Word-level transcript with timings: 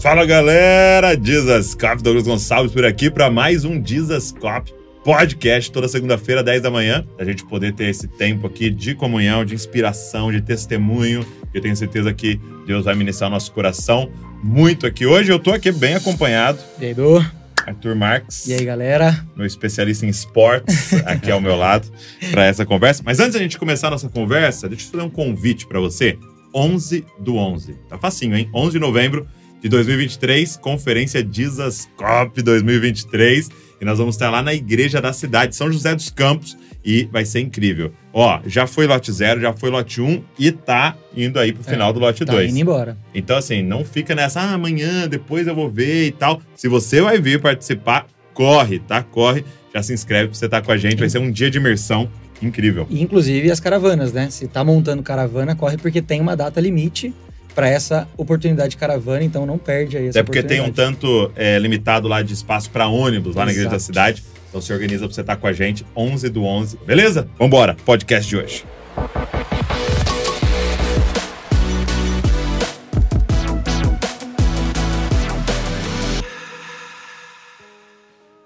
Fala 0.00 0.24
galera, 0.24 1.14
Dizascope, 1.14 2.02
Douglas 2.02 2.26
Gonçalves 2.26 2.72
por 2.72 2.86
aqui 2.86 3.10
para 3.10 3.30
mais 3.30 3.66
um 3.66 3.78
Dizascope 3.78 4.72
podcast 5.04 5.70
toda 5.70 5.88
segunda-feira, 5.88 6.42
10 6.42 6.62
da 6.62 6.70
manhã, 6.70 7.06
a 7.18 7.24
gente 7.24 7.44
poder 7.44 7.74
ter 7.74 7.90
esse 7.90 8.08
tempo 8.08 8.46
aqui 8.46 8.70
de 8.70 8.94
comunhão, 8.94 9.44
de 9.44 9.54
inspiração, 9.54 10.32
de 10.32 10.40
testemunho. 10.40 11.22
Eu 11.52 11.60
tenho 11.60 11.76
certeza 11.76 12.14
que 12.14 12.40
Deus 12.66 12.86
vai 12.86 12.94
ministrar 12.94 13.28
o 13.28 13.32
nosso 13.32 13.52
coração 13.52 14.10
muito 14.42 14.86
aqui. 14.86 15.04
Hoje 15.04 15.30
eu 15.30 15.38
tô 15.38 15.52
aqui 15.52 15.70
bem 15.70 15.94
acompanhado. 15.94 16.58
E 16.80 16.86
aí, 16.86 16.94
Du? 16.94 17.22
Arthur 17.66 17.94
Marques. 17.94 18.46
E 18.46 18.54
aí, 18.54 18.64
galera? 18.64 19.22
Meu 19.36 19.46
especialista 19.46 20.06
em 20.06 20.08
esportes 20.08 20.94
aqui 21.04 21.30
ao 21.30 21.42
meu 21.42 21.56
lado 21.56 21.86
para 22.30 22.46
essa 22.46 22.64
conversa. 22.64 23.02
Mas 23.04 23.20
antes 23.20 23.34
da 23.34 23.38
gente 23.38 23.58
começar 23.58 23.88
a 23.88 23.90
nossa 23.90 24.08
conversa, 24.08 24.66
deixa 24.66 24.86
eu 24.86 24.92
fazer 24.92 25.02
um 25.04 25.10
convite 25.10 25.66
para 25.66 25.78
você. 25.78 26.18
11 26.54 27.04
do 27.18 27.36
11. 27.36 27.74
Tá 27.88 27.98
facinho, 27.98 28.34
hein? 28.34 28.48
11 28.54 28.72
de 28.72 28.78
novembro 28.78 29.26
de 29.60 29.68
2023, 29.68 30.56
Conferência 30.56 31.22
Dizascope 31.22 32.42
2023. 32.42 33.50
E 33.80 33.84
nós 33.84 33.98
vamos 33.98 34.14
estar 34.14 34.30
lá 34.30 34.42
na 34.42 34.52
igreja 34.52 35.00
da 35.00 35.12
cidade, 35.12 35.56
São 35.56 35.72
José 35.72 35.94
dos 35.94 36.10
Campos, 36.10 36.56
e 36.84 37.08
vai 37.10 37.24
ser 37.24 37.40
incrível. 37.40 37.92
Ó, 38.12 38.40
já 38.44 38.66
foi 38.66 38.86
lote 38.86 39.10
0, 39.10 39.40
já 39.40 39.54
foi 39.54 39.70
lote 39.70 40.02
1 40.02 40.06
um, 40.06 40.22
e 40.38 40.52
tá 40.52 40.96
indo 41.16 41.38
aí 41.38 41.52
pro 41.52 41.64
final 41.64 41.90
é, 41.90 41.92
do 41.92 41.98
lote 41.98 42.24
2. 42.24 42.38
Tá 42.38 42.50
indo 42.50 42.60
embora. 42.60 42.96
Então, 43.14 43.36
assim, 43.38 43.62
não 43.62 43.82
fica 43.84 44.14
nessa, 44.14 44.40
ah, 44.40 44.52
amanhã, 44.52 45.08
depois 45.08 45.46
eu 45.46 45.54
vou 45.54 45.70
ver 45.70 46.08
e 46.08 46.12
tal. 46.12 46.42
Se 46.54 46.68
você 46.68 47.00
vai 47.00 47.18
vir 47.18 47.40
participar, 47.40 48.06
corre, 48.34 48.80
tá? 48.80 49.02
Corre, 49.02 49.44
já 49.74 49.82
se 49.82 49.94
inscreve 49.94 50.28
pra 50.28 50.36
você 50.36 50.44
estar 50.44 50.60
tá 50.60 50.66
com 50.66 50.72
a 50.72 50.76
gente. 50.76 50.96
Vai 50.96 51.08
ser 51.08 51.18
um 51.18 51.30
dia 51.30 51.50
de 51.50 51.56
imersão 51.56 52.06
incrível. 52.42 52.86
E, 52.90 53.00
inclusive 53.00 53.50
as 53.50 53.60
caravanas, 53.60 54.12
né? 54.12 54.28
Se 54.30 54.46
tá 54.46 54.62
montando 54.62 55.02
caravana, 55.02 55.54
corre 55.54 55.78
porque 55.78 56.02
tem 56.02 56.20
uma 56.20 56.36
data 56.36 56.60
limite 56.60 57.14
para 57.54 57.68
essa 57.68 58.08
oportunidade 58.16 58.70
de 58.70 58.76
caravana, 58.76 59.24
então 59.24 59.44
não 59.44 59.58
perde 59.58 59.96
aí 59.96 60.08
essa 60.08 60.20
É 60.20 60.22
porque 60.22 60.42
tem 60.42 60.60
um 60.60 60.70
tanto 60.70 61.30
é, 61.36 61.58
limitado 61.58 62.08
lá 62.08 62.22
de 62.22 62.32
espaço 62.32 62.70
para 62.70 62.86
ônibus 62.86 63.34
lá 63.34 63.42
Exato. 63.42 63.46
na 63.46 63.52
igreja 63.52 63.70
da 63.70 63.78
cidade. 63.78 64.24
Então 64.48 64.60
se 64.60 64.72
organiza 64.72 65.04
para 65.04 65.14
você 65.14 65.20
estar 65.20 65.36
tá 65.36 65.40
com 65.40 65.46
a 65.46 65.52
gente 65.52 65.86
11 65.96 66.28
do 66.28 66.44
11, 66.44 66.78
beleza? 66.86 67.28
Vambora, 67.38 67.76
podcast 67.84 68.28
de 68.28 68.36
hoje. 68.36 68.64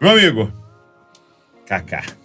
Meu 0.00 0.10
amigo, 0.12 0.52
Kaká. 1.66 2.23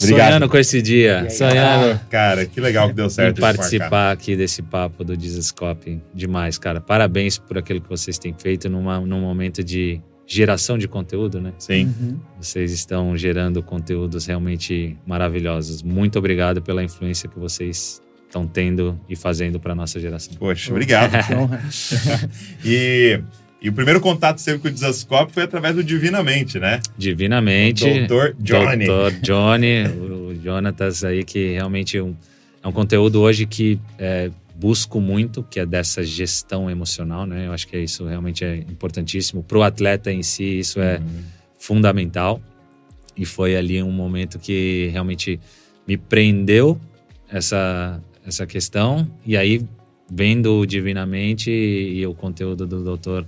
Obrigado. 0.00 0.28
Sonhando 0.28 0.48
com 0.48 0.56
esse 0.56 0.80
dia. 0.80 1.20
Aí, 1.20 1.30
Sonhando. 1.30 2.00
Cara, 2.08 2.46
que 2.46 2.60
legal 2.60 2.88
que 2.88 2.94
deu 2.94 3.10
certo. 3.10 3.38
E 3.38 3.40
participar 3.40 4.12
aqui 4.12 4.34
desse 4.34 4.62
papo 4.62 5.04
do 5.04 5.16
Dizascope. 5.16 6.00
Demais, 6.14 6.58
cara. 6.58 6.80
Parabéns 6.80 7.38
por 7.38 7.58
aquilo 7.58 7.80
que 7.80 7.88
vocês 7.88 8.18
têm 8.18 8.34
feito 8.36 8.68
numa, 8.68 8.98
num 9.00 9.20
momento 9.20 9.62
de 9.62 10.00
geração 10.26 10.78
de 10.78 10.88
conteúdo, 10.88 11.40
né? 11.40 11.52
Sim. 11.58 11.86
Uhum. 11.86 12.20
Vocês 12.40 12.72
estão 12.72 13.16
gerando 13.16 13.62
conteúdos 13.62 14.26
realmente 14.26 14.96
maravilhosos. 15.06 15.82
Muito 15.82 16.18
obrigado 16.18 16.62
pela 16.62 16.82
influência 16.82 17.28
que 17.28 17.38
vocês 17.38 18.00
estão 18.26 18.46
tendo 18.46 18.98
e 19.08 19.16
fazendo 19.16 19.58
para 19.58 19.74
nossa 19.74 19.98
geração. 19.98 20.34
Poxa, 20.34 20.70
obrigado. 20.70 21.12
e 22.64 23.20
e 23.62 23.68
o 23.68 23.72
primeiro 23.72 24.00
contato 24.00 24.38
seu 24.38 24.58
com 24.58 24.68
o 24.68 24.70
Desascope 24.70 25.32
foi 25.32 25.42
através 25.42 25.74
do 25.74 25.84
Divinamente, 25.84 26.58
né? 26.58 26.80
Divinamente. 26.96 27.84
O 27.84 27.98
Doutor 28.06 28.36
Johnny. 28.38 28.86
Doutor 28.86 29.12
Johnny, 29.20 29.84
o 29.86 30.34
Jonatas 30.42 31.04
aí, 31.04 31.22
que 31.24 31.52
realmente 31.52 31.98
é 31.98 32.02
um, 32.02 32.16
é 32.62 32.68
um 32.68 32.72
conteúdo 32.72 33.20
hoje 33.20 33.44
que 33.44 33.78
é, 33.98 34.30
busco 34.56 34.98
muito, 34.98 35.42
que 35.42 35.60
é 35.60 35.66
dessa 35.66 36.02
gestão 36.02 36.70
emocional, 36.70 37.26
né? 37.26 37.48
Eu 37.48 37.52
acho 37.52 37.68
que 37.68 37.78
isso 37.78 38.06
realmente 38.06 38.44
é 38.44 38.56
importantíssimo. 38.56 39.42
Para 39.42 39.58
o 39.58 39.62
atleta 39.62 40.10
em 40.10 40.22
si, 40.22 40.58
isso 40.58 40.80
é 40.80 40.98
uhum. 40.98 41.22
fundamental. 41.58 42.40
E 43.14 43.26
foi 43.26 43.56
ali 43.56 43.82
um 43.82 43.92
momento 43.92 44.38
que 44.38 44.88
realmente 44.90 45.38
me 45.86 45.98
prendeu 45.98 46.80
essa, 47.30 48.00
essa 48.26 48.46
questão. 48.46 49.06
E 49.26 49.36
aí, 49.36 49.62
vendo 50.10 50.64
divinamente 50.64 51.50
e 51.50 52.06
o 52.06 52.14
conteúdo 52.14 52.66
do 52.66 52.82
doutor 52.82 53.26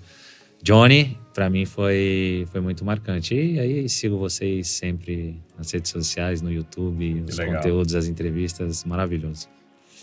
Johnny, 0.63 1.19
para 1.35 1.51
mim 1.51 1.67
foi, 1.67 2.47
foi 2.51 2.61
muito 2.61 2.85
marcante. 2.85 3.35
E 3.35 3.59
aí 3.59 3.89
sigo 3.89 4.17
vocês 4.17 4.69
sempre 4.69 5.41
nas 5.59 5.71
redes 5.73 5.91
sociais, 5.91 6.41
no 6.41 6.53
YouTube, 6.53 7.25
os 7.29 7.39
conteúdos, 7.39 7.95
as 7.95 8.07
entrevistas, 8.07 8.85
maravilhoso. 8.85 9.49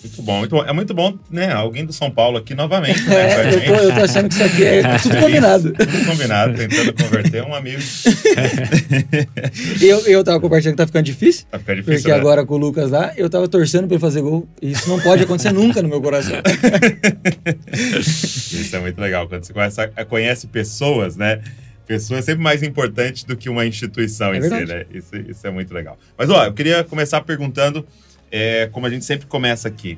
Muito 0.01 0.21
bom, 0.21 0.39
muito 0.39 0.55
bom. 0.55 0.63
É 0.63 0.73
muito 0.73 0.93
bom, 0.93 1.19
né? 1.29 1.51
Alguém 1.51 1.85
do 1.85 1.91
São 1.91 2.09
Paulo 2.09 2.37
aqui 2.37 2.55
novamente, 2.55 3.01
né? 3.03 3.19
É, 3.19 3.53
eu, 3.53 3.65
tô, 3.65 3.73
eu, 3.73 3.93
tô, 3.93 4.01
achando 4.01 4.29
que 4.29 4.35
isso 4.35 4.43
aqui 4.43 4.63
é 4.63 4.81
tudo 4.99 5.17
combinado. 5.17 5.73
tudo 5.73 6.05
combinado, 6.05 6.53
tentando 6.55 6.93
converter 6.93 7.43
um 7.43 7.53
amigo. 7.53 7.81
eu, 9.81 9.99
eu 10.07 10.23
tava 10.23 10.39
compartilhando 10.39 10.75
que 10.75 10.77
tá 10.77 10.87
ficando 10.87 11.03
difícil. 11.03 11.45
Tá 11.51 11.59
ficando 11.59 11.77
difícil. 11.77 12.01
Porque 12.01 12.11
né? 12.11 12.17
agora 12.17 12.45
com 12.45 12.55
o 12.55 12.57
Lucas 12.57 12.91
lá, 12.91 13.11
eu 13.17 13.29
tava 13.29 13.47
torcendo 13.47 13.87
pra 13.87 13.95
ele 13.95 14.01
fazer 14.01 14.21
gol. 14.21 14.47
E 14.61 14.71
isso 14.71 14.87
não 14.87 14.99
pode 14.99 15.23
acontecer 15.23 15.51
nunca 15.51 15.81
no 15.81 15.89
meu 15.89 16.01
coração. 16.01 16.37
isso 17.75 18.75
é 18.75 18.79
muito 18.79 18.99
legal. 18.99 19.27
Quando 19.27 19.43
você 19.43 19.53
conhece, 19.53 19.87
conhece 20.07 20.47
pessoas, 20.47 21.17
né? 21.17 21.41
Pessoa 21.85 22.19
é 22.19 22.21
sempre 22.21 22.43
mais 22.43 22.63
importante 22.63 23.25
do 23.25 23.35
que 23.35 23.49
uma 23.49 23.65
instituição 23.65 24.33
é 24.33 24.37
em 24.37 24.41
si, 24.43 24.65
né? 24.65 24.85
Isso, 24.93 25.15
isso 25.27 25.45
é 25.45 25.49
muito 25.49 25.73
legal. 25.73 25.97
Mas, 26.17 26.29
ó, 26.29 26.45
eu 26.45 26.53
queria 26.53 26.83
começar 26.83 27.19
perguntando 27.21 27.85
é, 28.31 28.67
como 28.71 28.85
a 28.85 28.89
gente 28.89 29.05
sempre 29.05 29.27
começa 29.27 29.67
aqui. 29.67 29.97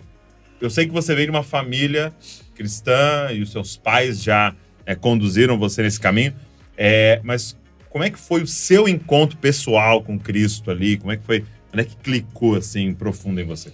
Eu 0.60 0.70
sei 0.70 0.86
que 0.86 0.92
você 0.92 1.16
veio 1.16 1.28
de 1.28 1.32
uma 1.32 1.44
família 1.44 2.14
cristã 2.56 3.30
e 3.32 3.42
os 3.42 3.52
seus 3.52 3.76
pais 3.76 4.22
já 4.22 4.56
é, 4.86 4.96
conduziram 4.96 5.58
você 5.58 5.82
nesse 5.82 6.00
caminho, 6.00 6.34
é, 6.78 7.20
mas 7.24 7.58
como 7.90 8.04
é 8.04 8.10
que 8.10 8.20
foi 8.20 8.42
o 8.42 8.48
seu 8.48 8.88
encontro 8.88 9.38
pessoal 9.38 10.02
com 10.02 10.18
Cristo 10.18 10.72
ali? 10.72 10.98
Como 10.98 11.12
é 11.12 11.18
que 11.18 11.24
foi? 11.24 11.44
Como 11.70 11.82
é 11.82 11.84
que 11.84 11.96
clicou 11.98 12.56
assim 12.56 12.94
profundo 12.94 13.40
em 13.42 13.44
você? 13.44 13.72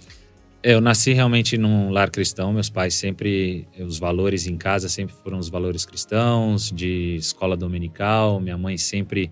Eu 0.62 0.80
nasci 0.80 1.12
realmente 1.12 1.56
num 1.56 1.90
lar 1.90 2.10
cristão. 2.10 2.52
Meus 2.52 2.68
pais 2.68 2.94
sempre, 2.94 3.66
os 3.78 3.98
valores 3.98 4.46
em 4.46 4.56
casa 4.56 4.88
sempre 4.88 5.14
foram 5.22 5.38
os 5.38 5.48
valores 5.48 5.84
cristãos, 5.84 6.70
de 6.70 7.14
escola 7.14 7.56
dominical. 7.56 8.40
Minha 8.40 8.58
mãe 8.58 8.76
sempre, 8.76 9.30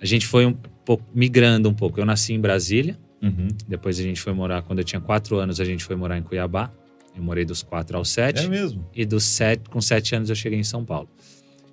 a 0.00 0.06
gente 0.06 0.26
foi 0.26 0.46
um 0.46 0.52
pouco 0.52 1.04
migrando 1.12 1.68
um 1.68 1.74
pouco. 1.74 1.98
Eu 1.98 2.06
nasci 2.06 2.32
em 2.32 2.40
Brasília, 2.40 2.96
Uhum. 3.22 3.48
Depois 3.68 3.98
a 3.98 4.02
gente 4.02 4.20
foi 4.20 4.32
morar, 4.32 4.62
quando 4.62 4.78
eu 4.78 4.84
tinha 4.84 5.00
quatro 5.00 5.38
anos, 5.38 5.60
a 5.60 5.64
gente 5.64 5.84
foi 5.84 5.96
morar 5.96 6.18
em 6.18 6.22
Cuiabá. 6.22 6.70
Eu 7.14 7.22
morei 7.22 7.44
dos 7.44 7.62
quatro 7.62 7.96
aos 7.96 8.08
sete. 8.08 8.46
É 8.46 8.48
mesmo? 8.48 8.86
E 8.94 9.04
dos 9.04 9.24
sete, 9.24 9.68
com 9.68 9.80
sete 9.80 10.14
anos 10.14 10.30
eu 10.30 10.36
cheguei 10.36 10.58
em 10.58 10.64
São 10.64 10.84
Paulo. 10.84 11.08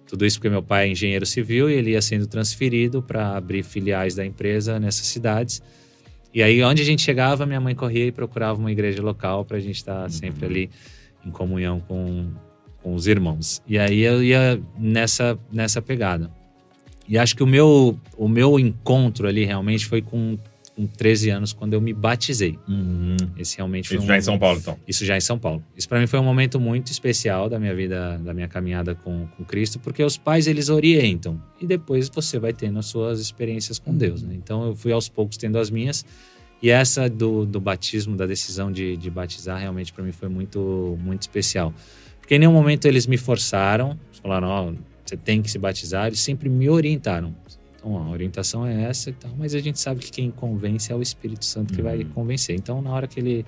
Tudo 0.07 0.25
isso 0.25 0.37
porque 0.37 0.49
meu 0.49 0.63
pai 0.63 0.87
é 0.87 0.91
engenheiro 0.91 1.25
civil 1.25 1.69
e 1.69 1.73
ele 1.73 1.91
ia 1.91 2.01
sendo 2.01 2.27
transferido 2.27 3.01
para 3.01 3.35
abrir 3.35 3.63
filiais 3.63 4.15
da 4.15 4.25
empresa 4.25 4.79
nessas 4.79 5.07
cidades. 5.07 5.61
E 6.33 6.41
aí, 6.41 6.63
onde 6.63 6.81
a 6.81 6.85
gente 6.85 7.01
chegava, 7.01 7.45
minha 7.45 7.59
mãe 7.59 7.75
corria 7.75 8.05
e 8.05 8.11
procurava 8.11 8.59
uma 8.59 8.71
igreja 8.71 9.01
local 9.01 9.43
para 9.43 9.57
a 9.57 9.59
gente 9.59 9.77
estar 9.77 9.95
tá 9.95 10.03
uhum. 10.03 10.09
sempre 10.09 10.45
ali 10.45 10.69
em 11.25 11.31
comunhão 11.31 11.79
com, 11.81 12.29
com 12.81 12.93
os 12.93 13.07
irmãos. 13.07 13.61
E 13.67 13.77
aí 13.77 14.01
eu 14.01 14.23
ia 14.23 14.61
nessa, 14.77 15.37
nessa 15.51 15.81
pegada. 15.81 16.31
E 17.07 17.17
acho 17.17 17.35
que 17.35 17.43
o 17.43 17.47
meu, 17.47 17.97
o 18.17 18.27
meu 18.27 18.59
encontro 18.59 19.27
ali 19.27 19.45
realmente 19.45 19.85
foi 19.85 20.01
com 20.01 20.37
com 20.77 20.85
13 20.85 21.31
anos 21.31 21.53
quando 21.53 21.73
eu 21.73 21.81
me 21.81 21.91
batizei. 21.91 22.57
Uhum. 22.69 23.17
Esse 23.35 23.57
realmente 23.57 23.87
foi 23.87 23.97
Isso 23.97 24.05
um 24.05 24.07
já 24.07 24.17
em 24.17 24.21
São 24.21 24.37
Paulo, 24.37 24.59
então? 24.59 24.79
Isso 24.87 25.03
já 25.03 25.17
em 25.17 25.21
São 25.21 25.39
Paulo. 25.39 25.63
Isso 25.75 25.89
para 25.89 25.99
mim 25.99 26.05
foi 26.05 26.19
um 26.19 26.23
momento 26.23 26.59
muito 26.59 26.91
especial 26.91 27.49
da 27.49 27.59
minha 27.59 27.73
vida, 27.73 28.19
da 28.19 28.31
minha 28.31 28.47
caminhada 28.47 28.93
com, 28.93 29.27
com 29.35 29.43
Cristo, 29.43 29.79
porque 29.79 30.03
os 30.03 30.17
pais 30.17 30.45
eles 30.45 30.69
orientam 30.69 31.41
e 31.59 31.65
depois 31.65 32.09
você 32.09 32.37
vai 32.37 32.53
tendo 32.53 32.77
as 32.77 32.85
suas 32.85 33.19
experiências 33.19 33.79
com 33.79 33.91
Deus. 33.91 34.21
Né? 34.21 34.35
Então 34.35 34.67
eu 34.67 34.75
fui 34.75 34.91
aos 34.91 35.09
poucos 35.09 35.35
tendo 35.35 35.57
as 35.57 35.71
minhas 35.71 36.05
e 36.61 36.69
essa 36.69 37.09
do, 37.09 37.43
do 37.43 37.59
batismo, 37.59 38.15
da 38.15 38.27
decisão 38.27 38.71
de, 38.71 38.95
de 38.97 39.09
batizar, 39.09 39.59
realmente 39.59 39.91
para 39.91 40.03
mim 40.03 40.11
foi 40.11 40.29
muito, 40.29 40.95
muito 41.01 41.23
especial. 41.23 41.73
Porque 42.19 42.35
em 42.35 42.39
nenhum 42.39 42.53
momento 42.53 42.85
eles 42.85 43.07
me 43.07 43.17
forçaram, 43.17 43.97
falaram, 44.21 44.47
ó, 44.47 44.69
oh, 44.69 44.75
você 45.03 45.17
tem 45.17 45.41
que 45.41 45.49
se 45.49 45.57
batizar, 45.57 46.05
eles 46.05 46.19
sempre 46.19 46.49
me 46.49 46.69
orientaram. 46.69 47.33
Então, 47.77 47.95
a 47.97 48.09
orientação 48.09 48.65
é 48.65 48.83
essa 48.83 49.09
e 49.09 49.13
tal, 49.13 49.31
mas 49.37 49.53
a 49.53 49.59
gente 49.59 49.79
sabe 49.79 50.01
que 50.01 50.11
quem 50.11 50.31
convence 50.31 50.91
é 50.91 50.95
o 50.95 51.01
Espírito 51.01 51.45
Santo 51.45 51.73
que 51.73 51.81
uhum. 51.81 51.87
vai 51.87 52.03
convencer. 52.03 52.55
Então, 52.55 52.81
na 52.81 52.91
hora 52.91 53.07
que 53.07 53.19
ele, 53.19 53.45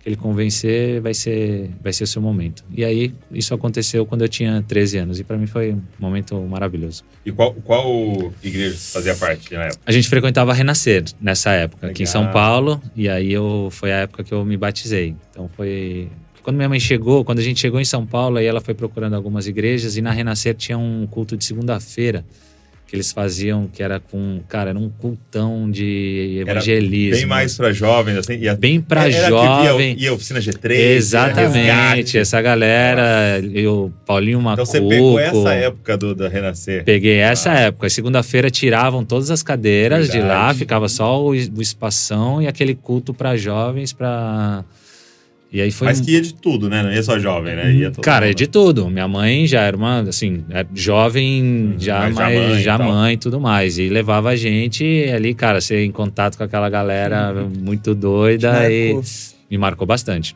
que 0.00 0.08
ele 0.08 0.16
convencer, 0.16 1.00
vai 1.00 1.14
ser, 1.14 1.70
vai 1.82 1.92
ser 1.92 2.04
o 2.04 2.06
seu 2.06 2.20
momento. 2.20 2.64
E 2.70 2.84
aí, 2.84 3.12
isso 3.32 3.54
aconteceu 3.54 4.04
quando 4.04 4.22
eu 4.22 4.28
tinha 4.28 4.62
13 4.62 4.98
anos, 4.98 5.20
e 5.20 5.24
para 5.24 5.38
mim 5.38 5.46
foi 5.46 5.72
um 5.72 5.82
momento 5.98 6.38
maravilhoso. 6.42 7.04
E 7.24 7.32
qual, 7.32 7.54
qual 7.54 8.32
igreja 8.42 8.76
fazia 8.76 9.16
parte 9.16 9.54
na 9.54 9.64
época? 9.64 9.80
A 9.86 9.92
gente 9.92 10.08
frequentava 10.08 10.52
Renascer 10.52 11.04
nessa 11.20 11.50
época, 11.52 11.86
Legal. 11.86 11.92
aqui 11.92 12.02
em 12.02 12.06
São 12.06 12.30
Paulo, 12.30 12.80
e 12.94 13.08
aí 13.08 13.32
eu, 13.32 13.68
foi 13.70 13.92
a 13.92 14.00
época 14.00 14.22
que 14.22 14.32
eu 14.32 14.44
me 14.44 14.56
batizei. 14.56 15.16
Então, 15.30 15.48
foi 15.56 16.10
quando 16.44 16.56
minha 16.56 16.68
mãe 16.68 16.78
chegou, 16.78 17.24
quando 17.24 17.38
a 17.38 17.42
gente 17.42 17.58
chegou 17.58 17.80
em 17.80 17.86
São 17.86 18.04
Paulo, 18.04 18.36
aí 18.36 18.44
ela 18.44 18.60
foi 18.60 18.74
procurando 18.74 19.16
algumas 19.16 19.46
igrejas 19.46 19.96
e 19.96 20.02
na 20.02 20.10
Renascer 20.10 20.54
tinha 20.54 20.76
um 20.76 21.06
culto 21.06 21.38
de 21.38 21.44
segunda-feira 21.44 22.22
que 22.94 22.96
eles 22.96 23.12
faziam, 23.12 23.66
que 23.66 23.82
era 23.82 23.98
com, 23.98 24.40
cara, 24.48 24.70
era 24.70 24.78
um 24.78 24.88
cultão 24.88 25.68
de 25.68 26.38
evangelismo. 26.46 27.16
Bem 27.16 27.26
mais 27.26 27.56
para 27.56 27.72
jovens, 27.72 28.18
assim. 28.18 28.34
Ia, 28.34 28.54
bem 28.54 28.80
para 28.80 29.10
jovem. 29.10 29.96
Ia, 29.96 30.04
ia 30.04 30.14
oficina 30.14 30.38
G3. 30.38 30.72
Exatamente, 30.72 32.16
essa 32.16 32.40
galera, 32.40 33.40
eu, 33.52 33.92
Paulinho 34.06 34.40
Macuco. 34.40 34.62
Então 34.62 34.66
você 34.66 34.80
pegou 34.80 35.18
essa 35.18 35.54
época 35.54 35.96
do, 35.96 36.14
do 36.14 36.28
Renascer. 36.28 36.84
Peguei 36.84 37.18
essa 37.18 37.50
ah. 37.50 37.58
época. 37.58 37.90
Segunda-feira 37.90 38.48
tiravam 38.48 39.04
todas 39.04 39.30
as 39.30 39.42
cadeiras 39.42 40.06
Verdade. 40.06 40.22
de 40.22 40.28
lá, 40.28 40.54
ficava 40.54 40.88
só 40.88 41.20
o, 41.20 41.30
o 41.30 41.62
espação 41.62 42.40
e 42.40 42.46
aquele 42.46 42.76
culto 42.76 43.12
para 43.12 43.36
jovens, 43.36 43.92
para 43.92 44.64
e 45.54 45.60
aí 45.60 45.70
foi 45.70 45.86
Mas 45.86 46.00
que 46.00 46.10
ia 46.10 46.20
de 46.20 46.34
tudo, 46.34 46.68
né? 46.68 46.82
Não 46.82 46.92
ia 46.92 47.00
só 47.00 47.16
jovem, 47.16 47.54
né? 47.54 47.72
Ia 47.72 47.92
Cara, 48.02 48.28
é 48.28 48.34
de 48.34 48.48
tudo. 48.48 48.90
Minha 48.90 49.06
mãe 49.06 49.46
já 49.46 49.60
era 49.60 49.76
uma, 49.76 50.00
assim, 50.00 50.44
é 50.50 50.66
jovem, 50.74 51.42
uhum, 51.44 51.74
já, 51.78 52.00
mas 52.00 52.16
já 52.16 52.28
mãe, 52.28 52.58
já 52.60 52.78
mãe 52.78 53.14
e 53.14 53.16
tudo 53.16 53.40
mais. 53.40 53.78
E 53.78 53.88
levava 53.88 54.30
a 54.30 54.36
gente 54.36 54.84
ali, 55.14 55.32
cara, 55.32 55.60
ser 55.60 55.84
em 55.84 55.92
contato 55.92 56.36
com 56.36 56.42
aquela 56.42 56.68
galera 56.68 57.32
uhum. 57.32 57.52
muito 57.56 57.94
doida 57.94 58.68
e 58.68 59.00
me 59.48 59.56
marcou 59.56 59.86
bastante. 59.86 60.34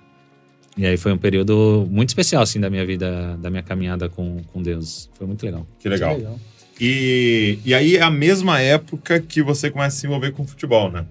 E 0.76 0.86
aí 0.86 0.96
foi 0.96 1.12
um 1.12 1.18
período 1.18 1.84
muito 1.90 2.10
especial, 2.10 2.44
assim, 2.44 2.60
da 2.60 2.70
minha 2.70 2.86
vida, 2.86 3.36
da 3.42 3.50
minha 3.50 3.64
caminhada 3.64 4.08
com, 4.08 4.40
com 4.52 4.62
Deus. 4.62 5.10
Foi 5.14 5.26
muito 5.26 5.44
legal. 5.44 5.66
Que 5.80 5.88
legal. 5.88 6.14
Que 6.14 6.20
legal. 6.20 6.38
E, 6.80 7.58
e 7.64 7.74
aí 7.74 7.96
é 7.96 8.02
a 8.02 8.10
mesma 8.10 8.60
época 8.60 9.18
que 9.18 9.42
você 9.42 9.68
começa 9.68 9.96
a 9.96 10.00
se 10.00 10.06
envolver 10.06 10.30
com 10.30 10.46
futebol, 10.46 10.92
né? 10.92 11.04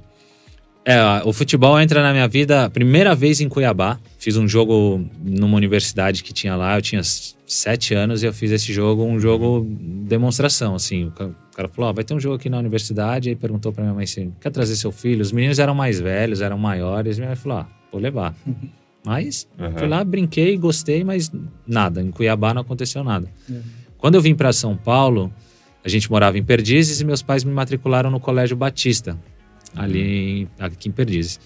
É, 0.90 1.22
o 1.26 1.34
futebol 1.34 1.78
entra 1.78 2.02
na 2.02 2.14
minha 2.14 2.30
vida 2.30 2.70
primeira 2.70 3.14
vez 3.14 3.42
em 3.42 3.50
Cuiabá. 3.50 4.00
Fiz 4.18 4.38
um 4.38 4.48
jogo 4.48 5.06
numa 5.22 5.58
universidade 5.58 6.24
que 6.24 6.32
tinha 6.32 6.56
lá, 6.56 6.78
eu 6.78 6.82
tinha 6.82 7.02
sete 7.04 7.94
anos 7.94 8.24
e 8.24 8.26
eu 8.26 8.32
fiz 8.32 8.52
esse 8.52 8.72
jogo, 8.72 9.04
um 9.04 9.20
jogo 9.20 9.68
demonstração, 10.08 10.76
assim. 10.76 11.08
O 11.08 11.12
cara 11.12 11.68
falou, 11.68 11.90
oh, 11.90 11.94
vai 11.94 12.06
ter 12.06 12.14
um 12.14 12.20
jogo 12.22 12.36
aqui 12.36 12.50
na 12.50 12.58
universidade, 12.58 13.28
aí 13.28 13.36
perguntou 13.36 13.74
pra 13.74 13.84
minha 13.84 13.94
mãe 13.94 14.06
se 14.06 14.32
quer 14.40 14.50
trazer 14.50 14.78
seu 14.78 14.90
filho? 14.90 15.22
Os 15.22 15.34
meninos 15.34 15.60
eram 15.60 15.76
mais 15.76 16.00
velhos, 16.00 16.40
eram 16.40 16.58
maiores, 16.58 17.18
minha 17.18 17.28
mãe 17.28 17.36
falou, 17.36 17.58
ah, 17.58 17.68
vou 17.92 18.00
levar. 18.00 18.34
Mas 19.06 19.46
uhum. 19.60 19.74
fui 19.78 19.88
lá, 19.90 20.02
brinquei, 20.06 20.56
gostei, 20.56 21.04
mas 21.04 21.30
nada, 21.68 22.02
em 22.02 22.12
Cuiabá 22.12 22.54
não 22.54 22.62
aconteceu 22.62 23.04
nada. 23.04 23.28
Uhum. 23.50 23.62
Quando 23.98 24.16
eu 24.16 24.22
vim 24.22 24.36
para 24.36 24.54
São 24.54 24.78
Paulo, 24.78 25.34
a 25.84 25.90
gente 25.90 26.10
morava 26.10 26.38
em 26.38 26.44
Perdizes 26.44 27.02
e 27.02 27.06
meus 27.06 27.22
pais 27.22 27.44
me 27.44 27.52
matricularam 27.52 28.10
no 28.10 28.22
Colégio 28.22 28.56
Batista, 28.56 29.18
ali 29.76 30.48
aqui 30.60 30.90
em 30.90 30.92
Perdizes. 30.92 31.40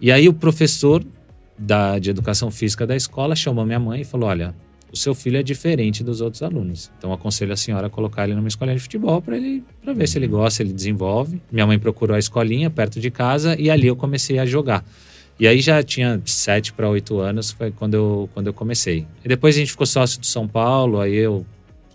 E 0.00 0.10
aí 0.10 0.28
o 0.28 0.32
professor 0.32 1.04
da, 1.58 1.98
de 1.98 2.10
educação 2.10 2.50
física 2.50 2.86
da 2.86 2.96
escola 2.96 3.36
chamou 3.36 3.64
minha 3.64 3.78
mãe 3.78 4.00
e 4.00 4.04
falou: 4.04 4.28
Olha, 4.28 4.54
o 4.92 4.96
seu 4.96 5.14
filho 5.14 5.36
é 5.36 5.42
diferente 5.42 6.02
dos 6.02 6.20
outros 6.20 6.42
alunos. 6.42 6.90
Então 6.98 7.12
aconselho 7.12 7.52
a 7.52 7.56
senhora 7.56 7.86
a 7.86 7.90
colocar 7.90 8.24
ele 8.24 8.34
numa 8.34 8.48
escolinha 8.48 8.76
de 8.76 8.82
futebol 8.82 9.20
para 9.20 9.36
ele 9.36 9.62
para 9.82 9.92
ver 9.92 10.08
se 10.08 10.18
ele 10.18 10.26
gosta, 10.26 10.56
se 10.56 10.62
ele 10.62 10.72
desenvolve. 10.72 11.40
Minha 11.52 11.66
mãe 11.66 11.78
procurou 11.78 12.16
a 12.16 12.18
escolinha 12.18 12.70
perto 12.70 12.98
de 12.98 13.10
casa 13.10 13.54
e 13.60 13.70
ali 13.70 13.86
eu 13.86 13.96
comecei 13.96 14.38
a 14.38 14.46
jogar. 14.46 14.84
E 15.38 15.46
aí 15.46 15.60
já 15.60 15.82
tinha 15.82 16.20
sete 16.26 16.72
para 16.72 16.88
oito 16.88 17.18
anos, 17.18 17.50
foi 17.50 17.70
quando 17.70 17.94
eu, 17.94 18.30
quando 18.34 18.48
eu 18.48 18.52
comecei. 18.52 19.06
E 19.24 19.28
depois 19.28 19.56
a 19.56 19.58
gente 19.58 19.70
ficou 19.70 19.86
sócio 19.86 20.20
do 20.20 20.26
São 20.26 20.46
Paulo, 20.46 21.00
aí 21.00 21.14
eu 21.14 21.46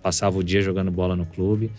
passava 0.02 0.38
o 0.38 0.44
dia 0.44 0.62
jogando 0.62 0.90
bola 0.90 1.16
no 1.16 1.26
clube 1.26 1.72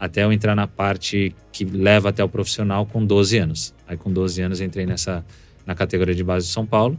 até 0.00 0.24
eu 0.24 0.32
entrar 0.32 0.56
na 0.56 0.66
parte 0.66 1.36
que 1.52 1.64
leva 1.64 2.08
até 2.08 2.24
o 2.24 2.28
profissional 2.28 2.86
com 2.86 3.04
12 3.04 3.36
anos. 3.36 3.74
Aí 3.86 3.98
com 3.98 4.10
12 4.10 4.40
anos 4.40 4.60
entrei 4.62 4.86
nessa 4.86 5.22
na 5.66 5.74
categoria 5.74 6.14
de 6.14 6.24
base 6.24 6.46
de 6.46 6.52
São 6.52 6.64
Paulo 6.64 6.98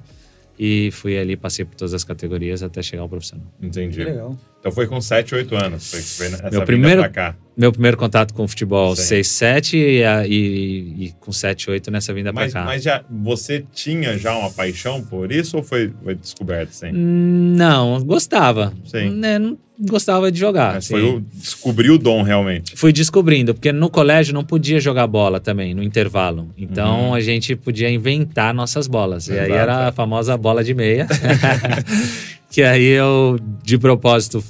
e 0.58 0.92
fui 0.92 1.18
ali, 1.18 1.36
passei 1.36 1.66
por 1.66 1.74
todas 1.74 1.94
as 1.94 2.04
categorias 2.04 2.62
até 2.62 2.84
chegar 2.84 3.02
ao 3.02 3.10
profissional. 3.10 3.48
Entendi. 3.60 4.04
Legal. 4.04 4.38
Então 4.60 4.72
foi 4.72 4.86
com 4.86 5.02
7, 5.02 5.34
8 5.34 5.56
anos, 5.56 5.90
foi, 5.90 6.02
foi 6.02 6.28
essa 6.28 6.52
meu 6.52 6.64
primeiro, 6.64 7.10
cá. 7.10 7.36
Meu 7.58 7.72
primeiro 7.72 7.98
contato 7.98 8.32
com 8.32 8.44
o 8.44 8.48
futebol, 8.48 8.96
6, 8.96 9.28
7 9.28 9.76
e, 9.76 10.04
e, 10.04 11.06
e, 11.06 11.12
com 11.20 11.32
7, 11.32 11.72
8 11.72 11.90
nessa 11.90 12.14
vinda 12.14 12.32
para 12.32 12.52
cá. 12.52 12.64
Mas 12.64 12.84
já, 12.84 13.04
você 13.10 13.66
tinha 13.74 14.16
já 14.20 14.38
uma 14.38 14.52
paixão 14.52 15.04
por 15.04 15.32
isso 15.32 15.58
ou 15.58 15.64
foi, 15.64 15.92
foi 16.04 16.14
descoberto? 16.14 16.74
Sim? 16.74 16.92
Não, 16.92 18.04
gostava. 18.04 18.72
Sim. 18.86 19.10
Né, 19.10 19.40
não, 19.40 19.58
gostava 19.90 20.32
de 20.32 20.40
jogar. 20.40 20.76
Mas 20.76 20.88
foi 20.88 21.04
o, 21.04 21.22
descobriu 21.34 21.96
o 21.96 21.98
dom 21.98 22.22
realmente. 22.22 22.76
Fui 22.76 22.92
descobrindo, 22.92 23.54
porque 23.54 23.72
no 23.72 23.90
colégio 23.90 24.34
não 24.34 24.44
podia 24.44 24.80
jogar 24.80 25.08
bola 25.08 25.40
também, 25.40 25.74
no 25.74 25.82
intervalo. 25.84 26.50
Então 26.58 27.10
uhum. 27.10 27.14
a 27.14 27.22
gente 27.22 27.56
podia 27.56 27.90
inventar 27.90 28.54
nossas 28.54 28.88
bolas. 28.88 29.28
Exato. 29.28 29.50
E 29.50 29.52
aí 29.52 29.58
era 29.58 29.88
a 29.88 29.92
famosa 29.92 30.38
bola 30.38 30.64
de 30.64 30.74
meia. 30.74 31.08
que 32.52 32.62
aí 32.62 32.86
eu, 32.86 33.40
de 33.64 33.78
propósito, 33.78 34.44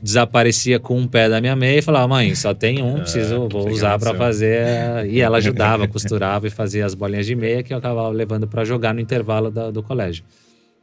desaparecia 0.00 0.78
com 0.78 0.96
um 0.96 1.08
pé 1.08 1.28
da 1.28 1.40
minha 1.40 1.56
meia 1.56 1.80
e 1.80 1.82
falava, 1.82 2.06
mãe, 2.06 2.32
só 2.36 2.54
tem 2.54 2.80
um, 2.80 3.00
preciso, 3.00 3.34
ah, 3.34 3.48
vou 3.50 3.68
usar 3.68 3.98
para 3.98 4.14
fazer. 4.14 4.48
E 5.08 5.20
ela 5.20 5.38
ajudava, 5.38 5.88
costurava 5.88 6.46
e 6.46 6.50
fazia 6.50 6.84
as 6.86 6.94
bolinhas 6.94 7.26
de 7.26 7.34
meia 7.34 7.62
que 7.62 7.72
eu 7.72 7.78
acabava 7.78 8.08
levando 8.10 8.46
para 8.46 8.64
jogar 8.64 8.94
no 8.94 9.00
intervalo 9.00 9.50
da, 9.50 9.70
do 9.70 9.82
colégio. 9.82 10.24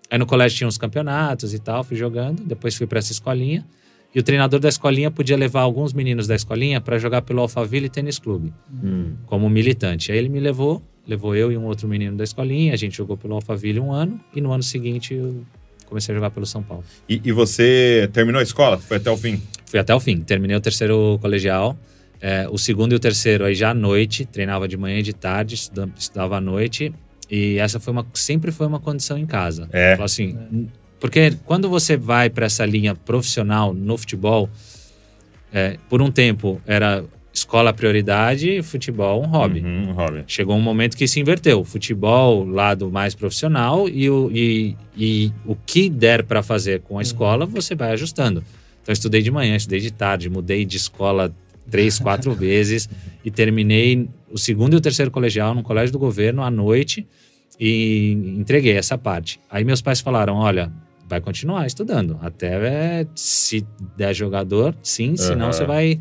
Aí 0.09 0.17
no 0.17 0.25
colégio 0.25 0.57
tinha 0.57 0.67
uns 0.67 0.77
campeonatos 0.77 1.53
e 1.53 1.59
tal, 1.59 1.83
fui 1.83 1.95
jogando, 1.95 2.43
depois 2.43 2.75
fui 2.75 2.85
para 2.85 2.99
essa 2.99 3.11
escolinha. 3.11 3.65
E 4.15 4.19
o 4.19 4.23
treinador 4.23 4.61
da 4.61 4.69
escolinha 4.69 5.11
podia 5.11 5.35
levar 5.35 5.61
alguns 5.61 5.91
meninos 5.91 6.25
da 6.25 6.35
escolinha 6.35 6.79
para 6.79 6.97
jogar 6.97 7.21
pelo 7.21 7.41
Alphaville 7.41 7.89
Tênis 7.89 8.17
Clube, 8.17 8.53
hum. 8.81 9.13
como 9.25 9.49
militante. 9.49 10.09
Aí 10.09 10.17
ele 10.17 10.29
me 10.29 10.39
levou, 10.39 10.81
levou 11.05 11.35
eu 11.35 11.51
e 11.51 11.57
um 11.57 11.65
outro 11.65 11.85
menino 11.85 12.15
da 12.15 12.23
escolinha, 12.23 12.73
a 12.73 12.77
gente 12.77 12.95
jogou 12.95 13.17
pelo 13.17 13.33
Alphaville 13.33 13.77
um 13.77 13.91
ano, 13.91 14.17
e 14.33 14.39
no 14.39 14.53
ano 14.53 14.63
seguinte 14.63 15.13
eu 15.13 15.43
comecei 15.85 16.13
a 16.13 16.15
jogar 16.15 16.31
pelo 16.31 16.45
São 16.45 16.63
Paulo. 16.63 16.85
E, 17.09 17.19
e 17.25 17.31
você 17.33 18.09
terminou 18.13 18.39
a 18.39 18.43
escola? 18.43 18.77
Foi 18.77 18.95
até 18.95 19.11
o 19.11 19.17
fim? 19.17 19.41
Fui 19.65 19.79
até 19.79 19.93
o 19.93 19.99
fim. 19.99 20.21
Terminei 20.21 20.55
o 20.55 20.61
terceiro 20.61 21.19
colegial. 21.21 21.77
É, 22.21 22.47
o 22.49 22.57
segundo 22.57 22.93
e 22.93 22.95
o 22.95 22.99
terceiro 22.99 23.43
aí 23.43 23.53
já 23.53 23.71
à 23.71 23.73
noite, 23.73 24.25
treinava 24.25 24.65
de 24.65 24.77
manhã 24.77 24.99
e 24.99 25.03
de 25.03 25.13
tarde, 25.13 25.55
estudava, 25.55 25.91
estudava 25.97 26.37
à 26.37 26.41
noite. 26.41 26.93
E 27.29 27.57
essa 27.57 27.81
foi 27.81 27.91
uma, 27.91 28.07
sempre 28.13 28.51
foi 28.53 28.65
uma 28.65 28.79
condição 28.79 29.17
em 29.17 29.25
casa. 29.25 29.67
É. 29.73 29.97
Assim, 29.99 30.37
é 30.37 30.84
porque 30.99 31.33
quando 31.45 31.69
você 31.69 31.97
vai 31.97 32.29
para 32.29 32.45
essa 32.45 32.65
linha 32.65 32.95
profissional 32.95 33.73
no 33.73 33.97
futebol, 33.97 34.49
é, 35.53 35.77
por 35.89 36.01
um 36.01 36.11
tempo 36.11 36.61
era 36.65 37.03
escola 37.33 37.73
prioridade, 37.73 38.61
futebol 38.63 39.21
um 39.21 39.27
hobby. 39.27 39.59
Uhum, 39.59 39.89
um 39.89 39.91
hobby. 39.91 40.23
Chegou 40.25 40.55
um 40.55 40.61
momento 40.61 40.95
que 40.95 41.07
se 41.07 41.19
inverteu. 41.19 41.63
Futebol, 41.63 42.45
lado 42.45 42.89
mais 42.89 43.13
profissional, 43.13 43.89
e 43.89 44.09
o, 44.09 44.31
e, 44.31 44.75
e 44.95 45.31
o 45.45 45.55
que 45.55 45.89
der 45.89 46.23
para 46.23 46.41
fazer 46.41 46.81
com 46.81 46.93
a 46.93 46.97
uhum. 46.97 47.01
escola, 47.01 47.45
você 47.45 47.75
vai 47.75 47.91
ajustando. 47.91 48.43
Então, 48.81 48.93
estudei 48.93 49.21
de 49.21 49.31
manhã, 49.31 49.55
estudei 49.55 49.79
de 49.79 49.91
tarde, 49.91 50.29
mudei 50.29 50.63
de 50.63 50.77
escola 50.77 51.33
três, 51.69 51.99
quatro 51.99 52.31
vezes 52.35 52.87
e 53.23 53.31
terminei 53.31 54.07
o 54.31 54.37
segundo 54.37 54.73
e 54.73 54.77
o 54.77 54.81
terceiro 54.81 55.11
colegial 55.11 55.53
no 55.53 55.63
colégio 55.63 55.91
do 55.91 55.99
governo 55.99 56.43
à 56.43 56.51
noite 56.51 57.05
e 57.59 58.11
entreguei 58.37 58.77
essa 58.77 58.97
parte. 58.97 59.39
Aí 59.49 59.63
meus 59.63 59.81
pais 59.81 60.01
falaram: 60.01 60.35
olha, 60.35 60.71
vai 61.07 61.21
continuar 61.21 61.65
estudando. 61.67 62.17
Até 62.21 63.05
se 63.15 63.65
der 63.95 64.13
jogador, 64.13 64.75
sim, 64.81 65.11
uhum. 65.11 65.17
senão 65.17 65.53
você 65.53 65.65
vai 65.65 65.99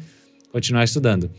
continuar 0.52 0.84
estudando. 0.84 1.30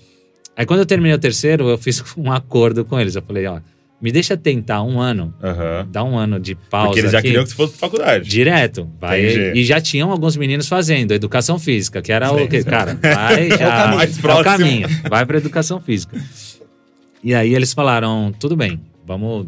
Aí 0.55 0.65
quando 0.65 0.79
eu 0.79 0.85
terminei 0.85 1.13
o 1.13 1.19
terceiro, 1.19 1.67
eu 1.69 1.77
fiz 1.77 2.03
um 2.17 2.31
acordo 2.31 2.85
com 2.85 2.99
eles. 2.99 3.15
Eu 3.15 3.21
falei, 3.21 3.45
ó, 3.45 3.59
me 4.01 4.11
deixa 4.11 4.37
tentar 4.37 4.83
um 4.83 4.99
ano, 4.99 5.33
uhum. 5.41 5.89
dá 5.89 6.03
um 6.03 6.17
ano 6.17 6.39
de 6.39 6.55
pausa. 6.55 6.87
Porque 6.87 6.99
eles 6.99 7.11
já 7.11 7.19
aqui, 7.19 7.27
queriam 7.29 7.43
que 7.43 7.49
você 7.49 7.55
fosse 7.55 7.73
pra 7.73 7.87
faculdade. 7.87 8.29
Direto. 8.29 8.89
Vai, 8.99 9.21
e 9.53 9.63
já 9.63 9.81
tinham 9.81 10.11
alguns 10.11 10.37
meninos 10.37 10.67
fazendo 10.67 11.13
educação 11.13 11.57
física, 11.57 12.01
que 12.01 12.11
era 12.11 12.29
Sim. 12.29 12.35
o 12.35 12.47
que, 12.47 12.63
cara, 12.63 12.97
vai 13.01 13.49
já. 13.49 13.55
é 13.63 13.67
o 13.67 13.71
caminho. 13.71 14.01
É 14.01 14.33
o 14.33 14.43
caminho. 14.43 14.87
Vai 15.09 15.25
pra 15.25 15.37
educação 15.37 15.79
física. 15.79 16.17
E 17.23 17.33
aí 17.33 17.55
eles 17.55 17.73
falaram: 17.73 18.31
tudo 18.39 18.55
bem, 18.55 18.79
vamos. 19.05 19.47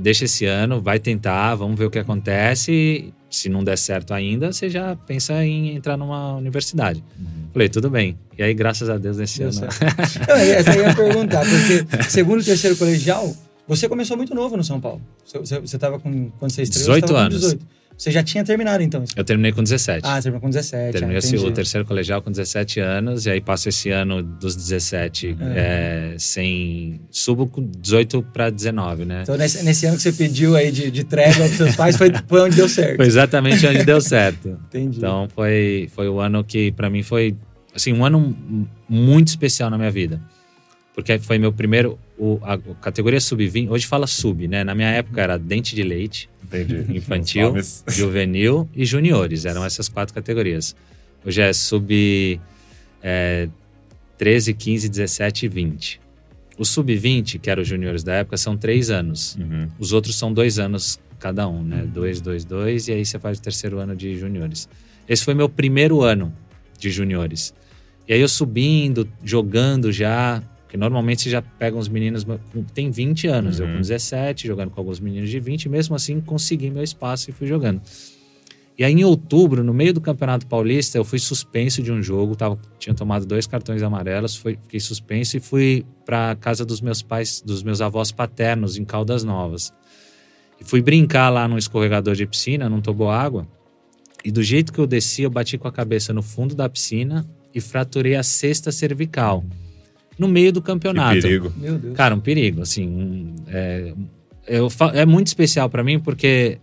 Deixa 0.00 0.24
esse 0.24 0.46
ano, 0.46 0.80
vai 0.80 0.98
tentar, 0.98 1.54
vamos 1.54 1.78
ver 1.78 1.86
o 1.86 1.90
que 1.90 1.98
acontece 1.98 3.12
se 3.32 3.48
não 3.48 3.64
der 3.64 3.78
certo 3.78 4.12
ainda, 4.12 4.52
você 4.52 4.68
já 4.68 4.94
pensa 4.94 5.42
em 5.44 5.74
entrar 5.74 5.96
numa 5.96 6.36
universidade. 6.36 7.02
Uhum. 7.18 7.48
Falei, 7.52 7.68
tudo 7.68 7.88
bem. 7.88 8.18
E 8.36 8.42
aí, 8.42 8.52
graças 8.52 8.90
a 8.90 8.98
Deus, 8.98 9.16
nesse 9.16 9.38
Deu 9.38 9.48
ano. 9.48 9.60
não, 10.28 10.36
essa 10.36 10.74
eu 10.74 10.86
ia 10.86 10.94
perguntar, 10.94 11.40
porque 11.40 12.10
segundo 12.10 12.42
e 12.42 12.44
terceiro 12.44 12.76
colegial, 12.76 13.34
você 13.66 13.88
começou 13.88 14.16
muito 14.16 14.34
novo 14.34 14.56
no 14.56 14.62
São 14.62 14.80
Paulo. 14.80 15.00
Você 15.24 15.62
estava 15.62 15.98
com. 15.98 16.30
Quando 16.38 16.50
você 16.50 16.62
estreou, 16.62 17.00
18 17.00 17.16
anos. 17.16 17.40
18. 17.40 17.66
Você 18.02 18.10
já 18.10 18.20
tinha 18.20 18.42
terminado, 18.42 18.82
então? 18.82 19.04
Eu 19.14 19.22
terminei 19.22 19.52
com 19.52 19.62
17. 19.62 20.00
Ah, 20.02 20.20
terminou 20.20 20.40
com 20.40 20.50
17. 20.50 20.90
Terminei 20.90 21.18
ah, 21.18 21.46
o 21.46 21.52
terceiro 21.52 21.86
colegial 21.86 22.20
com 22.20 22.32
17 22.32 22.80
anos, 22.80 23.26
e 23.26 23.30
aí 23.30 23.40
passo 23.40 23.68
esse 23.68 23.90
ano 23.90 24.20
dos 24.20 24.56
17 24.56 25.36
é. 25.38 26.14
É, 26.14 26.18
sem. 26.18 27.00
Subo 27.12 27.46
com 27.46 27.62
18 27.64 28.20
para 28.32 28.50
19, 28.50 29.04
né? 29.04 29.20
Então, 29.22 29.36
nesse, 29.36 29.62
nesse, 29.62 29.86
ano 29.86 29.96
que 29.96 30.02
você 30.02 30.12
pediu 30.12 30.56
aí 30.56 30.72
de, 30.72 30.90
de 30.90 31.04
trégua 31.04 31.44
aos 31.44 31.52
seus 31.52 31.76
pais, 31.76 31.96
foi, 31.96 32.10
foi 32.26 32.40
onde 32.40 32.56
deu 32.56 32.68
certo. 32.68 32.96
Foi 32.96 33.06
exatamente 33.06 33.64
onde 33.68 33.84
deu 33.84 34.00
certo. 34.00 34.48
Entendi. 34.66 34.98
Então, 34.98 35.28
foi, 35.32 35.88
foi 35.94 36.08
o 36.08 36.18
ano 36.18 36.42
que, 36.42 36.72
para 36.72 36.90
mim, 36.90 37.04
foi 37.04 37.36
assim, 37.72 37.92
um 37.92 38.04
ano 38.04 38.36
muito 38.88 39.28
especial 39.28 39.70
na 39.70 39.78
minha 39.78 39.92
vida. 39.92 40.20
Porque 40.94 41.18
foi 41.18 41.38
meu 41.38 41.52
primeiro. 41.52 41.98
O, 42.18 42.38
a, 42.42 42.58
categoria 42.80 43.20
sub-20, 43.20 43.70
hoje 43.70 43.86
fala 43.86 44.06
sub, 44.06 44.46
né? 44.46 44.62
Na 44.62 44.74
minha 44.74 44.88
época 44.88 45.20
era 45.20 45.38
dente 45.38 45.74
de 45.74 45.82
leite. 45.82 46.28
Entendi. 46.44 46.86
Infantil, 46.96 47.54
juvenil 47.88 48.68
e 48.74 48.84
juniores. 48.84 49.44
Eram 49.44 49.64
essas 49.64 49.88
quatro 49.88 50.14
categorias. 50.14 50.76
Hoje 51.24 51.40
é 51.40 51.52
sub 51.52 52.40
é, 53.02 53.48
13, 54.18 54.54
15, 54.54 54.88
17 54.88 55.46
e 55.46 55.48
20. 55.48 56.00
O 56.58 56.64
sub-20, 56.64 57.40
que 57.40 57.48
eram 57.48 57.62
os 57.62 57.68
juniores 57.68 58.04
da 58.04 58.14
época, 58.14 58.36
são 58.36 58.56
três 58.56 58.90
anos. 58.90 59.36
Uhum. 59.36 59.68
Os 59.78 59.92
outros 59.92 60.16
são 60.16 60.32
dois 60.32 60.58
anos 60.58 61.00
cada 61.18 61.48
um, 61.48 61.62
né? 61.62 61.86
Dois, 61.86 62.20
dois, 62.20 62.44
dois, 62.44 62.88
e 62.88 62.92
aí 62.92 63.04
você 63.04 63.18
faz 63.18 63.38
o 63.38 63.42
terceiro 63.42 63.78
ano 63.78 63.96
de 63.96 64.18
juniores. 64.18 64.68
Esse 65.08 65.24
foi 65.24 65.34
meu 65.34 65.48
primeiro 65.48 66.02
ano 66.02 66.32
de 66.78 66.90
juniores. 66.90 67.54
E 68.06 68.12
aí 68.12 68.20
eu 68.20 68.28
subindo, 68.28 69.08
jogando 69.24 69.90
já, 69.90 70.42
porque 70.72 70.78
normalmente 70.78 71.24
você 71.24 71.28
já 71.28 71.42
pega 71.42 71.76
uns 71.76 71.86
meninos 71.86 72.26
tem 72.72 72.90
20 72.90 73.26
anos, 73.26 73.60
eu 73.60 73.66
Uhum. 73.66 73.74
com 73.74 73.80
17, 73.82 74.46
jogando 74.46 74.70
com 74.70 74.80
alguns 74.80 75.00
meninos 75.00 75.28
de 75.28 75.38
20, 75.38 75.64
e 75.64 75.68
mesmo 75.68 75.94
assim 75.94 76.18
consegui 76.18 76.70
meu 76.70 76.82
espaço 76.82 77.28
e 77.28 77.32
fui 77.34 77.46
jogando. 77.46 77.82
E 78.78 78.82
aí 78.82 78.90
em 78.90 79.04
outubro, 79.04 79.62
no 79.62 79.74
meio 79.74 79.92
do 79.92 80.00
Campeonato 80.00 80.46
Paulista, 80.46 80.96
eu 80.96 81.04
fui 81.04 81.18
suspenso 81.18 81.82
de 81.82 81.92
um 81.92 82.02
jogo, 82.02 82.34
tava, 82.34 82.58
tinha 82.78 82.94
tomado 82.94 83.26
dois 83.26 83.46
cartões 83.46 83.82
amarelos, 83.82 84.34
fui, 84.34 84.58
fiquei 84.62 84.80
suspenso 84.80 85.36
e 85.36 85.40
fui 85.40 85.84
para 86.06 86.34
casa 86.36 86.64
dos 86.64 86.80
meus 86.80 87.02
pais, 87.02 87.42
dos 87.44 87.62
meus 87.62 87.82
avós 87.82 88.10
paternos 88.10 88.78
em 88.78 88.84
Caldas 88.86 89.22
Novas. 89.22 89.74
E 90.58 90.64
fui 90.64 90.80
brincar 90.80 91.28
lá 91.28 91.46
no 91.46 91.58
escorregador 91.58 92.14
de 92.14 92.26
piscina, 92.26 92.70
num 92.70 92.80
toboágua. 92.80 93.46
E 94.24 94.30
do 94.30 94.42
jeito 94.42 94.72
que 94.72 94.78
eu 94.78 94.86
desci, 94.86 95.20
eu 95.20 95.30
bati 95.30 95.58
com 95.58 95.68
a 95.68 95.72
cabeça 95.72 96.14
no 96.14 96.22
fundo 96.22 96.54
da 96.54 96.66
piscina 96.66 97.26
e 97.54 97.60
fraturei 97.60 98.14
a 98.14 98.22
cesta 98.22 98.72
cervical. 98.72 99.44
No 100.18 100.28
meio 100.28 100.52
do 100.52 100.60
Que 100.60 100.66
campeonato. 100.66 101.20
perigo. 101.20 101.52
Meu 101.56 101.78
Deus. 101.78 101.96
Cara, 101.96 102.14
um 102.14 102.20
perigo, 102.20 102.62
assim. 102.62 102.86
um- 102.88 103.34
é, 103.48 103.94
eu 104.46 104.68
é 104.94 105.06
muito 105.06 105.28
especial 105.28 105.68
pra 105.70 105.82
mim 105.84 105.98
porque 105.98 106.58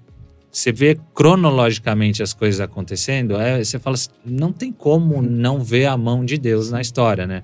você 0.52 0.72
vê 0.72 0.98
cronologicamente 1.14 2.22
as 2.24 2.34
coisas 2.34 2.60
acontecendo, 2.60 3.36
é, 3.40 3.64
você 3.64 3.78
fala 3.80 3.94
assim, 3.96 4.10
não 4.26 4.52
tem 4.52 4.72
como 4.72 5.22
não 5.22 5.60
ver 5.64 5.86
a 5.86 5.96
mão 5.98 6.26
de 6.26 6.38
Deus 6.38 6.70
na 6.72 6.82
história, 6.82 7.26
né? 7.28 7.44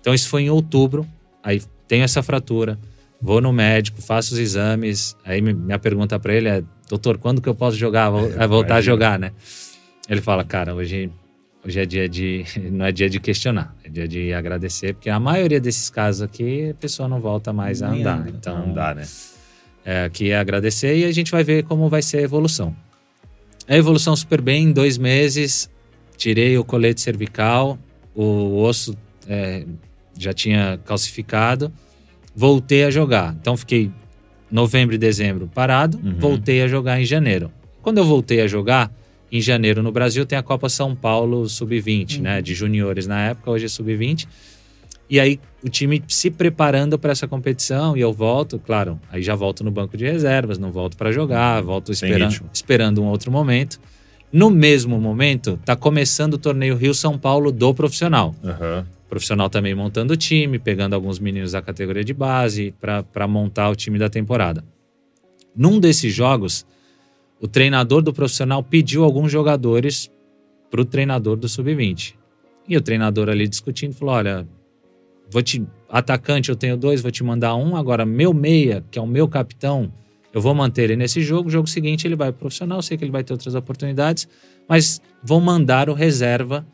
Então 0.00 0.12
isso 0.14 0.28
foi 0.28 0.42
em 0.42 0.50
outubro, 0.50 1.06
aí 1.42 1.62
tenho 1.88 2.04
essa 2.04 2.22
fratura, 2.22 2.78
vou 3.20 3.40
no 3.40 3.52
médico, 3.52 4.02
faço 4.02 4.34
os 4.34 4.38
exames, 4.38 5.16
aí 5.24 5.40
mi- 5.40 5.54
minha 5.54 5.78
pergunta 5.78 6.18
pra 6.18 6.34
ele 6.34 6.48
é, 6.48 6.62
doutor, 6.88 7.16
quando 7.18 7.40
que 7.40 7.48
eu 7.48 7.54
posso 7.54 7.76
jogar, 7.76 8.10
Vou- 8.10 8.30
é, 8.30 8.46
voltar 8.46 8.76
a 8.76 8.80
jogar, 8.82 9.18
né? 9.18 9.32
Ele 10.08 10.20
fala, 10.20 10.44
cara, 10.44 10.74
hoje 10.74 11.10
Hoje 11.66 11.80
é 11.80 11.86
dia 11.86 12.08
de. 12.08 12.44
Não 12.70 12.84
é 12.84 12.92
dia 12.92 13.08
de 13.08 13.18
questionar, 13.18 13.74
é 13.84 13.88
dia 13.88 14.06
de 14.06 14.32
agradecer, 14.32 14.94
porque 14.94 15.08
a 15.10 15.18
maioria 15.18 15.60
desses 15.60 15.88
casos 15.90 16.22
aqui 16.22 16.70
a 16.70 16.74
pessoa 16.74 17.08
não 17.08 17.20
volta 17.20 17.52
mais 17.52 17.82
a 17.82 17.90
andar. 17.90 18.18
anda. 18.20 18.30
Então, 18.30 18.66
Não 18.66 18.74
dá, 18.74 18.94
né? 18.94 19.06
é, 19.84 20.04
aqui 20.04 20.30
é 20.30 20.36
agradecer 20.38 20.96
e 20.98 21.04
a 21.04 21.12
gente 21.12 21.30
vai 21.30 21.42
ver 21.44 21.64
como 21.64 21.88
vai 21.88 22.02
ser 22.02 22.18
a 22.18 22.22
evolução. 22.22 22.74
A 23.66 23.76
evolução 23.76 24.14
super 24.14 24.40
bem, 24.42 24.64
em 24.64 24.72
dois 24.72 24.98
meses, 24.98 25.70
tirei 26.18 26.56
o 26.58 26.64
colete 26.64 27.00
cervical, 27.00 27.78
o 28.14 28.56
osso 28.62 28.94
é, 29.26 29.64
já 30.18 30.34
tinha 30.34 30.78
calcificado, 30.84 31.72
voltei 32.36 32.84
a 32.84 32.90
jogar. 32.90 33.34
Então 33.40 33.56
fiquei 33.56 33.90
novembro 34.50 34.94
e 34.94 34.98
dezembro 34.98 35.48
parado, 35.52 35.98
Uhum. 36.04 36.14
voltei 36.18 36.60
a 36.62 36.68
jogar 36.68 37.00
em 37.00 37.04
janeiro. 37.06 37.50
Quando 37.80 37.98
eu 37.98 38.04
voltei 38.04 38.42
a 38.42 38.46
jogar, 38.46 38.92
em 39.36 39.40
janeiro 39.40 39.82
no 39.82 39.90
Brasil 39.90 40.24
tem 40.24 40.38
a 40.38 40.42
Copa 40.42 40.68
São 40.68 40.94
Paulo 40.94 41.48
Sub-20, 41.48 42.16
Uhum. 42.18 42.22
né? 42.22 42.40
De 42.42 42.54
juniores 42.54 43.06
na 43.06 43.20
época, 43.20 43.50
hoje 43.50 43.64
é 43.64 43.68
Sub-20. 43.68 44.28
E 45.10 45.18
aí 45.20 45.38
o 45.62 45.68
time 45.68 46.02
se 46.08 46.30
preparando 46.30 46.98
para 46.98 47.12
essa 47.12 47.26
competição 47.28 47.96
e 47.96 48.00
eu 48.00 48.12
volto, 48.12 48.58
claro, 48.58 48.98
aí 49.10 49.22
já 49.22 49.34
volto 49.34 49.62
no 49.64 49.70
banco 49.70 49.96
de 49.96 50.04
reservas, 50.04 50.56
não 50.58 50.70
volto 50.72 50.96
para 50.96 51.12
jogar, 51.12 51.60
volto 51.62 51.94
Sem 51.94 52.08
esperando, 52.10 52.50
esperando 52.52 53.02
um 53.02 53.06
outro 53.06 53.30
momento. 53.30 53.78
No 54.32 54.50
mesmo 54.50 54.98
momento, 55.00 55.58
tá 55.64 55.76
começando 55.76 56.34
o 56.34 56.38
torneio 56.38 56.74
Rio 56.76 56.94
São 56.94 57.18
Paulo 57.18 57.52
do 57.52 57.74
profissional. 57.74 58.34
Aham. 58.42 58.86
O 59.06 59.08
profissional 59.08 59.48
também 59.50 59.74
montando 59.74 60.14
o 60.14 60.16
time, 60.16 60.58
pegando 60.58 60.94
alguns 60.94 61.18
meninos 61.18 61.52
da 61.52 61.60
categoria 61.62 62.02
de 62.02 62.14
base 62.14 62.74
para 62.80 63.28
montar 63.28 63.68
o 63.70 63.76
time 63.76 63.98
da 63.98 64.08
temporada. 64.08 64.64
Num 65.54 65.78
desses 65.78 66.12
jogos, 66.12 66.66
o 67.44 67.46
treinador 67.46 68.00
do 68.00 68.10
profissional 68.10 68.62
pediu 68.62 69.04
alguns 69.04 69.30
jogadores 69.30 70.10
para 70.70 70.80
o 70.80 70.84
treinador 70.84 71.36
do 71.36 71.46
sub-20. 71.46 72.14
E 72.66 72.74
o 72.74 72.80
treinador 72.80 73.28
ali 73.28 73.46
discutindo 73.46 73.92
falou: 73.92 74.14
olha, 74.14 74.48
vou 75.30 75.42
te 75.42 75.62
atacante 75.90 76.48
eu 76.48 76.56
tenho 76.56 76.74
dois, 76.74 77.02
vou 77.02 77.10
te 77.10 77.22
mandar 77.22 77.54
um. 77.54 77.76
Agora 77.76 78.06
meu 78.06 78.32
meia, 78.32 78.82
que 78.90 78.98
é 78.98 79.02
o 79.02 79.06
meu 79.06 79.28
capitão, 79.28 79.92
eu 80.32 80.40
vou 80.40 80.54
manter 80.54 80.84
ele 80.84 80.96
nesse 80.96 81.20
jogo. 81.20 81.50
Jogo 81.50 81.68
seguinte 81.68 82.06
ele 82.06 82.16
vai 82.16 82.32
pro 82.32 82.40
profissional, 82.40 82.80
sei 82.80 82.96
que 82.96 83.04
ele 83.04 83.12
vai 83.12 83.22
ter 83.22 83.34
outras 83.34 83.54
oportunidades, 83.54 84.26
mas 84.66 85.02
vou 85.22 85.38
mandar 85.38 85.90
o 85.90 85.92
reserva 85.92 86.66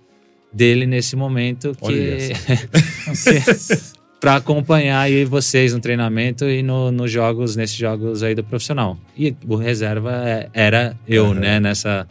dele 0.53 0.87
nesse 0.87 1.17
momento 1.17 1.77
que 1.85 2.31
para 4.21 4.37
acompanhar 4.37 5.01
aí 5.01 5.25
vocês 5.25 5.73
no 5.73 5.81
treinamento 5.81 6.45
e 6.45 6.63
no- 6.63 6.93
nos 6.93 7.11
jogos, 7.11 7.57
nesses 7.57 7.77
jogos 7.77 8.23
aí 8.23 8.35
do 8.35 8.45
profissional. 8.45 8.99
E 9.17 9.35
o 9.49 9.57
reserva 9.57 10.13
é- 10.29 10.51
era 10.53 10.97
eu, 11.09 11.27
Uhum. 11.27 11.35
né, 11.35 11.59
nessa, 11.59 12.07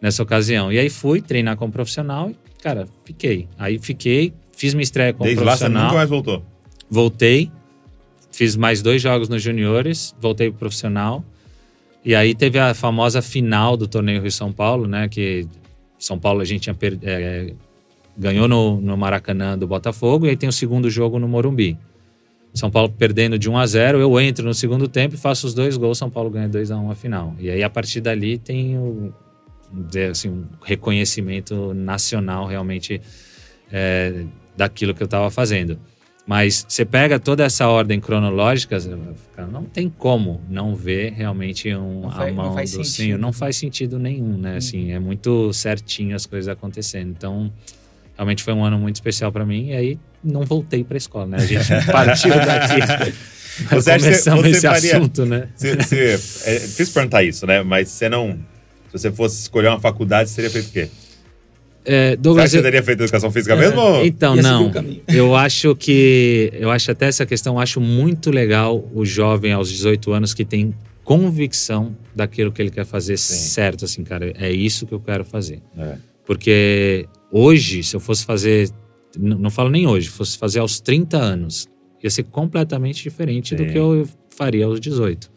nessa 0.00 0.22
ocasião. 0.22 0.70
E 0.70 0.78
aí 0.78 0.90
fui 0.90 1.22
treinar 1.22 1.56
como 1.56 1.72
profissional 1.72 2.30
e, 2.30 2.36
cara, 2.62 2.86
fiquei. 3.04 3.48
Aí 3.58 3.78
fiquei, 3.78 4.34
fiz 4.54 4.74
minha 4.74 4.82
estreia 4.84 5.12
como 5.14 5.24
Desde 5.24 5.42
lá 5.42 5.52
você 5.52 5.60
profissional, 5.64 5.84
nunca 5.84 5.96
mais 5.96 6.08
voltou. 6.10 6.44
voltei, 6.90 7.50
fiz 8.30 8.54
mais 8.54 8.82
dois 8.82 9.00
jogos 9.00 9.28
nos 9.30 9.42
juniores, 9.42 10.14
voltei 10.20 10.50
pro 10.50 10.58
profissional. 10.58 11.24
E 12.04 12.14
aí 12.14 12.34
teve 12.34 12.58
a 12.58 12.74
famosa 12.74 13.22
final 13.22 13.76
do 13.78 13.88
torneio 13.88 14.20
Rio 14.20 14.30
São 14.30 14.52
Paulo, 14.52 14.86
né, 14.86 15.08
que 15.08 15.46
São 15.98 16.18
Paulo 16.18 16.40
a 16.42 16.44
gente 16.44 16.60
tinha 16.64 16.74
per- 16.74 16.98
é, 17.02 17.52
ganhou 18.16 18.48
no, 18.48 18.80
no 18.80 18.96
Maracanã 18.96 19.56
do 19.58 19.66
Botafogo 19.66 20.26
e 20.26 20.30
aí 20.30 20.36
tem 20.36 20.48
o 20.48 20.52
segundo 20.52 20.88
jogo 20.90 21.18
no 21.18 21.28
Morumbi. 21.28 21.78
São 22.54 22.70
Paulo 22.70 22.88
perdendo 22.90 23.38
de 23.38 23.50
1 23.50 23.58
a 23.58 23.66
0, 23.66 23.98
eu 24.00 24.18
entro 24.20 24.46
no 24.46 24.54
segundo 24.54 24.88
tempo 24.88 25.14
e 25.14 25.18
faço 25.18 25.46
os 25.46 25.52
dois 25.52 25.76
gols, 25.76 25.98
São 25.98 26.08
Paulo 26.08 26.30
ganha 26.30 26.48
2 26.48 26.70
a 26.70 26.78
1 26.78 26.90
a 26.90 26.94
final. 26.94 27.34
E 27.38 27.50
aí 27.50 27.62
a 27.62 27.68
partir 27.68 28.00
dali 28.00 28.38
tem 28.38 28.78
o 28.78 29.12
dizer 29.88 30.12
assim, 30.12 30.30
um 30.30 30.44
reconhecimento 30.64 31.74
nacional 31.74 32.46
realmente 32.46 33.00
é, 33.70 34.24
daquilo 34.56 34.94
que 34.94 35.02
eu 35.02 35.06
estava 35.06 35.30
fazendo. 35.30 35.78
Mas 36.26 36.64
você 36.68 36.84
pega 36.84 37.20
toda 37.20 37.44
essa 37.44 37.68
ordem 37.68 38.00
cronológica, 38.00 38.78
não 39.52 39.62
tem 39.64 39.88
como 39.88 40.40
não 40.48 40.74
ver 40.74 41.12
realmente 41.12 41.72
um, 41.74 42.00
Não 42.02 42.08
a 42.08 42.12
faz- 42.12 42.34
não 42.34 42.42
mão 42.44 42.54
do 42.54 42.66
sentido. 42.66 42.84
senhor. 42.84 43.18
Não 43.18 43.32
faz 43.32 43.56
sentido 43.56 43.96
nenhum, 43.98 44.36
né? 44.36 44.56
Assim, 44.56 44.90
é 44.90 44.98
muito 44.98 45.52
certinho 45.52 46.16
as 46.16 46.26
coisas 46.26 46.48
acontecendo. 46.48 47.10
Então, 47.10 47.52
realmente 48.16 48.42
foi 48.42 48.52
um 48.54 48.64
ano 48.64 48.78
muito 48.78 48.96
especial 48.96 49.30
para 49.30 49.44
mim. 49.46 49.68
E 49.68 49.72
aí 49.74 49.98
não 50.24 50.42
voltei 50.42 50.82
para 50.82 50.96
a 50.96 50.98
escola, 50.98 51.26
né? 51.26 51.36
A 51.38 51.46
gente 51.46 51.68
partiu 51.90 52.30
daqui. 52.34 53.12
Você 53.70 53.90
acha 53.90 53.98
que 54.00 54.10
Começamos 54.10 54.42
você 54.42 54.50
esse 54.50 54.60
faria- 54.68 54.96
assunto, 54.98 55.24
né? 55.24 55.48
Você, 55.56 55.76
você- 55.76 56.20
é 56.44 56.58
difícil 56.58 56.92
perguntar 56.92 57.22
isso, 57.22 57.46
né? 57.46 57.62
Mas 57.62 57.88
você 57.88 58.06
não. 58.06 58.32
Se 58.88 58.92
você 58.98 59.10
fosse 59.10 59.40
escolher 59.40 59.68
uma 59.68 59.80
faculdade, 59.80 60.28
você 60.28 60.36
teria 60.36 60.50
feito 60.50 60.68
o 60.68 60.72
quê? 60.72 60.88
É, 61.88 62.10
Você 62.10 62.16
Douglas, 62.16 62.44
acha 62.44 62.50
que 62.50 62.56
eu- 62.56 62.60
você 62.60 62.64
teria 62.66 62.82
feito 62.82 63.02
educação 63.04 63.30
física 63.30 63.56
mesmo? 63.56 63.80
ou- 63.80 64.04
Então, 64.04 64.36
Ia 64.36 64.42
não. 64.42 64.70
Eu 65.08 65.34
acho 65.34 65.74
que. 65.74 66.50
Eu 66.52 66.70
acho 66.70 66.90
até 66.90 67.06
essa 67.06 67.24
questão, 67.24 67.54
eu 67.54 67.60
acho 67.60 67.80
muito 67.80 68.30
legal 68.30 68.86
o 68.92 69.06
jovem 69.06 69.52
aos 69.54 69.70
18 69.70 70.12
anos 70.12 70.34
que 70.34 70.44
tem 70.44 70.74
convicção 71.02 71.96
daquilo 72.14 72.52
que 72.52 72.60
ele 72.60 72.70
quer 72.70 72.84
fazer 72.84 73.16
Sim. 73.16 73.34
certo, 73.36 73.86
assim, 73.86 74.04
cara. 74.04 74.32
É 74.38 74.50
isso 74.50 74.86
que 74.86 74.92
eu 74.92 75.00
quero 75.00 75.24
fazer. 75.24 75.60
É. 75.78 75.94
Porque 76.26 77.06
hoje, 77.30 77.82
se 77.82 77.94
eu 77.96 78.00
fosse 78.00 78.24
fazer. 78.24 78.68
n- 79.18 79.34
Não 79.36 79.50
falo 79.50 79.70
nem 79.70 79.86
hoje, 79.86 80.08
fosse 80.08 80.36
fazer 80.36 80.58
aos 80.58 80.80
30 80.80 81.16
anos, 81.16 81.68
ia 82.02 82.10
ser 82.10 82.24
completamente 82.24 83.02
diferente 83.02 83.54
do 83.54 83.64
Sim. 83.64 83.70
que 83.70 83.78
eu 83.78 84.06
faria 84.36 84.66
aos 84.66 84.78
18. 84.80 85.30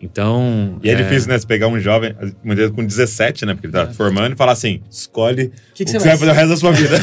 Então. 0.00 0.78
E 0.82 0.90
é, 0.90 0.94
difícil, 0.94 1.28
né? 1.28 1.36
Você 1.36 1.44
pegar 1.46 1.66
um 1.66 1.80
jovem, 1.80 2.14
muitas 2.44 2.56
vezes 2.66 2.70
com 2.76 2.84
17, 2.86 3.44
né? 3.44 3.54
Porque 3.54 3.66
ele 3.66 3.72
tá 3.72 3.82
É. 3.82 3.92
formando, 3.92 4.32
e 4.34 4.36
falar 4.36 4.52
assim: 4.52 4.80
escolhe 4.88 5.46
O 5.46 5.50
que, 5.50 5.54
o 5.56 5.60
que 5.74 5.84
que 5.86 5.90
você 5.90 5.98
vai 5.98 6.16
fazer 6.16 6.30
o 6.30 6.34
resto 6.34 6.48
da 6.50 6.56
sua 6.56 6.70
vida. 6.72 6.96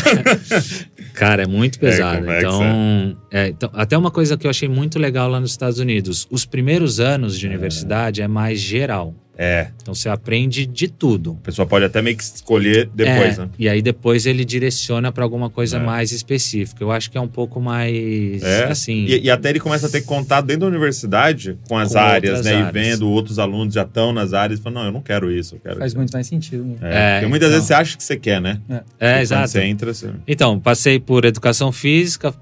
Cara, 1.13 1.43
é 1.43 1.45
muito 1.47 1.77
pesado. 1.77 2.19
complexo, 2.19 2.47
então, 2.47 3.17
é, 3.31 3.47
então, 3.49 3.69
até 3.73 3.97
uma 3.97 4.11
coisa 4.11 4.37
que 4.37 4.47
eu 4.47 4.49
achei 4.51 4.67
muito 4.69 4.97
legal 4.97 5.29
lá 5.29 5.41
nos 5.41 5.51
Estados 5.51 5.77
Unidos: 5.79 6.25
os 6.31 6.45
primeiros 6.45 6.99
anos 7.01 7.37
de 7.37 7.45
universidade 7.45 8.21
é 8.21 8.27
mais 8.29 8.59
geral. 8.61 9.13
É. 9.37 9.67
Então 9.81 9.93
você 9.93 10.07
aprende 10.09 10.65
de 10.65 10.87
tudo. 10.87 11.37
A 11.41 11.45
pessoa 11.45 11.65
pode 11.65 11.85
até 11.85 12.01
meio 12.01 12.15
que 12.17 12.23
escolher 12.23 12.89
depois, 12.93 13.37
É, 13.37 13.41
né? 13.41 13.49
E 13.59 13.67
aí 13.69 13.81
depois 13.81 14.25
ele 14.25 14.43
direciona 14.45 15.11
para 15.11 15.23
alguma 15.23 15.49
coisa 15.49 15.77
É. 15.77 15.79
mais 15.79 16.11
específica. 16.11 16.83
Eu 16.83 16.91
acho 16.91 17.11
que 17.11 17.17
é 17.17 17.21
um 17.21 17.27
pouco 17.27 17.59
mais 17.61 18.41
É. 18.43 18.65
assim. 18.65 19.05
E, 19.05 19.21
e 19.23 19.29
até 19.31 19.49
ele 19.49 19.59
começa 19.59 19.87
a 19.87 19.89
ter 19.89 20.01
contato 20.01 20.45
dentro 20.45 20.61
da 20.61 20.67
universidade 20.67 21.57
com 21.67 21.77
as 21.77 21.93
Com 21.93 21.99
áreas, 21.99 22.45
né? 22.45 22.53
áreas. 22.55 22.69
E 22.69 22.71
vendo 22.71 23.09
outros 23.09 23.37
alunos 23.39 23.73
já 23.73 23.83
estão 23.83 24.13
nas 24.13 24.33
áreas 24.33 24.59
e 24.59 24.63
falando, 24.63 24.77
não, 24.79 24.85
eu 24.85 24.91
não 24.91 25.01
quero 25.01 25.31
isso, 25.31 25.55
eu 25.55 25.59
quero 25.59 25.77
Faz 25.79 25.91
isso. 25.91 25.97
muito 25.97 26.11
mais 26.11 26.27
sentido. 26.27 26.63
Né? 26.63 26.75
É, 26.81 26.95
É, 26.95 27.13
porque 27.15 27.27
muitas 27.29 27.47
então. 27.49 27.55
vezes 27.57 27.67
você 27.67 27.73
acha 27.73 27.97
que 27.97 28.03
você 28.03 28.17
quer, 28.17 28.41
né? 28.41 28.59
É, 28.99 29.11
Quando 29.13 29.21
exato. 29.21 29.47
você 29.49 29.61
entra, 29.63 29.93
você... 29.93 30.09
Então, 30.27 30.59
passei 30.59 30.99
por 30.99 31.25
educação 31.25 31.71
física, 31.71 32.33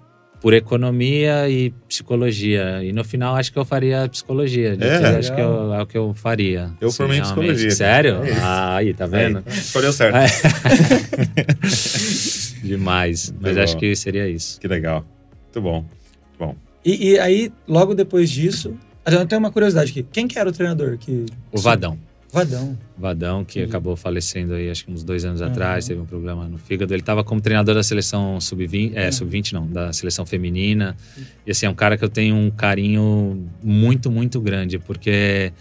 por 0.43 0.53
economia 0.53 1.49
e 1.49 1.71
psicologia. 1.87 2.83
E 2.83 2.91
no 2.91 3.05
final 3.05 3.33
acho 3.33 3.49
que 3.53 3.57
eu 3.57 3.63
faria 3.63 4.09
psicologia. 4.09 4.77
É, 4.77 5.17
acho 5.17 5.33
que 5.33 5.39
eu, 5.39 5.73
é 5.73 5.81
o 5.81 5.87
que 5.87 5.97
eu 5.97 6.13
faria. 6.13 6.69
Eu 6.81 6.91
Sim, 6.91 6.97
formei 6.97 7.21
psicologia. 7.21 7.71
Sério? 7.71 8.21
É 8.25 8.33
ah, 8.41 8.75
aí, 8.75 8.93
tá 8.93 9.05
vendo? 9.05 9.41
Aí, 9.45 9.57
escolheu 9.57 9.93
certo. 9.95 10.17
Demais. 12.61 13.33
Mas 13.39 13.57
acho 13.57 13.77
que 13.77 13.95
seria 13.95 14.27
isso. 14.27 14.59
Que 14.59 14.67
legal. 14.67 15.05
Muito 15.43 15.61
bom. 15.61 15.75
Muito 15.75 16.37
bom. 16.37 16.55
E, 16.83 17.11
e, 17.11 17.19
aí, 17.19 17.49
logo 17.65 17.95
depois 17.95 18.29
disso, 18.29 18.75
eu 19.05 19.25
tenho 19.25 19.39
uma 19.39 19.49
curiosidade 19.49 19.91
aqui. 19.91 20.03
Quem 20.11 20.27
que 20.27 20.37
era 20.37 20.49
o 20.49 20.51
treinador? 20.51 20.97
Que... 20.97 21.25
O 21.53 21.57
Vadão. 21.57 21.97
Vadão. 22.33 22.77
Vadão, 22.97 23.45
que 23.45 23.59
uhum. 23.59 23.65
acabou 23.67 23.95
falecendo 23.95 24.55
aí, 24.55 24.67
acho 24.67 24.85
que 24.85 24.91
uns 24.91 25.03
dois 25.03 25.23
anos 25.23 25.39
uhum. 25.39 25.47
atrás, 25.47 25.85
teve 25.85 26.01
um 26.01 26.05
problema 26.05 26.47
no 26.47 26.57
fígado. 26.57 26.91
Ele 26.91 27.01
estava 27.01 27.23
como 27.23 27.39
treinador 27.39 27.75
da 27.75 27.83
seleção 27.83 28.41
sub-20, 28.41 28.93
é, 28.95 29.05
uhum. 29.05 29.11
sub-20 29.11 29.53
não, 29.53 29.67
da 29.67 29.93
seleção 29.93 30.25
feminina. 30.25 30.97
E 31.45 31.51
assim, 31.51 31.67
é 31.67 31.69
um 31.69 31.75
cara 31.75 31.95
que 31.95 32.03
eu 32.03 32.09
tenho 32.09 32.35
um 32.35 32.49
carinho 32.49 33.47
muito, 33.61 34.09
muito 34.09 34.41
grande, 34.41 34.79
porque 34.79 35.53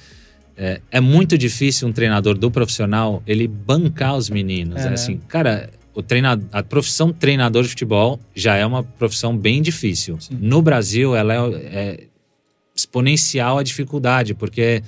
é, 0.57 0.81
é 0.91 1.01
muito 1.01 1.37
difícil 1.37 1.87
um 1.87 1.93
treinador 1.93 2.39
do 2.39 2.51
profissional 2.51 3.23
ele 3.27 3.47
bancar 3.47 4.17
os 4.17 4.31
meninos. 4.31 4.81
É, 4.81 4.89
assim, 4.89 5.19
cara, 5.29 5.69
o 5.95 6.03
treinador, 6.03 6.47
a 6.53 6.63
profissão 6.63 7.13
treinador 7.13 7.65
de 7.65 7.69
futebol 7.69 8.19
já 8.35 8.57
é 8.57 8.65
uma 8.65 8.83
profissão 8.83 9.37
bem 9.37 9.61
difícil. 9.61 10.19
Sim. 10.19 10.39
No 10.41 10.63
Brasil, 10.63 11.15
ela 11.15 11.35
é, 11.35 11.39
é 11.39 12.07
exponencial 12.75 13.59
a 13.59 13.63
dificuldade, 13.63 14.33
porque 14.33 14.83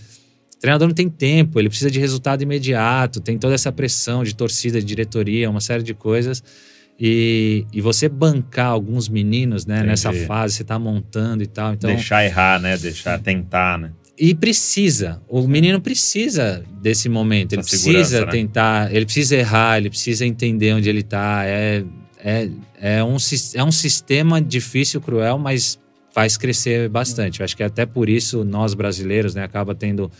treinador 0.64 0.88
não 0.88 0.94
tem 0.94 1.11
tempo, 1.11 1.61
ele 1.61 1.68
precisa 1.68 1.90
de 1.90 2.00
resultado 2.00 2.42
imediato, 2.42 3.21
tem 3.21 3.37
toda 3.37 3.54
essa 3.54 3.71
pressão 3.71 4.25
de 4.25 4.35
torcida, 4.35 4.80
de 4.80 4.87
diretoria, 4.87 5.50
uma 5.50 5.61
série 5.61 5.83
de 5.83 5.92
coisas. 5.92 6.42
E, 6.99 7.66
e 7.71 7.83
você 7.83 8.09
bancar 8.09 8.68
alguns 8.68 9.09
meninos, 9.09 9.66
né, 9.66 9.75
Entendi. 9.75 9.90
nessa 9.90 10.12
fase, 10.12 10.54
você 10.54 10.64
tá 10.64 10.78
montando 10.78 11.42
e 11.42 11.47
tal. 11.47 11.75
Então, 11.75 11.90
deixar 11.90 12.25
errar, 12.25 12.59
né? 12.61 12.78
Deixar 12.78 13.18
tentar, 13.18 13.78
né? 13.78 13.90
E 14.18 14.35
precisa. 14.35 15.21
O 15.28 15.47
menino 15.47 15.80
precisa 15.80 16.64
desse 16.80 17.09
momento. 17.09 17.52
Ele 17.52 17.62
precisa 17.62 18.25
né? 18.25 18.30
tentar, 18.30 18.94
ele 18.94 19.04
precisa 19.04 19.37
errar, 19.37 19.76
ele 19.76 19.90
precisa 19.90 20.25
entender 20.25 20.73
onde 20.73 20.88
ele 20.88 21.02
tá. 21.02 21.44
É, 21.44 21.85
é, 22.25 22.49
é, 22.80 23.04
um, 23.04 23.16
é 23.54 23.64
um 23.64 23.73
sistema 23.73 24.40
difícil, 24.40 25.00
cruel, 25.00 25.37
mas 25.37 25.78
faz 26.12 26.37
crescer 26.37 26.88
bastante. 26.88 27.40
Eu 27.40 27.44
acho 27.44 27.56
que 27.56 27.62
até 27.62 27.85
por 27.85 28.09
isso 28.09 28.44
nós 28.44 28.73
brasileiros, 28.73 29.35
né, 29.35 29.42
acaba 29.42 29.75
tendo 29.75 30.11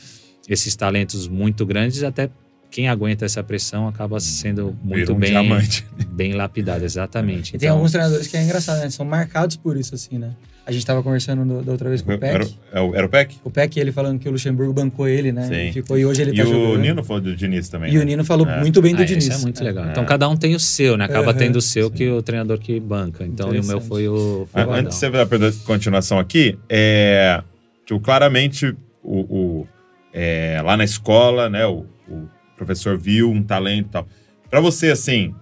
esses 0.49 0.75
talentos 0.77 1.29
muito 1.29 1.65
grandes, 1.65 2.03
até 2.03 2.31
quem 2.71 2.89
aguenta 2.89 3.25
essa 3.25 3.41
pressão 3.43 3.87
acaba 3.87 4.19
sendo 4.19 4.77
muito 4.83 5.13
um 5.13 5.17
bem, 5.17 5.31
diamante. 5.31 5.87
bem 6.11 6.33
lapidado, 6.33 6.85
exatamente. 6.85 7.51
E 7.53 7.57
então, 7.57 7.61
tem 7.61 7.69
alguns 7.69 7.93
treinadores 7.93 8.27
que 8.27 8.37
é 8.37 8.43
engraçado, 8.43 8.81
né? 8.81 8.91
São 8.91 9.07
marcados 9.07 9.57
por 9.57 9.77
isso, 9.77 9.95
assim, 9.95 10.19
né? 10.19 10.33
A 10.67 10.73
gente 10.73 10.81
estava 10.81 11.01
conversando 11.01 11.45
do, 11.45 11.63
da 11.63 11.71
outra 11.71 11.89
vez 11.89 12.03
com 12.03 12.13
o 12.13 12.19
Peck. 12.19 12.35
Era, 12.35 12.45
é 12.45 12.97
era, 12.97 13.07
o 13.07 13.09
Peck? 13.09 13.37
O 13.45 13.51
Peck, 13.51 13.79
ele 13.79 13.93
falando 13.93 14.19
que 14.19 14.29
o 14.29 14.33
Luxemburgo 14.33 14.73
bancou 14.73 15.07
ele, 15.07 15.31
né? 15.31 15.47
Sim. 15.47 15.69
E, 15.69 15.73
ficou, 15.73 15.97
e 15.97 16.05
hoje 16.05 16.23
ele 16.23 16.33
e 16.33 16.37
tá 16.37 16.43
o 16.43 16.47
jogando. 16.47 16.81
Nino 16.81 17.05
falou 17.05 17.23
do 17.23 17.37
Diniz 17.37 17.69
também. 17.69 17.93
E 17.93 17.97
né? 17.97 18.01
o 18.01 18.05
Nino 18.05 18.25
falou 18.25 18.49
é. 18.49 18.59
muito 18.59 18.83
bem 18.83 18.93
do 18.93 19.03
ah, 19.03 19.05
Diniz. 19.05 19.27
Isso 19.27 19.39
é 19.39 19.43
muito 19.43 19.63
legal. 19.63 19.87
Então 19.91 20.05
cada 20.05 20.29
um 20.29 20.37
tem 20.37 20.57
o 20.57 20.61
seu, 20.61 20.97
né? 20.97 21.05
Acaba 21.05 21.31
uhum. 21.31 21.37
tendo 21.37 21.57
o 21.57 21.63
seu 21.63 21.89
Sim. 21.91 21.95
que 21.95 22.11
o 22.11 22.23
treinador 22.23 22.59
que 22.59 22.81
banca. 22.81 23.25
Então 23.25 23.51
o 23.51 23.65
meu 23.65 23.81
foi 23.81 24.09
o. 24.09 24.49
Foi 24.51 24.63
Antes 24.63 24.99
de 24.99 25.07
você 25.07 25.11
dar 25.11 25.23
a 25.23 25.53
continuação 25.65 26.19
aqui, 26.19 26.59
é. 26.69 27.41
Tipo, 27.87 28.01
claramente 28.01 28.75
o, 29.03 29.21
o 29.21 29.69
é, 30.15 30.63
lá 30.65 30.77
na 30.77 30.85
escola, 30.85 31.51
né? 31.51 31.67
O, 31.67 31.85
o 32.09 32.29
professor 32.57 32.97
viu 32.97 33.29
um 33.31 33.43
talento 33.43 33.87
e 33.89 33.91
tal. 33.91 34.09
Para 34.49 34.61
você, 34.61 34.93
assim, 34.93 35.35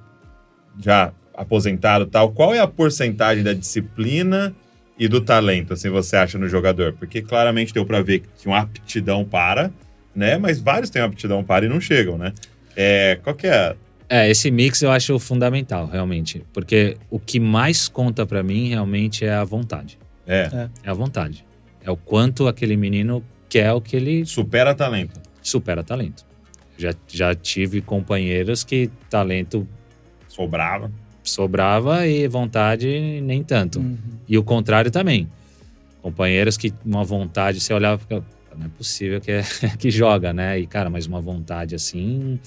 já 0.79 1.13
aposentado 1.35 2.07
tal, 2.07 2.33
qual 2.33 2.55
é 2.55 2.59
a 2.59 2.67
porcentagem 2.67 3.45
da 3.45 3.53
disciplina 3.53 4.55
e 4.99 5.09
do 5.09 5.21
talento, 5.21 5.75
assim, 5.75 5.91
você 5.91 6.17
acha 6.17 6.39
no 6.39 6.49
jogador? 6.49 6.95
Porque 6.95 7.21
claramente 7.21 7.75
deu 7.75 7.85
para 7.85 8.01
ver 8.01 8.21
que 8.21 8.29
tinha 8.39 8.55
uma 8.55 8.61
aptidão 8.61 9.25
para, 9.25 9.71
né? 10.15 10.39
Mas 10.39 10.59
vários 10.59 10.89
têm 10.89 11.03
uma 11.03 11.09
aptidão 11.09 11.45
para 11.45 11.67
e 11.67 11.69
não 11.69 11.81
chegam, 11.81 12.17
né? 12.17 12.33
É, 12.75 13.19
qual 13.23 13.37
que 13.37 13.47
é? 13.47 13.77
É, 14.09 14.31
esse 14.31 14.51
mix 14.51 14.83
eu 14.83 14.91
acho 14.91 15.19
fundamental, 15.19 15.87
realmente. 15.87 16.45
Porque 16.53 16.97
o 17.11 17.19
que 17.19 17.41
mais 17.41 17.89
conta 17.89 18.25
para 18.27 18.43
mim, 18.43 18.69
realmente, 18.69 19.25
é 19.25 19.33
a 19.33 19.45
vontade. 19.45 19.99
É. 20.27 20.49
é. 20.53 20.69
É 20.85 20.91
a 20.91 20.95
vontade. 20.95 21.45
É 21.83 21.91
o 21.91 21.97
quanto 21.97 22.47
aquele 22.47 22.77
menino 22.77 23.25
quer 23.53 23.73
o 23.73 23.81
que 23.81 23.97
ele... 23.97 24.25
Supera 24.25 24.75
talento. 24.75 25.21
Supera 25.43 25.85
talento. 25.85 26.25
Já, 26.79 26.95
já 27.07 27.35
tive 27.35 27.81
companheiros 27.81 28.65
que 28.65 28.91
talento... 29.11 29.67
Sobrava 30.29 30.91
sobrava 31.23 32.07
e 32.07 32.27
vontade 32.27 33.21
nem 33.23 33.43
tanto. 33.43 33.79
Uhum. 33.79 33.97
E 34.29 34.37
o 34.37 34.43
contrário 34.43 34.91
também. 34.91 35.29
Companheiros 36.01 36.57
que 36.57 36.73
uma 36.85 37.05
vontade, 37.05 37.61
você 37.61 37.73
olhava 37.73 38.03
e 38.11 38.15
não 38.57 38.67
é 38.67 38.69
possível 38.77 39.21
que, 39.21 39.31
é, 39.31 39.43
que 39.79 39.91
joga, 39.91 40.33
né? 40.33 40.59
E, 40.59 40.67
cara, 40.67 40.91
mas 40.91 41.07
uma 41.07 41.21
vontade 41.21 41.75
assim 41.75 42.41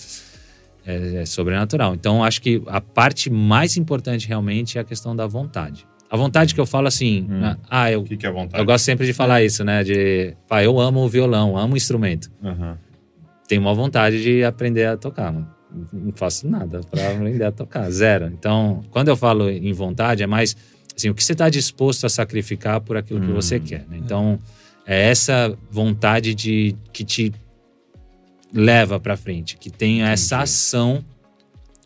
é, 0.86 1.22
é, 1.22 1.26
sobrenatural. 1.26 1.96
Então, 1.96 2.24
acho 2.24 2.42
que 2.42 2.62
a 2.68 2.82
parte 2.82 3.30
mais 3.30 3.78
importante 3.78 4.28
realmente 4.28 4.78
é 4.78 4.82
a 4.82 4.84
questão 4.84 5.16
da 5.16 5.26
vontade. 5.26 5.88
A 6.16 6.18
vontade 6.18 6.56
que 6.56 6.60
eu 6.60 6.66
falo 6.66 6.88
assim, 6.88 7.28
hum. 7.30 7.40
Né? 7.40 7.58
ah, 7.70 7.92
eu, 7.92 8.04
que 8.04 8.18
que 8.18 8.26
é 8.26 8.32
vontade? 8.32 8.62
eu 8.62 8.66
gosto 8.66 8.84
sempre 8.84 9.06
de 9.06 9.14
falar 9.14 9.44
isso, 9.44 9.64
né? 9.64 9.84
De, 9.84 10.36
pá, 10.48 10.64
eu 10.64 10.80
amo 10.80 11.02
o 11.02 11.10
violão, 11.10 11.58
amo 11.58 11.74
o 11.74 11.78
instrumento. 11.78 12.32
Uhum. 12.42 12.76
Tenho 13.48 13.62
uma 13.62 13.74
vontade 13.74 14.22
de 14.24 14.44
aprender 14.44 14.86
a 14.86 14.98
tocar, 14.98 15.32
mano 15.32 15.56
não 15.92 16.14
faço 16.14 16.48
nada 16.48 16.82
para 16.90 17.12
aprender 17.12 17.44
a 17.44 17.52
tocar, 17.52 17.90
zero. 17.90 18.28
Então, 18.28 18.84
quando 18.92 19.10
eu 19.10 19.18
falo 19.18 19.50
em 19.50 19.74
vontade, 19.74 20.24
é 20.24 20.28
mais 20.28 20.56
assim, 20.96 21.10
o 21.10 21.14
que 21.14 21.24
você 21.24 21.34
está 21.34 21.50
disposto 21.50 22.06
a 22.06 22.10
sacrificar 22.10 22.80
por 22.82 22.96
aquilo 22.96 23.20
hum, 23.20 23.28
que 23.28 23.34
você 23.34 23.58
hum. 23.58 23.62
quer. 23.62 23.86
Né? 23.88 23.98
Então, 23.98 24.40
é 24.86 25.10
essa 25.10 25.58
vontade 25.70 26.34
de 26.34 26.76
que 26.94 27.04
te 27.04 27.34
leva 28.54 29.00
para 29.00 29.18
frente, 29.18 29.58
que 29.58 29.70
tem 29.70 30.04
essa 30.04 30.40
ação 30.40 31.04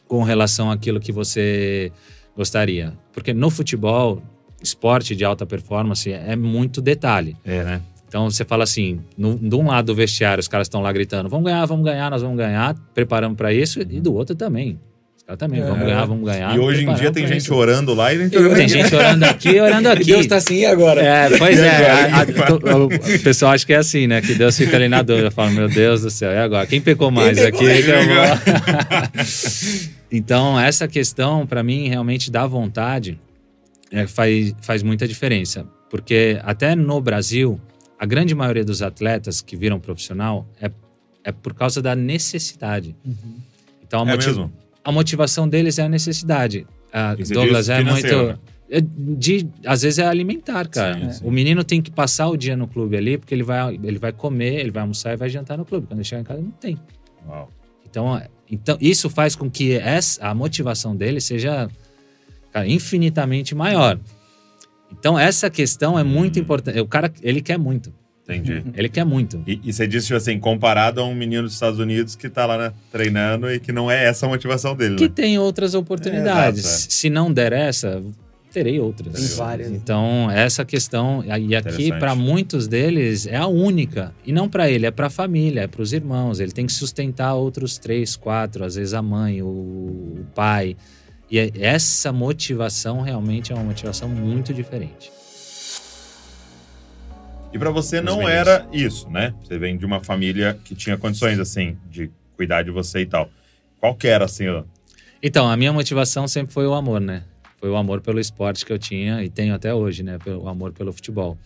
com 0.08 0.24
relação 0.24 0.70
àquilo 0.70 1.00
que 1.00 1.12
você 1.12 1.92
gostaria. 2.40 2.94
Porque 3.12 3.34
no 3.34 3.50
futebol, 3.50 4.24
esporte 4.64 5.14
de 5.14 5.26
alta 5.26 5.46
performance 5.46 6.10
é 6.10 6.38
muito 6.38 6.82
detalhe. 6.82 7.36
É, 7.44 7.64
né? 7.64 7.82
Então 8.08 8.30
você 8.30 8.46
fala 8.46 8.64
assim, 8.64 9.02
no, 9.18 9.38
de 9.38 9.54
um 9.56 9.68
lado 9.68 9.88
do 9.88 9.96
vestiário, 9.96 10.40
os 10.40 10.48
caras 10.48 10.66
estão 10.66 10.82
lá 10.82 10.92
gritando: 10.92 11.28
vamos 11.28 11.46
ganhar, 11.46 11.66
vamos 11.66 11.84
ganhar, 11.86 12.10
nós 12.10 12.22
vamos 12.22 12.38
ganhar, 12.38 12.76
preparando 12.94 13.36
para 13.36 13.54
isso, 13.54 13.82
e 13.82 14.00
do 14.00 14.14
outro 14.14 14.36
também. 14.36 14.80
Os 15.18 15.24
caras 15.24 15.38
também, 15.38 15.62
é. 15.62 15.66
vamos 15.66 15.86
ganhar, 15.86 16.06
vamos 16.06 16.26
ganhar. 16.26 16.56
E 16.56 16.60
hoje 16.60 16.86
em 16.86 16.94
dia 16.96 17.12
tem 17.12 17.28
gente 17.28 17.42
isso. 17.42 17.54
orando 17.54 17.94
lá 17.94 18.14
e 18.14 18.18
gente 18.18 18.38
orando 18.38 18.56
Tem 18.56 18.70
gente 18.70 18.96
orando 18.96 19.26
aqui 19.26 19.50
e 19.50 19.62
orando 19.62 19.90
aqui. 19.90 20.06
Deus 20.06 20.22
está 20.22 20.38
assim 20.38 20.66
agora. 20.66 21.02
É, 21.02 21.38
pois 21.38 21.60
é. 21.60 21.92
A, 21.92 22.22
a, 22.22 22.78
o, 22.78 22.86
o, 22.86 23.20
pessoal 23.22 23.52
acha 23.52 23.66
que 23.66 23.74
é 23.74 23.78
assim, 23.78 24.08
né? 24.08 24.22
Que 24.22 24.34
Deus 24.34 24.58
fica 24.58 24.78
ali 24.78 24.88
na 24.88 25.04
dúvida. 25.04 25.30
Fala, 25.30 25.52
meu 25.52 25.68
Deus 25.68 26.02
do 26.02 26.10
céu, 26.10 26.32
e 26.32 26.38
agora? 26.38 26.66
Quem 26.66 26.82
pecou 26.82 27.12
mais 27.12 27.38
Quem 27.38 27.48
aqui? 27.48 27.66
então, 30.12 30.60
essa 30.60 30.88
questão, 30.88 31.46
para 31.46 31.64
mim, 31.64 31.88
realmente 31.88 32.32
dá 32.32 32.46
vontade, 32.48 33.20
é, 33.92 34.08
faz, 34.08 34.54
faz 34.62 34.84
muita 34.84 35.08
diferença. 35.08 35.66
Porque 35.90 36.40
até 36.44 36.76
no 36.76 37.02
Brasil 37.02 37.60
a 38.00 38.06
grande 38.06 38.34
maioria 38.34 38.64
dos 38.64 38.82
atletas 38.82 39.42
que 39.42 39.58
viram 39.58 39.78
profissional 39.78 40.48
é, 40.62 40.72
é 41.24 41.32
por 41.34 41.54
causa 41.54 41.82
da 41.82 41.96
necessidade. 41.96 42.96
Uhum. 43.06 43.36
Então, 43.86 44.04
a, 44.04 44.12
é 44.12 44.16
mesmo? 44.16 44.52
a 44.84 44.92
motivação 44.92 45.48
deles 45.50 45.78
é 45.78 45.84
a 45.84 45.90
necessidade. 45.90 46.66
A 46.94 47.14
Douglas 47.16 47.68
é 47.68 47.84
muito. 47.84 48.40
É 48.72 48.82
de, 48.82 49.50
às 49.66 49.82
vezes 49.82 49.98
é 49.98 50.08
alimentar, 50.08 50.68
cara. 50.68 50.94
Sim, 50.94 51.12
sim. 51.12 51.26
O 51.26 51.32
menino 51.32 51.64
tem 51.64 51.82
que 51.82 51.90
passar 51.90 52.30
o 52.30 52.38
dia 52.38 52.56
no 52.56 52.68
clube 52.68 52.96
ali, 52.96 53.18
porque 53.18 53.34
ele 53.34 53.44
vai, 53.44 53.74
ele 53.74 53.98
vai 53.98 54.14
comer, 54.14 54.60
ele 54.60 54.72
vai 54.72 54.82
almoçar 54.82 55.12
e 55.12 55.18
vai 55.18 55.28
jantar 55.28 55.58
no 55.58 55.66
clube. 55.66 55.88
Quando 55.88 56.00
ele 56.00 56.08
chegar 56.08 56.22
em 56.22 56.24
casa, 56.24 56.42
não 56.42 56.52
tem. 56.52 56.80
Uau. 57.28 57.52
Então, 57.90 58.22
então, 58.50 58.78
isso 58.82 59.10
faz 59.10 59.36
com 59.36 59.50
que 59.50 59.74
essa, 59.74 60.26
a 60.26 60.34
motivação 60.34 60.96
dele 60.96 61.22
seja 61.22 61.70
cara, 62.52 62.68
infinitamente 62.68 63.54
maior. 63.54 64.00
Então, 64.92 65.18
essa 65.20 65.50
questão 65.50 65.98
é 65.98 66.04
muito 66.04 66.38
hum. 66.38 66.42
importante. 66.42 66.80
O 66.80 66.88
cara, 66.88 67.12
ele 67.22 67.42
quer 67.42 67.58
muito. 67.58 67.94
Entendi. 68.24 68.64
Ele 68.76 68.90
quer 68.90 69.04
muito. 69.04 69.42
E, 69.48 69.60
e 69.64 69.74
você 69.74 69.88
disse, 69.88 70.08
tipo 70.08 70.18
assim, 70.18 70.40
comparado 70.40 71.02
a 71.02 71.06
um 71.06 71.16
menino 71.16 71.44
dos 71.44 71.54
Estados 71.54 71.80
Unidos 71.80 72.16
que 72.16 72.30
tá 72.30 72.46
lá 72.46 72.58
né, 72.60 72.74
treinando 72.92 73.52
e 73.52 73.60
que 73.60 73.72
não 73.72 73.90
é 73.90 74.06
essa 74.06 74.28
a 74.28 74.30
motivação 74.30 74.76
dele, 74.76 74.98
Que 74.98 75.08
né? 75.08 75.14
tem 75.16 75.40
outras 75.40 75.74
oportunidades. 75.74 76.64
É, 76.64 76.68
exato, 76.68 76.88
é. 76.88 76.92
Se 76.92 77.10
não 77.10 77.34
der 77.34 77.54
essa, 77.54 78.04
terei 78.52 78.80
outras. 78.80 79.14
Tem 79.14 79.38
várias. 79.38 79.72
Então, 79.72 80.30
essa 80.32 80.66
questão, 80.66 81.24
e 81.24 81.56
aqui 81.56 81.90
para 81.92 82.16
muitos 82.16 82.68
deles 82.68 83.26
é 83.28 83.36
a 83.36 83.48
única. 83.48 84.14
E 84.26 84.32
não 84.32 84.50
para 84.50 84.70
ele, 84.70 84.86
é 84.86 84.92
para 84.92 85.08
a 85.08 85.10
família, 85.10 85.62
é 85.62 85.68
para 85.68 85.82
os 85.82 85.94
irmãos. 85.94 86.40
Ele 86.40 86.52
tem 86.52 86.66
que 86.66 86.74
sustentar 86.74 87.34
outros 87.36 87.78
três, 87.78 88.16
quatro, 88.16 88.64
às 88.64 88.76
vezes 88.76 88.94
a 88.94 89.02
mãe, 89.02 89.42
o, 89.42 89.48
o 89.48 90.26
pai. 90.34 90.76
E 91.30 91.38
é, 91.38 91.52
essa 91.60 92.12
motivação 92.12 93.02
realmente 93.02 93.52
é 93.52 93.56
uma 93.56 93.64
motivação 93.64 94.10
muito 94.10 94.54
diferente. 94.54 95.12
E 97.52 97.58
para 97.58 97.72
você 97.72 98.00
não 98.00 98.28
era 98.28 98.68
isso, 98.72 99.10
né? 99.10 99.34
Você 99.44 99.58
vem 99.58 99.78
de 99.78 99.86
uma 99.86 100.04
família 100.04 100.60
que 100.64 100.76
tinha 100.76 100.98
condições 100.98 101.40
assim 101.40 101.78
de 101.90 102.12
cuidar 102.36 102.64
de 102.64 102.72
você 102.72 103.00
e 103.02 103.06
tal. 103.06 103.30
Qual 103.80 103.96
que 103.96 104.08
era 104.08 104.26
assim? 104.26 104.48
Ó? 104.48 104.64
Então, 105.22 105.50
a 105.50 105.58
minha 105.58 105.74
motivação 105.74 106.28
sempre 106.28 106.54
foi 106.54 106.66
o 106.66 106.74
amor, 106.74 107.02
né? 107.02 107.24
Foi 107.60 107.70
o 107.70 107.76
amor 107.76 108.02
pelo 108.02 108.20
esporte 108.20 108.66
que 108.66 108.72
eu 108.72 108.80
tinha 108.80 109.24
e 109.24 109.30
tenho 109.30 109.54
até 109.54 109.74
hoje, 109.74 110.02
né? 110.02 110.18
O 110.42 110.48
amor 110.48 110.72
pelo 110.72 110.94
futebol. 110.94 111.38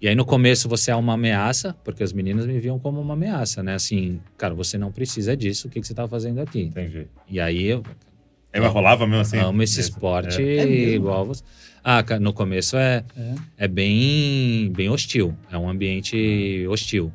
E 0.00 0.06
aí 0.06 0.14
no 0.14 0.24
começo 0.24 0.68
você 0.68 0.92
é 0.92 0.96
uma 0.96 1.14
ameaça, 1.14 1.74
porque 1.84 2.04
as 2.04 2.12
meninas 2.12 2.46
me 2.46 2.58
viam 2.60 2.78
como 2.78 3.00
uma 3.00 3.14
ameaça, 3.14 3.62
né? 3.62 3.74
Assim, 3.74 4.20
cara, 4.36 4.54
você 4.54 4.78
não 4.78 4.92
precisa 4.92 5.36
disso, 5.36 5.66
o 5.66 5.70
que, 5.70 5.80
que 5.80 5.86
você 5.86 5.94
tá 5.94 6.06
fazendo 6.06 6.40
aqui? 6.40 6.62
Entendi. 6.62 7.08
E 7.28 7.40
aí 7.40 7.64
eu. 7.64 7.82
É, 8.52 8.60
mas 8.60 8.72
rolava 8.72 9.06
mesmo 9.06 9.22
assim? 9.22 9.38
Amo 9.38 9.62
esse 9.62 9.80
esporte 9.80 10.40
É 10.40 10.64
igual 10.94 11.24
você. 11.26 11.42
Ah, 11.82 12.02
no 12.20 12.32
começo 12.32 12.76
é, 12.76 13.04
É. 13.16 13.64
é 13.64 13.68
bem, 13.68 14.70
bem 14.72 14.88
hostil. 14.88 15.34
É 15.50 15.58
um 15.58 15.68
ambiente 15.68 16.64
hostil. 16.68 17.12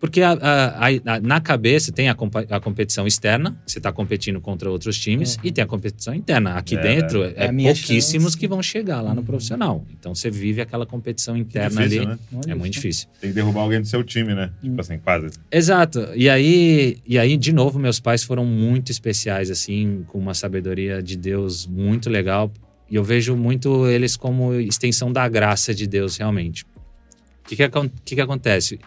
Porque 0.00 0.20
a- 0.20 0.32
a- 0.32 0.86
a- 0.88 1.20
na 1.20 1.40
cabeça 1.40 1.90
tem 1.90 2.08
a, 2.10 2.14
competição 2.60 3.06
externa, 3.06 3.58
você 3.66 3.78
está 3.78 3.90
competindo 3.90 4.38
contra 4.40 4.70
outros 4.70 4.98
times, 4.98 5.36
Uhum. 5.36 5.40
e 5.44 5.52
tem 5.52 5.64
a 5.64 5.66
competição 5.66 6.12
interna. 6.14 6.54
Aqui 6.56 6.76
É, 6.76 6.82
dentro 6.82 7.24
é 7.24 7.32
é, 7.36 7.52
pouquíssimos 7.52 8.24
chance. 8.32 8.36
que 8.38 8.46
vão 8.46 8.62
chegar 8.62 9.00
lá 9.00 9.14
no 9.14 9.20
Uhum. 9.20 9.26
profissional. 9.26 9.86
Então 9.98 10.14
você 10.14 10.30
vive 10.30 10.60
aquela 10.60 10.84
competição 10.84 11.36
interna 11.36 11.80
Difícil, 11.82 12.02
ali. 12.02 12.10
né? 12.10 12.18
Olha 12.34 12.52
É 12.52 12.54
muito 12.54 12.74
difícil. 12.74 13.08
Tem 13.20 13.30
que 13.30 13.34
derrubar 13.34 13.62
alguém 13.62 13.80
do 13.80 13.86
seu 13.86 14.04
time, 14.04 14.34
né? 14.34 14.50
Hum. 14.62 14.68
Tipo 14.70 14.80
assim, 14.82 14.98
quase. 14.98 15.28
Exato. 15.50 16.08
E 16.14 16.28
aí, 16.28 16.98
e 17.06 17.18
aí, 17.18 17.36
de 17.38 17.52
novo, 17.52 17.78
meus 17.78 17.98
pais 17.98 18.22
foram 18.22 18.44
muito 18.44 18.90
especiais, 18.92 19.50
assim, 19.50 20.04
com 20.08 20.18
uma 20.18 20.34
sabedoria 20.34 21.02
de 21.02 21.16
Deus 21.16 21.66
muito 21.66 22.10
legal. 22.10 22.52
E 22.90 22.96
eu 22.96 23.02
vejo 23.04 23.34
muito 23.34 23.86
eles 23.88 24.16
como 24.16 24.52
extensão 24.54 25.10
da 25.10 25.26
graça 25.28 25.74
de 25.74 25.86
Deus, 25.86 26.18
realmente. 26.18 26.64
O 26.64 27.48
que, 27.48 27.56
que, 27.56 27.68
que, 28.04 28.14
que 28.16 28.20
acontece? 28.20 28.78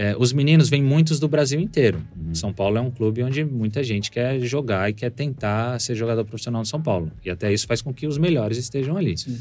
É, 0.00 0.14
os 0.16 0.32
meninos 0.32 0.68
vêm 0.68 0.80
muitos 0.80 1.18
do 1.18 1.26
Brasil 1.26 1.58
inteiro. 1.58 2.00
Uhum. 2.16 2.32
São 2.32 2.52
Paulo 2.52 2.78
é 2.78 2.80
um 2.80 2.88
clube 2.88 3.20
onde 3.20 3.44
muita 3.44 3.82
gente 3.82 4.12
quer 4.12 4.38
jogar 4.38 4.88
e 4.88 4.92
quer 4.92 5.10
tentar 5.10 5.80
ser 5.80 5.96
jogador 5.96 6.24
profissional 6.24 6.62
de 6.62 6.68
São 6.68 6.80
Paulo. 6.80 7.10
E 7.24 7.28
até 7.28 7.52
isso 7.52 7.66
faz 7.66 7.82
com 7.82 7.92
que 7.92 8.06
os 8.06 8.16
melhores 8.16 8.56
estejam 8.58 8.96
ali. 8.96 9.18
Sim. 9.18 9.36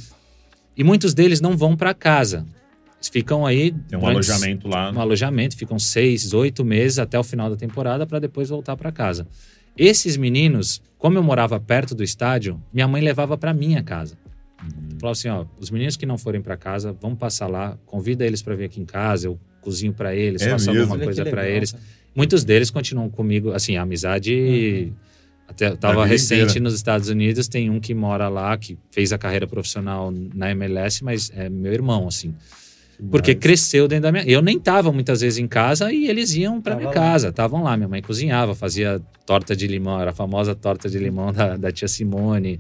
E 0.75 0.83
muitos 0.83 1.13
deles 1.13 1.39
não 1.39 1.55
vão 1.55 1.77
para 1.77 1.93
casa. 1.93 2.43
Eles 2.95 3.07
ficam 3.07 3.45
aí. 3.45 3.71
Tem 3.71 3.99
um 3.99 4.01
durante- 4.01 4.29
alojamento 4.31 4.67
lá. 4.67 4.91
um 4.91 4.99
alojamento, 4.99 5.55
ficam 5.55 5.77
seis, 5.77 6.33
oito 6.33 6.65
meses 6.65 6.97
até 6.97 7.19
o 7.19 7.23
final 7.23 7.51
da 7.51 7.55
temporada 7.55 8.07
para 8.07 8.17
depois 8.17 8.49
voltar 8.49 8.75
para 8.75 8.91
casa. 8.91 9.27
Esses 9.77 10.17
meninos, 10.17 10.81
como 10.97 11.19
eu 11.19 11.23
morava 11.23 11.59
perto 11.59 11.93
do 11.93 12.03
estádio, 12.03 12.59
minha 12.73 12.87
mãe 12.87 12.99
levava 13.03 13.37
para 13.37 13.53
minha 13.53 13.83
casa. 13.83 14.17
Uhum. 14.63 14.97
Falava 14.99 15.11
assim, 15.11 15.29
ó, 15.29 15.45
os 15.59 15.69
meninos 15.69 15.95
que 15.95 16.07
não 16.07 16.17
forem 16.17 16.41
para 16.41 16.57
casa, 16.57 16.97
vamos 16.99 17.19
passar 17.19 17.45
lá, 17.45 17.77
convida 17.85 18.25
eles 18.25 18.41
para 18.41 18.55
vir 18.55 18.63
aqui 18.65 18.81
em 18.81 18.85
casa, 18.85 19.27
eu 19.27 19.39
cozinho 19.67 19.91
para 19.93 20.15
eles, 20.15 20.41
É 20.41 20.49
faço 20.51 20.67
mesmo? 20.71 20.81
alguma 20.83 21.03
coisa 21.03 21.25
para 21.25 21.47
eles. 21.47 21.75
Muitos 22.15 22.43
deles 22.43 22.69
continuam 22.71 23.09
comigo, 23.09 23.51
assim, 23.51 23.75
a 23.75 23.81
amizade 23.81 24.33
Uhum. 24.33 24.93
até 25.49 25.67
eu 25.67 25.77
tava 25.77 26.05
recente 26.05 26.43
inteira. 26.43 26.59
nos 26.61 26.73
Estados 26.73 27.09
Unidos, 27.09 27.47
tem 27.47 27.69
um 27.69 27.79
que 27.79 27.93
mora 27.93 28.29
lá, 28.29 28.57
que 28.57 28.77
fez 28.91 29.11
a 29.13 29.17
carreira 29.17 29.45
profissional 29.45 30.11
na 30.33 30.49
MLS, 30.51 31.03
mas 31.03 31.31
é 31.35 31.49
meu 31.49 31.73
irmão, 31.73 32.07
assim. 32.07 32.33
Porque 33.11 33.33
Mas- 33.33 33.39
cresceu 33.41 33.87
dentro 33.87 34.03
da 34.03 34.11
minha. 34.11 34.23
Eu 34.25 34.41
nem 34.41 34.57
tava 34.59 34.91
muitas 34.91 35.21
vezes 35.21 35.37
em 35.37 35.47
casa 35.47 35.91
e 35.93 36.07
eles 36.07 36.33
iam 36.33 36.59
para 36.59 36.75
minha 36.75 36.87
lá. 36.87 36.93
casa, 36.93 37.27
estavam 37.29 37.61
lá. 37.61 37.77
Minha 37.77 37.87
mãe 37.87 38.01
cozinhava, 38.01 38.55
fazia 38.55 38.99
torta 39.25 39.55
de 39.55 39.67
limão, 39.67 40.01
era 40.01 40.09
a 40.09 40.13
famosa 40.13 40.55
torta 40.55 40.89
de 40.89 40.97
limão 40.97 41.31
da, 41.31 41.55
da 41.57 41.71
tia 41.71 41.87
Simone. 41.87 42.59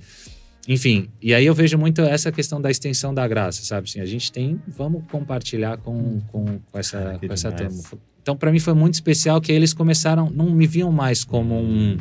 Enfim, 0.67 1.07
e 1.21 1.33
aí 1.33 1.45
eu 1.45 1.53
vejo 1.53 1.77
muito 1.77 2.01
essa 2.01 2.31
questão 2.31 2.59
da 2.59 2.69
extensão 2.69 3.13
da 3.13 3.25
graça, 3.27 3.63
sabe? 3.63 3.87
Assim, 3.89 4.01
a 4.01 4.05
gente 4.05 4.31
tem, 4.31 4.61
vamos 4.67 5.03
compartilhar 5.09 5.77
com, 5.77 6.19
com, 6.31 6.45
com 6.71 6.77
essa, 6.79 7.17
com 7.25 7.33
essa 7.33 7.51
turma. 7.51 7.81
Então, 8.21 8.35
para 8.35 8.51
mim 8.51 8.59
foi 8.59 8.73
muito 8.73 8.95
especial 8.95 9.39
que 9.39 9.51
eles 9.51 9.73
começaram, 9.73 10.29
não 10.29 10.49
me 10.51 10.67
viam 10.67 10.91
mais 10.91 11.23
como 11.23 11.55
um, 11.57 11.95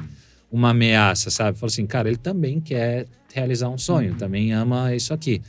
uma 0.51 0.71
ameaça, 0.71 1.31
sabe? 1.31 1.57
Falou 1.57 1.71
assim, 1.71 1.87
cara, 1.87 2.09
ele 2.09 2.17
também 2.17 2.61
quer 2.61 3.07
realizar 3.33 3.69
um 3.69 3.79
sonho, 3.79 4.13
Uhum. 4.13 4.19
também 4.19 4.53
ama 4.53 4.93
isso 4.97 5.15
aqui. 5.15 5.41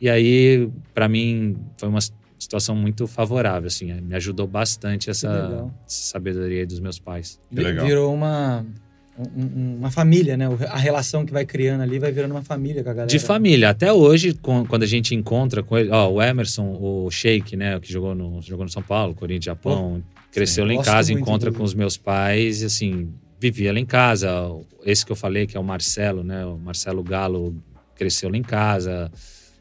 E 0.00 0.08
aí, 0.08 0.68
para 0.94 1.06
mim, 1.08 1.56
foi 1.76 1.88
uma 1.90 2.00
situação 2.38 2.74
muito 2.74 3.06
favorável, 3.06 3.66
assim, 3.66 3.92
me 4.00 4.14
ajudou 4.14 4.46
bastante 4.46 5.10
essa, 5.10 5.66
sabedoria 5.86 6.60
aí 6.60 6.66
dos 6.66 6.80
meus 6.80 6.98
pais. 6.98 7.38
Que 7.50 7.60
legal. 7.60 7.86
Virou 7.86 8.14
uma, 8.14 8.60
um- 8.60 8.64
um- 8.64 8.83
uma 9.16 9.90
família, 9.90 10.36
né? 10.36 10.46
A 10.68 10.76
relação 10.76 11.24
que 11.24 11.32
vai 11.32 11.44
criando 11.44 11.82
ali 11.82 11.98
vai 11.98 12.10
virando 12.10 12.32
uma 12.32 12.42
família 12.42 12.82
com 12.82 12.90
a 12.90 12.92
galera. 12.92 13.08
De 13.08 13.18
família, 13.18 13.70
até 13.70 13.92
hoje, 13.92 14.34
com- 14.34 14.66
quando 14.66 14.82
a 14.82 14.86
gente 14.86 15.14
encontra 15.14 15.62
com 15.62 15.78
ele, 15.78 15.90
ó, 15.90 16.10
o 16.10 16.20
Emerson, 16.20 16.76
o 16.80 17.08
Sheik, 17.10 17.56
né, 17.56 17.78
que 17.78 17.92
jogou 17.92 18.14
no, 18.14 18.42
jogou 18.42 18.64
no 18.64 18.70
São 18.70 18.82
Paulo, 18.82 19.14
Corinthians, 19.14 19.44
Japão, 19.44 20.02
cresceu 20.32 20.66
sim. 20.66 20.74
lá 20.74 20.80
em 20.80 20.82
casa, 20.84 21.12
encontra 21.12 21.52
com 21.52 21.62
os 21.62 21.74
meus 21.74 21.96
pais, 21.96 22.62
e 22.62 22.64
assim, 22.66 23.08
vivia 23.38 23.72
lá 23.72 23.78
em 23.78 23.86
casa. 23.86 24.30
Esse 24.84 25.06
que 25.06 25.12
eu 25.12 25.16
falei, 25.16 25.46
que 25.46 25.56
é 25.56 25.60
o 25.60 25.64
Marcelo, 25.64 26.24
né, 26.24 26.44
o 26.44 26.58
Marcelo 26.58 27.02
Galo, 27.02 27.54
cresceu 27.94 28.28
lá 28.28 28.36
em 28.36 28.42
casa. 28.42 29.12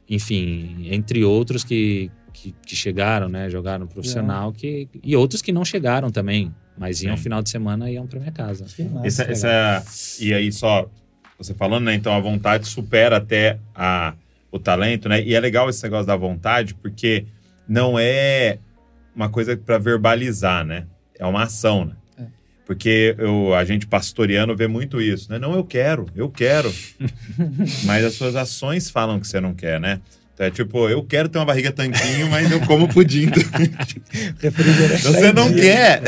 Enfim, 0.09 0.87
entre 0.91 1.23
outros 1.23 1.63
que, 1.63 2.09
que, 2.33 2.53
que 2.65 2.75
chegaram, 2.75 3.29
né, 3.29 3.49
jogaram 3.49 3.85
profissional, 3.87 4.51
que, 4.51 4.87
e 5.03 5.15
outros 5.15 5.41
que 5.41 5.51
não 5.51 5.63
chegaram 5.63 6.09
também, 6.09 6.53
mas 6.77 7.01
iam 7.01 7.15
Sim. 7.17 7.23
final 7.23 7.41
de 7.41 7.49
semana 7.49 7.89
e 7.89 7.93
iam 7.95 8.07
para 8.07 8.19
minha 8.19 8.31
casa. 8.31 8.65
Que 8.65 8.83
massa, 8.83 9.07
Essa, 9.07 9.23
essa- 9.23 9.83
e 10.23 10.33
aí, 10.33 10.51
só 10.51 10.89
você 11.38 11.53
falando, 11.53 11.86
né? 11.86 11.93
Então 11.95 12.13
a 12.13 12.19
vontade 12.19 12.67
supera 12.67 13.17
até 13.17 13.59
a, 13.75 14.13
o 14.51 14.59
talento, 14.59 15.09
né? 15.09 15.21
E 15.21 15.33
é 15.36 15.39
legal 15.39 15.69
esse 15.69 15.83
negócio 15.83 16.05
da 16.07 16.15
vontade, 16.15 16.73
porque 16.75 17.25
não 17.67 17.97
é 17.99 18.57
uma 19.15 19.29
coisa 19.29 19.55
para 19.57 19.77
verbalizar, 19.77 20.65
né? 20.65 20.86
É 21.17 21.25
uma 21.25 21.43
ação, 21.43 21.86
né? 21.86 21.93
É. 22.17 22.23
Porque 22.65 23.15
eu, 23.17 23.53
a 23.53 23.63
gente 23.65 23.86
pastoreano 23.88 24.55
vê 24.55 24.67
muito 24.67 25.01
isso, 25.01 25.31
né? 25.31 25.38
Não, 25.38 25.53
eu 25.53 25.63
quero, 25.63 26.05
eu 26.15 26.29
quero. 26.29 26.73
mas 27.86 28.03
as 28.05 28.13
suas 28.13 28.36
ações 28.36 28.89
falam 28.89 29.19
que 29.19 29.27
você 29.27 29.39
não 29.39 29.53
quer, 29.53 29.79
né? 29.79 29.99
Então 30.34 30.46
é 30.48 30.52
tipo, 30.52 30.89
eu 30.89 31.04
quero 31.04 31.30
ter 31.30 31.38
uma 31.38 31.46
barriga 31.46 31.72
tanquinho, 31.72 32.30
mas 32.30 32.52
eu 32.52 32.60
como 32.62 32.88
pudim. 32.88 33.30
Refrigerante 34.39 35.04
você 35.04 35.32
não 35.32 35.54
quer. 35.54 36.02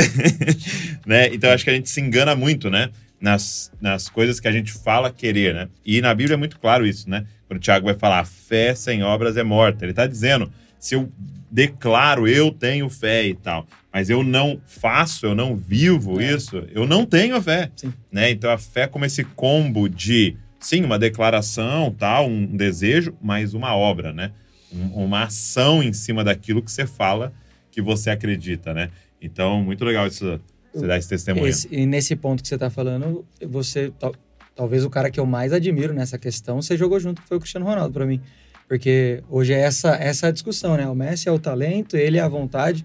né? 1.06 1.28
Então 1.34 1.52
acho 1.52 1.64
que 1.64 1.70
a 1.70 1.74
gente 1.74 1.90
se 1.90 2.02
engana 2.02 2.36
muito, 2.36 2.70
né? 2.70 2.90
Nas, 3.22 3.72
nas 3.80 4.10
coisas 4.10 4.40
que 4.40 4.48
a 4.48 4.52
gente 4.52 4.72
fala 4.72 5.12
querer, 5.12 5.54
né? 5.54 5.68
E 5.86 6.02
na 6.02 6.14
Bíblia 6.14 6.34
é 6.34 6.38
muito 6.38 6.60
claro 6.60 6.86
isso, 6.86 7.10
né? 7.10 7.26
Quando 7.48 7.58
o 7.58 7.62
Tiago 7.62 7.86
vai 7.86 7.96
falar, 7.96 8.26
fé 8.26 8.74
sem 8.74 9.04
obras 9.04 9.38
é 9.38 9.44
morta. 9.44 9.86
Ele 9.86 9.92
está 9.92 10.08
dizendo, 10.08 10.52
se 10.80 10.96
eu 10.96 11.12
declaro, 11.50 12.28
eu 12.28 12.52
tenho 12.52 12.90
fé 12.90 13.26
e 13.26 13.34
tal, 13.34 13.66
mas 13.94 14.10
eu 14.10 14.24
não 14.24 14.60
faço, 14.66 15.26
eu 15.26 15.34
não 15.36 15.56
vivo 15.56 16.20
É. 16.20 16.34
isso, 16.34 16.64
eu 16.74 16.86
não 16.86 17.06
tenho 17.06 17.42
fé. 17.42 17.72
Sim. 17.76 17.94
Né? 18.12 18.32
Então 18.32 18.52
a 18.52 18.58
fé 18.58 18.88
como 18.88 19.06
esse 19.06 19.24
combo 19.24 19.88
de, 19.88 20.36
sim, 20.68 20.84
uma 20.84 20.98
declaração, 20.98 21.94
tal, 21.98 22.28
um 22.28 22.46
desejo, 22.58 23.14
mas 23.22 23.54
uma 23.54 23.76
obra, 23.76 24.12
né? 24.14 24.32
Um- 24.74 25.06
uma 25.06 25.24
ação 25.24 25.84
em 25.84 25.94
cima 25.94 26.24
daquilo 26.24 26.62
que 26.62 26.72
você 26.72 26.86
fala 26.88 27.32
que 27.72 27.82
você 27.82 28.10
acredita, 28.10 28.74
né? 28.74 28.90
Então, 29.22 29.62
muito 29.64 29.84
legal 29.86 30.08
isso, 30.08 30.40
você 30.74 30.88
dar 30.88 30.98
esse 30.98 31.10
testemunho. 31.10 31.48
Esse- 31.48 31.68
e 31.72 31.86
nesse 31.86 32.16
ponto 32.16 32.42
que 32.42 32.48
você 32.50 32.58
tá 32.58 32.70
falando, 32.70 33.26
você 33.48 33.92
tal- 34.00 34.16
talvez 34.56 34.84
o 34.86 34.90
cara 34.90 35.10
que 35.12 35.20
eu 35.20 35.26
mais 35.26 35.52
admiro 35.54 35.94
nessa 35.94 36.18
questão, 36.18 36.62
você 36.62 36.76
jogou 36.78 37.00
junto, 37.00 37.22
que 37.22 37.28
foi 37.28 37.38
o 37.38 37.40
Cristiano 37.40 37.66
Ronaldo 37.66 37.94
para 37.94 38.06
mim. 38.06 38.20
Porque 38.68 39.22
hoje 39.30 39.54
é 39.54 39.60
essa 39.60 39.90
essa 39.96 40.28
a 40.28 40.32
discussão, 40.32 40.76
né? 40.76 40.88
O 40.88 40.96
Messi 40.96 41.30
é 41.30 41.32
o 41.32 41.38
talento, 41.38 41.96
ele 41.96 42.18
é 42.18 42.22
a 42.22 42.28
vontade, 42.28 42.84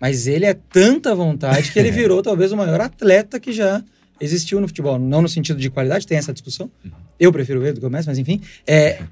mas 0.00 0.26
ele 0.26 0.44
é 0.44 0.54
tanta 0.54 1.14
vontade 1.14 1.70
que 1.70 1.78
ele 1.78 1.90
virou 2.08 2.20
talvez 2.22 2.50
o 2.50 2.56
maior 2.56 2.80
atleta 2.80 3.38
que 3.38 3.52
já 3.52 3.82
existiu 4.20 4.60
no 4.60 4.66
futebol. 4.66 4.98
Não 4.98 5.22
no 5.22 5.28
sentido 5.28 5.60
de 5.60 5.70
qualidade, 5.70 6.06
tem 6.06 6.18
essa 6.18 6.32
discussão. 6.32 6.68
Eu 7.20 7.30
prefiro 7.32 7.62
ele 7.62 7.74
do 7.74 7.80
que 7.80 7.86
o 7.86 7.90
Messi, 7.90 8.08
mas 8.08 8.18
enfim. 8.18 8.40
É, 8.66 9.02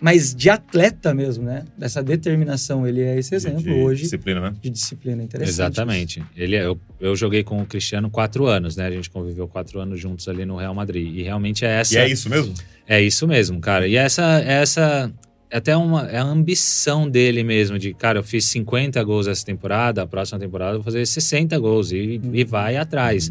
mas 0.00 0.34
de 0.34 0.50
atleta 0.50 1.14
mesmo, 1.14 1.44
né? 1.44 1.64
Dessa 1.78 2.02
determinação, 2.02 2.84
ele 2.88 3.02
é 3.02 3.18
esse 3.18 3.34
exemplo 3.36 3.62
de, 3.62 3.70
hoje 3.70 4.02
Disciplina, 4.02 4.40
né? 4.40 4.54
de 4.60 4.70
disciplina 4.70 5.22
interessante. 5.22 5.54
Exatamente. 5.54 6.22
Ele, 6.36 6.56
é- 6.56 6.64
eu, 6.64 6.76
eu 6.98 7.14
joguei 7.14 7.44
com 7.44 7.60
o 7.62 7.66
Cristiano 7.66 8.10
quatro 8.10 8.46
anos, 8.46 8.74
né? 8.76 8.86
A 8.86 8.90
gente 8.90 9.08
conviveu 9.10 9.46
quatro 9.46 9.78
anos 9.78 10.00
juntos 10.00 10.26
ali 10.26 10.44
no 10.44 10.56
Real 10.56 10.74
Madrid. 10.74 11.14
E 11.14 11.22
realmente 11.22 11.64
é 11.64 11.68
essa. 11.80 11.94
E 11.94 11.98
é 11.98 12.08
isso 12.08 12.28
mesmo? 12.28 12.54
É 12.88 13.00
isso 13.00 13.28
mesmo, 13.28 13.60
cara. 13.60 13.86
E 13.86 13.94
essa, 13.94 14.40
essa 14.40 15.12
é 15.48 15.58
até 15.58 15.76
uma 15.76 16.08
é 16.10 16.16
a 16.18 16.24
ambição 16.24 17.08
dele 17.08 17.44
mesmo 17.44 17.78
de, 17.78 17.94
cara, 17.94 18.18
eu 18.18 18.24
fiz 18.24 18.46
50 18.46 19.00
gols 19.04 19.28
essa 19.28 19.44
temporada, 19.44 20.02
a 20.02 20.06
próxima 20.06 20.38
temporada 20.40 20.72
eu 20.72 20.78
vou 20.78 20.84
fazer 20.84 21.06
60 21.06 21.56
gols 21.60 21.92
e, 21.92 22.20
e 22.32 22.42
vai 22.42 22.76
atrás. 22.76 23.30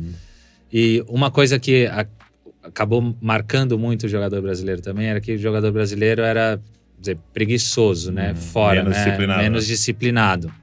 E 0.71 1.03
uma 1.09 1.29
coisa 1.29 1.59
que 1.59 1.85
a- 1.87 2.07
acabou 2.63 3.15
marcando 3.21 3.77
muito 3.77 4.05
o 4.05 4.09
jogador 4.09 4.41
brasileiro 4.41 4.81
também 4.81 5.07
era 5.07 5.19
que 5.19 5.33
o 5.33 5.37
jogador 5.37 5.71
brasileiro 5.71 6.21
era 6.21 6.59
dizer, 6.99 7.17
preguiçoso, 7.33 8.11
né? 8.11 8.31
Hum, 8.31 8.35
Fora, 8.35 8.83
menos 8.83 8.97
né? 8.97 9.03
disciplinado, 9.03 9.41
menos 9.41 9.63
né? 9.67 9.73
disciplinado. 9.73 10.53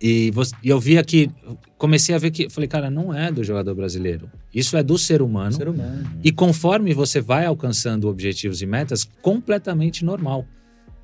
E, 0.00 0.30
você- 0.30 0.54
e 0.62 0.68
eu 0.68 0.78
via 0.78 1.02
que 1.02 1.28
comecei 1.76 2.14
a 2.14 2.18
ver 2.18 2.30
que 2.30 2.48
falei, 2.48 2.68
cara, 2.68 2.88
não 2.88 3.12
é 3.12 3.30
do 3.32 3.42
jogador 3.42 3.74
brasileiro. 3.74 4.30
Isso 4.54 4.76
é 4.76 4.82
do 4.82 4.96
ser 4.96 5.20
humano. 5.20 5.52
Ser 5.52 5.68
humano. 5.68 6.06
E 6.22 6.30
conforme 6.30 6.94
você 6.94 7.20
vai 7.20 7.44
alcançando 7.46 8.08
objetivos 8.08 8.62
e 8.62 8.66
metas, 8.66 9.04
completamente 9.20 10.04
normal. 10.04 10.46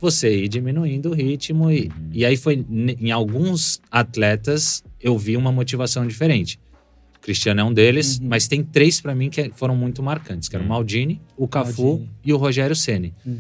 Você 0.00 0.44
ir 0.44 0.48
diminuindo 0.48 1.10
o 1.10 1.14
ritmo. 1.14 1.70
E, 1.72 1.90
e 2.12 2.24
aí 2.24 2.37
foi, 2.37 2.64
em 2.70 3.10
alguns 3.10 3.80
atletas, 3.90 4.84
eu 5.00 5.18
vi 5.18 5.37
uma 5.37 5.50
motivação 5.50 6.06
diferente. 6.06 6.58
Cristiano 7.24 7.60
é 7.60 7.64
um 7.64 7.72
deles, 7.72 8.18
Uhum. 8.18 8.28
mas 8.28 8.46
tem 8.46 8.62
três 8.62 9.00
para 9.00 9.14
mim 9.14 9.30
que 9.30 9.50
foram 9.56 9.74
muito 9.74 10.02
marcantes, 10.02 10.46
que 10.48 10.54
eram 10.54 10.66
o 10.66 10.68
Uhum. 10.68 10.74
Maldini, 10.74 11.20
o 11.37 11.48
Cafu 11.48 11.82
Maldini. 11.84 12.10
e 12.24 12.32
o 12.32 12.37
Rogério 12.37 12.76
Ceni. 12.76 13.14
Uhum. 13.24 13.38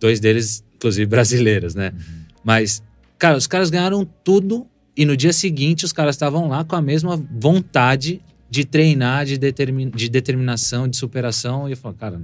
Dois 0.00 0.18
deles, 0.20 0.64
inclusive, 0.74 1.04
brasileiros, 1.06 1.74
né? 1.74 1.92
Uhum. 1.94 2.00
Mas, 2.42 2.82
cara, 3.18 3.36
os 3.36 3.46
caras 3.46 3.68
ganharam 3.68 4.06
tudo 4.24 4.66
e 4.96 5.04
no 5.04 5.14
dia 5.16 5.32
seguinte 5.34 5.84
os 5.84 5.92
caras 5.92 6.14
estavam 6.16 6.48
lá 6.48 6.64
com 6.64 6.74
a 6.74 6.80
mesma 6.80 7.16
vontade 7.38 8.22
de 8.48 8.64
treinar, 8.64 9.26
de, 9.26 9.36
determin, 9.36 9.90
de 9.90 10.08
determinação, 10.08 10.88
de 10.88 10.96
superação. 10.96 11.68
E 11.68 11.72
eu 11.72 11.76
falei, 11.76 11.98
cara. 11.98 12.20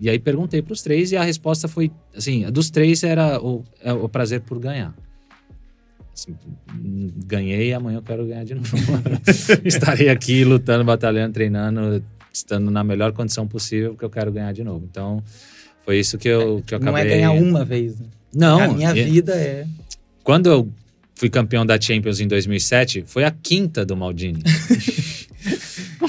E 0.00 0.08
aí 0.08 0.18
perguntei 0.18 0.62
para 0.62 0.72
os 0.72 0.80
três 0.80 1.10
e 1.12 1.16
a 1.16 1.24
resposta 1.24 1.66
foi 1.66 1.90
assim: 2.16 2.48
dos 2.52 2.70
três 2.70 3.02
era 3.02 3.38
o, 3.44 3.64
é 3.82 3.92
o 3.92 4.08
prazer 4.08 4.40
por 4.42 4.58
ganhar. 4.60 4.94
Assim, 6.20 6.36
ganhei, 7.26 7.72
amanhã 7.72 7.96
eu 7.98 8.02
quero 8.02 8.26
ganhar 8.26 8.44
de 8.44 8.54
novo. 8.54 8.76
Estarei 9.64 10.10
aqui 10.10 10.44
lutando, 10.44 10.84
batalhando, 10.84 11.32
treinando, 11.32 12.04
estando 12.30 12.70
na 12.70 12.84
melhor 12.84 13.12
condição 13.12 13.48
possível, 13.48 13.92
porque 13.92 14.04
eu 14.04 14.10
quero 14.10 14.30
ganhar 14.30 14.52
de 14.52 14.62
novo. 14.62 14.86
Então, 14.90 15.22
foi 15.82 15.98
isso 15.98 16.18
que 16.18 16.28
eu, 16.28 16.62
que 16.66 16.74
eu 16.74 16.78
acabei... 16.78 16.92
Não 16.92 17.10
é 17.10 17.16
ganhar 17.16 17.30
uma 17.32 17.64
vez, 17.64 17.98
né? 17.98 18.06
Não. 18.34 18.60
A 18.60 18.68
minha 18.68 18.92
vida 18.92 19.34
é... 19.34 19.66
Quando 20.22 20.50
eu 20.50 20.68
fui 21.14 21.30
campeão 21.30 21.64
da 21.64 21.80
Champions 21.80 22.20
em 22.20 22.28
2007, 22.28 23.04
foi 23.06 23.24
a 23.24 23.30
quinta 23.30 23.84
do 23.84 23.96
Maldini. 23.96 24.42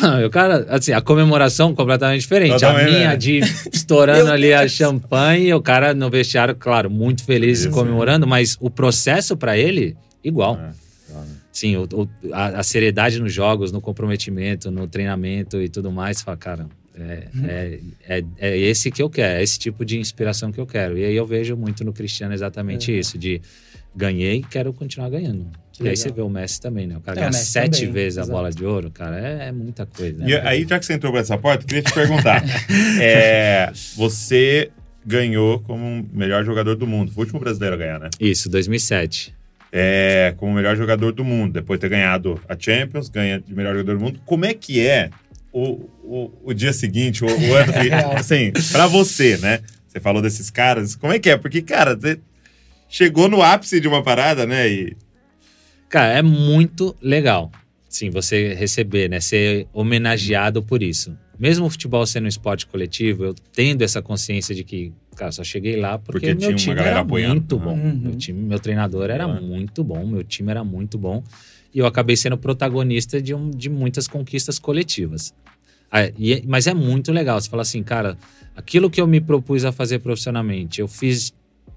Mano, 0.01 0.25
o 0.27 0.29
cara, 0.29 0.65
assim, 0.69 0.91
a 0.91 1.01
comemoração 1.01 1.75
completamente 1.75 2.21
diferente. 2.21 2.53
Totalmente, 2.53 2.87
a 2.87 2.91
minha 2.91 3.09
né? 3.09 3.17
de 3.17 3.39
estourando 3.71 4.31
ali 4.31 4.53
a 4.53 4.67
champanhe, 4.67 5.53
o 5.53 5.61
cara 5.61 5.93
no 5.93 6.09
vestiário, 6.09 6.55
claro, 6.55 6.89
muito 6.89 7.23
feliz 7.23 7.61
Isso, 7.61 7.71
comemorando, 7.71 8.25
mas 8.25 8.57
o 8.59 8.69
processo 8.69 9.37
para 9.37 9.57
ele, 9.57 9.95
igual. 10.23 10.59
É, 10.59 10.81
Sim, 11.51 11.75
o, 11.75 11.83
o, 11.83 12.09
a, 12.31 12.59
a, 12.59 12.63
seriedade 12.63 13.19
nos 13.19 13.33
jogos, 13.33 13.73
no 13.73 13.81
comprometimento, 13.81 14.71
no 14.71 14.87
treinamento 14.87 15.61
e 15.61 15.67
tudo 15.67 15.91
mais, 15.91 16.17
você 16.17 16.23
fala, 16.23 16.37
cara, 16.37 16.69
é, 16.95 17.27
uhum. 17.33 17.45
é, 17.45 17.79
é, 18.07 18.23
é, 18.39 18.57
esse 18.57 18.89
que 18.89 19.01
eu 19.01 19.09
quero, 19.09 19.39
é 19.39 19.43
esse 19.43 19.59
tipo 19.59 19.83
de 19.83 19.99
inspiração 19.99 20.51
que 20.51 20.59
eu 20.59 20.65
quero. 20.65 20.97
E 20.97 21.03
aí 21.03 21.15
eu 21.15 21.25
vejo 21.25 21.57
muito 21.57 21.83
no 21.83 21.91
Cristiano 21.91 22.33
exatamente 22.33 22.93
é. 22.93 22.99
isso, 22.99 23.17
de 23.17 23.41
ganhei, 23.93 24.45
quero 24.49 24.71
continuar 24.71 25.09
ganhando. 25.09 25.47
Que 25.81 25.87
e 25.87 25.89
aí 25.89 25.97
você 25.97 26.11
vê 26.11 26.21
o 26.21 26.29
Messi 26.29 26.61
também, 26.61 26.85
né? 26.85 26.97
O 26.97 27.01
cara 27.01 27.19
é, 27.19 27.21
ganha 27.21 27.33
sete 27.33 27.79
também, 27.79 27.93
vezes 27.93 28.17
exato. 28.17 28.31
a 28.31 28.33
bola 28.33 28.51
de 28.51 28.63
ouro, 28.63 28.91
cara, 28.91 29.19
é, 29.19 29.47
é 29.47 29.51
muita 29.51 29.85
coisa. 29.85 30.23
E 30.23 30.35
aí, 30.35 30.65
já 30.67 30.79
que 30.79 30.85
você 30.85 30.93
entrou 30.93 31.11
por 31.11 31.19
essa 31.19 31.37
porta, 31.37 31.63
eu 31.63 31.67
queria 31.67 31.81
te 31.81 31.93
perguntar. 31.93 32.43
é, 33.01 33.71
você 33.95 34.69
ganhou 35.05 35.59
como 35.61 36.07
melhor 36.13 36.45
jogador 36.45 36.75
do 36.75 36.85
mundo. 36.85 37.11
Foi 37.11 37.23
o 37.23 37.25
último 37.25 37.39
brasileiro 37.39 37.75
a 37.75 37.77
ganhar, 37.79 37.99
né? 37.99 38.09
Isso, 38.19 38.47
2007. 38.49 39.35
É, 39.71 40.33
como 40.37 40.53
melhor 40.53 40.75
jogador 40.75 41.11
do 41.11 41.23
mundo. 41.23 41.53
Depois 41.53 41.79
de 41.79 41.81
ter 41.81 41.89
ganhado 41.89 42.39
a 42.47 42.55
Champions, 42.57 43.09
ganha 43.09 43.39
de 43.39 43.55
melhor 43.55 43.73
jogador 43.73 43.97
do 43.97 44.03
mundo. 44.03 44.21
Como 44.25 44.45
é 44.45 44.53
que 44.53 44.85
é 44.85 45.09
o, 45.51 45.89
o, 46.03 46.31
o 46.43 46.53
dia 46.53 46.73
seguinte, 46.73 47.23
o, 47.23 47.27
o 47.27 47.55
ano... 47.55 47.73
assim, 48.15 48.51
pra 48.71 48.85
você, 48.85 49.37
né? 49.37 49.61
Você 49.87 49.99
falou 49.99 50.21
desses 50.21 50.49
caras. 50.49 50.95
Como 50.95 51.11
é 51.11 51.19
que 51.19 51.29
é? 51.29 51.37
Porque, 51.37 51.61
cara, 51.61 51.95
você 51.95 52.19
chegou 52.87 53.27
no 53.27 53.41
ápice 53.41 53.79
de 53.79 53.87
uma 53.87 54.03
parada, 54.03 54.45
né? 54.45 54.69
E... 54.69 54.95
Cara, 55.91 56.13
é 56.13 56.21
muito 56.21 56.95
legal. 57.01 57.51
Sim, 57.89 58.09
você 58.09 58.53
receber, 58.53 59.09
né? 59.09 59.19
Ser 59.19 59.67
homenageado 59.73 60.63
por 60.63 60.81
isso. 60.81 61.13
Mesmo 61.37 61.65
o 61.65 61.69
futebol 61.69 62.05
sendo 62.05 62.25
um 62.25 62.29
esporte 62.29 62.65
coletivo, 62.65 63.25
eu 63.25 63.35
tendo 63.51 63.81
essa 63.81 64.01
consciência 64.01 64.55
de 64.55 64.63
que, 64.63 64.93
cara, 65.17 65.33
só 65.33 65.43
cheguei 65.43 65.75
lá 65.75 65.97
porque, 65.97 66.33
porque 66.33 66.47
meu 66.47 66.55
time 66.55 66.79
era 66.79 67.01
apoiando. 67.01 67.33
muito 67.33 67.59
bom. 67.59 67.73
Uhum. 67.73 67.99
Meu, 68.03 68.15
time, 68.15 68.41
meu 68.41 68.57
treinador 68.57 69.09
era 69.09 69.27
uhum. 69.27 69.45
muito 69.45 69.83
bom, 69.83 70.07
meu 70.07 70.23
time 70.23 70.49
era 70.49 70.63
muito 70.63 70.97
bom. 70.97 71.21
E 71.73 71.79
eu 71.79 71.85
acabei 71.85 72.15
sendo 72.15 72.37
protagonista 72.37 73.21
de, 73.21 73.33
um, 73.33 73.49
de 73.49 73.69
muitas 73.69 74.07
conquistas 74.07 74.57
coletivas. 74.57 75.33
Ah, 75.91 76.07
e, 76.17 76.41
mas 76.47 76.67
é 76.67 76.73
muito 76.73 77.11
legal. 77.11 77.41
Você 77.41 77.49
fala 77.49 77.63
assim, 77.63 77.83
cara, 77.83 78.17
aquilo 78.55 78.89
que 78.89 79.01
eu 79.01 79.07
me 79.07 79.19
propus 79.19 79.65
a 79.65 79.73
fazer 79.73 79.99
profissionalmente, 79.99 80.79
eu 80.79 80.87
fiz 80.87 81.33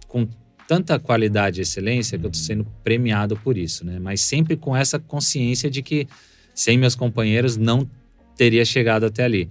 com 0.07 0.29
tanta 0.67 0.99
qualidade 0.99 1.61
e 1.61 1.63
excelência 1.63 2.19
que 2.19 2.25
eu 2.25 2.31
estou 2.31 2.41
uhum. 2.41 2.47
sendo 2.47 2.67
premiado 2.83 3.37
por 3.37 3.57
isso, 3.57 3.85
né? 3.85 3.99
Mas 3.99 4.21
sempre 4.21 4.57
com 4.57 4.77
essa 4.77 4.99
consciência 4.99 5.71
de 5.71 5.83
que 5.83 6.07
sem 6.55 6.79
meus 6.79 6.95
companheiros 6.95 7.57
não 7.57 7.89
teria 8.37 8.65
chegado 8.65 9.05
até 9.07 9.25
ali. 9.25 9.49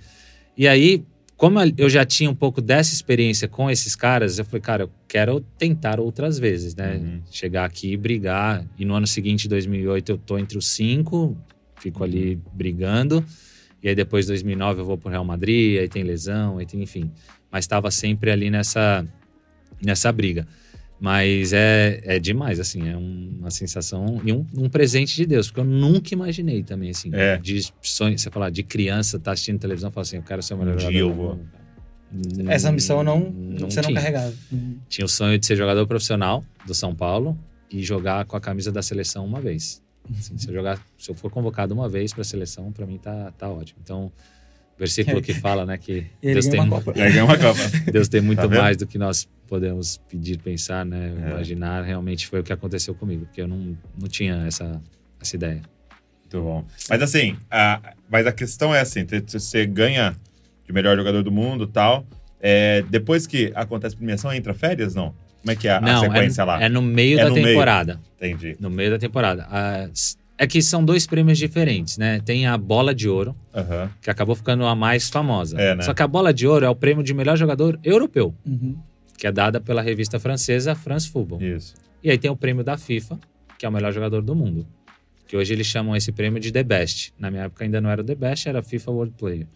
E 0.58 0.67
aí, 0.67 1.04
como 1.36 1.60
eu 1.78 1.89
já 1.89 2.06
tinha 2.06 2.30
um 2.30 2.36
pouco 2.36 2.62
dessa 2.62 2.93
experiência 2.93 3.47
com 3.47 3.69
esses 3.69 3.95
caras, 3.95 4.39
eu 4.39 4.45
falei, 4.45 4.62
cara, 4.62 4.84
eu 4.84 4.91
quero 5.08 5.41
tentar 5.58 5.99
outras 5.99 6.39
vezes, 6.39 6.76
né? 6.76 6.95
Uhum. 6.95 7.21
Chegar 7.30 7.65
aqui 7.65 7.91
e 7.91 7.97
brigar. 7.97 8.65
E 8.78 8.86
no 8.86 8.93
ano 8.93 9.08
seguinte, 9.08 9.47
2008, 9.47 10.10
eu 10.10 10.17
tô 10.17 10.38
entre 10.38 10.58
os 10.58 10.67
cinco, 10.67 11.38
fico 11.78 11.99
uhum. 11.99 12.06
ali 12.06 12.39
brigando. 12.54 13.26
E 13.82 13.89
aí 13.89 13.95
depois, 13.95 14.28
2009, 14.28 14.82
eu 14.82 14.86
vou 14.86 14.97
pro 14.97 15.10
Real 15.10 15.26
Madrid, 15.26 15.80
aí 15.80 15.89
tem 15.89 16.04
lesão, 16.04 16.58
aí 16.58 16.65
tem, 16.65 16.82
enfim. 16.82 17.12
Mas 17.52 17.65
estava 17.65 17.91
sempre 17.91 18.32
ali 18.32 18.49
nessa, 18.49 19.06
nessa 19.84 20.12
briga. 20.12 20.47
Mas 21.04 21.52
é, 21.52 22.00
é 22.06 22.18
demais, 22.18 22.62
assim, 22.62 22.88
é 22.88 22.96
uma 22.96 23.52
sensação 23.52 24.22
e 24.24 24.32
um, 24.32 24.46
um 24.58 24.70
presente 24.70 25.18
de 25.18 25.26
Deus, 25.26 25.48
porque 25.48 25.60
eu 25.60 25.66
nunca 25.66 26.13
imaginei 26.13 26.63
também, 26.63 26.92
assim, 26.92 27.10
é. 27.13 27.38
de 27.38 27.60
sonho, 27.82 28.18
você 28.18 28.32
falar 28.32 28.50
de 28.50 28.63
criança, 28.63 29.20
tá 29.20 29.34
assistindo 29.34 29.60
televisão, 29.60 29.92
falar 29.92 30.04
assim, 30.04 30.16
eu 30.16 30.24
quero 30.24 30.42
ser 30.42 30.54
o 30.54 30.58
melhor 30.60 30.78
um 30.78 30.80
jogador. 30.80 30.92
Dia 30.94 31.02
eu 31.02 31.13
vou. 31.13 31.39
Essa 32.48 32.70
ambição 32.70 33.04
não, 33.04 33.20
não 33.20 33.70
você 33.70 33.82
tinha. 33.82 33.94
não 33.94 34.02
carregava. 34.02 34.34
Tinha 34.88 35.04
o 35.04 35.10
sonho 35.10 35.38
de 35.38 35.46
ser 35.46 35.58
jogador 35.58 35.86
profissional 35.86 36.42
do 36.66 36.74
São 36.74 36.96
Paulo 36.96 37.38
e 37.70 37.84
jogar 37.84 38.24
com 38.24 38.38
a 38.38 38.39
camisa 38.39 38.72
da 38.72 38.82
seleção 38.82 39.26
uma 39.26 39.42
vez. 39.42 39.84
Assim, 40.18 40.38
se 40.38 40.48
eu 40.48 40.54
jogar, 40.54 40.80
se 40.98 41.12
eu 41.12 41.16
for 41.16 41.30
convocado 41.30 41.74
uma 41.74 41.89
vez 41.89 42.13
para 42.13 42.22
a 42.22 42.26
seleção, 42.26 42.72
para 42.72 42.86
mim 42.86 42.98
tá, 42.98 43.34
tá 43.38 43.50
ótimo. 43.50 43.82
Então, 43.84 44.10
versículo 44.78 45.22
que 45.22 45.34
fala, 45.40 45.66
né, 45.66 45.78
que 45.78 46.06
Deus 46.22 46.48
tem, 46.48 46.60
uma 46.60 46.82
Copa. 46.82 46.94
uma 47.24 47.38
Copa. 47.38 47.92
Deus 47.92 48.08
tem 48.08 48.22
muito 48.22 48.42
tá 48.42 48.48
mais 48.48 48.78
do 48.78 48.88
que 48.88 48.98
nós 48.98 49.28
podemos 49.48 49.98
pedir, 50.10 50.38
pensar, 50.40 50.86
né, 50.86 51.14
é. 51.16 51.30
imaginar. 51.32 51.84
Realmente 51.84 52.28
foi 52.28 52.40
o 52.40 52.44
que 52.44 52.54
aconteceu 52.54 52.94
comigo, 52.96 53.26
porque 53.26 53.42
eu 53.42 53.48
não, 53.48 53.78
não 54.00 54.08
tinha 54.08 54.46
essa, 54.48 54.82
essa 55.22 55.36
ideia. 55.36 55.62
Muito 56.22 56.42
bom. 56.42 56.66
Mas 56.90 57.02
assim, 57.02 57.38
a, 57.50 57.94
mas 58.10 58.26
a 58.26 58.32
questão 58.32 58.74
é 58.74 58.80
assim, 58.80 59.06
você 59.28 59.66
ganha 59.66 60.16
de 60.66 60.74
melhor 60.74 60.98
jogador 60.98 61.22
do 61.22 61.32
mundo 61.32 61.68
tal, 61.68 62.06
é, 62.40 62.84
depois 62.90 63.28
que 63.28 63.52
acontece 63.56 63.96
a 63.96 63.98
premiação, 63.98 64.34
entra 64.34 64.54
férias, 64.54 64.96
não? 64.96 65.14
Como 65.42 65.52
é 65.52 65.56
que 65.56 65.68
é 65.68 65.72
a, 65.72 65.82
não, 65.82 65.98
a 65.98 66.00
sequência 66.00 66.42
é, 66.42 66.46
lá? 66.46 66.64
É 66.64 66.70
no 66.70 66.82
meio 66.82 67.20
é 67.20 67.24
da 67.24 67.30
no 67.30 67.36
temporada. 67.36 68.00
Meio. 68.20 68.36
Entendi. 68.36 68.58
No 68.60 68.70
meio 68.70 68.92
da 68.92 68.98
temporada. 68.98 69.46
As, 69.50 70.18
é 70.43 70.47
que 70.47 70.62
são 70.62 70.84
dois 70.84 71.08
prêmios 71.08 71.38
diferentes, 71.38 71.97
né? 71.97 72.19
Tem 72.19 72.45
a 72.45 72.58
bola 72.58 72.93
de 72.93 73.08
ouro, 73.08 73.36
uhum. 73.53 73.89
que 74.01 74.10
acabou 74.10 74.36
ficando 74.36 74.65
a 74.65 74.75
mais 74.75 75.10
famosa. 75.10 75.60
É, 75.60 75.75
né? 75.75 75.84
Só 75.84 75.93
que 75.93 76.03
a 76.03 76.08
bola 76.08 76.34
de 76.34 76.45
ouro 76.45 76.65
é 76.65 76.69
o 76.69 76.75
prêmio 76.75 77.03
de 77.03 77.13
melhor 77.13 77.38
jogador 77.38 77.79
europeu, 77.84 78.36
uhum. 78.45 78.77
que 79.17 79.25
é 79.25 79.32
dada 79.32 79.60
pela 79.62 79.82
revista 79.82 80.19
francesa 80.19 80.75
France 80.75 81.10
Football. 81.10 81.41
Isso. 81.41 81.75
E 82.03 82.12
aí 82.12 82.17
tem 82.17 82.29
o 82.29 82.36
prêmio 82.36 82.63
da 82.63 82.77
FIFA, 82.77 83.17
que 83.58 83.65
é 83.65 83.69
o 83.69 83.71
melhor 83.71 83.93
jogador 83.93 84.21
do 84.21 84.36
mundo. 84.36 84.67
Que 85.27 85.38
hoje 85.38 85.53
eles 85.53 85.65
chamam 85.65 85.95
esse 85.95 86.12
prêmio 86.12 86.39
de 86.39 86.51
The 86.51 86.63
Best. 86.63 87.13
Na 87.17 87.32
minha 87.32 87.43
época 87.43 87.63
ainda 87.63 87.79
não 87.79 87.89
era 87.89 88.01
o 88.01 88.03
The 88.03 88.15
Best, 88.15 88.49
era 88.49 88.62
FIFA 88.62 88.91
World 88.91 89.13
Player 89.17 89.47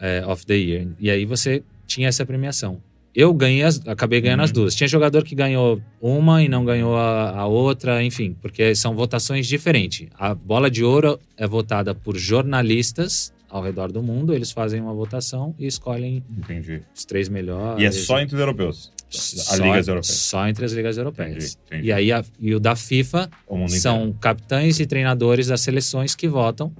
é, 0.00 0.24
of 0.26 0.46
the 0.46 0.54
Year. 0.54 0.86
E 0.98 1.10
aí 1.10 1.24
você 1.24 1.62
tinha 1.86 2.08
essa 2.08 2.24
premiação. 2.24 2.80
Eu 3.18 3.34
ganhei 3.34 3.64
as, 3.64 3.80
acabei 3.84 4.20
ganhando 4.20 4.38
uhum. 4.38 4.44
as 4.44 4.52
duas. 4.52 4.76
Tinha 4.76 4.86
jogador 4.86 5.24
que 5.24 5.34
ganhou 5.34 5.82
uma 6.00 6.40
e 6.40 6.48
não 6.48 6.64
ganhou 6.64 6.96
a, 6.96 7.30
a, 7.30 7.46
outra, 7.46 8.00
enfim, 8.00 8.36
porque 8.40 8.76
são 8.76 8.94
votações 8.94 9.48
diferentes. 9.48 10.06
A 10.16 10.32
bola 10.36 10.70
de 10.70 10.84
ouro 10.84 11.18
é 11.36 11.44
votada 11.44 11.96
por 11.96 12.16
jornalistas 12.16 13.34
ao 13.50 13.60
redor 13.60 13.90
do 13.90 14.00
mundo, 14.04 14.32
eles 14.32 14.52
fazem 14.52 14.80
uma 14.80 14.94
votação 14.94 15.52
e 15.58 15.66
escolhem 15.66 16.22
entendi. 16.38 16.80
os 16.94 17.04
três 17.04 17.28
melhores. 17.28 17.82
E 17.82 17.86
é 17.86 17.90
só 17.90 18.20
entre 18.20 18.36
os 18.36 18.40
europeus? 18.40 18.92
As 19.08 19.58
ligas 19.58 19.88
europeias. 19.88 20.16
Só 20.16 20.46
entre 20.46 20.64
as 20.64 20.72
ligas 20.72 20.96
europeias. 20.96 21.32
Entendi, 21.32 21.56
entendi. 21.66 21.88
E 21.88 21.92
aí 21.92 22.12
a, 22.12 22.24
e 22.38 22.54
o 22.54 22.60
da 22.60 22.76
FIFA 22.76 23.28
o 23.48 23.66
são 23.68 23.96
inteiro. 23.96 24.18
capitães 24.20 24.78
e 24.78 24.86
treinadores 24.86 25.48
das 25.48 25.60
seleções 25.60 26.14
que 26.14 26.28
votam 26.28 26.72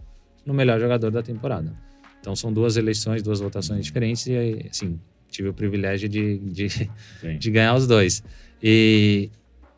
no 0.47 0.55
melhor 0.55 0.79
jogador 0.79 1.11
da 1.11 1.23
temporada. 1.23 1.75
Então 2.21 2.37
são 2.37 2.53
duas 2.53 2.77
eleições, 2.77 3.25
duas 3.25 3.41
votações 3.41 3.85
diferentes 3.85 4.25
e 4.29 4.69
assim, 4.71 5.01
tive 5.31 5.49
o 5.49 5.55
privilégio 5.55 6.09
de, 6.09 6.39
de, 6.39 6.91
de 7.39 7.51
ganhar 7.51 7.75
os 7.75 7.87
dois. 7.87 8.23
E, 8.63 9.31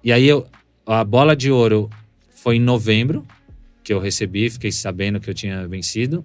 e 0.03 0.13
aí 0.13 0.27
eu, 0.27 0.47
a 0.87 1.05
bola 1.05 1.37
de 1.37 1.51
ouro 1.51 1.91
foi 2.31 2.57
em 2.57 2.61
novembro 2.61 3.27
que 3.83 3.93
eu 3.93 3.99
recebi, 3.99 4.49
fiquei 4.49 4.73
sabendo 4.73 5.21
que 5.21 5.29
eu 5.29 5.35
tinha 5.35 5.67
vencido. 5.67 6.25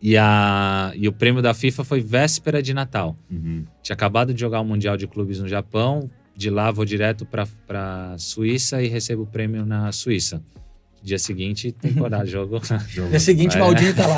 E, 0.00 0.16
a, 0.16 0.92
e 0.94 1.08
o 1.08 1.12
prêmio 1.12 1.42
da 1.42 1.52
FIFA 1.52 1.82
foi 1.82 2.00
véspera 2.00 2.62
de 2.62 2.72
Natal. 2.72 3.16
Uhum. 3.30 3.64
Tinha 3.82 3.94
acabado 3.94 4.32
de 4.32 4.40
jogar 4.40 4.60
o 4.60 4.64
Mundial 4.64 4.96
de 4.96 5.06
Clubes 5.06 5.40
no 5.40 5.48
Japão. 5.48 6.08
De 6.36 6.50
lá 6.50 6.70
vou 6.70 6.84
direto 6.84 7.26
para 7.26 8.14
Suíça 8.16 8.80
e 8.80 8.86
recebo 8.86 9.22
o 9.22 9.26
prêmio 9.26 9.66
na 9.66 9.90
Suíça. 9.90 10.40
Dia 11.02 11.18
seguinte, 11.18 11.72
temporada, 11.72 12.26
jogo. 12.30 12.60
jogo. 12.88 13.10
Dia 13.10 13.20
seguinte, 13.20 13.56
o 13.56 13.60
Maldinho 13.60 13.94
tá 13.94 14.06
lá. 14.06 14.16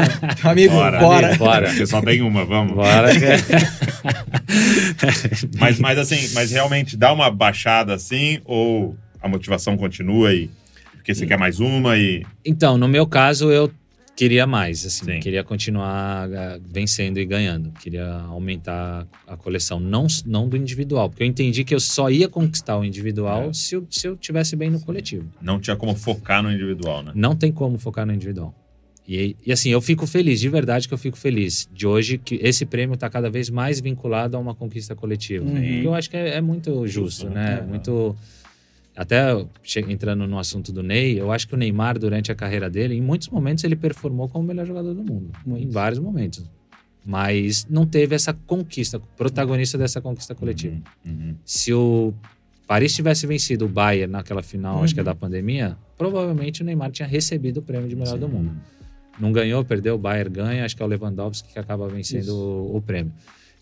Amigo, 0.51 0.75
bora. 0.75 0.99
Bora. 0.99 1.37
bora. 1.37 1.73
Você 1.73 1.87
só 1.87 2.03
tem 2.03 2.21
uma, 2.21 2.45
vamos. 2.45 2.75
Bora. 2.75 3.09
mas, 5.59 5.79
mas 5.79 5.99
assim, 5.99 6.33
mas 6.35 6.51
realmente 6.51 6.97
dá 6.97 7.13
uma 7.13 7.31
baixada 7.31 7.95
assim, 7.95 8.41
ou 8.45 8.97
a 9.21 9.29
motivação 9.29 9.77
continua 9.77 10.33
e 10.33 10.51
porque 11.01 11.15
você 11.15 11.27
quer 11.27 11.39
mais 11.39 11.61
uma 11.61 11.97
e. 11.97 12.25
Então, 12.45 12.77
no 12.77 12.87
meu 12.87 13.07
caso, 13.07 13.51
eu 13.51 13.71
queria 14.15 14.47
mais, 14.47 14.85
assim, 14.85 15.07
Sim. 15.07 15.21
queria 15.21 15.43
continuar 15.43 16.29
uh, 16.29 16.63
vencendo 16.71 17.19
e 17.19 17.25
ganhando, 17.25 17.73
queria 17.81 18.07
aumentar 18.29 19.07
a 19.27 19.35
coleção, 19.35 19.81
não, 19.81 20.07
não 20.27 20.47
do 20.47 20.59
individual, 20.59 21.09
porque 21.09 21.23
eu 21.23 21.27
entendi 21.27 21.65
que 21.65 21.75
eu 21.75 21.81
só 21.81 22.11
ia 22.11 22.29
conquistar 22.29 22.77
o 22.77 22.85
individual 22.85 23.49
é. 23.49 23.53
se, 23.55 23.77
eu, 23.77 23.87
se 23.89 24.07
eu 24.07 24.17
tivesse 24.19 24.55
bem 24.57 24.69
no 24.69 24.79
coletivo. 24.79 25.27
Não 25.41 25.59
tinha 25.59 25.75
como 25.75 25.95
focar 25.95 26.43
no 26.43 26.53
individual, 26.53 27.03
né? 27.03 27.13
Não 27.15 27.35
tem 27.35 27.51
como 27.51 27.79
focar 27.79 28.05
no 28.05 28.13
individual. 28.13 28.55
E, 29.13 29.37
e 29.45 29.51
assim, 29.51 29.71
eu 29.71 29.81
fico 29.81 30.07
feliz, 30.07 30.39
de 30.39 30.49
verdade 30.49 30.87
que 30.87 30.95
eu 30.95 30.99
fico 30.99 31.17
feliz 31.17 31.69
de 31.75 31.85
hoje 31.85 32.17
que 32.17 32.37
esse 32.37 32.65
prêmio 32.65 32.95
está 32.95 33.11
cada 33.11 33.29
vez 33.29 33.51
mais 33.51 33.81
vinculado 33.81 34.37
a 34.37 34.41
uma 34.41 34.55
conquista 34.55 34.95
coletiva. 34.95 35.45
Uhum. 35.45 35.83
Eu 35.83 35.93
acho 35.93 36.09
que 36.09 36.17
é, 36.17 36.37
é 36.37 36.41
muito 36.41 36.87
justo, 36.87 37.23
justo 37.23 37.29
né? 37.29 37.59
É. 37.59 37.67
Muito 37.67 38.15
até 38.95 39.33
entrando 39.89 40.29
no 40.29 40.39
assunto 40.39 40.73
do 40.73 40.81
Ney, 40.81 41.19
eu 41.19 41.33
acho 41.33 41.49
que 41.49 41.55
o 41.55 41.57
Neymar, 41.57 41.99
durante 41.99 42.31
a 42.31 42.37
carreira 42.37 42.71
dele, 42.71 42.95
em 42.95 43.01
muitos 43.01 43.29
momentos 43.31 43.65
ele 43.65 43.75
performou 43.75 44.29
como 44.29 44.45
o 44.45 44.47
melhor 44.47 44.65
jogador 44.65 44.95
do 44.95 45.03
mundo. 45.03 45.33
Muito. 45.45 45.67
Em 45.67 45.69
vários 45.69 45.99
momentos. 45.99 46.45
Mas 47.05 47.67
não 47.69 47.85
teve 47.85 48.15
essa 48.15 48.33
conquista, 48.33 49.01
protagonista 49.17 49.77
dessa 49.77 50.01
conquista 50.01 50.37
coletiva. 50.37 50.77
Uhum. 51.05 51.13
Uhum. 51.13 51.35
Se 51.45 51.75
o 51.75 52.15
Paris 52.65 52.95
tivesse 52.95 53.27
vencido 53.27 53.65
o 53.65 53.69
Bayern 53.69 54.13
naquela 54.13 54.43
final, 54.43 54.77
uhum. 54.77 54.85
acho 54.85 54.95
que 54.95 55.01
é 55.01 55.03
da 55.03 55.17
pandemia, 55.17 55.77
provavelmente 55.99 56.63
o 56.63 56.65
Neymar 56.65 56.93
tinha 56.93 57.09
recebido 57.09 57.57
o 57.57 57.63
prêmio 57.63 57.89
de 57.89 57.97
melhor 57.97 58.15
Sim. 58.15 58.21
do 58.21 58.29
mundo. 58.29 58.53
Não 59.19 59.33
ganhou, 59.33 59.65
perdeu, 59.65 59.97
o 59.97 59.99
Bayern 59.99 60.31
ganha, 60.31 60.65
acho 60.65 60.77
que 60.77 60.83
é 60.83 60.87
o 60.87 60.89
Lewandowski 60.89 61.53
que 61.53 61.59
acaba 61.59 61.89
vencendo 61.89 62.35
o, 62.35 62.77
o 62.77 62.81
prêmio. 62.83 63.13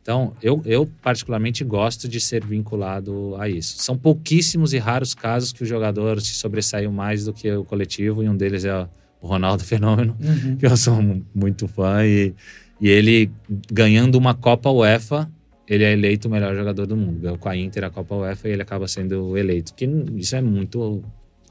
Então, 0.08 0.32
eu, 0.42 0.62
eu 0.64 0.88
particularmente 1.02 1.62
gosto 1.62 2.08
de 2.08 2.18
ser 2.18 2.42
vinculado 2.44 3.36
a 3.38 3.48
isso. 3.48 3.76
São 3.82 3.96
pouquíssimos 3.96 4.72
e 4.72 4.78
raros 4.78 5.14
casos 5.14 5.52
que 5.52 5.62
o 5.62 5.66
jogador 5.66 6.20
se 6.20 6.34
sobressaiu 6.34 6.90
mais 6.90 7.26
do 7.26 7.32
que 7.32 7.50
o 7.52 7.62
coletivo, 7.62 8.22
e 8.22 8.28
um 8.28 8.34
deles 8.34 8.64
é 8.64 8.88
o 9.20 9.26
Ronaldo 9.26 9.62
Fenômeno, 9.64 10.16
uhum. 10.18 10.56
que 10.56 10.64
eu 10.64 10.76
sou 10.76 10.98
muito 11.34 11.68
fã, 11.68 12.06
e, 12.06 12.34
e 12.80 12.88
ele 12.88 13.30
ganhando 13.70 14.14
uma 14.14 14.34
Copa 14.34 14.70
UEFA, 14.70 15.30
ele 15.68 15.84
é 15.84 15.92
eleito 15.92 16.26
o 16.26 16.30
melhor 16.30 16.54
jogador 16.56 16.86
do 16.86 16.96
mundo. 16.96 17.20
Ganhou 17.20 17.36
com 17.36 17.48
a 17.48 17.54
Inter 17.54 17.84
a 17.84 17.90
Copa 17.90 18.14
UEFA 18.14 18.48
e 18.48 18.52
ele 18.52 18.62
acaba 18.62 18.88
sendo 18.88 19.36
eleito. 19.36 19.74
Que 19.74 19.84
isso 20.16 20.34
é 20.34 20.40
muito 20.40 21.02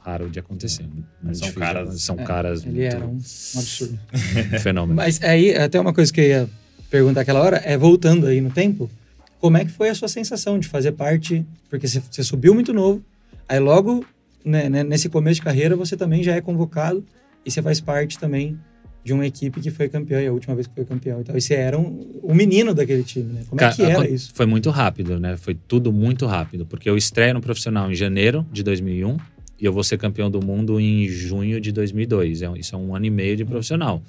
raro 0.08 0.30
de 0.30 0.38
acontecer. 0.38 0.86
são 1.34 1.52
caras, 1.52 2.00
são 2.00 2.18
é, 2.18 2.24
caras. 2.24 2.64
Ele 2.64 2.80
muito... 2.80 2.96
era 2.96 3.06
um 3.06 3.16
absurdo. 3.16 3.98
Fenômeno. 4.60 4.96
Mas 4.96 5.22
aí, 5.22 5.54
até 5.54 5.78
uma 5.78 5.92
coisa 5.92 6.12
que 6.12 6.20
eu 6.20 6.24
ia 6.24 6.48
perguntar 6.90 7.20
aquela 7.20 7.40
hora 7.40 7.58
é, 7.64 7.76
voltando 7.76 8.26
aí 8.26 8.40
no 8.40 8.50
tempo, 8.50 8.90
como 9.38 9.58
é 9.58 9.64
que 9.64 9.70
foi 9.70 9.90
a 9.90 9.94
sua 9.94 10.08
sensação 10.08 10.58
de 10.58 10.66
fazer 10.66 10.92
parte? 10.92 11.44
Porque 11.68 11.86
você, 11.86 12.22
subiu 12.22 12.54
muito 12.54 12.72
novo, 12.72 13.02
aí 13.46 13.60
logo, 13.60 14.04
né, 14.44 14.68
né, 14.68 14.82
nesse 14.82 15.08
começo 15.08 15.36
de 15.36 15.42
carreira, 15.42 15.76
você 15.76 15.96
também 15.96 16.22
já 16.22 16.34
é 16.34 16.40
convocado 16.40 17.04
e 17.44 17.50
você 17.50 17.60
faz 17.60 17.80
parte 17.80 18.18
também 18.18 18.58
de 19.04 19.12
uma 19.12 19.26
equipe 19.26 19.60
que 19.60 19.70
foi 19.70 19.88
campeã, 19.88 20.20
e 20.20 20.26
a 20.26 20.32
última 20.32 20.54
vez 20.54 20.66
que 20.66 20.74
foi 20.74 20.84
campeão 20.84 21.20
e 21.20 21.24
tal. 21.24 21.36
E 21.36 21.40
você 21.40 21.54
era 21.54 21.78
um, 21.78 22.20
um 22.22 22.34
menino 22.34 22.74
daquele 22.74 23.02
time, 23.02 23.32
né? 23.32 23.42
Como 23.48 23.62
é 23.62 23.72
que 23.72 23.82
era 23.82 24.08
isso? 24.08 24.32
Foi 24.34 24.44
muito 24.44 24.68
rápido, 24.70 25.20
né? 25.20 25.36
Foi 25.36 25.54
tudo 25.54 25.92
muito 25.92 26.26
rápido, 26.26 26.66
porque 26.66 26.90
eu 26.90 26.96
estreio 26.96 27.34
no 27.34 27.40
profissional 27.40 27.90
em 27.90 27.94
janeiro 27.94 28.46
de 28.52 28.62
2001 28.62 29.16
e 29.60 29.64
eu 29.64 29.72
vou 29.72 29.82
ser 29.82 29.98
campeão 29.98 30.30
do 30.30 30.44
mundo 30.44 30.80
em 30.80 31.08
junho 31.08 31.60
de 31.60 31.72
2002. 31.72 32.42
É, 32.42 32.50
isso 32.56 32.74
é 32.74 32.78
um 32.78 32.94
ano 32.94 33.06
e 33.06 33.10
meio 33.10 33.36
de 33.36 33.44
profissional. 33.44 34.02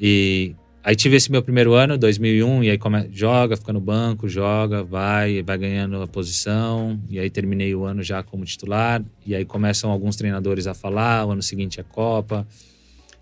E 0.00 0.54
Aí 0.88 0.96
tive 0.96 1.16
esse 1.16 1.30
meu 1.30 1.42
primeiro 1.42 1.74
ano, 1.74 1.98
2001, 1.98 2.64
e 2.64 2.70
aí 2.70 2.78
come, 2.78 3.10
joga, 3.12 3.58
fica 3.58 3.74
no 3.74 3.80
banco, 3.80 4.26
joga, 4.26 4.82
vai, 4.82 5.42
vai 5.42 5.58
ganhando 5.58 6.00
a 6.00 6.06
posição. 6.06 6.98
E 7.10 7.18
aí 7.18 7.28
terminei 7.28 7.74
o 7.74 7.84
ano 7.84 8.02
já 8.02 8.22
como 8.22 8.42
titular. 8.44 9.04
E 9.26 9.34
aí 9.34 9.44
começam 9.44 9.90
alguns 9.90 10.16
treinadores 10.16 10.66
a 10.66 10.72
falar, 10.72 11.26
o 11.26 11.32
ano 11.32 11.42
seguinte 11.42 11.78
é 11.78 11.82
Copa. 11.82 12.46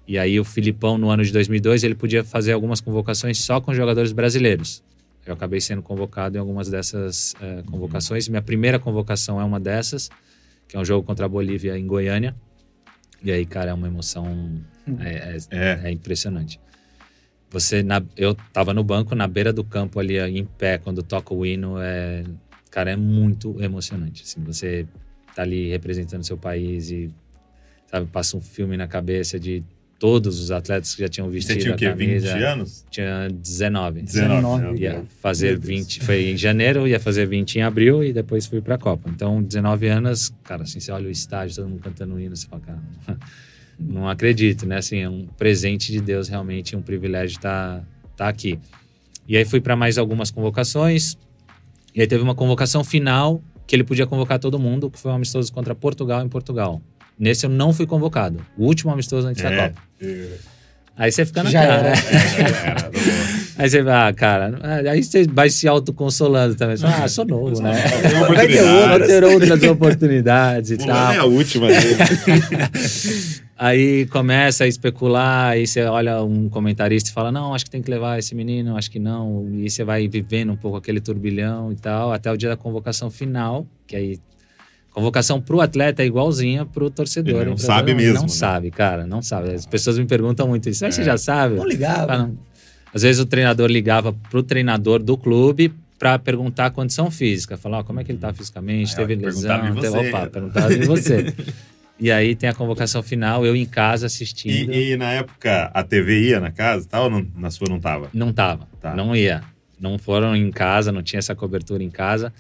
E 0.07 0.17
aí 0.17 0.39
o 0.39 0.45
Filipão, 0.45 0.97
no 0.97 1.11
ano 1.11 1.25
de 1.25 1.33
2002, 1.33 1.83
ele 1.83 1.97
podia 1.97 2.23
fazer 2.23 2.53
algumas 2.53 2.81
convocações 2.81 3.39
só 3.39 3.61
com 3.61 3.75
jogadores 3.75 4.13
brasileiros. 4.13 4.81
Eu 5.27 5.35
acabei 5.35 5.61
sendo 5.61 5.83
convocado 5.83 6.37
em 6.37 6.39
algumas 6.39 6.69
dessas 6.69 7.35
é, 7.41 7.63
convocações. 7.69 8.29
Minha 8.29 8.43
primeira 8.43 8.79
convocação 8.79 9.41
é 9.41 9.45
uma 9.45 9.59
dessas, 9.59 10.09
que 10.77 10.79
é 10.79 10.81
um 10.83 10.85
jogo 10.85 11.07
contra 11.07 11.25
a 11.25 11.29
Bolívia 11.29 11.79
em 11.79 11.87
Goiânia. 11.87 12.37
E 13.23 13.33
aí, 13.33 13.47
cara, 13.47 13.71
é 13.71 13.75
uma 13.75 13.87
emoção 13.87 14.27
hum. 14.87 14.97
é, 15.01 15.37
é, 15.37 15.39
é. 15.51 15.81
é 15.85 15.91
impressionante. 15.91 16.61
Você, 17.51 17.83
na, 17.83 18.03
eu 18.15 18.35
tava 18.53 18.75
no 18.75 18.85
banco, 18.85 19.15
na 19.15 19.27
beira 19.27 19.53
do 19.53 19.65
campo 19.65 19.99
ali, 19.99 20.19
em 20.19 20.45
pé, 20.45 20.77
quando 20.77 21.03
toca 21.03 21.33
o 21.33 21.47
hino, 21.47 21.81
é, 21.81 22.25
cara, 22.71 22.91
é 22.91 22.97
muito 22.97 23.61
emocionante. 23.63 24.23
Assim, 24.25 24.43
você 24.43 24.87
tá 25.35 25.43
ali 25.43 25.71
representando 25.71 26.25
seu 26.25 26.37
país 26.37 26.91
e, 26.91 27.11
sabe, 27.87 28.07
passa 28.07 28.37
um 28.37 28.41
filme 28.43 28.77
na 28.77 28.87
cabeça 28.87 29.41
de 29.41 29.65
todos 29.99 30.41
os 30.41 30.51
atletas 30.51 30.95
que 30.95 31.03
já 31.03 31.09
tinham 31.09 31.31
vestido 31.31 31.55
Você 31.55 31.61
tinha 31.61 31.75
o 31.75 31.77
quê, 31.77 31.87
a 31.87 31.91
camisa. 31.91 32.35
20 32.35 32.43
anos? 32.45 32.85
Tinha 32.91 33.29
19. 33.31 34.03
19. 34.03 34.79
Ia 34.79 35.05
fazer 35.21 35.59
20, 35.59 36.01
foi 36.01 36.31
em 36.31 36.37
janeiro, 36.37 36.87
ia 36.87 37.01
fazer 37.01 37.27
20 37.27 37.57
em 37.57 37.63
abril 37.63 38.05
e 38.05 38.13
depois 38.13 38.47
fui 38.47 38.61
pra 38.61 38.77
Copa. 38.77 39.09
Então, 39.09 39.43
19 39.43 39.89
anos, 39.89 40.33
cara, 40.45 40.65
assim, 40.65 40.81
você 40.81 40.93
olha 40.93 41.09
o 41.09 41.11
estádio, 41.11 41.57
todo 41.57 41.69
mundo 41.69 41.81
cantando 41.81 42.21
hino, 42.21 42.37
você 42.37 42.47
fala, 42.47 42.63
cara 42.63 42.81
não 43.79 44.09
acredito, 44.09 44.67
né? 44.67 44.79
Assim, 44.79 44.99
é 44.99 45.09
um 45.09 45.27
presente 45.37 45.93
de 45.93 46.01
Deus 46.01 46.29
realmente, 46.29 46.75
um 46.75 46.83
privilégio 46.83 47.37
estar 47.37 47.81
tá, 47.81 47.85
tá 48.17 48.29
aqui. 48.29 48.59
E 49.29 49.37
aí 49.37 49.45
fui 49.45 49.61
para 49.61 49.77
mais 49.77 49.99
algumas 49.99 50.31
convocações. 50.31 51.17
E 51.95 52.01
aí 52.01 52.07
teve 52.07 52.23
uma 52.23 52.35
convocação 52.35 52.85
final 52.85 53.43
que 53.67 53.75
ele 53.75 53.85
podia 53.85 54.07
convocar 54.07 54.39
todo 54.39 54.59
mundo, 54.59 54.91
que 54.91 54.99
foi 54.99 55.11
um 55.11 55.15
amistoso 55.15 55.53
contra 55.53 55.75
Portugal 55.75 56.25
em 56.25 56.29
Portugal. 56.29 56.81
Nesse 57.19 57.47
eu 57.47 57.51
não 57.51 57.73
fui 57.73 57.87
convocado. 57.87 58.45
O 58.57 58.65
último 58.65 58.93
amistoso 58.93 59.27
antes 59.27 59.43
é, 59.43 59.51
da 59.51 59.69
Copa. 59.69 59.83
É. 60.03 60.29
Aí 60.97 61.13
você 61.13 61.27
fica 61.27 61.43
na 61.43 61.51
Já 61.51 61.67
cara. 61.67 61.89
Era. 61.89 61.91
Né? 61.91 61.97
aí 63.59 63.71
você 63.71 63.83
vai, 63.83 64.09
ah, 64.09 64.13
cara, 64.15 64.59
aí 64.91 65.05
você 65.05 65.27
vai 65.27 65.51
se 65.51 65.69
autoconsolando 65.69 66.55
também. 66.55 66.77
Ah, 66.83 67.07
sou 67.07 67.27
novo, 67.27 67.61
né? 67.61 67.75
Vai 68.35 68.49
ter, 68.49 69.07
ter 69.07 69.25
outras 69.25 69.63
oportunidades 69.63 70.71
e 70.71 70.79
tal. 70.79 71.13
é 71.13 71.19
a 71.19 71.25
última 71.25 71.69
dele. 71.69 71.97
Aí 73.59 74.05
começa 74.09 74.65
a 74.65 74.67
especular, 74.67 75.53
aí 75.53 75.67
você 75.67 75.83
olha 75.85 76.23
um 76.23 76.47
comentarista 76.47 77.09
e 77.09 77.13
fala: 77.13 77.33
não, 77.33 77.55
acho 77.55 77.65
que 77.65 77.71
tem 77.71 77.81
que 77.81 77.91
levar 77.91 78.19
esse 78.19 78.35
menino, 78.35 78.77
acho 78.77 78.91
que 78.91 78.99
não. 78.99 79.49
E 79.55 79.71
você 79.71 79.83
vai 79.83 80.07
vivendo 80.07 80.53
um 80.53 80.57
pouco 80.57 80.77
aquele 80.77 81.01
turbilhão 81.01 81.73
e 81.73 81.77
tal, 81.77 82.13
até 82.13 82.31
o 82.31 82.37
dia 82.37 82.51
da 82.51 82.57
convocação 82.57 83.11
final, 83.11 83.67
que 83.87 83.97
aí. 83.97 84.19
Convocação 84.97 85.43
pro 85.43 85.61
atleta 85.61 86.03
é 86.03 86.07
igualzinha 86.07 86.65
pro 86.65 86.89
torcedor. 86.89 87.43
Ele 87.43 87.51
não 87.51 87.59
sabe 87.59 87.93
mesmo. 87.93 88.15
Não 88.15 88.23
né? 88.23 88.29
sabe, 88.29 88.71
cara, 88.71 89.07
não 89.07 89.21
sabe. 89.21 89.53
As 89.53 89.67
pessoas 89.67 89.99
me 89.99 90.07
perguntam 90.07 90.49
muito 90.49 90.71
isso. 90.71 90.87
Ah, 90.87 90.91
você 90.91 91.03
é. 91.03 91.05
já 91.05 91.19
sabe? 91.19 91.57
Não 91.57 91.69
ligava. 91.69 92.33
Às 92.95 93.03
vezes 93.03 93.21
o 93.21 93.27
treinador 93.27 93.69
ligava 93.69 94.15
pro 94.31 94.43
treinador 94.43 95.03
do 95.03 95.19
clube 95.19 95.71
para 95.99 96.19
perguntar 96.19 96.65
a 96.65 96.71
condição 96.71 97.11
física. 97.11 97.59
Falar, 97.59 97.81
oh, 97.81 97.85
como 97.85 98.01
é 98.01 98.05
que 98.05 98.11
ele 98.11 98.19
tá 98.19 98.33
fisicamente, 98.33 98.95
é, 98.95 98.97
teve 98.97 99.17
lesão, 99.17 99.75
teve... 99.75 100.09
Opa, 100.09 100.29
perguntava 100.29 100.75
de 100.75 100.87
você. 100.87 101.27
E 101.99 102.13
aí 102.13 102.35
tem 102.35 102.47
a 102.47 102.53
convocação 102.53 103.03
final, 103.03 103.47
eu 103.47 103.57
em 103.57 103.65
casa 103.65 104.05
assistindo. 104.05 104.71
E, 104.71 104.93
e 104.93 104.97
na 104.99 105.13
época 105.13 105.71
a 105.73 105.83
TV 105.83 106.29
ia 106.29 106.41
na 106.41 106.51
casa 106.51 106.87
tal, 106.87 107.05
ou 107.05 107.11
não, 107.11 107.27
na 107.35 107.51
sua 107.51 107.67
não 107.71 107.81
tava? 107.81 108.11
Não 108.13 108.35
tava, 108.35 108.69
tá. 108.83 108.95
não 108.95 109.17
ia. 109.17 109.43
Não 109.81 109.97
foram 109.97 110.37
em 110.37 110.51
casa, 110.51 110.93
não 110.93 111.03
tinha 111.03 111.21
essa 111.21 111.35
cobertura 111.35 111.83
em 111.83 111.89
casa. 111.89 112.31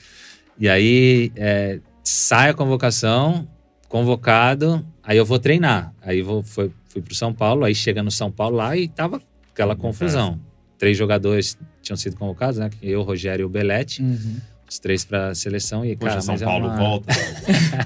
E 0.58 0.68
aí 0.68 1.32
é, 1.36 1.80
sai 2.08 2.50
a 2.50 2.54
convocação, 2.54 3.48
convocado, 3.88 4.86
aí 5.02 5.16
eu 5.16 5.24
vou 5.24 5.38
treinar. 5.38 5.92
Aí 6.00 6.22
vou, 6.22 6.42
foi, 6.42 6.70
fui 6.88 7.02
pro 7.02 7.14
São 7.14 7.32
Paulo, 7.32 7.64
aí 7.64 7.74
chega 7.74 8.02
no 8.02 8.10
São 8.10 8.30
Paulo 8.30 8.56
lá 8.56 8.76
e 8.76 8.86
tava 8.86 9.20
aquela 9.52 9.74
confusão. 9.74 10.40
Três 10.78 10.96
jogadores 10.96 11.58
tinham 11.82 11.96
sido 11.96 12.16
convocados, 12.16 12.58
né? 12.58 12.70
Eu, 12.82 13.02
Rogério 13.02 13.42
e 13.42 13.46
o 13.46 13.48
Belete. 13.48 14.02
Uhum 14.02 14.40
os 14.68 14.80
três 14.80 15.04
para 15.04 15.28
a 15.28 15.34
seleção 15.34 15.84
e 15.84 15.96
Poxa, 15.96 16.10
cara, 16.10 16.22
São 16.22 16.38
Paulo 16.38 16.66
é 16.66 16.68
uma... 16.70 16.76
volta. 16.76 17.14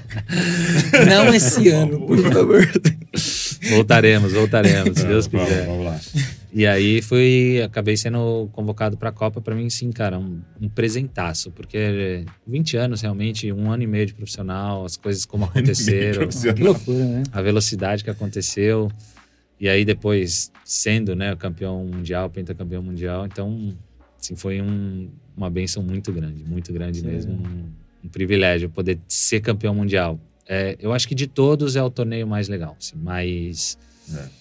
Não 1.07 1.31
esse 1.31 1.69
ano, 1.69 2.07
por 2.07 2.17
favor. 2.17 2.67
voltaremos, 3.69 4.33
voltaremos, 4.33 4.97
se 4.97 5.05
Deus 5.05 5.27
quiser. 5.27 5.67
Vamos, 5.67 5.85
lá. 5.85 5.99
E 6.53 6.67
aí 6.67 7.01
fui, 7.01 7.61
acabei 7.63 7.95
sendo 7.95 8.49
convocado 8.51 8.97
para 8.97 9.09
a 9.09 9.11
Copa, 9.11 9.39
para 9.39 9.55
mim 9.55 9.69
sim, 9.69 9.89
cara, 9.89 10.19
um, 10.19 10.41
um, 10.59 10.67
presentaço, 10.67 11.49
porque 11.51 12.25
20 12.45 12.75
anos 12.75 13.01
realmente, 13.01 13.51
um 13.53 13.71
ano 13.71 13.83
e 13.83 13.87
meio 13.87 14.05
de 14.05 14.13
profissional, 14.13 14.83
as 14.83 14.97
coisas 14.97 15.25
como 15.25 15.45
aconteceram, 15.51 16.27
que 16.27 16.63
loucura, 16.63 17.05
né? 17.05 17.23
A 17.31 17.41
velocidade 17.41 18.03
que 18.03 18.09
aconteceu. 18.09 18.91
E 19.59 19.69
aí 19.69 19.85
depois 19.85 20.51
sendo, 20.65 21.15
né, 21.15 21.35
campeão 21.37 21.85
mundial, 21.85 22.29
pentacampeão 22.29 22.83
mundial, 22.83 23.25
então 23.25 23.73
assim, 24.19 24.35
foi 24.35 24.61
um, 24.61 25.09
uma 25.37 25.49
benção 25.49 25.81
muito 25.81 26.11
grande, 26.11 26.43
muito 26.43 26.73
grande 26.73 26.99
Sim. 26.99 27.07
mesmo. 27.07 27.33
Um, 27.33 27.71
um, 28.03 28.09
privilégio 28.09 28.69
poder 28.69 28.99
ser 29.07 29.39
campeão 29.39 29.73
mundial. 29.73 30.19
É, 30.45 30.75
eu 30.79 30.91
acho 30.91 31.07
que 31.07 31.15
de 31.15 31.27
todos 31.27 31.77
é 31.77 31.83
o 31.83 31.89
torneio 31.89 32.27
mais 32.27 32.49
legal, 32.49 32.75
assim, 32.77 32.95
mas 32.97 33.77
é. 34.13 34.40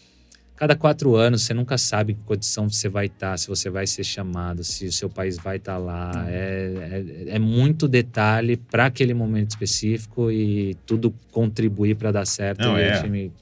Cada 0.61 0.77
quatro 0.77 1.17
anos 1.17 1.45
você 1.45 1.55
nunca 1.55 1.79
sabe 1.79 2.13
em 2.13 2.17
que 2.17 2.23
condição 2.23 2.69
você 2.69 2.87
vai 2.87 3.07
estar, 3.07 3.31
tá, 3.31 3.37
se 3.39 3.49
você 3.49 3.71
vai 3.71 3.87
ser 3.87 4.05
chamado, 4.05 4.63
se 4.63 4.85
o 4.85 4.93
seu 4.93 5.09
país 5.09 5.39
vai 5.39 5.57
estar 5.57 5.73
tá 5.73 5.79
lá. 5.79 6.27
É, 6.29 7.25
é, 7.29 7.35
é, 7.37 7.39
muito 7.39 7.89
detalhe 7.89 8.59
para 8.59 8.85
aquele 8.85 9.15
momento 9.15 9.53
específico 9.53 10.31
e 10.31 10.77
tudo 10.85 11.15
contribuir 11.33 11.95
para 11.95 12.13
dar 12.13 12.27
certo. 12.27 12.61
Não, 12.61 12.79
e 12.79 12.83
é. 12.83 12.99
o 12.99 13.03
time 13.03 13.33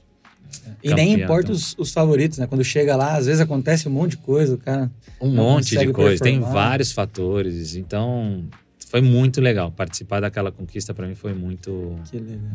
E 0.81 0.93
nem 0.93 1.11
importa 1.11 1.51
os, 1.51 1.75
os, 1.77 1.91
favoritos, 1.91 2.37
né? 2.37 2.47
Quando 2.47 2.63
chega 2.63 2.95
lá, 2.95 3.17
às 3.17 3.25
vezes 3.25 3.41
acontece 3.41 3.89
um 3.89 3.91
monte 3.91 4.11
de 4.11 4.17
coisa, 4.19 4.55
o 4.55 4.57
cara. 4.57 4.89
Um 5.19 5.29
monte 5.29 5.77
de 5.77 5.91
coisa, 5.91 6.23
tem 6.23 6.39
vários 6.39 6.93
fatores. 6.93 7.75
Então, 7.75 8.45
foi 8.89 9.01
muito 9.01 9.39
legal. 9.39 9.71
Participar 9.71 10.19
daquela 10.19 10.51
conquista 10.51 10.95
para 10.95 11.05
mim 11.05 11.13
foi 11.13 11.31
muito 11.31 11.95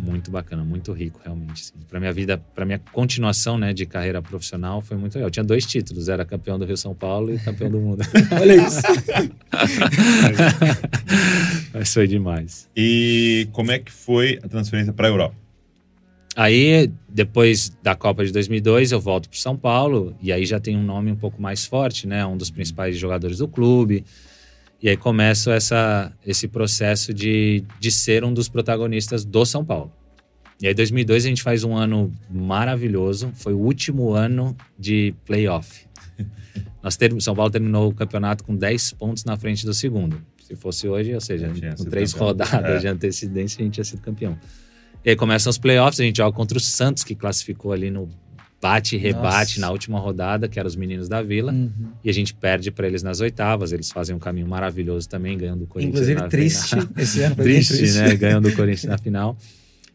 muito 0.02 0.32
bacana, 0.32 0.64
muito 0.64 0.92
rico 0.92 1.20
realmente. 1.22 1.62
Assim. 1.62 1.74
Para 1.88 2.00
minha 2.00 2.12
vida, 2.12 2.36
para 2.36 2.64
minha 2.64 2.80
continuação, 2.92 3.56
né, 3.56 3.72
de 3.72 3.86
carreira 3.86 4.20
profissional 4.20 4.82
foi 4.82 4.96
muito 4.96 5.14
legal. 5.14 5.28
Eu 5.28 5.30
tinha 5.30 5.44
dois 5.44 5.64
títulos, 5.64 6.08
era 6.08 6.24
campeão 6.24 6.58
do 6.58 6.64
Rio 6.64 6.76
São 6.76 6.92
Paulo 6.92 7.32
e 7.32 7.38
campeão 7.38 7.70
do 7.70 7.78
mundo. 7.78 8.02
Olha 8.40 8.56
isso. 8.56 8.82
Mas 11.72 11.94
foi 11.94 12.08
demais. 12.08 12.68
E 12.76 13.48
como 13.52 13.70
é 13.70 13.78
que 13.78 13.92
foi 13.92 14.40
a 14.42 14.48
transferência 14.48 14.92
para 14.92 15.06
a 15.06 15.10
Europa? 15.10 15.36
Aí, 16.34 16.90
depois 17.08 17.68
da 17.80 17.94
Copa 17.94 18.24
de 18.24 18.32
2002, 18.32 18.90
eu 18.90 19.00
volto 19.00 19.28
para 19.28 19.38
São 19.38 19.56
Paulo 19.56 20.16
e 20.20 20.32
aí 20.32 20.44
já 20.44 20.58
tem 20.58 20.76
um 20.76 20.82
nome 20.82 21.12
um 21.12 21.16
pouco 21.16 21.40
mais 21.40 21.64
forte, 21.64 22.08
né? 22.08 22.26
Um 22.26 22.36
dos 22.36 22.50
principais 22.50 22.98
jogadores 22.98 23.38
do 23.38 23.46
clube. 23.46 24.04
E 24.84 24.88
aí 24.90 24.98
começa 24.98 25.50
essa, 25.54 26.12
esse 26.26 26.46
processo 26.46 27.14
de, 27.14 27.64
de 27.80 27.90
ser 27.90 28.22
um 28.22 28.34
dos 28.34 28.50
protagonistas 28.50 29.24
do 29.24 29.46
São 29.46 29.64
Paulo. 29.64 29.90
E 30.60 30.66
aí, 30.66 30.74
2002, 30.74 31.24
a 31.24 31.28
gente 31.28 31.42
faz 31.42 31.64
um 31.64 31.74
ano 31.74 32.12
maravilhoso. 32.30 33.32
Foi 33.34 33.54
o 33.54 33.58
último 33.58 34.12
ano 34.12 34.54
de 34.78 35.14
playoff. 35.24 35.86
Nós 36.82 36.98
ter, 36.98 37.18
São 37.22 37.34
Paulo 37.34 37.50
terminou 37.50 37.88
o 37.88 37.94
campeonato 37.94 38.44
com 38.44 38.54
10 38.54 38.92
pontos 38.92 39.24
na 39.24 39.38
frente 39.38 39.64
do 39.64 39.72
segundo. 39.72 40.20
Se 40.46 40.54
fosse 40.54 40.86
hoje, 40.86 41.14
ou 41.14 41.20
seja, 41.22 41.50
com 41.78 41.84
três 41.86 42.12
campeão. 42.12 42.28
rodadas 42.28 42.76
é. 42.76 42.78
de 42.80 42.86
antecedência, 42.86 43.62
a 43.62 43.64
gente 43.64 43.72
tinha 43.72 43.84
sido 43.84 44.02
campeão. 44.02 44.38
E 45.02 45.08
aí 45.08 45.16
começam 45.16 45.48
os 45.48 45.56
playoffs, 45.56 45.98
a 45.98 46.04
gente 46.04 46.18
joga 46.18 46.36
contra 46.36 46.58
o 46.58 46.60
Santos, 46.60 47.04
que 47.04 47.14
classificou 47.14 47.72
ali 47.72 47.90
no 47.90 48.06
bate 48.64 48.96
e 48.96 48.98
rebate 48.98 49.58
Nossa. 49.58 49.60
na 49.60 49.70
última 49.70 49.98
rodada, 49.98 50.48
que 50.48 50.58
eram 50.58 50.66
os 50.66 50.74
meninos 50.74 51.06
da 51.06 51.20
Vila. 51.20 51.52
Uhum. 51.52 51.90
E 52.02 52.08
a 52.08 52.12
gente 52.14 52.32
perde 52.32 52.70
para 52.70 52.86
eles 52.86 53.02
nas 53.02 53.20
oitavas. 53.20 53.72
Eles 53.72 53.90
fazem 53.90 54.16
um 54.16 54.18
caminho 54.18 54.48
maravilhoso 54.48 55.06
também, 55.06 55.36
ganhando 55.36 55.64
o 55.64 55.66
Corinthians. 55.66 56.08
Inclusive, 56.08 56.28
triste. 56.30 56.70
Final. 56.70 56.88
Esse 56.96 57.22
ano 57.22 57.34
foi 57.34 57.44
triste, 57.44 57.76
triste, 57.76 57.98
né? 57.98 58.16
Ganhando 58.16 58.48
o 58.48 58.56
Corinthians 58.56 58.84
na 58.84 58.96
final. 58.96 59.36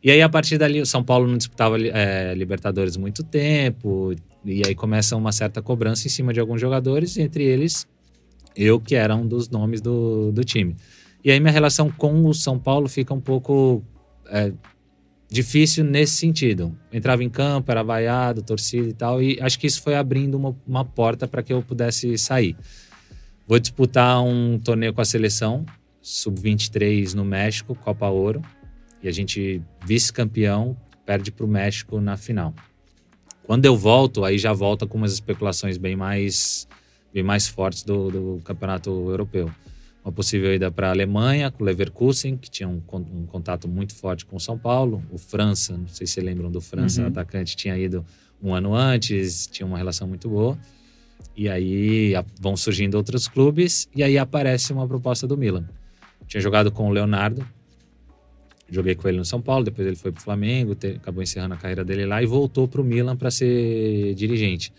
E 0.04 0.12
aí, 0.12 0.22
a 0.22 0.30
partir 0.30 0.60
dali, 0.60 0.80
o 0.80 0.86
São 0.86 1.04
Paulo 1.04 1.28
não 1.28 1.38
disputava 1.38 1.78
é, 1.82 2.36
Libertadores 2.36 2.96
muito 2.96 3.24
tempo. 3.24 4.14
E 4.46 4.62
aí 4.64 4.76
começa 4.76 5.16
uma 5.16 5.32
certa 5.32 5.64
cobrança 5.64 6.06
em 6.06 6.10
cima 6.12 6.32
de 6.32 6.40
alguns 6.40 6.62
jogadores, 6.62 7.18
entre 7.18 7.44
eles 7.44 7.88
eu, 8.56 8.80
que 8.80 8.96
era 8.96 9.16
um 9.16 9.26
dos 9.26 9.50
nomes 9.50 9.82
do, 9.82 10.32
do 10.32 10.44
time. 10.44 10.76
E 11.24 11.32
aí 11.32 11.40
minha 11.40 11.52
relação 11.52 11.90
com 11.90 12.26
o 12.26 12.34
São 12.34 12.60
Paulo 12.60 12.88
fica 12.88 13.14
um 13.14 13.20
pouco 13.20 13.84
é, 14.28 14.52
difícil 15.30 15.84
nesse 15.84 16.14
sentido. 16.14 16.76
Entrava 16.92 17.24
em 17.24 17.30
campo, 17.30 17.72
era 17.72 17.84
vaiado, 17.84 18.42
torcida 18.42 18.88
e 18.88 18.94
tal, 18.94 19.22
e 19.22 19.40
acho 19.42 19.60
que 19.60 19.68
isso 19.68 19.82
foi 19.82 19.96
abrindo 19.96 20.36
uma, 20.36 20.56
uma 20.68 20.84
porta 20.84 21.28
para 21.28 21.44
que 21.44 21.54
eu 21.54 21.62
pudesse 21.62 22.18
sair. 22.18 22.58
Vou 23.48 23.60
disputar 23.60 24.22
um 24.24 24.60
torneio 24.60 24.94
com 24.94 25.02
a 25.02 25.06
seleção, 25.06 25.66
sub-23 26.02 27.14
no 27.14 27.24
México, 27.24 27.76
Copa 27.76 28.08
Ouro, 28.08 28.42
e 29.02 29.08
a 29.08 29.12
gente, 29.12 29.62
vice-campeão, 29.86 30.76
perde 31.06 31.32
para 31.32 31.46
o 31.46 31.50
México 31.50 32.02
na 32.02 32.18
final. 32.18 32.54
Quando 33.44 33.66
eu 33.66 33.76
volto, 33.76 34.26
aí 34.26 34.38
já 34.38 34.54
volta 34.54 34.86
com 34.86 34.98
umas 34.98 35.14
especulações 35.14 35.78
bem 35.78 35.96
mais, 35.96 36.68
bem 37.14 37.24
mais 37.24 37.48
fortes 37.48 37.84
do, 37.84 38.12
do 38.12 38.42
campeonato 38.44 38.90
europeu 38.90 39.50
uma 40.10 40.12
possível 40.12 40.54
ida 40.54 40.72
para 40.72 40.88
a 40.88 40.92
Alemanha, 40.92 41.52
com 41.52 41.64
o 41.64 41.66
Leverkusen, 41.66 42.36
que 42.36 42.50
tinha 42.50 42.68
um, 42.68 42.82
um, 42.92 43.26
contato 43.28 43.68
muito 43.68 43.96
forte 43.96 44.26
com 44.26 44.36
o 44.36 44.40
São 44.40 44.58
Paulo. 44.58 45.04
O 45.12 45.18
França, 45.18 45.78
não 45.78 45.88
sei 45.88 46.06
se 46.06 46.14
vocês 46.14 46.26
lembram 46.26 46.52
do 46.52 46.60
França, 46.60 47.02
uhum. 47.02 47.08
atacante, 47.08 47.56
tinha 47.56 47.78
ido 47.78 48.04
um 48.42 48.54
ano 48.54 48.74
antes, 48.74 49.48
tinha 49.48 49.66
uma 49.66 49.78
relação 49.78 50.08
muito 50.08 50.28
boa. 50.28 50.58
E 51.38 51.48
aí 51.48 52.14
vão 52.42 52.58
surgindo 52.58 52.96
outros 52.96 53.28
clubes, 53.28 53.88
e 53.96 54.02
aí 54.02 54.18
aparece 54.18 54.74
uma 54.74 54.88
proposta 54.88 55.28
do 55.28 55.38
Milan. 55.38 55.70
Tinha 56.28 56.42
jogado 56.42 56.72
com 56.72 56.88
o 56.88 56.92
Leonardo, 56.92 57.46
joguei 58.70 58.96
com 58.96 59.08
ele 59.08 59.18
no 59.18 59.26
São 59.26 59.42
Paulo, 59.42 59.64
depois 59.64 59.88
ele 59.88 59.96
foi 59.96 60.12
para 60.12 60.20
o 60.20 60.24
Flamengo, 60.24 60.76
te, 60.76 60.88
acabou 60.88 61.22
encerrando 61.22 61.54
a 61.54 61.58
carreira 61.58 61.84
dele 61.86 62.06
lá 62.06 62.22
e 62.22 62.26
voltou 62.26 62.68
para 62.68 62.82
o 62.82 62.84
Milan 62.84 63.16
para 63.16 63.30
ser 63.30 64.14
dirigente. 64.16 64.74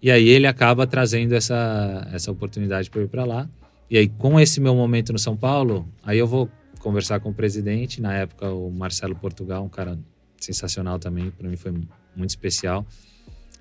E 0.00 0.10
aí 0.10 0.28
ele 0.28 0.46
acaba 0.46 0.86
trazendo 0.86 1.34
essa, 1.34 2.08
essa 2.12 2.30
oportunidade 2.30 2.90
para 2.90 3.02
ir 3.02 3.08
para 3.08 3.24
lá. 3.24 3.48
E 3.90 3.96
aí, 3.96 4.08
com 4.08 4.38
esse 4.38 4.60
meu 4.60 4.74
momento 4.74 5.12
no 5.12 5.18
São 5.18 5.36
Paulo, 5.36 5.88
aí 6.02 6.18
eu 6.18 6.26
vou 6.26 6.50
conversar 6.78 7.20
com 7.20 7.30
o 7.30 7.34
presidente, 7.34 8.00
na 8.00 8.14
época 8.14 8.50
o 8.50 8.70
Marcelo 8.70 9.14
Portugal, 9.14 9.64
um 9.64 9.68
cara 9.68 9.98
sensacional 10.38 10.98
também, 10.98 11.30
para 11.30 11.48
mim 11.48 11.56
foi 11.56 11.72
muito 12.14 12.30
especial. 12.30 12.86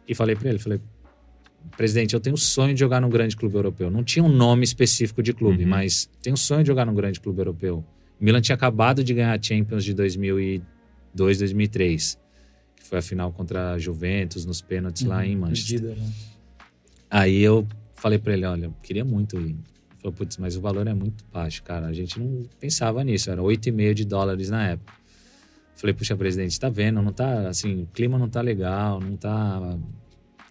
E 0.08 0.14
falei 0.14 0.36
para 0.36 0.50
ele, 0.50 0.60
falei, 0.60 0.80
presidente, 1.76 2.14
eu 2.14 2.20
tenho 2.20 2.36
o 2.36 2.38
sonho 2.38 2.74
de 2.74 2.80
jogar 2.80 3.02
num 3.02 3.10
grande 3.10 3.36
clube 3.36 3.56
europeu. 3.56 3.90
Não 3.90 4.04
tinha 4.04 4.24
um 4.24 4.30
nome 4.30 4.64
específico 4.64 5.22
de 5.22 5.34
clube, 5.34 5.64
uhum. 5.64 5.70
mas 5.70 6.10
tenho 6.22 6.36
o 6.36 6.38
sonho 6.38 6.62
de 6.62 6.68
jogar 6.68 6.86
num 6.86 6.94
grande 6.94 7.20
clube 7.20 7.40
europeu. 7.40 7.84
Milan 8.20 8.42
tinha 8.42 8.56
acabado 8.56 9.04
de 9.04 9.14
ganhar 9.14 9.38
a 9.38 9.42
Champions 9.42 9.84
de 9.84 9.94
2002, 9.94 11.38
2003, 11.38 12.20
que 12.76 12.84
foi 12.84 13.00
a 13.00 13.02
final 13.02 13.32
contra 13.32 13.74
a 13.74 13.80
Juventus 13.80 14.46
nos 14.46 14.62
pênaltis 14.62 15.04
uhum. 15.04 15.10
lá 15.10 15.26
em 15.26 15.36
Manchester. 15.36 15.82
Perdida, 15.82 16.02
né? 16.02 16.12
Aí 17.10 17.42
eu 17.42 17.66
falei 17.96 18.20
para 18.20 18.34
ele, 18.34 18.46
olha, 18.46 18.72
queria 18.84 19.06
muito 19.06 19.40
ir. 19.40 19.56
Falou, 20.08 20.14
putz, 20.14 20.38
mas 20.38 20.56
o 20.56 20.62
valor 20.62 20.88
é 20.88 20.94
muito 20.94 21.26
baixo, 21.34 21.62
cara. 21.64 21.88
A 21.88 21.94
gente 21.94 22.18
não 22.18 22.48
pensava 22.60 23.04
nisso, 23.04 23.30
era 23.30 23.42
8,5 23.42 23.94
de 23.94 24.06
dólares 24.06 24.50
na 24.50 24.70
época. 24.70 24.94
Falei, 25.76 25.94
puxa, 25.94 26.16
presidente, 26.16 26.58
tá 26.58 26.70
vendo? 26.70 27.02
Não 27.02 27.12
tá, 27.12 27.50
assim, 27.50 27.84
o 27.84 27.88
clima 27.88 28.18
não 28.18 28.30
tá 28.30 28.40
legal, 28.40 29.02
não 29.02 29.18
tá. 29.18 29.78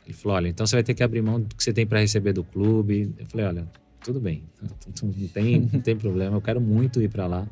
Ele 0.05 0.15
falou, 0.15 0.37
olha, 0.37 0.49
então 0.49 0.67
você 0.67 0.77
vai 0.77 0.83
ter 0.83 0.93
que 0.93 1.03
abrir 1.03 1.23
mão 1.23 1.41
do 1.41 1.55
que 1.55 1.63
você 1.63 1.73
tem 1.73 1.87
para 1.87 2.01
receber 2.01 2.35
do 2.35 2.45
clube. 2.45 3.15
Eu 3.19 3.27
falei, 3.27 3.47
olha, 3.47 3.69
tudo 4.05 4.21
bem, 4.21 4.45
não 4.63 5.29
tem, 5.29 5.61
não 5.73 5.81
tem 5.81 5.97
problema, 5.97 6.37
eu 6.37 6.43
quero 6.43 6.61
muito 6.61 7.01
ir 7.01 7.09
para 7.09 7.27
lá. 7.27 7.49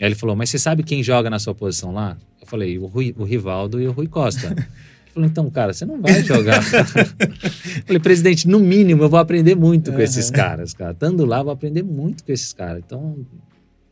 Aí 0.00 0.06
ele 0.08 0.14
falou, 0.14 0.34
mas 0.34 0.48
você 0.48 0.58
sabe 0.58 0.82
quem 0.82 1.02
joga 1.02 1.28
na 1.28 1.38
sua 1.38 1.54
posição 1.54 1.92
lá? 1.92 2.16
Eu 2.40 2.46
falei, 2.46 2.78
o, 2.78 2.86
Rui, 2.86 3.14
o 3.18 3.24
Rivaldo 3.24 3.80
e 3.80 3.86
o 3.86 3.92
Rui 3.92 4.08
Costa. 4.08 4.56
Falei, 5.12 5.28
então, 5.28 5.50
cara, 5.50 5.74
você 5.74 5.84
não 5.84 6.00
vai 6.00 6.22
jogar. 6.22 6.62
Falei, 7.84 8.00
presidente, 8.00 8.48
no 8.48 8.58
mínimo 8.58 9.02
eu 9.02 9.10
vou 9.10 9.18
aprender 9.18 9.54
muito 9.54 9.90
uhum. 9.90 9.96
com 9.96 10.02
esses 10.02 10.30
caras, 10.30 10.72
cara. 10.72 10.92
Estando 10.92 11.26
lá, 11.26 11.42
vou 11.42 11.52
aprender 11.52 11.82
muito 11.82 12.24
com 12.24 12.32
esses 12.32 12.52
caras. 12.54 12.82
Então, 12.84 13.18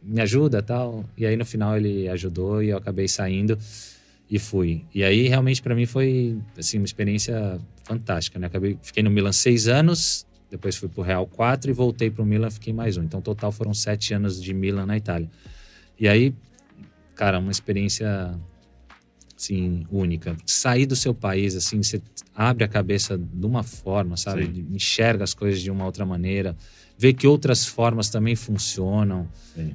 me 0.02 0.20
ajuda 0.22 0.62
tal. 0.62 1.04
E 1.18 1.26
aí, 1.26 1.36
no 1.36 1.44
final, 1.44 1.76
ele 1.76 2.08
ajudou 2.08 2.62
e 2.62 2.70
eu 2.70 2.78
acabei 2.78 3.06
saindo 3.06 3.58
e 4.30 4.38
fui. 4.38 4.82
E 4.94 5.04
aí, 5.04 5.28
realmente, 5.28 5.60
para 5.60 5.74
mim, 5.74 5.84
foi, 5.84 6.38
assim, 6.58 6.78
uma 6.78 6.86
experiência 6.86 7.58
fantástica, 7.84 8.38
né? 8.38 8.46
Acabei, 8.46 8.78
fiquei 8.82 9.02
no 9.02 9.10
Milan 9.10 9.32
seis 9.32 9.68
anos, 9.68 10.26
depois 10.50 10.76
fui 10.76 10.88
pro 10.88 11.02
Real 11.02 11.26
quatro 11.26 11.70
e 11.70 11.74
voltei 11.74 12.10
pro 12.10 12.24
Milan, 12.24 12.48
fiquei 12.50 12.72
mais 12.72 12.96
um. 12.96 13.02
Então, 13.02 13.20
total 13.20 13.52
foram 13.52 13.74
sete 13.74 14.14
anos 14.14 14.42
de 14.42 14.54
Milan 14.54 14.86
na 14.86 14.96
Itália. 14.96 15.28
E 15.98 16.08
aí, 16.08 16.34
cara, 17.14 17.38
uma 17.38 17.50
experiência 17.50 18.34
assim, 19.40 19.86
única. 19.90 20.36
Sair 20.44 20.84
do 20.84 20.94
seu 20.94 21.14
país, 21.14 21.56
assim, 21.56 21.82
você 21.82 22.00
abre 22.34 22.64
a 22.64 22.68
cabeça 22.68 23.18
de 23.18 23.46
uma 23.46 23.62
forma, 23.62 24.16
sabe? 24.16 24.44
Sim. 24.44 24.66
Enxerga 24.70 25.24
as 25.24 25.32
coisas 25.32 25.60
de 25.60 25.70
uma 25.70 25.86
outra 25.86 26.04
maneira, 26.04 26.54
vê 26.98 27.12
que 27.12 27.26
outras 27.26 27.64
formas 27.64 28.10
também 28.10 28.36
funcionam. 28.36 29.26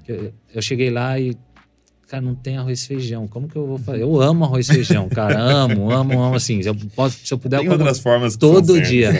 Eu, 0.08 0.34
eu, 0.54 0.62
cheguei 0.62 0.92
lá 0.92 1.20
e, 1.20 1.36
cara, 2.08 2.22
não 2.22 2.36
tem 2.36 2.58
arroz 2.58 2.84
e 2.84 2.88
feijão. 2.88 3.28
Como 3.28 3.48
que 3.48 3.56
eu 3.56 3.66
vou 3.66 3.80
fazer? 3.80 4.04
Eu 4.04 4.22
amo 4.22 4.46
arroz 4.46 4.70
e 4.70 4.74
feijão, 4.74 5.10
cara. 5.10 5.40
amo, 5.40 5.92
amo, 5.92 6.22
amo, 6.22 6.36
assim. 6.36 6.62
Se 6.62 6.70
eu, 6.70 6.76
posso, 6.96 7.18
se 7.26 7.34
eu 7.34 7.40
puder... 7.40 7.60
Tem 7.60 7.66
eu 7.66 7.74
outras 7.74 8.00
formas 8.00 8.38
Todo 8.38 8.80
dia. 8.82 9.14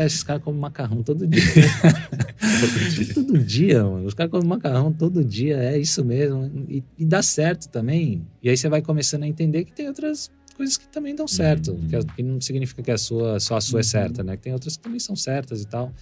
Esses 0.00 0.22
caras 0.22 0.42
comem 0.42 0.60
macarrão 0.60 1.02
todo 1.02 1.26
dia. 1.26 1.42
todo 3.14 3.38
dia, 3.38 3.84
mano. 3.84 4.06
Os 4.06 4.14
caras 4.14 4.30
comem 4.30 4.46
macarrão 4.46 4.92
todo 4.92 5.24
dia, 5.24 5.56
é 5.56 5.78
isso 5.78 6.04
mesmo. 6.04 6.50
E, 6.68 6.82
e, 6.98 7.04
dá 7.04 7.22
certo 7.22 7.68
também. 7.68 8.26
E 8.42 8.48
aí 8.48 8.56
você 8.56 8.68
vai 8.68 8.82
começando 8.82 9.22
a 9.22 9.26
entender 9.26 9.64
que 9.64 9.72
tem 9.72 9.88
outras 9.88 10.30
coisas 10.56 10.76
que 10.76 10.88
também 10.88 11.14
dão 11.14 11.28
certo. 11.28 11.72
Uhum. 11.72 11.88
Que, 11.88 12.14
que, 12.16 12.22
não 12.22 12.40
significa 12.40 12.82
que 12.82 12.90
a 12.90 12.98
sua, 12.98 13.40
só 13.40 13.56
a 13.56 13.60
sua 13.60 13.78
é 13.78 13.80
uhum. 13.80 13.80
é 13.80 13.82
certa, 13.84 14.22
né? 14.22 14.36
Que 14.36 14.42
tem 14.42 14.52
outras 14.52 14.76
que 14.76 14.82
também 14.82 15.00
são 15.00 15.16
certas 15.16 15.62
e 15.62 15.66
tal. 15.66 15.92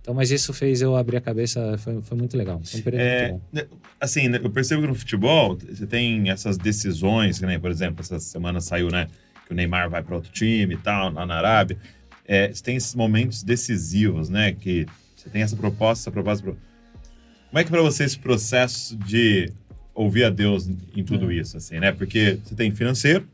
Então, 0.00 0.14
mas 0.14 0.30
isso 0.30 0.52
fez 0.52 0.80
eu 0.82 0.96
abrir 0.96 1.16
a 1.16 1.20
cabeça, 1.20 1.76
foi, 1.78 2.00
foi 2.00 2.16
muito 2.16 2.36
legal. 2.36 2.60
Foi 2.64 2.80
um 2.80 2.82
período 2.82 3.02
é, 3.02 3.30
muito 3.30 3.42
bom. 3.42 3.48
Né, 3.52 3.66
assim, 4.00 4.28
né, 4.28 4.40
eu 4.42 4.50
percebo 4.50 4.82
que 4.82 4.88
no 4.88 4.94
futebol 4.94 5.56
você 5.56 5.86
tem 5.86 6.30
essas 6.30 6.56
decisões, 6.56 7.40
né? 7.40 7.58
Por 7.58 7.70
exemplo, 7.70 8.00
essa 8.00 8.18
semana 8.20 8.60
saiu, 8.60 8.88
né? 8.88 9.08
Que 9.46 9.52
o 9.52 9.56
Neymar 9.56 9.90
vai 9.90 10.02
para 10.02 10.14
outro 10.14 10.30
time 10.32 10.74
e 10.74 10.78
tal, 10.78 11.12
lá 11.12 11.24
na 11.24 11.36
Arábia 11.36 11.78
é, 12.26 12.52
você 12.52 12.62
tem 12.62 12.76
esses 12.76 12.94
momentos 12.94 13.42
decisivos, 13.42 14.28
né? 14.28 14.52
Que 14.52 14.86
você 15.26 15.30
tem 15.30 15.42
essa 15.42 15.56
proposta, 15.56 16.02
essa 16.02 16.10
proposta. 16.10 16.44
Como 16.44 17.58
é 17.58 17.64
que 17.64 17.70
para 17.70 17.82
você 17.82 18.04
esse 18.04 18.18
processo 18.18 18.96
de 18.96 19.52
ouvir 19.94 20.24
a 20.24 20.30
Deus 20.30 20.68
em 20.94 21.02
tudo 21.02 21.30
é. 21.30 21.34
isso, 21.34 21.56
assim, 21.56 21.80
né? 21.80 21.90
Porque 21.90 22.38
você 22.44 22.54
tem 22.54 22.70
financeiro 22.70 23.26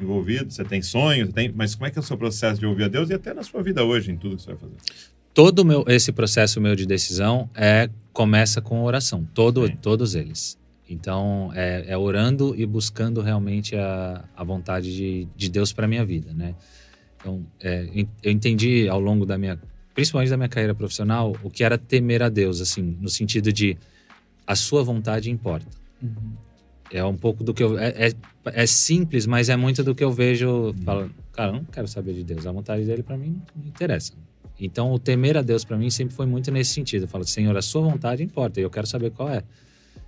envolvido, 0.00 0.50
você 0.52 0.64
tem 0.64 0.80
sonho, 0.80 1.26
você 1.26 1.32
tem, 1.32 1.52
mas 1.54 1.74
como 1.74 1.86
é 1.86 1.90
que 1.90 1.98
é 1.98 2.00
o 2.00 2.04
seu 2.04 2.16
processo 2.16 2.60
de 2.60 2.66
ouvir 2.66 2.84
a 2.84 2.88
Deus 2.88 3.10
e 3.10 3.14
até 3.14 3.34
na 3.34 3.42
sua 3.42 3.62
vida 3.62 3.84
hoje, 3.84 4.12
em 4.12 4.16
tudo 4.16 4.36
que 4.36 4.42
você 4.42 4.52
vai 4.52 4.58
fazer? 4.58 4.76
Todo 5.34 5.64
meu, 5.64 5.84
esse 5.86 6.12
processo 6.12 6.60
meu 6.60 6.74
de 6.74 6.86
decisão 6.86 7.48
é 7.54 7.90
começa 8.12 8.60
com 8.60 8.82
oração, 8.82 9.26
todo, 9.34 9.68
todos 9.76 10.14
eles. 10.14 10.58
Então, 10.88 11.50
é, 11.54 11.84
é 11.88 11.96
orando 11.98 12.54
e 12.56 12.64
buscando 12.64 13.20
realmente 13.20 13.76
a, 13.76 14.24
a 14.34 14.42
vontade 14.42 14.96
de, 14.96 15.28
de 15.36 15.50
Deus 15.50 15.72
para 15.72 15.86
minha 15.86 16.04
vida, 16.04 16.32
né? 16.32 16.54
Então, 17.20 17.44
é, 17.60 17.88
eu 18.22 18.32
entendi 18.32 18.88
ao 18.88 19.00
longo 19.00 19.26
da 19.26 19.36
minha, 19.36 19.60
principalmente 19.98 20.30
da 20.30 20.36
minha 20.36 20.48
carreira 20.48 20.76
profissional, 20.76 21.36
o 21.42 21.50
que 21.50 21.64
era 21.64 21.76
temer 21.76 22.22
a 22.22 22.28
Deus, 22.28 22.60
assim, 22.60 22.96
no 23.00 23.08
sentido 23.08 23.52
de 23.52 23.76
a 24.46 24.54
sua 24.54 24.84
vontade 24.84 25.28
importa. 25.28 25.66
Uhum. 26.00 26.34
É 26.92 27.04
um 27.04 27.16
pouco 27.16 27.42
do 27.42 27.52
que 27.52 27.64
eu. 27.64 27.76
É, 27.76 28.06
é, 28.06 28.12
é, 28.44 28.64
simples, 28.64 29.26
mas 29.26 29.48
é 29.48 29.56
muito 29.56 29.82
do 29.82 29.96
que 29.96 30.04
eu 30.04 30.12
vejo. 30.12 30.48
Uhum. 30.48 30.74
Falo, 30.84 31.10
cara, 31.32 31.48
eu 31.50 31.54
não 31.54 31.64
quero 31.64 31.88
saber 31.88 32.14
de 32.14 32.22
Deus. 32.22 32.46
A 32.46 32.52
vontade 32.52 32.84
dele 32.84 33.02
para 33.02 33.16
mim 33.16 33.42
não 33.56 33.66
interessa. 33.66 34.12
Então, 34.60 34.92
o 34.92 35.00
temer 35.00 35.36
a 35.36 35.42
Deus 35.42 35.64
para 35.64 35.76
mim 35.76 35.90
sempre 35.90 36.14
foi 36.14 36.26
muito 36.26 36.48
nesse 36.52 36.74
sentido. 36.74 37.02
Eu 37.02 37.08
falo, 37.08 37.24
Senhor, 37.24 37.56
a 37.56 37.62
sua 37.62 37.82
vontade 37.82 38.22
importa 38.22 38.60
e 38.60 38.62
eu 38.62 38.70
quero 38.70 38.86
saber 38.86 39.10
qual 39.10 39.28
é. 39.28 39.42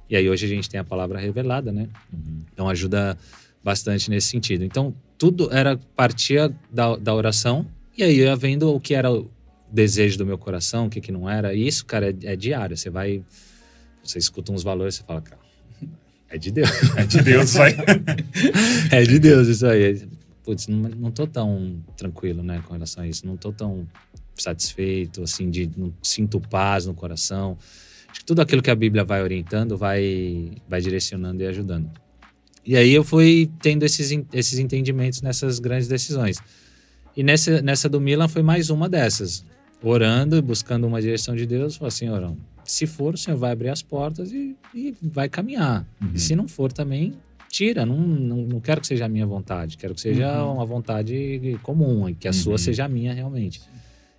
E 0.09 0.14
aí 0.14 0.30
hoje 0.30 0.47
a 0.47 0.49
gente 0.49 0.70
tem 0.70 0.78
a 0.78 0.84
palavra 0.84 1.18
revelada, 1.18 1.72
né? 1.72 1.88
Uhum. 2.12 2.45
Então 2.53 2.68
ajuda 2.68 3.18
bastante 3.62 4.09
nesse 4.09 4.28
sentido. 4.28 4.62
Então, 4.62 4.95
tudo 5.18 5.53
era 5.53 5.76
partia 5.97 6.55
da, 6.70 6.95
da 6.95 7.12
oração 7.12 7.66
e 7.99 8.05
aí 8.05 8.18
eu 8.18 8.26
ia 8.26 8.36
vendo 8.36 8.72
o 8.72 8.78
que 8.78 8.95
era 8.95 9.11
desejo 9.73 10.18
do 10.18 10.27
meu 10.27 10.39
coração, 10.39 10.87
o 10.87 10.91
que, 10.91 11.01
que 11.01 11.12
não 11.12 11.29
era. 11.29 11.55
E 11.55 11.66
isso, 11.66 11.85
cara, 11.85 12.11
é, 12.11 12.33
é 12.33 12.37
diário. 12.37 12.77
Você 12.77 12.91
vai, 12.91 13.23
você 14.03 14.18
escuta 14.18 14.53
uns 14.53 14.62
valores, 14.62 14.97
você 14.97 15.03
fala, 15.05 15.21
cara, 15.21 15.41
é 16.29 16.39
de 16.39 16.51
Deus. 16.51 16.71
É 16.97 17.05
de 17.05 17.23
Deus, 17.23 17.55
vai. 17.55 17.77
é 18.91 19.03
de 19.03 19.18
Deus 19.18 19.49
isso 19.49 19.66
aí. 19.66 20.09
Putz, 20.45 20.68
não, 20.68 20.89
não 20.91 21.11
tô 21.11 21.27
tão 21.27 21.83
tranquilo, 21.97 22.43
né, 22.43 22.62
com 22.66 22.73
relação 22.73 23.03
a 23.03 23.07
isso. 23.07 23.27
Não 23.27 23.37
tô 23.37 23.53
tão 23.53 23.87
satisfeito, 24.35 25.23
assim, 25.23 25.51
de 25.51 25.71
não 25.77 25.93
sinto 26.03 26.41
paz 26.41 26.87
no 26.87 26.95
coração. 26.95 27.59
Acho 28.09 28.21
que 28.21 28.27
tudo 28.27 28.41
aquilo 28.41 28.62
que 28.62 28.71
a 28.71 28.75
Bíblia 28.75 29.05
vai 29.05 29.23
orientando 29.23 29.77
vai, 29.77 30.53
vai 30.68 30.81
direcionando 30.81 31.43
e 31.43 31.47
ajudando. 31.47 31.91
E 32.64 32.77
aí 32.77 32.93
eu 32.93 33.05
fui 33.05 33.51
tendo 33.61 33.85
esses, 33.85 34.11
esses 34.33 34.59
entendimentos 34.59 35.23
nessas 35.23 35.59
grandes 35.59 35.89
decisões. 35.89 36.39
E 37.16 37.23
nessa, 37.23 37.61
nessa 37.62 37.89
do 37.89 38.01
Milan 38.01 38.29
foi 38.29 38.43
mais 38.43 38.71
uma 38.71 38.89
dessas. 38.89 39.45
Orando 39.83 40.37
e 40.37 40.43
buscando 40.43 40.87
uma 40.87 41.01
direção 41.01 41.35
de 41.35 41.47
Deus, 41.47 41.76
falei 41.76 41.89
assim, 41.89 42.09
orão, 42.09 42.37
se 42.64 42.87
for, 42.87 43.14
o 43.14 43.16
Senhor 43.16 43.37
vai 43.37 43.53
abrir 43.53 43.70
as 43.70 43.83
portas 43.83 44.31
e, 44.33 44.57
e 44.74 44.95
vai 45.03 45.28
caminhar. 45.28 45.87
Uhum. 46.01 46.11
E 46.14 46.18
se 46.18 46.37
não 46.37 46.47
for 46.47 46.72
também, 46.72 47.14
tira. 47.49 47.87
Não, 47.87 47.97
não, 47.97 48.37
não, 48.37 48.61
quero 48.61 48.81
que 48.81 48.87
seja 48.87 49.07
a 49.07 49.09
minha 49.09 49.26
vontade, 49.26 49.76
quero 49.76 49.95
que 49.95 50.01
seja 50.01 50.45
uhum. 50.45 50.55
uma 50.55 50.66
vontade 50.66 51.59
comum, 51.62 52.14
que 52.14 52.28
a 52.28 52.31
uhum. 52.31 52.35
sua 52.35 52.59
seja 52.59 52.85
a 52.85 52.89
minha 52.89 53.12
realmente. 53.12 53.61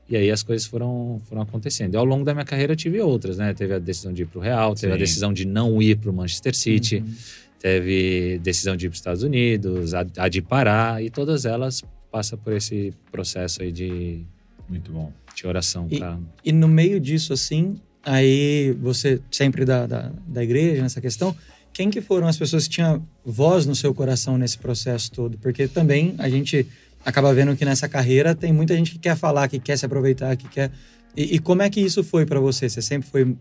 E 0.09 0.17
aí 0.17 0.29
as 0.29 0.43
coisas 0.43 0.67
foram, 0.67 1.21
foram 1.25 1.43
acontecendo. 1.43 1.93
E 1.93 1.97
ao 1.97 2.03
longo 2.03 2.25
da 2.25 2.33
minha 2.33 2.43
carreira 2.43 2.75
tive 2.75 2.99
outras, 2.99 3.37
né? 3.37 3.53
Teve 3.53 3.75
a 3.75 3.79
decisão 3.79 4.11
de 4.11 4.23
ir 4.23 4.25
para 4.25 4.39
o 4.39 4.41
Real, 4.41 4.75
teve 4.75 4.91
Sim. 4.91 4.95
a 4.95 4.99
decisão 4.99 5.31
de 5.31 5.45
não 5.45 5.81
ir 5.81 5.97
para 5.97 6.09
o 6.09 6.13
Manchester 6.13 6.55
City. 6.55 6.97
Uhum 6.97 7.13
teve 7.61 8.39
decisão 8.39 8.75
de 8.75 8.87
ir 8.87 8.89
para 8.89 8.93
os 8.93 8.99
Estados 8.99 9.23
Unidos, 9.23 9.93
a, 9.93 10.05
a, 10.17 10.27
de 10.27 10.41
parar, 10.41 11.03
e 11.03 11.09
todas 11.09 11.45
elas 11.45 11.83
passam 12.11 12.37
por 12.37 12.53
esse 12.53 12.91
processo 13.11 13.61
aí 13.61 13.71
de. 13.71 14.23
Muito 14.67 14.91
bom. 14.91 15.13
De 15.35 15.47
oração. 15.47 15.87
E, 15.89 15.97
pra... 15.97 16.19
e 16.43 16.51
no 16.51 16.67
meio 16.67 16.99
disso, 16.99 17.33
assim, 17.33 17.75
aí 18.03 18.75
você 18.81 19.21
sempre 19.29 19.65
da, 19.65 19.85
da, 19.85 20.11
da 20.27 20.43
igreja, 20.43 20.81
nessa 20.81 21.01
questão, 21.01 21.35
quem 21.73 21.89
que 21.89 22.01
foram 22.01 22.27
as 22.27 22.37
pessoas 22.37 22.67
que 22.67 22.73
tinham 22.75 23.05
voz 23.23 23.65
no 23.65 23.75
seu 23.75 23.93
coração 23.93 24.37
nesse 24.37 24.57
processo 24.57 25.11
todo? 25.11 25.37
Porque 25.37 25.67
também 25.67 26.15
a 26.17 26.29
gente 26.29 26.67
acaba 27.05 27.33
vendo 27.33 27.55
que 27.55 27.65
nessa 27.65 27.87
carreira 27.87 28.35
tem 28.35 28.51
muita 28.51 28.75
gente 28.75 28.91
que 28.91 28.99
quer 28.99 29.15
falar, 29.15 29.47
que 29.47 29.59
quer 29.59 29.77
se 29.77 29.85
aproveitar, 29.85 30.35
que 30.35 30.47
quer. 30.47 30.71
E, 31.15 31.35
e 31.35 31.39
como 31.39 31.61
é 31.61 31.69
que 31.69 31.79
isso 31.79 32.03
foi 32.03 32.25
para 32.25 32.39
você? 32.39 32.69
Você 32.69 32.81
sempre 32.81 33.09
foi 33.09 33.35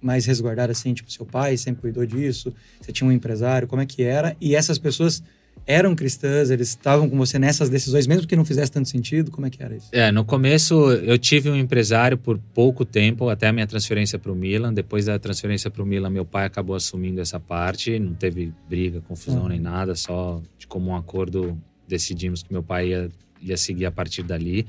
mais 0.00 0.26
resguardada 0.26 0.72
assim, 0.72 0.92
tipo, 0.92 1.10
seu 1.10 1.24
pai 1.24 1.56
sempre 1.56 1.82
cuidou 1.82 2.04
disso, 2.04 2.52
você 2.80 2.92
tinha 2.92 3.08
um 3.08 3.12
empresário, 3.12 3.66
como 3.66 3.80
é 3.82 3.86
que 3.86 4.02
era? 4.02 4.36
E 4.40 4.54
essas 4.54 4.78
pessoas 4.78 5.22
eram 5.66 5.96
cristãs, 5.96 6.50
eles 6.50 6.68
estavam 6.68 7.10
com 7.10 7.16
você 7.16 7.38
nessas 7.38 7.68
decisões, 7.68 8.06
mesmo 8.06 8.26
que 8.26 8.36
não 8.36 8.44
fizesse 8.44 8.70
tanto 8.70 8.88
sentido? 8.88 9.30
Como 9.30 9.46
é 9.46 9.50
que 9.50 9.62
era 9.62 9.74
isso? 9.74 9.88
É, 9.90 10.12
no 10.12 10.24
começo 10.24 10.92
eu 10.92 11.18
tive 11.18 11.50
um 11.50 11.56
empresário 11.56 12.16
por 12.16 12.38
pouco 12.54 12.84
tempo, 12.84 13.28
até 13.28 13.48
a 13.48 13.52
minha 13.52 13.66
transferência 13.66 14.18
para 14.18 14.30
o 14.30 14.34
Milan. 14.34 14.72
Depois 14.72 15.06
da 15.06 15.18
transferência 15.18 15.70
para 15.70 15.82
o 15.82 15.86
Milan, 15.86 16.10
meu 16.10 16.24
pai 16.24 16.46
acabou 16.46 16.76
assumindo 16.76 17.20
essa 17.20 17.40
parte. 17.40 17.98
Não 17.98 18.14
teve 18.14 18.52
briga, 18.68 19.00
confusão 19.00 19.42
uhum. 19.42 19.48
nem 19.48 19.60
nada, 19.60 19.96
só 19.96 20.40
de 20.56 20.66
comum 20.66 20.94
acordo 20.94 21.60
decidimos 21.88 22.42
que 22.42 22.52
meu 22.52 22.62
pai 22.62 22.88
ia, 22.88 23.10
ia 23.42 23.56
seguir 23.56 23.86
a 23.86 23.90
partir 23.90 24.22
dali. 24.22 24.66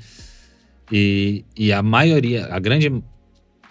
E, 0.91 1.43
e 1.55 1.71
a 1.71 1.83
maioria, 1.83 2.47
a 2.47 2.59
grande 2.59 2.91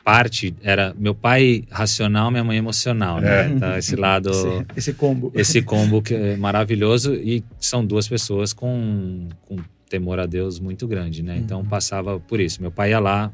parte 0.06 0.54
era 0.62 0.94
meu 0.96 1.16
pai 1.16 1.64
racional, 1.68 2.30
minha 2.30 2.44
mãe 2.44 2.56
emocional, 2.56 3.20
né? 3.20 3.46
É. 3.46 3.48
Então, 3.48 3.76
esse 3.76 3.96
lado. 3.96 4.30
Esse, 4.30 4.66
esse, 4.76 4.92
combo. 4.92 5.32
Esse 5.34 5.62
combo 5.66 6.00
que 6.00 6.14
é 6.14 6.36
maravilhoso 6.36 7.12
e 7.12 7.42
são 7.58 7.84
duas 7.84 8.06
pessoas 8.06 8.52
com, 8.52 9.28
com 9.42 9.56
temor 9.90 10.20
a 10.20 10.26
Deus 10.26 10.60
muito 10.60 10.86
grande, 10.86 11.24
né? 11.24 11.36
Então 11.36 11.58
uhum. 11.58 11.66
passava 11.66 12.20
por 12.20 12.38
isso. 12.38 12.62
Meu 12.62 12.70
pai 12.70 12.90
ia 12.90 13.00
lá, 13.00 13.32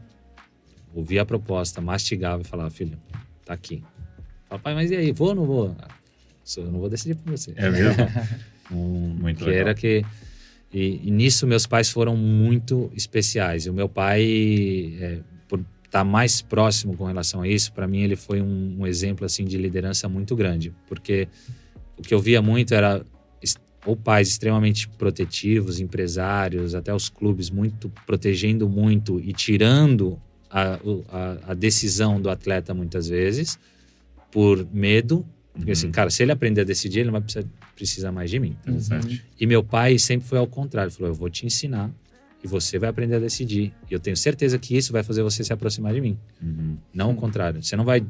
ouvia 0.94 1.20
a 1.20 1.26
proposta, 1.26 1.82
mastigava 1.82 2.40
e 2.40 2.46
falava: 2.46 2.70
filho, 2.70 2.98
tá 3.44 3.52
aqui. 3.52 3.84
Fala, 4.48 4.58
pai, 4.58 4.74
mas 4.74 4.90
e 4.90 4.96
aí, 4.96 5.12
vou 5.12 5.28
ou 5.28 5.34
não 5.34 5.44
vou? 5.44 5.76
Eu 6.56 6.72
não 6.72 6.80
vou 6.80 6.88
decidir 6.88 7.16
por 7.16 7.32
você. 7.32 7.52
É 7.54 7.68
mesmo? 7.68 8.02
um, 8.72 9.14
muito 9.20 9.44
que 9.44 9.50
legal. 9.50 9.60
era 9.60 9.74
que. 9.74 10.06
E, 10.72 11.02
e, 11.04 11.10
nisso 11.10 11.46
meus 11.46 11.66
pais 11.66 11.90
foram 11.90 12.16
muito 12.16 12.90
especiais. 12.96 13.66
E 13.66 13.70
o 13.70 13.74
meu 13.74 13.90
pai, 13.90 14.96
é, 14.98 15.18
estar 15.92 16.00
tá 16.00 16.04
mais 16.04 16.40
próximo 16.40 16.96
com 16.96 17.04
relação 17.04 17.42
a 17.42 17.48
isso, 17.48 17.70
para 17.74 17.86
mim 17.86 18.00
ele 18.00 18.16
foi 18.16 18.40
um, 18.40 18.76
um, 18.80 18.86
exemplo 18.86 19.26
assim 19.26 19.44
de 19.44 19.58
liderança 19.58 20.08
muito 20.08 20.34
grande, 20.34 20.72
porque 20.88 21.28
o 21.98 22.02
que 22.02 22.14
eu 22.14 22.18
via 22.18 22.40
muito 22.40 22.74
era 22.74 23.04
ou 23.84 23.96
pais 23.96 24.28
extremamente 24.28 24.88
protetivos, 24.88 25.80
empresários, 25.80 26.72
até 26.72 26.94
os 26.94 27.08
clubes 27.08 27.50
muito 27.50 27.92
protegendo 28.06 28.68
muito 28.68 29.20
e 29.20 29.32
tirando 29.32 30.18
a, 30.48 30.78
a, 31.08 31.50
a 31.50 31.54
decisão 31.54 32.20
do 32.20 32.30
atleta 32.30 32.72
muitas 32.72 33.08
vezes 33.08 33.58
por 34.30 34.64
medo, 34.72 35.26
porque 35.52 35.72
assim, 35.72 35.86
uhum. 35.86 35.90
assim, 35.90 35.92
cara, 35.92 36.10
se 36.10 36.22
ele 36.22 36.32
aprender 36.32 36.60
a 36.60 36.64
decidir, 36.64 37.00
ele 37.00 37.06
não 37.06 37.12
vai 37.12 37.22
precisar, 37.22 37.44
precisar 37.74 38.12
mais 38.12 38.30
de 38.30 38.38
mim. 38.38 38.56
Uhum. 38.66 39.18
E 39.38 39.46
meu 39.46 39.64
pai 39.64 39.98
sempre 39.98 40.26
foi 40.28 40.38
ao 40.38 40.46
contrário, 40.46 40.90
falou: 40.90 41.10
eu 41.10 41.14
vou 41.14 41.28
te 41.28 41.44
ensinar 41.44 41.90
e 42.42 42.48
você 42.48 42.78
vai 42.78 42.90
aprender 42.90 43.16
a 43.16 43.18
decidir. 43.18 43.72
E 43.90 43.94
eu 43.94 44.00
tenho 44.00 44.16
certeza 44.16 44.58
que 44.58 44.76
isso 44.76 44.92
vai 44.92 45.02
fazer 45.02 45.22
você 45.22 45.44
se 45.44 45.52
aproximar 45.52 45.94
de 45.94 46.00
mim. 46.00 46.18
Uhum. 46.42 46.76
Não 46.92 47.12
o 47.12 47.14
contrário. 47.14 47.62
Você 47.62 47.76
não 47.76 47.84
vai 47.84 48.04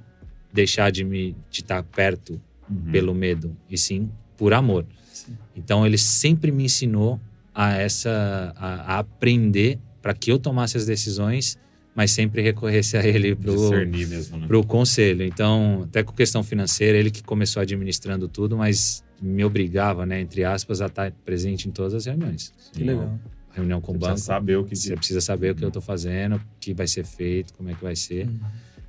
deixar 0.52 0.90
de 0.90 1.04
me 1.04 1.36
de 1.50 1.60
estar 1.60 1.82
perto 1.82 2.40
uhum. 2.68 2.90
pelo 2.90 3.14
medo, 3.14 3.56
e 3.70 3.76
sim 3.76 4.10
por 4.36 4.54
amor. 4.54 4.86
Sim. 5.12 5.36
Então 5.54 5.86
ele 5.86 5.98
sempre 5.98 6.50
me 6.50 6.64
ensinou 6.64 7.20
a 7.54 7.76
essa 7.76 8.54
a, 8.56 8.94
a 8.94 8.98
aprender 8.98 9.78
para 10.00 10.14
que 10.14 10.32
eu 10.32 10.38
tomasse 10.38 10.76
as 10.76 10.86
decisões, 10.86 11.58
mas 11.94 12.10
sempre 12.10 12.42
recorresse 12.42 12.96
a 12.96 13.06
ele 13.06 13.36
para 13.36 13.52
o 13.52 13.70
né? 13.70 14.66
conselho. 14.66 15.22
Então, 15.24 15.82
até 15.84 16.02
com 16.02 16.12
questão 16.12 16.42
financeira, 16.42 16.98
ele 16.98 17.10
que 17.10 17.22
começou 17.22 17.60
administrando 17.62 18.26
tudo, 18.26 18.56
mas 18.56 19.04
me 19.20 19.44
obrigava, 19.44 20.04
né, 20.04 20.20
entre 20.20 20.42
aspas, 20.42 20.80
a 20.80 20.86
estar 20.86 21.12
presente 21.24 21.68
em 21.68 21.70
todas 21.70 21.94
as 21.94 22.06
reuniões. 22.06 22.52
Que 22.72 22.82
legal 22.82 23.16
reunião 23.52 23.80
com 23.80 23.92
você 23.92 23.96
o 23.96 24.00
banco. 24.00 24.12
Precisa 24.12 24.32
saber 24.32 24.56
o 24.56 24.64
que 24.64 24.76
você 24.76 24.96
precisa 24.96 25.20
saber 25.20 25.50
o 25.50 25.54
que 25.54 25.64
eu 25.64 25.68
estou 25.68 25.82
fazendo, 25.82 26.36
o 26.36 26.40
que 26.60 26.72
vai 26.72 26.86
ser 26.86 27.04
feito, 27.04 27.54
como 27.54 27.70
é 27.70 27.74
que 27.74 27.82
vai 27.82 27.96
ser. 27.96 28.26
Uhum. 28.26 28.40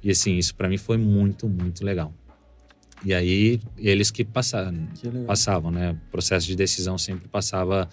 E 0.04 0.12
assim, 0.12 0.38
isso 0.38 0.54
para 0.56 0.68
mim 0.68 0.78
foi 0.78 0.98
muito, 0.98 1.48
muito 1.48 1.84
legal. 1.86 2.14
E 3.06 3.14
aí 3.14 3.60
eles 3.78 4.12
que 4.12 4.24
passaram, 4.24 4.88
que 4.96 5.10
passavam, 5.26 5.72
né? 5.72 5.92
O 5.92 6.12
processo 6.12 6.48
de 6.48 6.56
decisão 6.56 6.98
sempre 6.98 7.28
passava 7.28 7.90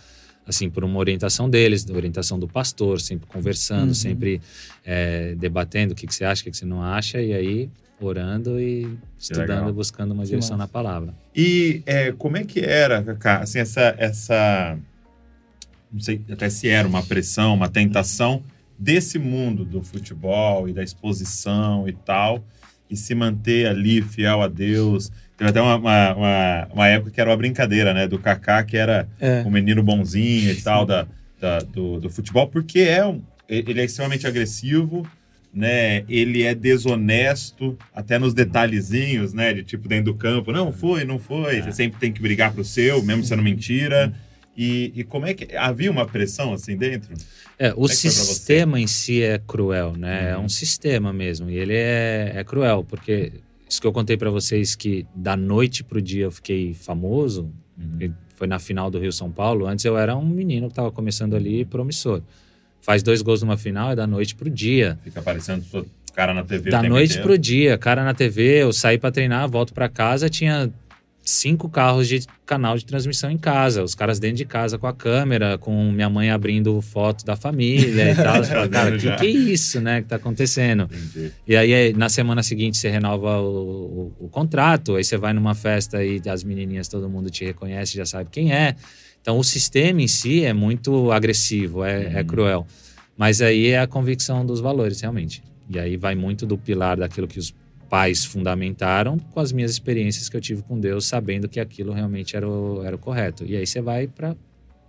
assim 0.46 0.70
por 0.70 0.84
uma 0.84 0.98
orientação 0.98 1.48
deles, 1.48 1.88
orientação 1.88 2.38
do 2.38 2.48
pastor, 2.48 3.00
sempre 3.00 3.26
conversando, 3.26 3.88
uhum. 3.88 3.94
sempre 3.94 4.40
é, 4.84 5.34
debatendo 5.36 5.92
o 5.92 5.96
que, 5.96 6.06
que 6.06 6.14
você 6.14 6.24
acha, 6.24 6.42
o 6.42 6.44
que, 6.44 6.50
que 6.50 6.56
você 6.56 6.64
não 6.64 6.82
acha, 6.82 7.20
e 7.20 7.32
aí 7.32 7.70
orando 8.00 8.58
e 8.58 8.98
estudando, 9.18 9.72
buscando 9.72 10.12
uma 10.12 10.24
direção 10.24 10.56
na 10.56 10.66
palavra. 10.66 11.14
E 11.36 11.82
é, 11.86 12.12
como 12.12 12.36
é 12.36 12.44
que 12.44 12.60
era, 12.60 13.02
Cacá, 13.02 13.40
assim, 13.40 13.58
essa, 13.58 13.94
essa 13.98 14.78
não 15.92 16.00
sei 16.00 16.20
até 16.30 16.48
se 16.48 16.68
era 16.68 16.86
uma 16.86 17.02
pressão, 17.02 17.54
uma 17.54 17.68
tentação 17.68 18.42
desse 18.78 19.18
mundo 19.18 19.64
do 19.64 19.82
futebol 19.82 20.68
e 20.68 20.72
da 20.72 20.82
exposição 20.82 21.86
e 21.86 21.92
tal, 21.92 22.42
e 22.88 22.96
se 22.96 23.14
manter 23.14 23.66
ali 23.66 24.00
fiel 24.00 24.40
a 24.40 24.48
Deus. 24.48 25.10
Teve 25.36 25.50
até 25.50 25.60
uma, 25.60 25.76
uma, 25.76 26.14
uma, 26.14 26.68
uma 26.72 26.88
época 26.88 27.10
que 27.10 27.20
era 27.20 27.30
uma 27.30 27.36
brincadeira, 27.36 27.92
né? 27.92 28.08
Do 28.08 28.18
Kaká, 28.18 28.62
que 28.64 28.76
era 28.76 29.08
é. 29.20 29.42
um 29.46 29.50
menino 29.50 29.82
bonzinho 29.82 30.50
e 30.50 30.56
tal 30.56 30.86
da, 30.86 31.06
da 31.40 31.58
do, 31.58 32.00
do, 32.00 32.10
futebol, 32.10 32.48
porque 32.48 32.80
é 32.80 33.06
um, 33.06 33.22
ele 33.48 33.80
é 33.80 33.84
extremamente 33.84 34.26
agressivo, 34.26 35.06
né? 35.52 36.04
Ele 36.08 36.42
é 36.42 36.54
desonesto, 36.54 37.76
até 37.94 38.18
nos 38.18 38.32
detalhezinhos, 38.32 39.32
né? 39.32 39.52
De 39.52 39.62
tipo 39.62 39.88
dentro 39.88 40.12
do 40.12 40.14
campo, 40.14 40.52
não 40.52 40.72
foi, 40.72 41.04
não 41.04 41.18
foi. 41.18 41.58
É. 41.58 41.62
Você 41.62 41.72
sempre 41.72 42.00
tem 42.00 42.12
que 42.12 42.20
brigar 42.20 42.52
pro 42.52 42.64
seu, 42.64 43.02
mesmo 43.02 43.24
sendo 43.24 43.42
mentira. 43.42 44.12
E, 44.56 44.92
e, 44.94 45.04
como 45.04 45.26
é 45.26 45.32
que 45.32 45.56
havia 45.56 45.90
uma 45.90 46.04
pressão 46.06 46.52
assim 46.52 46.76
dentro? 46.76 47.14
É, 47.58 47.72
o 47.76 47.86
é 47.86 47.88
sistema 47.88 48.80
em 48.80 48.86
si 48.86 49.22
é 49.22 49.38
cruel, 49.38 49.94
né? 49.96 50.34
Uhum. 50.34 50.42
É 50.42 50.44
um 50.44 50.48
sistema 50.48 51.12
mesmo 51.12 51.48
e 51.48 51.56
ele 51.56 51.74
é, 51.74 52.32
é 52.34 52.44
cruel 52.44 52.84
porque 52.84 53.32
isso 53.68 53.80
que 53.80 53.86
eu 53.86 53.92
contei 53.92 54.16
para 54.16 54.28
vocês 54.30 54.74
que 54.74 55.06
da 55.14 55.36
noite 55.36 55.84
pro 55.84 56.02
dia 56.02 56.24
eu 56.24 56.30
fiquei 56.32 56.74
famoso, 56.74 57.52
uhum. 57.78 58.12
foi 58.34 58.48
na 58.48 58.58
final 58.58 58.90
do 58.90 58.98
Rio 58.98 59.12
São 59.12 59.30
Paulo. 59.30 59.66
Antes 59.66 59.84
eu 59.84 59.96
era 59.96 60.16
um 60.16 60.26
menino 60.26 60.66
que 60.66 60.72
estava 60.72 60.90
começando 60.90 61.36
ali 61.36 61.64
promissor. 61.64 62.20
Faz 62.82 63.02
dois 63.02 63.22
gols 63.22 63.42
numa 63.42 63.56
final, 63.56 63.92
é 63.92 63.96
da 63.96 64.06
noite 64.06 64.34
pro 64.34 64.50
dia. 64.50 64.98
Fica 65.04 65.20
aparecendo 65.20 65.64
cara 66.12 66.34
na 66.34 66.42
TV. 66.42 66.70
Da 66.70 66.82
noite 66.82 67.12
inteiro. 67.12 67.22
pro 67.22 67.38
dia, 67.38 67.78
cara 67.78 68.02
na 68.02 68.12
TV, 68.12 68.62
eu 68.62 68.72
saí 68.72 68.98
para 68.98 69.12
treinar, 69.12 69.48
volto 69.48 69.72
para 69.72 69.88
casa, 69.88 70.28
tinha 70.28 70.70
cinco 71.30 71.68
carros 71.68 72.08
de 72.08 72.20
canal 72.44 72.76
de 72.76 72.84
transmissão 72.84 73.30
em 73.30 73.38
casa, 73.38 73.82
os 73.82 73.94
caras 73.94 74.18
dentro 74.18 74.38
de 74.38 74.44
casa 74.44 74.78
com 74.78 74.86
a 74.86 74.92
câmera, 74.92 75.56
com 75.56 75.90
minha 75.92 76.10
mãe 76.10 76.30
abrindo 76.30 76.80
foto 76.82 77.24
da 77.24 77.36
família 77.36 78.12
e 78.12 78.14
tal. 78.14 78.42
Fala, 78.44 78.68
cara, 78.68 78.98
que, 78.98 79.16
que 79.16 79.26
é 79.26 79.30
isso, 79.30 79.80
né, 79.80 80.02
que 80.02 80.08
tá 80.08 80.16
acontecendo? 80.16 80.84
Entendi. 80.84 81.32
E 81.46 81.56
aí, 81.56 81.92
na 81.92 82.08
semana 82.08 82.42
seguinte, 82.42 82.76
você 82.76 82.88
renova 82.88 83.40
o, 83.40 84.12
o, 84.18 84.24
o, 84.26 84.28
contrato, 84.28 84.96
aí 84.96 85.04
você 85.04 85.16
vai 85.16 85.32
numa 85.32 85.54
festa 85.54 86.04
e 86.04 86.20
as 86.28 86.42
menininhas, 86.42 86.88
todo 86.88 87.08
mundo 87.08 87.30
te 87.30 87.44
reconhece, 87.44 87.96
já 87.96 88.04
sabe 88.04 88.30
quem 88.30 88.52
é. 88.52 88.74
Então, 89.20 89.38
o 89.38 89.44
sistema 89.44 90.02
em 90.02 90.08
si 90.08 90.44
é 90.44 90.52
muito 90.52 91.12
agressivo, 91.12 91.84
é, 91.84 92.04
é 92.04 92.08
uhum. 92.08 92.18
é 92.18 92.24
cruel. 92.24 92.66
Mas 93.16 93.42
aí 93.42 93.68
é 93.68 93.80
a 93.80 93.86
convicção 93.86 94.44
dos 94.46 94.60
valores, 94.60 95.00
realmente. 95.00 95.42
E 95.68 95.78
aí 95.78 95.96
vai 95.96 96.14
muito 96.14 96.46
do 96.46 96.58
pilar 96.58 96.96
daquilo 96.96 97.28
que 97.28 97.38
os 97.38 97.54
pais 97.90 98.24
fundamentaram 98.24 99.18
com 99.18 99.40
as 99.40 99.50
minhas 99.50 99.72
experiências 99.72 100.28
que 100.28 100.36
eu 100.36 100.40
tive 100.40 100.62
com 100.62 100.78
Deus, 100.78 101.06
sabendo 101.06 101.48
que 101.48 101.58
aquilo 101.58 101.92
realmente 101.92 102.36
era 102.36 102.48
o, 102.48 102.82
era 102.84 102.94
o 102.94 102.98
correto. 102.98 103.44
E 103.44 103.56
aí 103.56 103.66
você 103.66 103.82
vai 103.82 104.06
para 104.06 104.36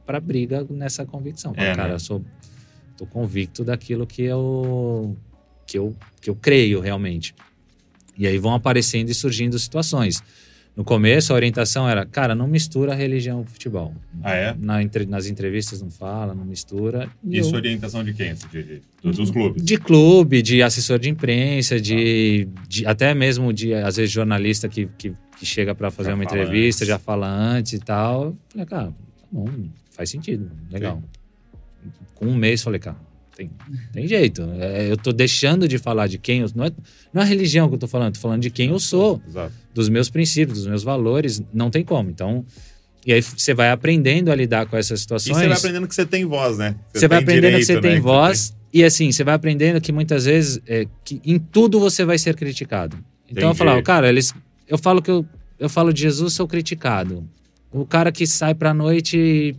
para 0.05 0.19
briga 0.19 0.65
nessa 0.69 1.05
convicção. 1.05 1.53
É, 1.55 1.75
cara, 1.75 1.89
né? 1.89 1.95
eu 1.95 1.99
sou 1.99 2.23
tô 2.97 3.05
convicto 3.05 3.63
daquilo 3.63 4.05
que 4.05 4.21
eu 4.21 5.17
que 5.65 5.77
eu 5.77 5.95
que 6.21 6.29
eu 6.29 6.35
creio 6.35 6.79
realmente. 6.79 7.33
E 8.17 8.27
aí 8.27 8.37
vão 8.37 8.53
aparecendo 8.53 9.09
e 9.09 9.13
surgindo 9.13 9.57
situações. 9.57 10.21
No 10.75 10.85
começo, 10.85 11.33
a 11.33 11.35
orientação 11.35 11.87
era, 11.87 12.05
cara, 12.05 12.33
não 12.33 12.47
mistura 12.47 12.95
religião 12.95 13.43
com 13.43 13.49
futebol. 13.49 13.93
Ah, 14.23 14.33
é? 14.33 14.55
Na, 14.57 14.77
nas 15.07 15.27
entrevistas 15.27 15.81
não 15.81 15.91
fala, 15.91 16.33
não 16.33 16.45
mistura. 16.45 17.09
Isso 17.23 17.49
eu... 17.49 17.55
orientação 17.55 18.03
de 18.03 18.13
quem? 18.13 18.33
De, 18.33 18.63
de, 18.63 18.81
dos 19.11 19.29
clubes? 19.31 19.61
De 19.61 19.77
clube, 19.77 20.41
de 20.41 20.63
assessor 20.63 20.97
de 20.97 21.09
imprensa, 21.09 21.79
de, 21.79 22.47
ah. 22.55 22.61
de 22.67 22.85
até 22.85 23.13
mesmo 23.13 23.51
de, 23.51 23.73
às 23.73 23.97
vezes, 23.97 24.11
jornalista 24.11 24.69
que, 24.69 24.87
que, 24.97 25.13
que 25.37 25.45
chega 25.45 25.75
para 25.75 25.91
fazer 25.91 26.09
já 26.09 26.15
uma 26.15 26.23
entrevista, 26.23 26.83
antes. 26.83 26.87
já 26.87 26.97
fala 26.97 27.27
antes 27.27 27.73
e 27.73 27.79
tal. 27.79 28.35
Falei, 28.49 28.65
cara, 28.65 28.87
tá 28.87 29.27
bom, 29.29 29.49
faz 29.91 30.09
sentido, 30.09 30.49
legal. 30.71 31.03
Sim. 31.83 31.89
Com 32.15 32.27
um 32.27 32.35
mês, 32.35 32.61
falei, 32.61 32.79
cara, 32.79 32.97
tem, 33.35 33.49
tem 33.93 34.07
jeito. 34.07 34.43
É, 34.59 34.91
eu 34.91 34.97
tô 34.97 35.11
deixando 35.11 35.67
de 35.67 35.77
falar 35.77 36.07
de 36.07 36.17
quem 36.17 36.41
eu. 36.41 36.49
Não 36.53 36.65
é, 36.65 36.71
não 37.13 37.21
é 37.21 37.25
a 37.25 37.27
religião 37.27 37.67
que 37.69 37.75
eu 37.75 37.79
tô 37.79 37.87
falando, 37.87 38.13
tô 38.13 38.19
falando 38.19 38.41
de 38.41 38.49
quem 38.49 38.69
eu 38.69 38.79
sou, 38.79 39.21
Exato. 39.27 39.53
dos 39.73 39.89
meus 39.89 40.09
princípios, 40.09 40.59
dos 40.59 40.67
meus 40.67 40.83
valores. 40.83 41.41
Não 41.53 41.69
tem 41.69 41.83
como. 41.83 42.09
Então. 42.09 42.45
E 43.05 43.11
aí 43.11 43.21
você 43.21 43.53
vai 43.53 43.71
aprendendo 43.71 44.31
a 44.31 44.35
lidar 44.35 44.67
com 44.67 44.77
essas 44.77 45.01
situações. 45.01 45.35
E 45.35 45.39
você 45.39 45.47
vai 45.47 45.57
aprendendo 45.57 45.87
que 45.87 45.95
você 45.95 46.05
tem 46.05 46.23
voz, 46.23 46.57
né? 46.57 46.75
Você, 46.93 46.99
você 46.99 47.07
vai 47.07 47.17
aprendendo 47.17 47.41
direito, 47.41 47.59
que 47.59 47.65
você 47.65 47.75
né? 47.75 47.81
tem 47.81 47.99
voz. 47.99 48.49
Tem... 48.49 48.57
E 48.73 48.83
assim, 48.83 49.11
você 49.11 49.23
vai 49.23 49.33
aprendendo 49.33 49.81
que 49.81 49.91
muitas 49.91 50.25
vezes 50.25 50.61
é, 50.67 50.85
que 51.03 51.19
em 51.25 51.39
tudo 51.39 51.79
você 51.79 52.05
vai 52.05 52.17
ser 52.17 52.35
criticado. 52.35 52.95
Então 53.25 53.49
Entendi. 53.49 53.61
eu 53.61 53.65
falo, 53.65 53.83
cara, 53.83 54.09
eles. 54.09 54.33
Eu 54.67 54.77
falo 54.77 55.01
que 55.01 55.09
eu, 55.09 55.25
eu 55.57 55.69
falo 55.69 55.91
de 55.91 56.01
Jesus, 56.01 56.33
sou 56.33 56.47
criticado. 56.47 57.27
O 57.71 57.85
cara 57.85 58.11
que 58.11 58.27
sai 58.27 58.53
pra 58.53 58.73
noite 58.73 59.55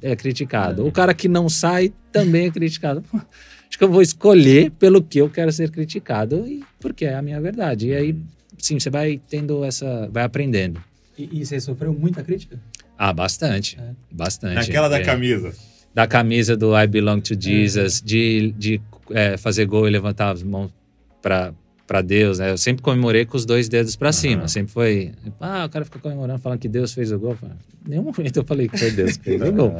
é 0.00 0.16
criticado. 0.16 0.84
O 0.84 0.90
cara 0.90 1.14
que 1.14 1.28
não 1.28 1.48
sai 1.48 1.92
também 2.10 2.46
é 2.46 2.50
criticado. 2.50 3.04
Acho 3.12 3.78
que 3.78 3.84
eu 3.84 3.90
vou 3.90 4.02
escolher 4.02 4.70
pelo 4.72 5.02
que 5.02 5.18
eu 5.18 5.30
quero 5.30 5.50
ser 5.52 5.70
criticado 5.70 6.46
e 6.46 6.62
porque 6.80 7.04
é 7.04 7.14
a 7.14 7.22
minha 7.22 7.40
verdade. 7.40 7.88
E 7.88 7.94
aí, 7.94 8.16
sim, 8.58 8.78
você 8.78 8.90
vai 8.90 9.20
tendo 9.30 9.64
essa. 9.64 10.08
vai 10.12 10.24
aprendendo. 10.24 10.82
E, 11.16 11.40
e 11.40 11.46
você 11.46 11.60
sofreu 11.60 11.94
muita 11.94 12.22
crítica? 12.22 12.58
Ah, 12.98 13.12
bastante. 13.12 13.78
É. 13.80 13.94
Bastante. 14.10 14.54
Naquela 14.54 14.88
da 14.88 14.98
é. 14.98 15.04
camisa. 15.04 15.54
Da 15.94 16.06
camisa 16.06 16.56
do 16.56 16.76
I 16.76 16.86
Belong 16.86 17.20
to 17.20 17.34
Jesus, 17.38 18.00
é. 18.00 18.04
de, 18.04 18.54
de 18.58 18.80
é, 19.10 19.36
fazer 19.36 19.66
gol 19.66 19.86
e 19.86 19.90
levantar 19.90 20.32
as 20.32 20.42
mãos 20.42 20.70
para 21.20 21.54
para 21.86 22.00
Deus, 22.00 22.38
né? 22.38 22.50
Eu 22.50 22.58
sempre 22.58 22.82
comemorei 22.82 23.24
com 23.24 23.36
os 23.36 23.44
dois 23.44 23.68
dedos 23.68 23.96
para 23.96 24.08
uhum. 24.08 24.12
cima. 24.12 24.48
Sempre 24.48 24.72
foi, 24.72 25.12
ah, 25.40 25.64
o 25.66 25.68
cara 25.68 25.84
fica 25.84 25.98
comemorando, 25.98 26.38
falando 26.38 26.58
que 26.58 26.68
Deus 26.68 26.92
fez 26.92 27.12
o 27.12 27.18
gol. 27.18 27.36
Em 27.86 27.90
nenhum 27.90 28.02
momento 28.02 28.36
eu 28.36 28.44
falei 28.44 28.68
que 28.68 28.78
foi 28.78 28.90
Deus 28.90 29.16
que 29.16 29.24
fez 29.24 29.42
o 29.42 29.52
gol. 29.52 29.74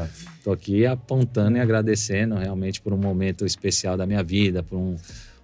Tô 0.45 0.53
aqui 0.53 0.85
apontando 0.85 1.59
e 1.59 1.61
agradecendo 1.61 2.35
realmente 2.35 2.81
por 2.81 2.93
um 2.93 2.99
momento 2.99 3.47
especial 3.47 3.97
da 3.97 4.07
minha 4.07 4.23
vida, 4.23 4.63
por 4.63 4.77
um, 4.77 4.97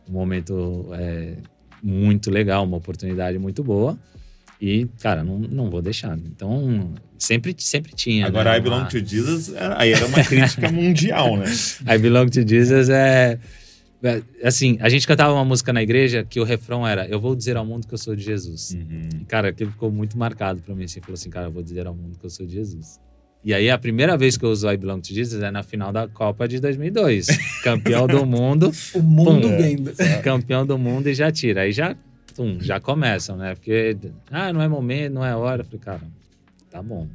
um 0.08 0.12
momento 0.12 0.88
é, 0.92 1.34
muito 1.82 2.30
legal, 2.30 2.64
uma 2.64 2.76
oportunidade 2.76 3.38
muito 3.38 3.62
boa. 3.62 3.98
E, 4.60 4.88
cara, 5.00 5.22
não, 5.22 5.38
não 5.38 5.70
vou 5.70 5.80
deixar. 5.80 6.18
Então, 6.18 6.92
sempre, 7.16 7.54
sempre 7.58 7.92
tinha. 7.92 8.26
Agora, 8.26 8.50
né? 8.50 8.58
I 8.58 8.60
Belong 8.60 8.88
to 8.88 8.98
Jesus, 8.98 9.54
aí 9.76 9.92
era 9.92 10.04
uma 10.04 10.24
crítica 10.24 10.70
mundial, 10.70 11.36
né? 11.36 11.46
I 11.86 11.98
Belong 11.98 12.28
to 12.28 12.46
Jesus 12.46 12.88
é 12.88 12.98
é, 12.98 13.38
assim, 14.42 14.78
a 14.80 14.88
gente 14.88 15.06
cantava 15.06 15.32
uma 15.32 15.44
música 15.44 15.72
na 15.72 15.82
igreja 15.82 16.24
que 16.24 16.38
o 16.38 16.44
refrão 16.44 16.86
era 16.86 17.06
Eu 17.08 17.20
vou 17.20 17.34
dizer 17.34 17.56
ao 17.56 17.64
mundo 17.64 17.86
que 17.86 17.94
eu 17.94 17.98
sou 17.98 18.14
de 18.14 18.22
Jesus. 18.22 18.74
Uhum. 18.74 19.08
E, 19.22 19.24
cara, 19.24 19.48
aquilo 19.48 19.70
ficou 19.70 19.90
muito 19.90 20.16
marcado 20.16 20.60
para 20.60 20.74
mim. 20.74 20.84
Assim, 20.84 21.00
falou 21.00 21.14
assim, 21.14 21.30
cara, 21.30 21.46
eu 21.46 21.52
vou 21.52 21.62
dizer 21.62 21.86
ao 21.86 21.94
mundo 21.94 22.18
que 22.18 22.24
eu 22.24 22.30
sou 22.30 22.46
de 22.46 22.54
Jesus. 22.54 23.00
E 23.44 23.54
aí, 23.54 23.70
a 23.70 23.78
primeira 23.78 24.16
vez 24.16 24.36
que 24.36 24.44
eu 24.44 24.50
uso 24.50 24.70
I 24.70 24.76
Belong 24.76 25.00
to 25.00 25.14
Jesus 25.14 25.42
é 25.42 25.50
na 25.50 25.62
final 25.62 25.92
da 25.92 26.08
Copa 26.08 26.46
de 26.48 26.60
2002. 26.60 27.26
campeão 27.62 28.06
do 28.06 28.26
mundo. 28.26 28.72
o 28.94 29.02
mundo 29.02 29.48
vendo. 29.48 29.92
Campeão 30.22 30.66
do 30.66 30.76
mundo 30.76 31.08
e 31.08 31.14
já 31.14 31.30
tira. 31.30 31.62
Aí 31.62 31.72
já, 31.72 31.96
tum, 32.34 32.58
já 32.60 32.80
começam, 32.80 33.36
né? 33.36 33.54
Porque, 33.54 33.96
ah, 34.30 34.52
não 34.52 34.60
é 34.60 34.68
momento, 34.68 35.14
não 35.14 35.24
é 35.24 35.34
hora. 35.34 35.62
Eu 35.62 35.64
falei, 35.64 35.80
cara, 35.80 36.02
tá 36.70 36.82
bom. 36.82 37.08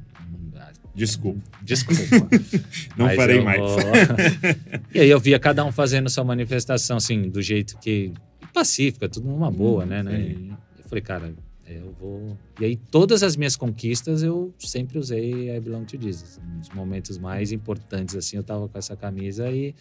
Desculpa. 0.95 1.41
Desculpa. 1.61 2.01
Não 2.95 3.05
Mas 3.05 3.15
farei 3.15 3.41
mais. 3.41 3.61
E 4.93 4.99
aí 4.99 5.09
eu 5.09 5.19
via 5.19 5.39
cada 5.39 5.65
um 5.65 5.71
fazendo 5.71 6.09
sua 6.09 6.23
manifestação, 6.23 6.97
assim, 6.97 7.29
do 7.29 7.41
jeito 7.41 7.77
que. 7.79 8.13
pacífica, 8.53 9.09
tudo 9.09 9.27
numa 9.27 9.49
boa, 9.49 9.83
hum, 9.83 9.87
né? 9.87 10.03
né? 10.03 10.35
Eu 10.77 10.83
falei, 10.87 11.01
cara, 11.01 11.33
é, 11.65 11.77
eu 11.77 11.95
vou. 11.99 12.37
E 12.59 12.65
aí 12.65 12.75
todas 12.75 13.23
as 13.23 13.35
minhas 13.35 13.55
conquistas 13.55 14.21
eu 14.21 14.53
sempre 14.59 14.99
usei 14.99 15.55
I 15.55 15.59
Belong 15.59 15.85
to 15.85 15.99
Jesus. 15.99 16.39
Nos 16.57 16.69
momentos 16.69 17.17
mais 17.17 17.51
importantes, 17.51 18.15
assim, 18.15 18.37
eu 18.37 18.43
tava 18.43 18.67
com 18.67 18.77
essa 18.77 18.95
camisa 18.95 19.49
e 19.49 19.73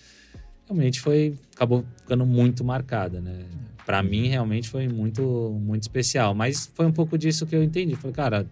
realmente 0.67 0.99
foi. 0.99 1.35
acabou 1.55 1.85
ficando 1.99 2.25
muito 2.25 2.65
marcada, 2.65 3.21
né? 3.21 3.45
Para 3.85 4.03
mim, 4.03 4.29
realmente 4.29 4.69
foi 4.69 4.89
muito, 4.89 5.23
muito 5.61 5.83
especial. 5.83 6.35
Mas 6.35 6.71
foi 6.73 6.87
um 6.87 6.93
pouco 6.93 7.19
disso 7.19 7.45
que 7.45 7.55
eu 7.55 7.63
entendi. 7.63 7.97
Falei, 7.97 8.15
cara 8.15 8.47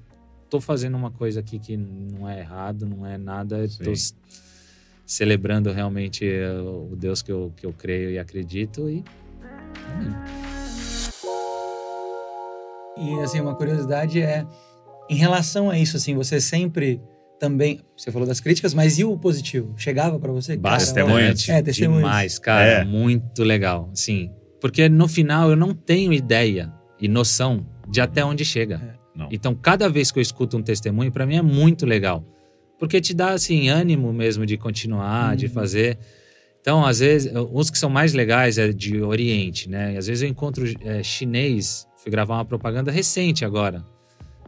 tô 0.51 0.61
fazendo 0.61 0.97
uma 0.97 1.11
coisa 1.11 1.41
aqui 1.41 1.59
que 1.59 1.77
não 1.77 2.29
é 2.29 2.41
errado, 2.41 2.85
não 2.85 3.07
é 3.07 3.17
nada. 3.17 3.65
Estou 3.65 3.95
celebrando 5.07 5.73
realmente 5.73 6.27
eh, 6.27 6.53
o 6.61 6.95
Deus 6.97 7.23
que 7.23 7.33
eu, 7.33 7.53
que 7.57 7.65
eu 7.65 7.73
creio 7.73 8.11
e 8.11 8.19
acredito 8.19 8.91
e 8.91 9.05
amém. 9.95 10.15
E 12.99 13.21
assim, 13.21 13.41
uma 13.41 13.55
curiosidade 13.55 14.21
é 14.21 14.45
em 15.09 15.15
relação 15.15 15.71
a 15.71 15.79
isso, 15.79 15.97
assim, 15.97 16.15
você 16.15 16.41
sempre 16.41 17.01
também, 17.39 17.81
você 17.97 18.13
falou 18.13 18.29
das 18.29 18.39
críticas, 18.39 18.75
mas 18.75 18.99
e 18.99 19.05
o 19.05 19.17
positivo? 19.17 19.73
Chegava 19.77 20.19
para 20.19 20.31
você? 20.31 20.57
Bastante. 20.57 21.51
É, 21.51 21.63
testemunhas. 21.63 22.03
Demais, 22.03 22.39
cara, 22.39 22.67
é. 22.67 22.85
muito 22.85 23.43
legal. 23.43 23.91
Sim, 23.95 24.31
porque 24.61 24.89
no 24.89 25.09
final 25.09 25.49
eu 25.51 25.57
não 25.57 25.75
tenho 25.75 26.13
ideia 26.13 26.71
e 27.01 27.09
noção 27.09 27.67
de 27.89 28.01
até 28.01 28.23
onde 28.25 28.45
chega. 28.45 28.77
É. 28.97 29.00
Não. 29.15 29.29
Então, 29.31 29.55
cada 29.55 29.89
vez 29.89 30.11
que 30.11 30.19
eu 30.19 30.23
escuto 30.23 30.57
um 30.57 30.63
testemunho, 30.63 31.11
para 31.11 31.27
mim 31.27 31.37
é 31.37 31.43
muito 31.43 31.85
legal. 31.85 32.25
Porque 32.79 33.01
te 33.01 33.13
dá, 33.13 33.31
assim, 33.31 33.69
ânimo 33.69 34.13
mesmo 34.13 34.47
de 34.47 34.57
continuar, 34.57 35.37
de 35.37 35.47
uhum. 35.47 35.53
fazer. 35.53 35.99
Então, 36.61 36.85
às 36.85 37.01
vezes, 37.01 37.33
uns 37.53 37.71
que 37.71 37.79
são 37.79 37.91
mais 37.91 38.13
legais 38.13 38.59
é 38.59 38.73
de 38.73 39.03
Oriente, 39.03 39.69
né? 39.69 39.95
E 39.95 39.97
às 39.97 40.07
vezes 40.07 40.23
eu 40.23 40.29
encontro 40.29 40.65
é, 40.83 41.03
chinês, 41.03 41.87
fui 41.97 42.11
gravar 42.11 42.35
uma 42.35 42.45
propaganda 42.45 42.91
recente 42.91 43.45
agora. 43.45 43.85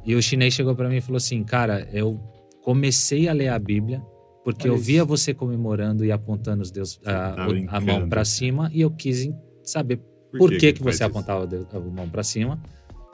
E 0.04 0.14
o 0.14 0.22
chinês 0.22 0.54
chegou 0.54 0.74
para 0.74 0.88
mim 0.88 0.96
e 0.96 1.00
falou 1.00 1.16
assim: 1.16 1.42
Cara, 1.44 1.88
eu 1.92 2.20
comecei 2.62 3.28
a 3.28 3.32
ler 3.32 3.48
a 3.48 3.58
Bíblia 3.58 4.02
porque 4.44 4.68
Olha 4.68 4.76
eu 4.76 4.80
via 4.80 5.04
você 5.04 5.32
comemorando 5.32 6.04
e 6.04 6.10
apontando 6.10 6.62
os 6.62 6.70
Deus, 6.70 7.00
a, 7.04 7.32
tá 7.32 7.46
a, 7.68 7.80
mão 7.80 8.08
para 8.08 8.24
cima 8.24 8.70
e 8.72 8.80
eu 8.80 8.90
quis 8.90 9.30
saber 9.62 9.98
por, 10.30 10.38
por 10.38 10.50
que, 10.50 10.58
que, 10.58 10.72
que 10.74 10.82
você 10.82 11.04
apontava 11.04 11.48
a 11.72 11.78
mão 11.78 12.08
para 12.08 12.22
cima. 12.22 12.60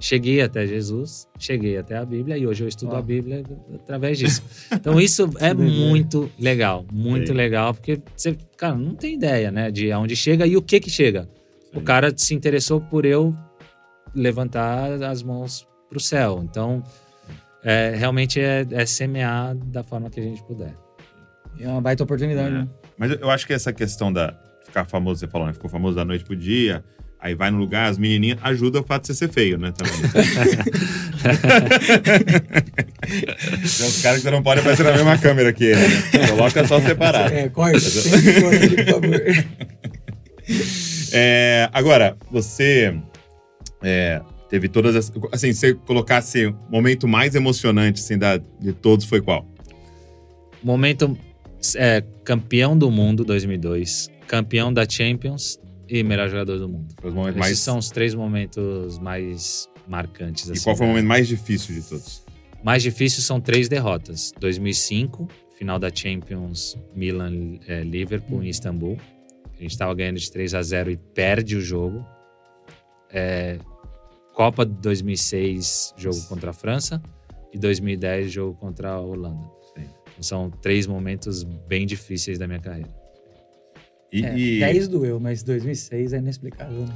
Cheguei 0.00 0.40
até 0.40 0.64
Jesus, 0.64 1.26
cheguei 1.40 1.76
até 1.76 1.96
a 1.96 2.04
Bíblia 2.04 2.38
e 2.38 2.46
hoje 2.46 2.62
eu 2.62 2.68
estudo 2.68 2.94
a 2.94 3.02
Bíblia 3.02 3.42
através 3.74 4.16
disso. 4.18 4.42
Então 4.72 5.00
isso 5.00 5.28
é 5.40 5.52
muito 5.52 6.30
legal, 6.38 6.86
muito 6.92 7.28
Sim. 7.28 7.32
legal, 7.32 7.74
porque 7.74 8.00
você, 8.14 8.36
cara, 8.56 8.76
não 8.76 8.94
tem 8.94 9.14
ideia, 9.14 9.50
né, 9.50 9.72
de 9.72 9.90
aonde 9.90 10.14
chega 10.14 10.46
e 10.46 10.56
o 10.56 10.62
que 10.62 10.78
que 10.78 10.88
chega. 10.88 11.22
Sim. 11.22 11.80
O 11.80 11.82
cara 11.82 12.12
se 12.16 12.32
interessou 12.32 12.80
por 12.80 13.04
eu 13.04 13.34
levantar 14.14 15.02
as 15.02 15.20
mãos 15.20 15.66
para 15.88 15.98
o 15.98 16.00
céu. 16.00 16.40
Então, 16.44 16.82
é, 17.64 17.92
realmente 17.96 18.40
é, 18.40 18.64
é, 18.70 18.86
semear 18.86 19.56
da 19.56 19.82
forma 19.82 20.08
que 20.10 20.20
a 20.20 20.22
gente 20.22 20.44
puder. 20.44 20.74
É 21.58 21.68
uma 21.68 21.80
baita 21.80 22.04
oportunidade, 22.04 22.54
é. 22.54 22.58
né? 22.58 22.68
Mas 22.96 23.10
eu 23.20 23.28
acho 23.30 23.46
que 23.46 23.52
essa 23.52 23.72
questão 23.72 24.12
da 24.12 24.32
ficar 24.64 24.84
famoso, 24.84 25.20
você 25.20 25.26
falou, 25.26 25.46
né? 25.46 25.52
Ficou 25.52 25.68
famoso 25.68 25.96
da 25.96 26.04
noite 26.04 26.24
pro 26.24 26.36
dia 26.36 26.84
Aí 27.20 27.34
vai 27.34 27.50
no 27.50 27.58
lugar, 27.58 27.90
as 27.90 27.98
menininhas, 27.98 28.38
ajuda 28.42 28.80
o 28.80 28.84
fato 28.84 29.02
de 29.02 29.08
você 29.08 29.14
ser 29.14 29.28
feio, 29.28 29.58
né? 29.58 29.72
Também. 29.72 29.92
Tem 33.76 33.86
uns 33.86 34.02
caras 34.02 34.18
que 34.18 34.22
você 34.22 34.30
não 34.30 34.42
pode 34.42 34.60
aparecer 34.60 34.84
na 34.84 34.92
mesma 34.92 35.18
câmera 35.18 35.52
que 35.52 35.64
ele, 35.64 35.80
né? 35.80 36.28
Coloca 36.28 36.64
só 36.66 36.80
separado. 36.80 37.34
É, 37.34 37.48
corta. 37.48 37.80
Por 37.80 38.84
favor. 38.84 39.20
É, 41.12 41.68
agora, 41.72 42.16
você 42.30 42.96
é, 43.82 44.20
teve 44.48 44.68
todas 44.68 44.94
as. 44.94 45.12
Assim, 45.32 45.52
se 45.52 45.58
você 45.58 45.74
colocasse 45.74 46.46
o 46.46 46.56
momento 46.70 47.08
mais 47.08 47.34
emocionante 47.34 48.00
assim, 48.00 48.16
da, 48.16 48.36
de 48.36 48.72
todos, 48.72 49.04
foi 49.04 49.20
qual? 49.20 49.44
Momento 50.62 51.18
é, 51.74 52.04
campeão 52.24 52.78
do 52.78 52.90
mundo 52.90 53.24
2002, 53.24 54.08
campeão 54.28 54.72
da 54.72 54.88
Champions 54.88 55.58
e 55.88 56.02
melhor 56.02 56.28
jogador 56.28 56.58
do 56.58 56.68
mundo. 56.68 56.94
Os 57.02 57.14
momentos 57.14 57.40
Esses 57.40 57.50
mais. 57.50 57.58
são 57.58 57.78
os 57.78 57.90
três 57.90 58.14
momentos 58.14 58.98
mais 58.98 59.68
marcantes. 59.86 60.48
E 60.48 60.52
assim, 60.52 60.64
qual 60.64 60.76
foi 60.76 60.86
o 60.86 60.88
né? 60.88 60.94
momento 60.94 61.08
mais 61.08 61.26
difícil 61.26 61.74
de 61.74 61.82
todos? 61.82 62.22
Mais 62.62 62.82
difícil 62.82 63.22
são 63.22 63.40
três 63.40 63.68
derrotas. 63.68 64.32
2005, 64.38 65.28
final 65.56 65.78
da 65.78 65.90
Champions, 65.92 66.76
Milan, 66.94 67.58
é, 67.66 67.82
Liverpool 67.82 68.42
em 68.42 68.48
Istambul. 68.48 68.98
A 69.56 69.62
gente 69.62 69.72
estava 69.72 69.94
ganhando 69.94 70.18
de 70.18 70.30
3 70.30 70.54
a 70.54 70.62
0 70.62 70.90
e 70.90 70.96
perde 70.96 71.56
o 71.56 71.60
jogo. 71.60 72.04
É, 73.10 73.58
Copa 74.34 74.64
de 74.64 74.74
2006, 74.74 75.94
jogo 75.96 76.20
contra 76.28 76.50
a 76.50 76.52
França. 76.52 77.02
E 77.52 77.58
2010, 77.58 78.30
jogo 78.30 78.54
contra 78.58 78.90
a 78.90 79.00
Holanda. 79.00 79.48
Sim. 79.74 79.86
Então, 80.12 80.22
são 80.22 80.50
três 80.50 80.86
momentos 80.86 81.42
bem 81.42 81.86
difíceis 81.86 82.38
da 82.38 82.46
minha 82.46 82.60
carreira. 82.60 82.90
E, 84.12 84.24
É, 84.24 84.38
e- 84.38 84.60
10 84.60 84.88
doeu, 84.88 85.20
mas 85.20 85.42
2006 85.42 86.12
é 86.12 86.18
inexplicável, 86.18 86.80
né? 86.86 86.94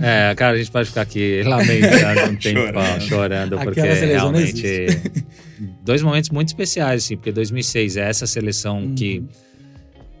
É, 0.00 0.34
cara, 0.36 0.54
a 0.54 0.58
gente 0.58 0.70
pode 0.70 0.88
ficar 0.90 1.02
aqui 1.02 1.42
lamentando 1.42 2.30
um 2.30 2.36
tempão, 2.38 2.62
Chorando. 2.66 3.00
chorando, 3.02 3.58
porque 3.58 3.80
realmente. 3.80 4.62
Dois 5.84 6.02
momentos 6.02 6.30
muito 6.30 6.48
especiais, 6.48 7.04
assim, 7.04 7.16
porque 7.16 7.32
2006 7.32 7.96
é 7.96 8.08
essa 8.08 8.26
seleção 8.26 8.94
que. 8.94 9.18
Uhum. 9.18 9.28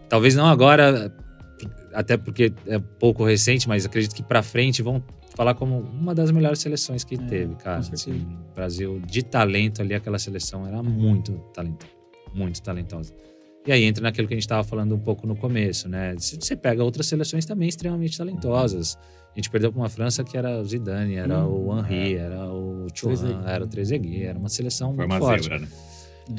Talvez 0.08 0.34
não 0.34 0.46
agora, 0.46 1.14
até 1.92 2.16
porque 2.16 2.52
é 2.66 2.78
pouco 2.98 3.24
recente, 3.24 3.68
mas 3.68 3.86
acredito 3.86 4.14
que 4.16 4.22
pra 4.22 4.42
frente 4.42 4.82
vão 4.82 5.00
falar 5.36 5.54
como 5.54 5.78
uma 5.78 6.12
das 6.14 6.30
melhores 6.32 6.58
seleções 6.58 7.04
que 7.04 7.14
É, 7.14 7.18
teve, 7.18 7.54
cara. 7.56 7.78
Assim, 7.78 8.26
o 8.50 8.54
Brasil, 8.56 9.00
de 9.06 9.22
talento 9.22 9.80
ali, 9.80 9.94
aquela 9.94 10.18
seleção 10.18 10.66
era 10.66 10.82
muito 10.82 11.32
talentosa. 11.54 11.92
Muito 12.34 12.60
talentosa. 12.62 13.14
E 13.66 13.72
aí 13.72 13.84
entra 13.84 14.02
naquilo 14.02 14.26
que 14.26 14.34
a 14.34 14.36
gente 14.36 14.44
estava 14.44 14.64
falando 14.64 14.94
um 14.94 14.98
pouco 14.98 15.26
no 15.26 15.36
começo, 15.36 15.88
né? 15.88 16.14
Você 16.16 16.56
pega 16.56 16.82
outras 16.82 17.06
seleções 17.06 17.44
também 17.44 17.68
extremamente 17.68 18.16
talentosas. 18.16 18.96
A 19.32 19.36
gente 19.36 19.50
perdeu 19.50 19.70
para 19.70 19.80
uma 19.80 19.88
França 19.88 20.24
que 20.24 20.36
era 20.36 20.58
o 20.60 20.64
Zidane, 20.64 21.16
era 21.16 21.44
Hum, 21.46 21.66
o 21.68 21.78
Henry, 21.78 22.16
era 22.16 22.46
o 22.48 22.86
Thuram, 22.98 23.46
era 23.46 23.62
o 23.64 23.68
Trezeguet, 23.68 24.24
era 24.24 24.38
uma 24.38 24.48
seleção 24.48 24.94
foi 24.94 25.06
muito 25.06 25.12
uma 25.12 25.20
forte. 25.20 25.42
zebra, 25.44 25.58
né? 25.60 25.68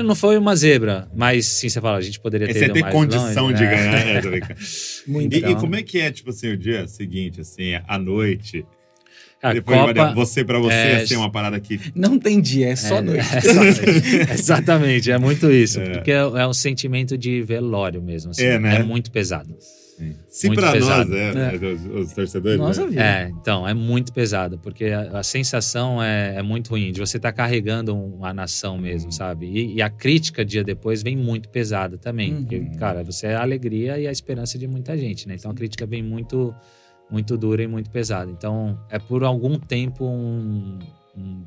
Não 0.03 0.13
foi 0.15 0.37
uma 0.37 0.55
zebra, 0.55 1.07
mas 1.15 1.47
sim, 1.47 1.67
você 1.69 1.81
fala, 1.81 1.97
a 1.97 2.01
gente 2.01 2.19
poderia 2.19 2.45
ter 2.47 2.53
Você 2.53 2.65
ido 2.65 2.73
ter 2.75 2.81
mais 2.81 2.93
condição 2.93 3.45
longe, 3.45 3.57
de 3.57 3.63
né? 3.63 3.69
ganhar. 3.71 4.25
é. 4.25 4.55
Muito. 5.07 5.33
E, 5.33 5.37
e 5.37 5.39
Então. 5.39 5.55
como 5.55 5.75
é 5.75 5.81
que 5.83 5.99
é, 5.99 6.11
tipo 6.11 6.29
assim, 6.29 6.49
o 6.49 6.57
dia 6.57 6.87
seguinte, 6.87 7.41
assim, 7.41 7.73
à 7.87 7.97
noite? 7.97 8.65
A 9.41 9.53
Depois, 9.53 9.77
Copa, 9.79 9.93
Maria, 9.93 10.13
você, 10.15 10.43
pra 10.43 10.59
você, 10.59 10.73
é, 10.73 10.95
assim, 10.97 11.15
uma 11.15 11.31
parada 11.31 11.59
que. 11.59 11.79
Não 11.95 12.19
tem 12.19 12.41
dia, 12.41 12.69
é 12.69 12.75
só 12.75 12.97
É, 12.97 13.01
noite. 13.01 13.21
Exatamente, 13.37 14.31
exatamente, 14.33 15.11
é 15.11 15.17
muito 15.17 15.49
isso. 15.51 15.79
É. 15.79 15.89
Porque 15.91 16.11
é, 16.11 16.15
é 16.17 16.47
um 16.47 16.53
sentimento 16.53 17.17
de 17.17 17.41
velório 17.41 18.01
mesmo. 18.01 18.31
assim, 18.31 18.43
É, 18.43 18.59
né? 18.59 18.83
muito 18.83 19.09
pesado. 19.11 19.55
Se 20.29 20.47
Muito 20.47 20.61
pra 20.61 20.71
pesado. 20.71 21.09
nós, 21.09 21.19
é, 21.19 21.33
É. 21.51 21.55
é, 21.55 21.73
os, 21.73 21.85
os 22.07 22.13
torcedores. 22.13 22.57
Nossa 22.57 22.83
né? 22.83 22.87
vida. 22.87 23.03
É, 23.03 23.29
então, 23.37 23.67
é 23.67 23.73
muito 23.73 24.13
pesado, 24.13 24.57
porque 24.57 24.85
a, 24.85 25.19
a 25.19 25.23
sensação 25.23 26.01
é, 26.01 26.35
é 26.37 26.41
muito 26.41 26.69
ruim, 26.69 26.93
de 26.93 27.01
você 27.01 27.17
estar 27.17 27.33
carregando 27.33 27.93
uma 27.93 28.33
nação 28.33 28.77
mesmo, 28.77 29.07
Uhum. 29.07 29.11
sabe? 29.11 29.47
E, 29.47 29.73
e 29.75 29.81
a 29.81 29.89
crítica 29.89 30.45
dia 30.45 30.63
depois 30.63 31.03
vem 31.03 31.17
muito 31.17 31.49
pesada 31.49 31.97
também. 31.97 32.33
Uhum. 32.33 32.39
Porque, 32.45 32.59
cara, 32.77 33.03
você 33.03 33.27
é 33.27 33.35
a 33.35 33.41
alegria 33.41 33.99
e 33.99 34.07
a 34.07 34.11
esperança 34.11 34.57
de 34.57 34.67
muita 34.69 34.97
gente, 34.97 35.27
né? 35.27 35.35
Então 35.37 35.51
a 35.51 35.53
crítica 35.53 35.85
vem 35.85 36.01
muito, 36.01 36.55
muito 37.09 37.37
dura 37.37 37.63
e 37.63 37.67
muito 37.67 37.89
pesada. 37.89 38.29
Então, 38.31 38.79
é 38.89 38.99
por 38.99 39.23
algum 39.23 39.57
tempo 39.57 40.05
um, 40.05 40.79
um 41.17 41.43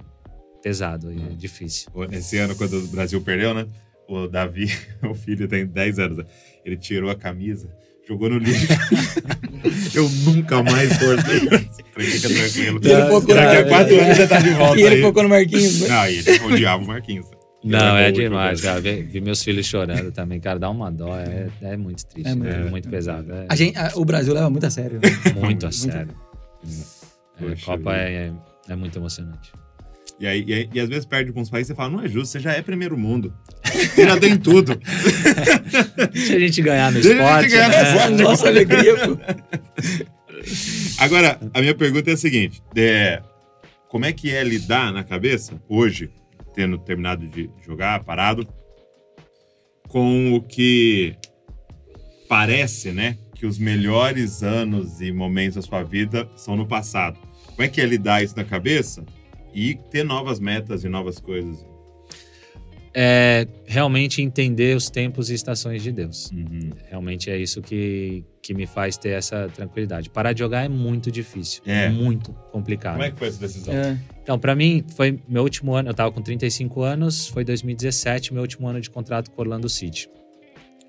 pesado 0.63 1.13
e 1.13 1.17
é 1.23 1.35
difícil. 1.35 1.89
Esse 2.11 2.39
ano, 2.39 2.55
quando 2.57 2.75
o 2.79 2.87
Brasil 2.89 3.21
perdeu, 3.21 3.53
né? 3.55 3.67
O 4.09 4.27
Davi, 4.27 4.71
o 5.09 5.15
filho 5.15 5.47
tem 5.49 5.67
10 5.67 5.99
anos, 5.99 6.19
né? 6.19 6.25
ele 6.65 6.77
tirou 6.77 7.11
a 7.11 7.15
camisa, 7.15 7.69
jogou 8.07 8.29
no 8.29 8.39
lixo. 8.39 8.67
Eu 9.95 10.09
nunca 10.25 10.63
mais. 10.63 10.93
Falei, 10.97 11.19
Fica 12.11 12.29
tranquilo. 12.35 12.81
Ele 12.83 13.09
focou 13.09 13.35
Daqui 13.35 13.57
a 13.57 13.63
na- 13.63 13.69
quatro 13.69 14.01
anos 14.01 14.17
você 14.17 14.27
tá 14.27 14.41
de 14.41 14.51
volta 14.51 14.81
E 14.81 14.83
ele 14.85 14.95
aí. 14.97 15.03
focou 15.03 15.23
no 15.23 15.29
Marquinhos. 15.29 15.81
né? 15.83 15.89
Não, 15.89 16.07
ele 16.07 16.31
odiava 16.55 16.83
o 16.83 16.87
Marquinhos. 16.87 17.27
Não, 17.65 17.97
é 17.97 18.09
último 18.09 18.25
demais, 18.29 18.61
cara. 18.61 18.81
Ver, 18.81 19.05
ver 19.05 19.21
meus 19.21 19.43
filhos 19.43 19.67
chorando 19.67 20.11
também, 20.11 20.41
cara, 20.41 20.59
dá 20.59 20.69
uma 20.69 20.91
dó. 20.91 21.17
É, 21.19 21.49
é 21.63 21.77
muito 21.77 22.05
triste, 22.07 22.29
É 22.31 22.35
né? 22.35 22.51
muito. 22.51 22.67
É 22.67 22.71
muito 22.71 22.89
pesado. 22.89 23.33
É 23.33 23.47
A 23.49 23.55
gente, 23.55 23.79
a- 23.79 23.93
o 23.95 24.05
Brasil 24.05 24.35
leva 24.35 24.51
muito 24.51 24.67
a 24.67 24.71
sério. 24.71 24.99
né? 25.03 25.09
muito 25.41 25.65
a 25.65 25.69
Muito. 25.69 25.75
sério. 25.75 26.15
É, 27.41 27.53
a 27.53 27.65
Copa 27.65 27.95
é, 27.97 28.33
é 28.69 28.77
muito 28.77 28.99
emocionante. 28.99 29.53
E, 30.21 30.27
aí, 30.27 30.45
e, 30.47 30.53
aí- 30.55 30.69
e 30.75 30.81
às 30.81 30.89
vezes 30.89 31.05
perde 31.07 31.33
com 31.33 31.41
uns 31.41 31.51
países 31.51 31.71
e 31.71 31.75
fala, 31.75 31.91
não 31.91 32.01
é 32.03 32.09
justo, 32.09 32.33
você 32.33 32.41
já 32.41 32.53
é 32.53 32.63
primeiro 32.63 32.97
mundo. 32.99 33.33
Você 33.65 34.05
já 34.07 34.19
tem 34.19 34.37
tudo. 34.37 34.79
Se 36.15 36.35
a 36.35 36.39
gente 36.39 36.63
ganhar 36.63 36.93
no 36.93 37.01
Deixa 37.01 37.09
a 37.25 37.43
gente 37.43 37.47
esporte. 37.47 37.49
ganhar 37.51 37.69
no 37.69 37.75
né? 37.75 37.93
esporte. 37.97 38.23
Nossa 38.23 38.49
alegria, 38.49 38.95
pô. 38.97 39.19
Agora, 40.99 41.39
a 41.55 41.61
minha 41.61 41.75
pergunta 41.75 42.11
é 42.11 42.15
a 42.15 42.17
seguinte: 42.17 42.63
é, 42.77 43.23
como 43.89 44.05
é 44.05 44.13
que 44.13 44.31
é 44.31 44.43
lidar 44.45 44.93
na 44.93 45.03
cabeça, 45.05 45.55
hoje, 45.69 46.11
tendo 46.55 46.79
terminado 46.79 47.27
de 47.27 47.51
jogar, 47.65 48.05
parado, 48.05 48.47
com 49.89 50.35
o 50.35 50.43
que 50.43 51.17
parece, 52.29 52.93
né? 52.93 53.19
Que 53.35 53.47
os 53.47 53.59
melhores 53.59 54.43
anos 54.43 55.01
e 55.01 55.13
momentos 55.13 55.57
da 55.57 55.63
sua 55.63 55.83
vida 55.83 56.29
são 56.37 56.57
no 56.57 56.67
passado. 56.67 57.19
Como 57.47 57.63
é 57.63 57.69
que 57.69 57.81
é 57.81 57.87
lidar 57.87 58.23
isso 58.23 58.37
na 58.37 58.45
cabeça 58.45 59.05
e 59.53 59.75
ter 59.91 60.05
novas 60.05 60.41
metas 60.41 60.85
e 60.85 60.89
novas 60.89 61.19
coisas? 61.19 61.72
É 62.95 63.47
realmente 63.65 64.21
entender 64.21 64.77
os 64.77 64.91
tempos 64.91 65.31
e 65.31 65.35
estações 65.35 65.83
de 65.83 65.91
Deus. 65.91 66.31
Uhum. 66.31 66.71
Realmente 66.91 67.31
é 67.31 67.39
isso 67.39 67.63
que, 67.63 68.23
que 68.43 68.53
me 68.53 68.67
faz 68.67 68.99
ter 68.99 69.11
essa 69.11 69.49
tranquilidade. 69.49 70.11
Parar 70.11 70.35
de 70.35 70.41
jogar 70.41 70.65
é 70.65 70.69
muito 70.69 71.11
difícil. 71.11 71.63
É. 71.65 71.89
muito 71.89 72.33
complicado. 72.51 72.95
Como 72.95 73.05
é 73.05 73.11
que 73.11 73.19
foi 73.19 73.29
essa 73.29 73.41
decisão? 73.41 73.73
É. 73.73 73.99
Então, 74.23 74.39
pra 74.39 74.55
mim, 74.55 74.85
foi 74.95 75.19
meu 75.27 75.43
último 75.43 75.75
ano. 75.75 75.89
Eu 75.89 75.95
tava 75.95 76.13
com 76.13 76.21
35 76.21 76.83
anos, 76.83 77.27
foi 77.29 77.45
2017, 77.45 78.35
meu 78.35 78.43
último 78.43 78.69
ano 78.69 78.81
de 78.81 78.91
contrato 78.91 79.31
com 79.31 79.41
o 79.41 79.45
Orlando 79.45 79.69
City. 79.71 80.09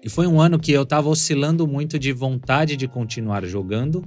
E 0.03 0.09
foi 0.09 0.27
um 0.27 0.41
ano 0.41 0.59
que 0.59 0.73
eu 0.73 0.85
tava 0.85 1.07
oscilando 1.07 1.65
muito 1.65 1.97
de 1.97 2.11
vontade 2.11 2.75
de 2.75 2.87
continuar 2.87 3.45
jogando 3.45 4.03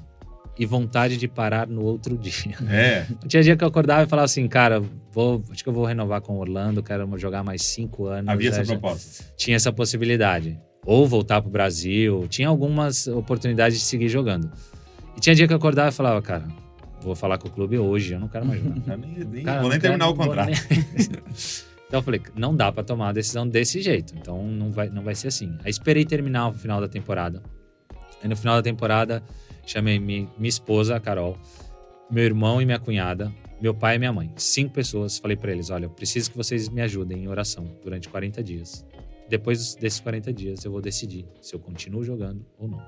e 0.58 0.64
vontade 0.64 1.16
de 1.16 1.28
parar 1.28 1.66
no 1.66 1.82
outro 1.82 2.16
dia. 2.18 2.56
É. 2.70 3.06
Tinha 3.26 3.42
dia 3.42 3.56
que 3.56 3.62
eu 3.64 3.68
acordava 3.68 4.04
e 4.04 4.06
falava 4.06 4.24
assim, 4.24 4.46
cara, 4.48 4.82
vou, 5.12 5.42
acho 5.50 5.62
que 5.62 5.68
eu 5.68 5.72
vou 5.72 5.84
renovar 5.84 6.20
com 6.20 6.34
o 6.34 6.38
Orlando, 6.38 6.82
quero 6.82 7.06
jogar 7.18 7.42
mais 7.42 7.62
cinco 7.62 8.06
anos. 8.06 8.28
Havia 8.28 8.50
essa 8.50 8.64
proposta. 8.64 9.24
tinha 9.36 9.56
essa 9.56 9.72
possibilidade. 9.72 10.58
Ou 10.84 11.06
voltar 11.06 11.42
pro 11.42 11.50
Brasil. 11.50 12.26
Tinha 12.28 12.48
algumas 12.48 13.06
oportunidades 13.08 13.78
de 13.78 13.84
seguir 13.84 14.08
jogando. 14.08 14.50
E 15.16 15.20
tinha 15.20 15.34
dia 15.34 15.46
que 15.46 15.52
eu 15.52 15.56
acordava 15.56 15.88
e 15.88 15.92
falava, 15.92 16.22
cara, 16.22 16.46
vou 17.00 17.14
falar 17.16 17.38
com 17.38 17.48
o 17.48 17.50
clube 17.50 17.76
hoje, 17.78 18.14
eu 18.14 18.20
não 18.20 18.28
quero 18.28 18.46
mais 18.46 18.62
jogar. 18.62 18.96
Nem, 19.26 19.42
Cara, 19.44 19.60
vou 19.62 19.70
nem 19.70 19.80
terminar 19.80 20.06
quero- 20.06 20.14
o 20.14 20.26
contrato. 20.26 20.48
nem- 20.48 20.78
então 21.88 22.00
eu 22.00 22.02
falei, 22.02 22.20
não 22.36 22.54
dá 22.54 22.70
pra 22.72 22.82
tomar 22.84 23.06
uma 23.06 23.12
decisão 23.14 23.46
desse 23.48 23.80
jeito. 23.82 24.14
Então 24.16 24.42
não 24.46 24.70
vai, 24.70 24.88
não 24.88 25.02
vai 25.02 25.14
ser 25.14 25.28
assim. 25.28 25.56
Aí 25.64 25.70
esperei 25.70 26.04
terminar 26.04 26.48
o 26.48 26.52
final 26.52 26.80
da 26.80 26.88
temporada. 26.88 27.42
Aí 28.22 28.28
no 28.28 28.36
final 28.36 28.56
da 28.56 28.62
temporada, 28.62 29.22
chamei 29.66 29.98
mi- 29.98 30.28
minha 30.38 30.48
esposa, 30.48 30.96
a 30.96 31.00
Carol, 31.00 31.36
meu 32.10 32.24
irmão 32.24 32.62
e 32.62 32.64
minha 32.64 32.78
cunhada, 32.78 33.32
meu 33.60 33.74
pai 33.74 33.96
e 33.96 33.98
minha 33.98 34.12
mãe. 34.12 34.32
Cinco 34.36 34.72
pessoas. 34.72 35.18
Falei 35.18 35.36
pra 35.36 35.50
eles, 35.52 35.68
olha, 35.70 35.84
eu 35.86 35.90
preciso 35.90 36.30
que 36.30 36.36
vocês 36.36 36.68
me 36.68 36.80
ajudem 36.82 37.24
em 37.24 37.28
oração 37.28 37.64
durante 37.82 38.08
40 38.08 38.42
dias. 38.42 38.86
Depois 39.28 39.74
desses 39.74 39.98
40 40.00 40.32
dias 40.32 40.64
eu 40.64 40.70
vou 40.70 40.80
decidir 40.80 41.26
se 41.42 41.54
eu 41.54 41.58
continuo 41.58 42.04
jogando 42.04 42.46
ou 42.58 42.68
não. 42.68 42.80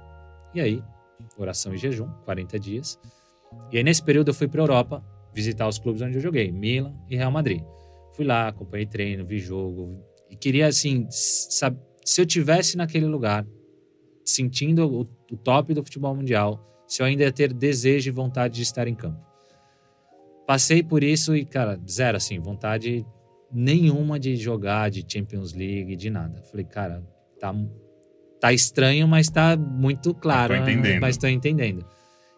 E 0.54 0.60
aí, 0.60 0.82
oração 1.36 1.74
e 1.74 1.76
jejum, 1.78 2.08
40 2.24 2.58
dias. 2.60 2.98
E 3.72 3.76
aí 3.78 3.82
nesse 3.82 4.02
período 4.02 4.28
eu 4.28 4.34
fui 4.34 4.46
pra 4.46 4.62
Europa 4.62 5.04
visitar 5.34 5.66
os 5.66 5.78
clubes 5.78 6.00
onde 6.02 6.16
eu 6.16 6.20
joguei, 6.20 6.52
Milan 6.52 6.94
e 7.08 7.16
Real 7.16 7.30
Madrid. 7.32 7.62
Fui 8.14 8.24
lá, 8.24 8.48
acompanhei 8.48 8.86
treino, 8.86 9.24
vi 9.26 9.38
jogo 9.38 10.00
e 10.30 10.36
queria 10.36 10.66
assim, 10.66 11.06
se 11.10 12.20
eu 12.20 12.26
tivesse 12.26 12.76
naquele 12.76 13.06
lugar, 13.06 13.44
sentindo 14.30 14.86
o, 14.86 15.00
o 15.32 15.36
top 15.36 15.74
do 15.74 15.82
futebol 15.82 16.14
mundial, 16.14 16.64
se 16.86 17.02
eu 17.02 17.06
ainda 17.06 17.24
ia 17.24 17.32
ter 17.32 17.52
desejo 17.52 18.08
e 18.08 18.12
vontade 18.12 18.54
de 18.54 18.62
estar 18.62 18.88
em 18.88 18.94
campo. 18.94 19.20
Passei 20.46 20.82
por 20.82 21.04
isso 21.04 21.36
e, 21.36 21.44
cara, 21.44 21.78
zero 21.88 22.16
assim, 22.16 22.38
vontade 22.38 23.04
nenhuma 23.52 24.18
de 24.18 24.36
jogar, 24.36 24.90
de 24.90 25.04
Champions 25.06 25.52
League, 25.52 25.96
de 25.96 26.10
nada. 26.10 26.42
Falei, 26.42 26.64
cara, 26.64 27.02
tá, 27.38 27.54
tá 28.40 28.52
estranho, 28.52 29.06
mas 29.06 29.28
tá 29.28 29.56
muito 29.56 30.14
claro. 30.14 30.54
tô 30.54 30.60
entendendo. 30.62 31.00
Mas 31.00 31.16
tô 31.16 31.26
entendendo. 31.26 31.84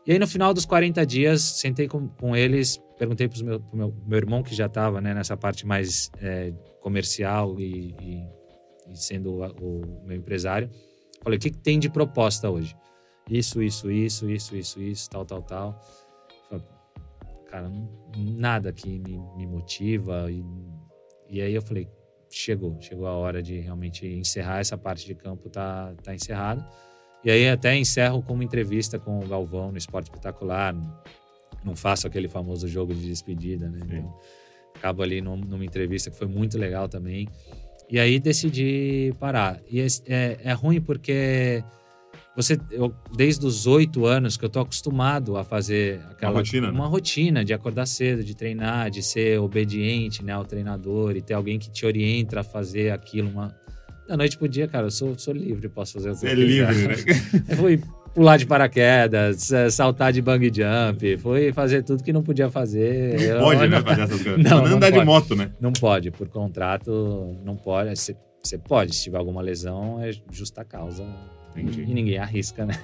E 0.07 0.13
aí, 0.13 0.19
no 0.19 0.27
final 0.27 0.55
dos 0.55 0.65
40 0.65 1.05
dias, 1.05 1.43
sentei 1.43 1.87
com, 1.87 2.09
com 2.09 2.35
eles, 2.35 2.81
perguntei 2.99 3.29
para 3.29 3.41
o 3.41 3.45
meu, 3.45 3.63
meu, 3.73 3.95
meu, 4.07 4.19
irmão, 4.19 4.43
que 4.43 4.55
já 4.55 4.67
estava 4.67 5.01
né, 5.01 5.15
nessa 5.15 5.37
parte 5.37 5.67
mais 5.67 6.11
é, 6.21 6.53
comercial 6.81 7.61
e, 7.61 7.95
e, 8.01 8.93
e 8.93 8.97
sendo 8.97 9.35
o, 9.35 9.47
o, 9.47 10.03
meu 10.07 10.17
empresário. 10.17 10.71
Falei, 11.23 11.39
o 11.39 11.41
que, 11.41 11.51
que, 11.51 11.59
tem 11.59 11.79
de 11.79 11.91
proposta 11.91 12.51
hoje? 12.51 12.75
Isso, 13.29 13.63
isso, 13.63 13.91
isso, 13.91 14.31
isso, 14.31 14.57
isso, 14.57 14.81
isso, 14.81 15.11
tal, 15.11 15.25
tal, 15.25 15.43
tal. 15.43 15.81
Falei, 16.49 16.65
cara, 17.49 17.71
nada 18.17 18.73
que 18.73 18.99
me, 18.99 19.19
me 19.37 19.47
motiva. 19.47 20.31
E, 20.31 20.45
e 21.29 21.41
aí 21.41 21.55
eu 21.55 21.63
falei, 21.63 21.89
chegou, 22.31 22.81
chegou 22.81 23.07
a 23.07 23.13
hora 23.13 23.43
de 23.43 23.59
realmente 23.59 24.07
encerrar 24.07 24.61
essa 24.61 24.79
parte 24.79 25.07
de 25.07 25.15
campo, 25.15 25.51
tá, 25.51 25.95
tá 26.03 26.15
encerrado. 26.15 26.65
E 27.23 27.31
aí 27.31 27.49
até 27.49 27.77
encerro 27.77 28.23
com 28.23 28.33
uma 28.33 28.45
entrevista 28.45 28.99
com 28.99 29.21
o 29.21 29.29
Galvão 29.29 29.71
no 29.71 29.79
Esporte 29.79 30.07
Espetacular. 30.07 30.75
Não 31.63 31.77
faço 31.77 32.07
aquele 32.07 32.29
famoso 32.29 32.67
jogo 32.67 32.95
de 32.95 33.07
despedida, 33.07 33.69
né? 33.69 33.81
Então, 33.85 34.19
acabo 34.75 35.03
ali 35.03 35.21
num, 35.21 35.37
numa 35.37 35.65
entrevista 35.65 36.11
que 36.11 36.17
foi 36.17 36.27
muito 36.27 36.57
legal 36.57 36.89
também. 36.89 37.29
E 37.91 37.99
aí 37.99 38.21
decidi 38.21 39.13
parar. 39.19 39.61
E 39.69 39.81
é, 39.81 39.87
é, 40.07 40.39
é 40.45 40.53
ruim 40.53 40.81
porque 40.81 41.65
você, 42.37 42.59
eu, 42.71 42.95
desde 43.15 43.45
os 43.45 43.67
oito 43.67 44.07
anos 44.07 44.37
que 44.37 44.45
eu 44.45 44.49
tô 44.49 44.61
acostumado 44.61 45.37
a 45.37 45.45
fazer 45.45 46.01
aquela 46.11 46.33
uma 46.33 46.39
rotina, 46.39 46.67
né? 46.69 46.73
uma 46.73 46.85
né? 46.85 46.91
rotina 46.91 47.45
de 47.45 47.53
acordar 47.53 47.87
cedo, 47.87 48.23
de 48.23 48.35
treinar, 48.35 48.91
de 48.91 49.03
ser 49.03 49.41
obediente, 49.41 50.25
né, 50.25 50.33
ao 50.33 50.45
treinador 50.45 51.17
e 51.17 51.21
ter 51.21 51.35
alguém 51.35 51.59
que 51.59 51.71
te 51.71 51.85
orienta 51.85 52.41
a 52.41 52.45
fazer 52.45 52.93
aquilo, 52.93 53.29
uma, 53.29 53.55
da 54.09 54.17
noite 54.17 54.39
pro 54.39 54.49
dia, 54.49 54.69
cara, 54.69 54.87
eu 54.87 54.91
sou, 54.91 55.19
sou 55.19 55.35
livre, 55.35 55.69
posso 55.69 55.95
fazer 55.95 56.13
o 56.13 56.17
que 56.17 56.27
é 56.27 56.35
livre, 56.35 56.87
né? 56.87 56.95
Eu 57.51 57.57
fui 57.57 57.83
pular 58.15 58.37
de 58.37 58.47
paraquedas, 58.47 59.53
é, 59.53 59.71
saltar 59.71 60.13
de 60.13 60.21
bang 60.21 60.51
jump, 60.53 61.17
foi 61.19 61.53
fazer 61.53 61.83
tudo 61.83 62.03
que 62.03 62.13
não 62.13 62.23
podia 62.23 62.51
fazer. 62.51 63.15
Não 63.15 63.23
eu, 63.23 63.41
pode, 63.41 63.61
não, 63.61 63.69
né, 63.69 63.83
fazer 63.83 64.03
essas 64.03 64.23
coisas. 64.23 64.43
Não, 64.45 64.51
não, 64.51 64.69
não 64.69 64.77
andar 64.77 64.91
pode. 64.91 64.99
de 65.01 65.05
moto, 65.07 65.37
né? 65.37 65.51
Não 65.61 65.73
pode, 65.73 66.11
por 66.11 66.29
contrato, 66.29 67.37
não 67.45 67.57
pode. 67.57 67.91
Você, 67.97 68.17
você 68.43 68.59
pode, 68.59 68.95
se 68.95 69.05
tiver 69.05 69.19
alguma 69.19 69.41
lesão, 69.43 70.01
é 70.03 70.11
justa 70.31 70.65
causa. 70.65 71.05
Entendi. 71.57 71.83
E 71.83 71.95
ninguém 71.95 72.19
arrisca, 72.19 72.65
né? 72.65 72.75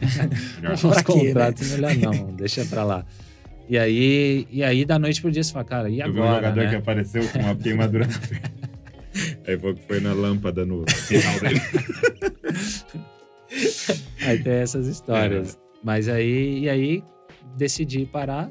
Melhor. 0.61 0.79
Pra 0.79 0.89
Os 0.91 1.03
quê, 1.03 1.13
né? 1.15 1.25
contratos, 1.25 1.71
melhor 1.71 1.95
não, 1.97 2.35
deixa 2.35 2.65
pra 2.65 2.83
lá. 2.85 3.05
E 3.69 3.77
aí, 3.77 4.47
e 4.51 4.63
aí, 4.63 4.85
da 4.85 4.97
noite 4.99 5.21
pro 5.21 5.31
dia, 5.31 5.43
você 5.43 5.53
fala, 5.53 5.65
cara, 5.65 5.91
e 5.91 5.99
Eu 6.01 6.13
vi 6.13 6.21
um 6.21 6.23
agora, 6.23 6.37
jogador 6.37 6.65
né? 6.65 6.71
que 6.71 6.77
apareceu 6.77 7.29
com 7.29 7.39
uma 7.41 7.55
queimadura 7.57 8.07
na 8.07 8.19
perna. 8.19 8.77
Aí 9.47 9.57
que 9.57 9.83
foi 9.87 9.99
na 9.99 10.13
lâmpada 10.13 10.67
no 10.67 10.85
final 10.91 11.41
dele. 11.41 11.63
Aí 14.27 14.43
tem 14.43 14.53
essas 14.55 14.87
histórias. 14.87 15.55
É. 15.55 15.59
Mas 15.83 16.09
aí, 16.09 16.61
e 16.61 16.69
aí 16.69 17.05
decidi 17.57 18.05
parar. 18.07 18.51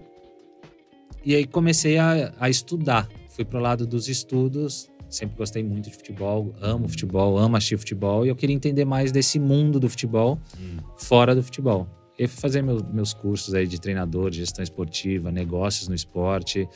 E 1.24 1.36
aí 1.36 1.46
comecei 1.46 1.98
a, 1.98 2.34
a 2.40 2.50
estudar. 2.50 3.10
Fui 3.30 3.44
pro 3.44 3.60
lado 3.60 3.86
dos 3.86 4.08
estudos. 4.08 4.90
Sempre 5.10 5.38
gostei 5.38 5.64
muito 5.64 5.90
de 5.90 5.96
futebol, 5.96 6.54
amo 6.62 6.88
futebol, 6.88 7.38
amo 7.38 7.56
assistir 7.58 7.78
futebol. 7.78 8.26
E 8.26 8.30
eu 8.30 8.36
queria 8.36 8.56
entender 8.56 8.86
mais 8.86 9.12
desse 9.12 9.40
mundo 9.40 9.80
do 9.80 9.90
futebol 9.90 10.40
Hum. 10.60 10.78
fora 10.98 11.36
do 11.36 11.44
futebol. 11.44 11.88
Eu 12.18 12.30
fui 12.30 12.40
fazer 12.40 12.62
meu- 12.62 12.84
meus 12.94 13.14
cursos 13.14 13.54
aí 13.54 13.68
de 13.68 13.80
treinador, 13.80 14.30
de 14.30 14.38
gestão 14.40 14.64
esportiva, 14.64 15.32
negócios 15.32 15.88
no 15.88 15.96
esporte. 15.96 16.68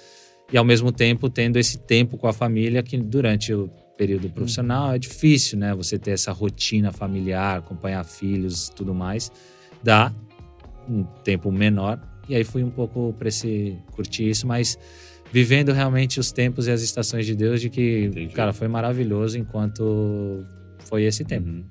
E 0.51 0.57
ao 0.57 0.65
mesmo 0.65 0.91
tempo 0.91 1.29
tendo 1.29 1.57
esse 1.57 1.77
tempo 1.77 2.17
com 2.17 2.27
a 2.27 2.33
família 2.33 2.83
que 2.83 2.97
durante 2.97 3.53
o 3.53 3.69
período 3.99 4.29
profissional 4.29 4.93
é 4.93 4.97
difícil, 4.97 5.59
né? 5.59 5.75
Você 5.75 5.99
ter 5.99 6.11
essa 6.11 6.31
rotina 6.31 6.89
familiar, 6.93 7.57
acompanhar 7.57 8.05
filhos, 8.05 8.69
tudo 8.69 8.95
mais. 8.95 9.29
Dá 9.83 10.13
um 10.87 11.03
tempo 11.03 11.51
menor. 11.51 11.99
E 12.29 12.33
aí 12.33 12.45
fui 12.45 12.63
um 12.63 12.69
pouco 12.69 13.13
para 13.19 13.27
esse 13.27 13.75
curtir 13.91 14.29
isso, 14.29 14.47
mas 14.47 14.79
vivendo 15.33 15.73
realmente 15.73 16.17
os 16.17 16.31
tempos 16.31 16.65
e 16.67 16.71
as 16.71 16.81
estações 16.81 17.25
de 17.25 17.35
Deus 17.35 17.59
de 17.59 17.69
que, 17.69 18.05
Entendi. 18.05 18.33
cara, 18.33 18.53
foi 18.53 18.69
maravilhoso 18.69 19.37
enquanto 19.37 20.45
foi 20.85 21.03
esse 21.03 21.25
tempo. 21.25 21.49
Uhum. 21.49 21.65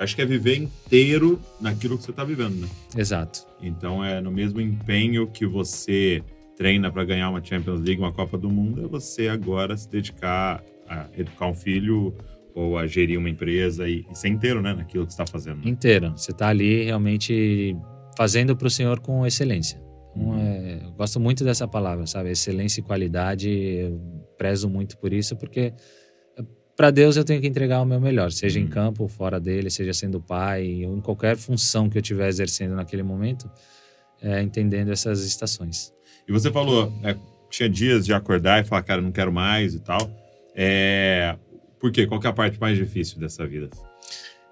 Acho 0.00 0.16
que 0.16 0.22
é 0.22 0.26
viver 0.26 0.56
inteiro 0.56 1.40
naquilo 1.60 1.96
que 1.96 2.02
você 2.02 2.10
está 2.10 2.24
vivendo, 2.24 2.56
né? 2.56 2.68
Exato. 2.96 3.46
Então 3.62 4.04
é 4.04 4.20
no 4.20 4.32
mesmo 4.32 4.60
empenho 4.60 5.28
que 5.28 5.46
você 5.46 6.20
treina 6.56 6.90
para 6.90 7.04
ganhar 7.04 7.30
uma 7.30 7.42
Champions 7.44 7.80
League, 7.80 8.00
uma 8.00 8.12
Copa 8.12 8.36
do 8.36 8.50
Mundo, 8.50 8.84
é 8.84 8.88
você 8.88 9.28
agora 9.28 9.76
se 9.76 9.88
dedicar 9.88 10.60
a 10.94 11.20
educar 11.20 11.46
um 11.48 11.54
filho 11.54 12.14
ou 12.54 12.78
a 12.78 12.86
gerir 12.86 13.18
uma 13.18 13.28
empresa 13.28 13.88
e, 13.88 14.04
e 14.10 14.14
ser 14.14 14.28
inteiro, 14.28 14.62
né, 14.62 14.72
naquilo 14.74 15.06
que 15.06 15.12
você 15.12 15.20
está 15.22 15.30
fazendo. 15.30 15.56
né? 15.64 15.68
inteiro. 15.70 16.12
Você 16.16 16.30
está 16.30 16.48
ali 16.48 16.84
realmente 16.84 17.76
fazendo 18.16 18.56
para 18.56 18.66
o 18.68 18.70
Senhor 18.70 19.00
com 19.00 19.26
excelência. 19.26 19.82
Então, 20.16 20.28
Uhum. 20.30 20.38
é, 20.38 20.80
eu 20.84 20.92
gosto 20.92 21.18
muito 21.18 21.42
dessa 21.42 21.66
palavra, 21.66 22.06
sabe? 22.06 22.30
Excelência 22.30 22.80
e 22.80 22.84
qualidade. 22.84 23.50
Eu 23.50 24.00
prezo 24.38 24.68
muito 24.70 24.96
por 24.98 25.12
isso, 25.12 25.34
porque 25.36 25.72
para 26.76 26.90
Deus 26.92 27.16
eu 27.16 27.24
tenho 27.24 27.40
que 27.40 27.46
entregar 27.48 27.80
o 27.82 27.84
meu 27.84 28.00
melhor, 28.00 28.30
seja 28.30 28.60
em 28.60 28.64
Uhum. 28.64 28.68
campo, 28.70 29.02
ou 29.02 29.08
fora 29.08 29.40
dele, 29.40 29.70
seja 29.70 29.92
sendo 29.92 30.20
pai, 30.20 30.84
ou 30.86 30.96
em 30.96 31.00
qualquer 31.00 31.36
função 31.36 31.88
que 31.88 31.98
eu 31.98 32.02
estiver 32.02 32.28
exercendo 32.28 32.74
naquele 32.76 33.02
momento, 33.02 33.50
é, 34.22 34.40
entendendo 34.42 34.90
essas 34.92 35.24
estações. 35.24 35.92
E 36.28 36.32
você 36.32 36.50
falou, 36.50 36.90
né, 37.00 37.16
tinha 37.50 37.68
dias 37.68 38.06
de 38.06 38.12
acordar 38.12 38.60
e 38.60 38.64
falar, 38.64 38.82
cara, 38.82 39.00
não 39.02 39.12
quero 39.12 39.32
mais 39.32 39.74
e 39.74 39.80
tal. 39.80 39.98
É... 40.54 41.36
Por 41.78 41.90
quê? 41.90 42.06
Qual 42.06 42.20
que 42.20 42.26
é 42.26 42.30
a 42.30 42.32
parte 42.32 42.58
mais 42.60 42.76
difícil 42.78 43.18
dessa 43.18 43.46
vida? 43.46 43.68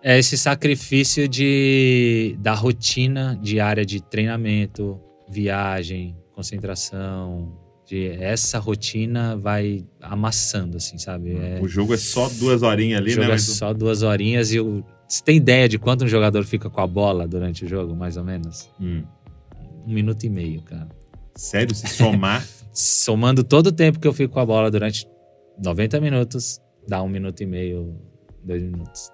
É 0.03 0.18
esse 0.18 0.36
sacrifício 0.36 1.28
de, 1.28 2.36
da 2.40 2.55
rotina 2.55 3.38
diária 3.40 3.86
de 3.86 4.03
treinamento, 4.03 5.00
viagem, 5.28 6.16
concentração. 6.34 7.57
De, 7.86 8.09
essa 8.20 8.59
rotina 8.59 9.36
vai 9.36 9.84
amassando, 10.00 10.76
assim, 10.76 10.98
sabe? 10.98 11.36
É, 11.36 11.61
O 11.61 11.68
jogo 11.68 11.94
é 11.94 11.96
só 11.96 12.28
duas 12.28 12.62
horinhas 12.62 13.00
ali, 13.00 13.11
o 13.11 13.14
jogo 13.14 13.20
né? 13.26 13.28
é 13.28 13.34
Mas- 13.34 13.42
só 13.42 13.72
duas 13.72 14.03
horinhas 14.03 14.53
e 14.53 14.61
o, 14.61 14.84
você 15.07 15.22
tem 15.22 15.36
ideia 15.36 15.68
de 15.68 15.78
quanto 15.78 16.05
um 16.05 16.09
jogador 16.09 16.44
fica 16.44 16.68
com 16.68 16.80
a 16.80 16.86
bola 16.86 17.26
durante 17.28 17.64
o 17.64 17.68
jogo, 17.68 17.94
mais 17.94 18.16
ou 18.16 18.24
menos? 18.24 18.68
Hum. 18.80 19.05
Um 19.86 19.92
minuto 19.92 20.24
e 20.24 20.30
meio, 20.30 20.62
cara. 20.62 20.88
Sério, 21.34 21.74
se 21.74 21.86
somar, 21.88 22.44
Somando 22.72 23.44
todo 23.44 23.66
o 23.66 23.72
tempo 23.72 24.00
que 24.00 24.09
eu 24.09 24.12
fico 24.14 24.32
com 24.32 24.40
a 24.40 24.46
bola 24.46 24.70
durante 24.70 25.07
90 25.62 26.00
minutos, 26.00 26.61
dá 26.86 27.03
um 27.03 27.09
minuto 27.09 27.42
e 27.42 27.46
meio, 27.46 27.94
dois 28.44 28.62
minutos. 28.62 29.11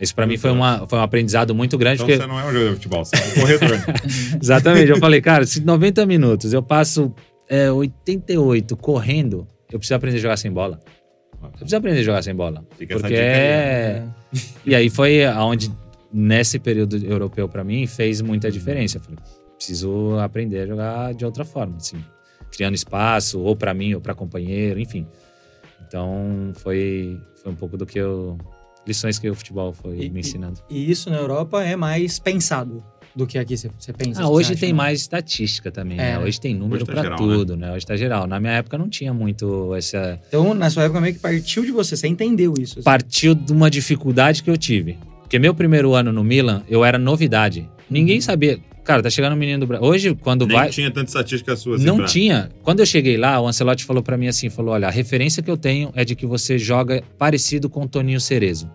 Isso 0.00 0.14
pra 0.14 0.26
mim 0.26 0.36
foi, 0.36 0.50
uma, 0.50 0.86
foi 0.88 0.98
um 0.98 1.02
aprendizado 1.02 1.54
muito 1.54 1.78
grande, 1.78 2.02
então 2.02 2.06
porque 2.06 2.20
você 2.20 2.26
não 2.26 2.38
é 2.38 2.44
um 2.44 2.52
jogador 2.52 2.68
de 2.70 2.74
futebol, 2.74 3.04
você 3.04 3.16
é 3.16 3.20
um 3.20 3.40
corredor. 3.40 3.70
né? 3.70 3.94
Exatamente. 4.42 4.90
Eu 4.90 4.98
falei, 4.98 5.20
cara, 5.20 5.46
se 5.46 5.60
90 5.60 6.04
minutos 6.04 6.52
eu 6.52 6.62
passo 6.62 7.14
é, 7.48 7.70
88 7.70 8.76
correndo, 8.76 9.46
eu 9.70 9.78
preciso 9.78 9.94
aprender 9.94 10.18
a 10.18 10.20
jogar 10.20 10.36
sem 10.36 10.50
bola. 10.50 10.80
Eu 11.42 11.50
preciso 11.50 11.76
aprender 11.76 12.00
a 12.00 12.02
jogar 12.02 12.22
sem 12.22 12.34
bola. 12.34 12.64
Fica 12.76 12.98
Porque 12.98 13.14
aí, 13.14 13.20
é... 13.20 14.04
E 14.66 14.74
aí 14.74 14.90
foi 14.90 15.24
aonde, 15.24 15.70
nesse 16.12 16.58
período 16.58 16.96
europeu 16.96 17.48
pra 17.48 17.62
mim, 17.62 17.86
fez 17.86 18.20
muita 18.20 18.50
diferença. 18.50 18.98
Eu 18.98 19.02
falei, 19.02 19.18
preciso 19.56 20.18
aprender 20.18 20.60
a 20.60 20.66
jogar 20.66 21.14
de 21.14 21.24
outra 21.24 21.44
forma, 21.44 21.76
assim. 21.76 22.02
Criando 22.50 22.74
espaço, 22.74 23.40
ou 23.40 23.54
pra 23.54 23.72
mim, 23.74 23.94
ou 23.94 24.00
pra 24.00 24.14
companheiro, 24.14 24.80
enfim. 24.80 25.06
Então, 25.94 26.50
foi, 26.56 27.20
foi 27.40 27.52
um 27.52 27.54
pouco 27.54 27.76
do 27.76 27.86
que 27.86 28.00
eu... 28.00 28.36
Lições 28.84 29.16
que 29.16 29.30
o 29.30 29.34
futebol 29.34 29.72
foi 29.72 29.96
E- 30.06 30.10
me 30.10 30.18
ensinando. 30.20 30.58
E 30.68 30.90
isso 30.90 31.08
na 31.08 31.16
Europa 31.16 31.62
é 31.62 31.76
mais 31.76 32.18
pensado 32.18 32.82
do 33.14 33.28
que 33.28 33.38
aqui 33.38 33.56
você, 33.56 33.70
pensa. 33.96 34.22
Ah, 34.24 34.28
hoje 34.28 34.50
acha, 34.52 34.60
tem 34.60 34.72
né? 34.72 34.76
mais 34.76 35.00
estatística 35.02 35.70
também, 35.70 35.96
É. 35.98 36.18
né? 36.18 36.18
Hoje 36.18 36.38
tem 36.40 36.52
número 36.52 36.84
tá 36.84 36.92
pra 36.92 37.02
geral, 37.02 37.16
tudo, 37.16 37.56
né? 37.56 37.72
Hoje 37.72 37.86
tá 37.86 37.96
geral. 37.96 38.26
Na 38.26 38.40
minha 38.40 38.54
época 38.54 38.76
não 38.76 38.88
tinha 38.88 39.14
muito 39.14 39.72
essa. 39.74 40.20
Então, 40.28 40.52
na 40.52 40.68
sua 40.68 40.82
época, 40.82 41.00
meio 41.00 41.14
que 41.14 41.20
partiu 41.20 41.64
de 41.64 41.70
você, 41.70 41.96
você 41.96 42.08
entendeu 42.08 42.52
isso. 42.58 42.80
assim. 42.80 42.84
Partiu 42.84 43.34
de 43.36 43.52
uma 43.52 43.70
dificuldade 43.70 44.42
que 44.42 44.50
eu 44.50 44.56
tive. 44.58 44.98
Porque 45.20 45.38
meu 45.38 45.54
primeiro 45.54 45.94
ano 45.94 46.12
no 46.12 46.24
Milan, 46.24 46.62
eu 46.68 46.84
era 46.84 46.98
novidade. 46.98 47.70
Ninguém 47.88 48.20
sabia. 48.20 48.58
Cara, 48.84 49.02
tá 49.02 49.08
chegando 49.08 49.32
um 49.32 49.36
menino 49.36 49.60
do 49.60 49.66
Brasil. 49.66 49.86
Hoje, 49.86 50.14
quando 50.14 50.46
Nem 50.46 50.56
vai. 50.56 50.68
tinha 50.70 50.90
tanta 50.90 51.08
estatística 51.08 51.56
sua 51.56 51.76
assim 51.76 51.84
Não 51.86 51.96
pra- 51.96 52.06
tinha. 52.06 52.50
Quando 52.62 52.80
eu 52.80 52.86
cheguei 52.86 53.16
lá, 53.16 53.40
o 53.40 53.46
Ancelotti 53.48 53.84
falou 53.84 54.02
pra 54.02 54.16
mim 54.16 54.26
assim: 54.28 54.50
falou, 54.50 54.74
olha, 54.74 54.88
a 54.88 54.90
referência 54.90 55.42
que 55.42 55.50
eu 55.50 55.56
tenho 55.56 55.90
é 55.94 56.04
de 56.04 56.14
que 56.14 56.26
você 56.26 56.58
joga 56.58 57.02
parecido 57.18 57.70
com 57.70 57.82
o 57.84 57.88
Toninho 57.88 58.20
Cerezo. 58.20 58.70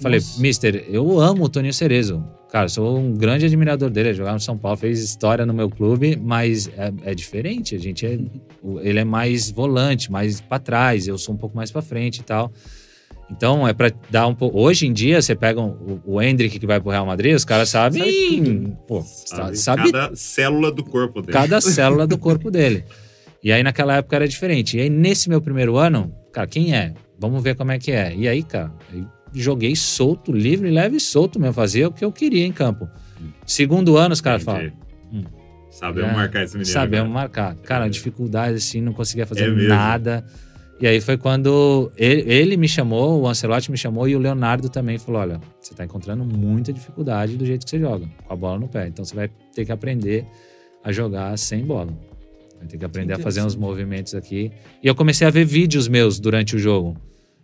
Falei, 0.00 0.18
Nossa. 0.20 0.40
mister, 0.42 0.84
eu 0.88 1.18
amo 1.20 1.44
o 1.44 1.48
Toninho 1.48 1.72
Cerezo. 1.72 2.22
Cara, 2.50 2.68
sou 2.68 2.98
um 2.98 3.14
grande 3.14 3.46
admirador 3.46 3.90
dele. 3.90 4.10
Ele 4.10 4.16
jogava 4.18 4.34
no 4.34 4.40
São 4.40 4.58
Paulo, 4.58 4.76
fez 4.76 5.02
história 5.02 5.46
no 5.46 5.54
meu 5.54 5.68
clube, 5.70 6.16
mas 6.22 6.68
é, 6.76 6.92
é 7.10 7.14
diferente. 7.14 7.74
A 7.74 7.78
gente 7.78 8.04
é, 8.06 8.18
ele 8.82 8.98
é 8.98 9.04
mais 9.04 9.50
volante, 9.50 10.10
mais 10.12 10.40
pra 10.40 10.58
trás. 10.58 11.08
Eu 11.08 11.16
sou 11.16 11.34
um 11.34 11.38
pouco 11.38 11.56
mais 11.56 11.70
pra 11.70 11.80
frente 11.82 12.18
e 12.18 12.22
tal. 12.22 12.52
Então, 13.30 13.66
é 13.66 13.72
pra 13.72 13.90
dar 14.10 14.26
um 14.26 14.34
pouco. 14.34 14.58
Hoje 14.60 14.86
em 14.86 14.92
dia, 14.92 15.20
você 15.20 15.34
pega 15.34 15.60
um- 15.60 16.00
o, 16.04 16.14
o 16.16 16.22
Hendrick 16.22 16.58
que 16.58 16.66
vai 16.66 16.80
pro 16.80 16.90
Real 16.90 17.06
Madrid, 17.06 17.34
os 17.34 17.44
caras 17.44 17.68
sabem. 17.70 18.00
Sabe 18.02 18.42
tudo. 18.44 18.78
pô, 18.86 19.02
Sabe, 19.02 19.56
sabe 19.56 19.92
cada 19.92 20.14
célula 20.16 20.70
do 20.70 20.84
corpo 20.84 21.20
dele. 21.22 21.32
cada 21.32 21.60
célula 21.62 22.06
do 22.06 22.18
corpo 22.18 22.50
dele. 22.50 22.84
E 23.42 23.50
aí 23.52 23.62
naquela 23.62 23.96
época 23.96 24.16
era 24.16 24.28
diferente. 24.28 24.76
E 24.76 24.80
aí 24.82 24.90
nesse 24.90 25.28
meu 25.28 25.40
primeiro 25.40 25.76
ano, 25.76 26.14
cara, 26.32 26.46
quem 26.46 26.74
é? 26.74 26.92
Vamos 27.18 27.42
ver 27.42 27.54
como 27.56 27.72
é 27.72 27.78
que 27.78 27.92
é. 27.92 28.14
E 28.14 28.28
aí, 28.28 28.42
cara, 28.42 28.72
joguei 29.32 29.74
solto, 29.74 30.30
livre, 30.32 30.70
leve 30.70 30.96
e 30.96 31.00
solto 31.00 31.38
mesmo. 31.40 31.54
Fazia 31.54 31.88
o 31.88 31.92
que 31.92 32.04
eu 32.04 32.12
queria 32.12 32.46
em 32.46 32.52
campo. 32.52 32.88
Segundo 33.46 33.96
ano, 33.96 34.12
os 34.12 34.20
caras 34.20 34.42
falam, 34.42 34.62
Entendi. 34.64 34.74
Sabemos 35.70 36.10
Já 36.10 36.16
marcar 36.16 36.44
esse 36.44 36.54
menino. 36.56 36.72
Sabemos 36.72 37.06
agora. 37.10 37.20
marcar. 37.20 37.54
Cara, 37.56 37.88
dificuldade 37.88 38.54
assim, 38.56 38.80
não 38.80 38.92
conseguia 38.92 39.26
fazer 39.26 39.44
É 39.44 39.48
mesmo? 39.48 39.68
E 40.80 40.86
aí 40.86 41.00
foi 41.00 41.16
quando 41.16 41.90
ele, 41.96 42.32
ele 42.32 42.56
me 42.56 42.68
chamou, 42.68 43.20
o 43.22 43.28
Ancelotti 43.28 43.70
me 43.70 43.78
chamou 43.78 44.08
e 44.08 44.16
o 44.16 44.18
Leonardo 44.18 44.68
também 44.68 44.98
falou: 44.98 45.20
olha, 45.20 45.40
você 45.60 45.74
tá 45.74 45.84
encontrando 45.84 46.24
muita 46.24 46.72
dificuldade 46.72 47.36
do 47.36 47.46
jeito 47.46 47.64
que 47.64 47.70
você 47.70 47.78
joga, 47.78 48.06
com 48.26 48.32
a 48.32 48.36
bola 48.36 48.58
no 48.58 48.68
pé. 48.68 48.88
Então 48.88 49.04
você 49.04 49.14
vai 49.14 49.30
ter 49.54 49.64
que 49.64 49.72
aprender 49.72 50.26
a 50.82 50.90
jogar 50.92 51.36
sem 51.38 51.64
bola. 51.64 51.92
Vai 52.58 52.66
ter 52.66 52.78
que 52.78 52.84
aprender 52.84 53.14
a 53.14 53.18
fazer 53.18 53.42
uns 53.42 53.54
movimentos 53.54 54.14
aqui. 54.14 54.50
E 54.82 54.86
eu 54.86 54.94
comecei 54.94 55.26
a 55.26 55.30
ver 55.30 55.44
vídeos 55.44 55.86
meus 55.86 56.18
durante 56.18 56.56
o 56.56 56.58
jogo, 56.58 56.96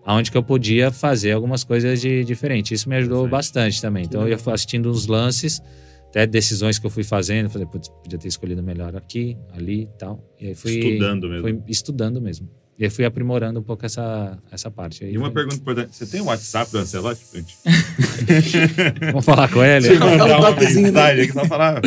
onde 0.06 0.30
que 0.30 0.36
eu 0.36 0.42
podia 0.42 0.90
fazer 0.90 1.32
algumas 1.32 1.62
coisas 1.62 2.00
de 2.00 2.24
diferente. 2.24 2.74
Isso 2.74 2.88
me 2.88 2.96
ajudou 2.96 3.28
bastante 3.28 3.80
também. 3.80 4.04
Então 4.04 4.22
eu 4.22 4.28
ia 4.28 4.52
assistindo 4.52 4.90
os 4.90 5.06
lances, 5.06 5.62
até 6.08 6.26
decisões 6.26 6.78
que 6.78 6.86
eu 6.86 6.90
fui 6.90 7.04
fazendo, 7.04 7.48
falei, 7.48 7.66
putz, 7.66 7.88
podia 7.88 8.18
ter 8.18 8.28
escolhido 8.28 8.62
melhor 8.62 8.96
aqui, 8.96 9.36
ali 9.52 9.82
e 9.82 9.98
tal. 9.98 10.24
E 10.40 10.48
aí 10.48 10.54
fui 10.54 10.78
Estudando 10.78 11.28
mesmo. 11.28 11.42
Fui 11.42 11.62
estudando 11.68 12.20
mesmo. 12.20 12.48
E 12.80 12.84
aí 12.84 12.88
fui 12.90 13.04
aprimorando 13.04 13.60
um 13.60 13.62
pouco 13.62 13.84
essa, 13.84 14.38
essa 14.50 14.70
parte. 14.70 15.04
Aí 15.04 15.12
E 15.12 15.18
uma 15.18 15.26
foi- 15.26 15.34
pergunta 15.34 15.56
importante: 15.56 15.94
você 15.94 16.06
tem 16.06 16.22
o 16.22 16.24
WhatsApp 16.24 16.72
do 16.72 16.78
Ancelotti, 16.78 17.20
gente? 17.34 17.54
Vamos 19.12 19.22
falar 19.24 19.50
com 19.50 19.62
ele? 19.62 19.86
Sim. 19.88 19.98
Dá 19.98 20.38
um 20.38 20.40
toquezinho, 20.40 20.80
né? 20.86 20.90
mensagem 20.90 21.24
aqui 21.24 21.32
só 21.34 21.44
falar. 21.44 21.82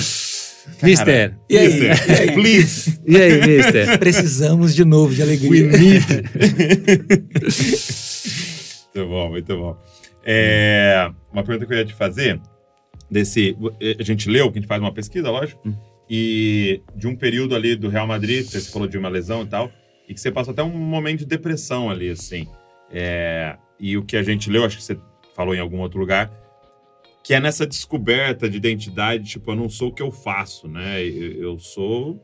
Mister, 0.81 1.35
E 1.49 1.57
aí? 1.57 1.67
Mister, 1.89 2.33
please. 2.33 2.99
e 3.05 3.17
aí, 3.17 3.47
mister? 3.47 3.97
Precisamos 3.99 4.73
de 4.73 4.85
novo 4.85 5.13
de 5.13 5.21
We 5.21 5.27
alegria. 5.27 5.67
need. 5.77 6.23
muito 8.95 9.09
bom, 9.09 9.29
muito 9.29 9.57
bom. 9.57 9.77
É, 10.25 11.09
uma 11.31 11.43
pergunta 11.43 11.65
que 11.65 11.73
eu 11.73 11.77
ia 11.79 11.85
te 11.85 11.93
fazer, 11.93 12.39
desse, 13.11 13.57
a 13.99 14.03
gente 14.03 14.29
leu, 14.29 14.49
que 14.51 14.57
a 14.57 14.61
gente 14.61 14.67
faz 14.69 14.81
uma 14.81 14.93
pesquisa, 14.93 15.29
lógico, 15.29 15.59
Hum. 15.67 15.75
e 16.09 16.81
de 16.95 17.07
um 17.07 17.15
período 17.15 17.55
ali 17.55 17.75
do 17.75 17.89
Real 17.89 18.07
Madrid, 18.07 18.45
você 18.45 18.61
falou 18.61 18.87
de 18.87 18.97
uma 18.97 19.09
lesão 19.09 19.43
e 19.43 19.47
tal, 19.47 19.69
e 20.07 20.13
que 20.13 20.19
você 20.19 20.31
passou 20.31 20.51
até 20.51 20.63
um 20.63 20.69
momento 20.69 21.19
de 21.19 21.25
depressão 21.25 21.89
ali, 21.89 22.09
assim. 22.09 22.47
É, 22.91 23.57
e 23.79 23.97
o 23.97 24.03
que 24.03 24.17
a 24.17 24.23
gente 24.23 24.49
leu, 24.49 24.63
acho 24.63 24.77
que 24.77 24.83
você 24.83 24.97
falou 25.35 25.55
em 25.55 25.59
algum 25.59 25.79
outro 25.79 25.99
lugar, 25.99 26.31
que 27.23 27.33
é 27.33 27.39
nessa 27.39 27.65
descoberta 27.65 28.49
de 28.49 28.57
identidade, 28.57 29.23
tipo, 29.23 29.51
eu 29.51 29.55
não 29.55 29.69
sou 29.69 29.89
o 29.89 29.93
que 29.93 30.01
eu 30.01 30.11
faço, 30.11 30.67
né? 30.67 31.01
Eu, 31.01 31.41
eu 31.41 31.59
sou 31.59 32.21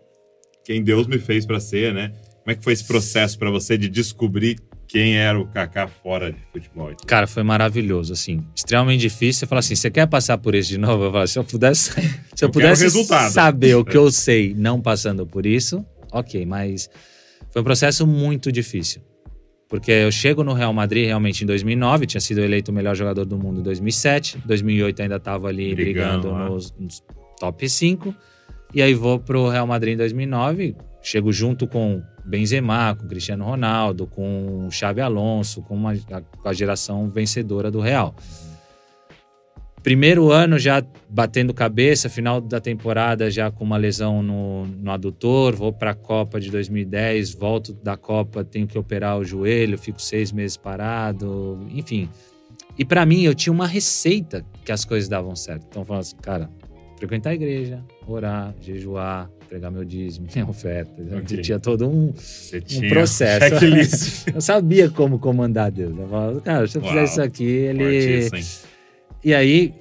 quem 0.64 0.84
Deus 0.84 1.08
me 1.08 1.18
fez 1.18 1.46
para 1.46 1.60
ser, 1.60 1.94
né? 1.94 2.10
Como 2.44 2.52
é 2.52 2.56
que 2.56 2.64
foi 2.64 2.74
esse 2.74 2.86
processo 2.86 3.38
para 3.40 3.50
você 3.50 3.78
de 3.78 3.90
descobrir 3.90 4.60
quem 4.88 5.18
era 5.18 5.40
o 5.40 5.48
Kaká 5.48 5.88
fora 5.88 6.32
de 6.32 6.40
futebol? 6.52 6.92
Cara, 7.06 7.28
foi 7.28 7.44
maravilhoso, 7.44 8.12
assim. 8.12 8.44
Extremamente 8.56 9.02
difícil. 9.02 9.42
Você 9.42 9.48
fala 9.48 9.60
assim, 9.60 9.76
você 9.76 9.90
quer 9.90 10.08
passar 10.08 10.38
por 10.38 10.54
isso 10.56 10.70
de 10.70 10.78
novo? 10.78 11.06
Eu 11.06 11.12
falo, 11.12 11.28
se 11.28 11.40
eu 11.40 11.44
pudesse, 11.44 11.92
se 12.36 12.44
eu, 12.44 12.48
Eu 12.48 12.52
pudesse 12.52 12.90
saber 13.32 13.76
o 13.76 13.86
que 13.86 13.96
eu 13.96 14.12
sei 14.12 14.54
não 14.56 14.82
passando 14.82 15.26
por 15.26 15.46
isso, 15.46 15.86
ok. 16.12 16.46
Mas 16.46 16.90
foi 17.52 17.62
um 17.62 17.66
processo 17.66 18.06
muito 18.06 18.52
difícil. 18.52 19.02
Porque 19.68 19.92
eu 19.92 20.12
chego 20.12 20.44
no 20.44 20.54
Real 20.54 20.74
Madrid 20.74 21.06
realmente 21.06 21.44
em 21.44 21.48
2009, 21.48 22.08
tinha 22.08 22.22
sido 22.22 22.42
eleito 22.42 22.72
o 22.72 22.74
melhor 22.74 22.96
jogador 22.96 23.24
do 23.24 23.38
mundo 23.38 23.60
em 23.60 23.64
2007. 23.64 24.40
2008 24.44 25.04
ainda 25.04 25.18
estava 25.18 25.48
ali 25.48 25.76
Brigando 25.76 26.22
brigando 26.22 26.32
lá. 26.32 26.50
nos, 26.50 26.74
nos 26.80 27.04
top 27.40 27.70
5. 27.70 28.16
E 28.74 28.82
aí 28.82 28.94
vou 28.96 29.20
pro 29.20 29.48
Real 29.48 29.68
Madrid 29.68 29.94
em 29.94 29.98
2009, 29.98 30.76
chego 31.02 31.32
junto 31.32 31.68
com 31.68 32.02
Benzema, 32.26 32.96
com 32.96 33.08
Cristiano 33.08 33.44
Ronaldo, 33.44 34.06
com 34.06 34.68
Xabi 34.72 35.02
Alonso, 35.02 35.62
com 35.64 35.76
uma, 35.76 35.96
com 35.96 36.48
a 36.48 36.54
geração 36.54 37.10
vencedora 37.10 37.72
do 37.72 37.80
Real. 37.80 38.16
Primeiro 39.84 40.32
ano 40.32 40.60
já 40.60 40.84
batendo 41.10 41.54
cabeça, 41.54 42.10
final 42.10 42.42
da 42.42 42.60
temporada 42.60 43.32
já 43.32 43.50
com 43.50 43.64
uma 43.64 43.78
lesão 43.78 44.22
no, 44.22 44.66
no 44.66 44.92
adutor, 44.92 45.56
vou 45.56 45.72
para 45.72 45.92
a 45.92 45.96
Copa 45.96 46.40
de 46.40 46.52
2010, 46.52 47.34
volto 47.34 47.74
da 47.74 47.96
Copa, 47.96 48.44
tenho 48.44 48.68
que 48.68 48.78
operar 48.78 49.18
o 49.18 49.24
joelho, 49.24 49.78
fico 49.78 50.02
seis 50.02 50.32
meses 50.32 50.58
parado, 50.58 51.66
enfim. 51.72 52.10
E 52.78 52.84
para 52.86 53.06
mim 53.06 53.24
eu 53.24 53.34
tinha 53.34 53.54
uma 53.54 53.68
receita 53.68 54.46
que 54.66 54.72
as 54.72 54.86
coisas 54.86 55.10
davam 55.10 55.36
certo. 55.36 55.66
Então 55.70 55.82
eu 55.82 55.86
falava 55.86 56.02
assim, 56.02 56.18
cara, 56.18 56.50
frequentar 56.98 57.32
a 57.32 57.34
igreja, 57.34 57.84
orar, 58.06 58.54
jejuar, 58.62 59.30
entregar 59.46 59.72
meu 59.72 59.84
dízimo, 59.86 60.28
minha 60.34 60.48
oferta. 60.48 61.02
Ok. 61.18 61.42
Tinha 61.42 61.60
todo 61.60 61.88
um, 61.90 62.14
Você 62.14 62.62
tinha 62.62 62.90
processo. 62.90 63.46
checklist. 63.48 64.28
eu 64.36 64.42
sabia 64.42 64.90
como 64.90 65.18
comandar 65.18 65.72
Deus. 65.72 65.98
Eu 65.98 66.08
falava, 66.08 66.42
cara, 66.42 66.68
se 66.68 66.78
eu 66.78 66.82
Uau. 66.82 66.92
fizer 66.92 67.04
isso 67.06 67.22
aqui, 67.22 67.44
ele. 67.44 68.30
E 69.24 69.34
aí, 69.34 69.74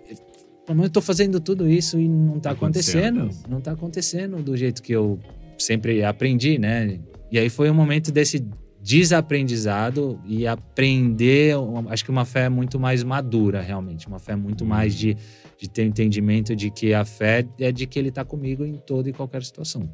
mas 0.68 0.78
eu 0.84 0.90
tô 0.90 1.00
fazendo 1.00 1.40
tudo 1.40 1.68
isso 1.68 1.98
e 1.98 2.08
não 2.08 2.34
tá 2.40 2.50
Tá 2.50 2.56
acontecendo, 2.56 3.18
acontecendo. 3.20 3.42
Deus. 3.42 3.50
Não 3.50 3.60
tá 3.60 3.72
acontecendo 3.72 4.42
do 4.42 4.56
jeito 4.56 4.82
que 4.82 4.92
eu 4.92 5.18
sempre 5.58 6.04
aprendi, 6.04 6.58
né? 6.58 6.98
E 7.30 7.38
aí 7.38 7.48
foi 7.48 7.70
um 7.70 7.74
momento 7.74 8.10
desse 8.12 8.44
desaprendizado 8.80 10.20
e 10.26 10.46
aprender, 10.46 11.54
acho 11.88 12.04
que 12.04 12.10
uma 12.10 12.24
fé 12.24 12.48
muito 12.48 12.78
mais 12.78 13.02
madura, 13.02 13.60
realmente. 13.60 14.06
Uma 14.06 14.18
fé 14.18 14.36
muito 14.36 14.64
Hum. 14.64 14.68
mais 14.68 14.94
de, 14.94 15.16
de 15.58 15.68
ter 15.68 15.84
entendimento 15.84 16.54
de 16.54 16.70
que 16.70 16.94
a 16.94 17.04
fé 17.04 17.46
é 17.58 17.72
de 17.72 17.86
que 17.86 17.98
ele 17.98 18.10
tá 18.10 18.24
comigo 18.24 18.64
em 18.64 18.74
toda 18.74 19.08
e 19.08 19.12
qualquer 19.12 19.42
situação. 19.42 19.88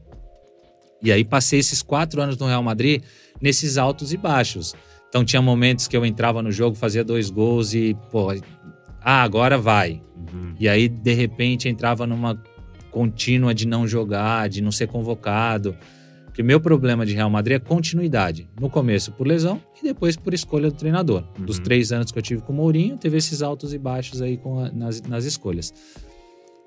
E 1.03 1.12
aí 1.12 1.24
passei 1.24 1.59
esses 1.61 1.82
quatro 1.82 2.20
anos 2.20 2.36
no 2.38 2.47
Real 2.47 2.62
Madrid 2.62 3.03
nesses 3.40 3.76
altos 3.76 4.12
e 4.12 4.16
baixos. 4.16 4.74
Então 5.09 5.24
tinha 5.24 5.40
momentos 5.40 5.86
que 5.86 5.97
eu 5.97 6.05
entrava 6.05 6.42
no 6.42 6.51
jogo, 6.51 6.76
fazia 6.76 7.05
dois 7.05 7.30
gols 7.30 7.72
e, 7.74 7.97
pô, 8.11 8.28
ah, 9.05 9.22
agora 9.22 9.59
vai. 9.59 10.00
Uhum. 10.32 10.55
E 10.59 10.68
aí, 10.68 10.88
de 10.88 11.12
repente, 11.12 11.68
entrava 11.68 12.07
numa 12.07 12.40
contínua 12.90 13.52
de 13.55 13.66
não 13.66 13.86
jogar, 13.86 14.48
de 14.48 14.62
não 14.62 14.72
ser 14.72 14.86
convocado. 14.88 15.76
Porque 16.24 16.42
meu 16.42 16.59
problema 16.61 17.05
de 17.07 17.14
Real 17.14 17.30
Madrid 17.30 17.57
é 17.57 17.59
continuidade. 17.61 18.48
No 18.61 18.68
começo 18.68 19.12
por 19.12 19.26
lesão 19.26 19.61
e 19.80 19.84
depois 19.84 20.16
por 20.16 20.34
escolha 20.34 20.68
do 20.70 20.76
treinador. 20.76 21.24
Uhum. 21.38 21.44
Dos 21.44 21.59
três 21.61 21.92
anos 21.92 22.11
que 22.11 22.18
eu 22.18 22.22
tive 22.22 22.42
com 22.42 22.52
o 22.52 22.57
Mourinho, 22.57 22.96
teve 22.96 23.16
esses 23.16 23.42
altos 23.42 23.72
e 23.72 23.78
baixos 23.78 24.20
aí 24.22 24.36
com 24.36 24.59
a- 24.59 24.70
nas, 24.72 25.00
nas 25.02 25.24
escolhas. 25.24 25.72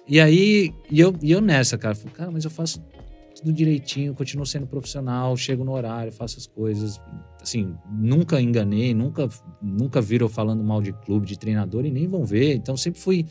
E 0.08 0.22
aí, 0.22 0.72
e 0.90 1.00
eu, 1.02 1.14
e 1.22 1.32
eu 1.32 1.42
nessa, 1.42 1.78
cara, 1.78 1.94
falei, 1.96 2.14
cara, 2.14 2.32
mas 2.32 2.46
eu 2.46 2.50
faço 2.52 2.82
tudo 3.40 3.54
direitinho, 3.54 4.14
continuo 4.14 4.46
sendo 4.46 4.68
profissional, 4.68 5.36
chego 5.38 5.64
no 5.64 5.72
horário, 5.74 6.12
faço 6.12 6.38
as 6.38 6.48
coisas. 6.48 7.00
Assim, 7.42 7.76
nunca 7.90 8.42
enganei, 8.42 8.94
nunca, 8.94 9.28
nunca 9.62 10.02
viram 10.02 10.28
falando 10.28 10.64
mal 10.64 10.82
de 10.82 10.92
clube, 10.94 11.26
de 11.26 11.38
treinador 11.38 11.86
e 11.86 11.92
nem 11.92 12.08
vão 12.08 12.26
ver. 12.26 12.56
Então 12.56 12.76
sempre 12.78 13.00
fui. 13.00 13.26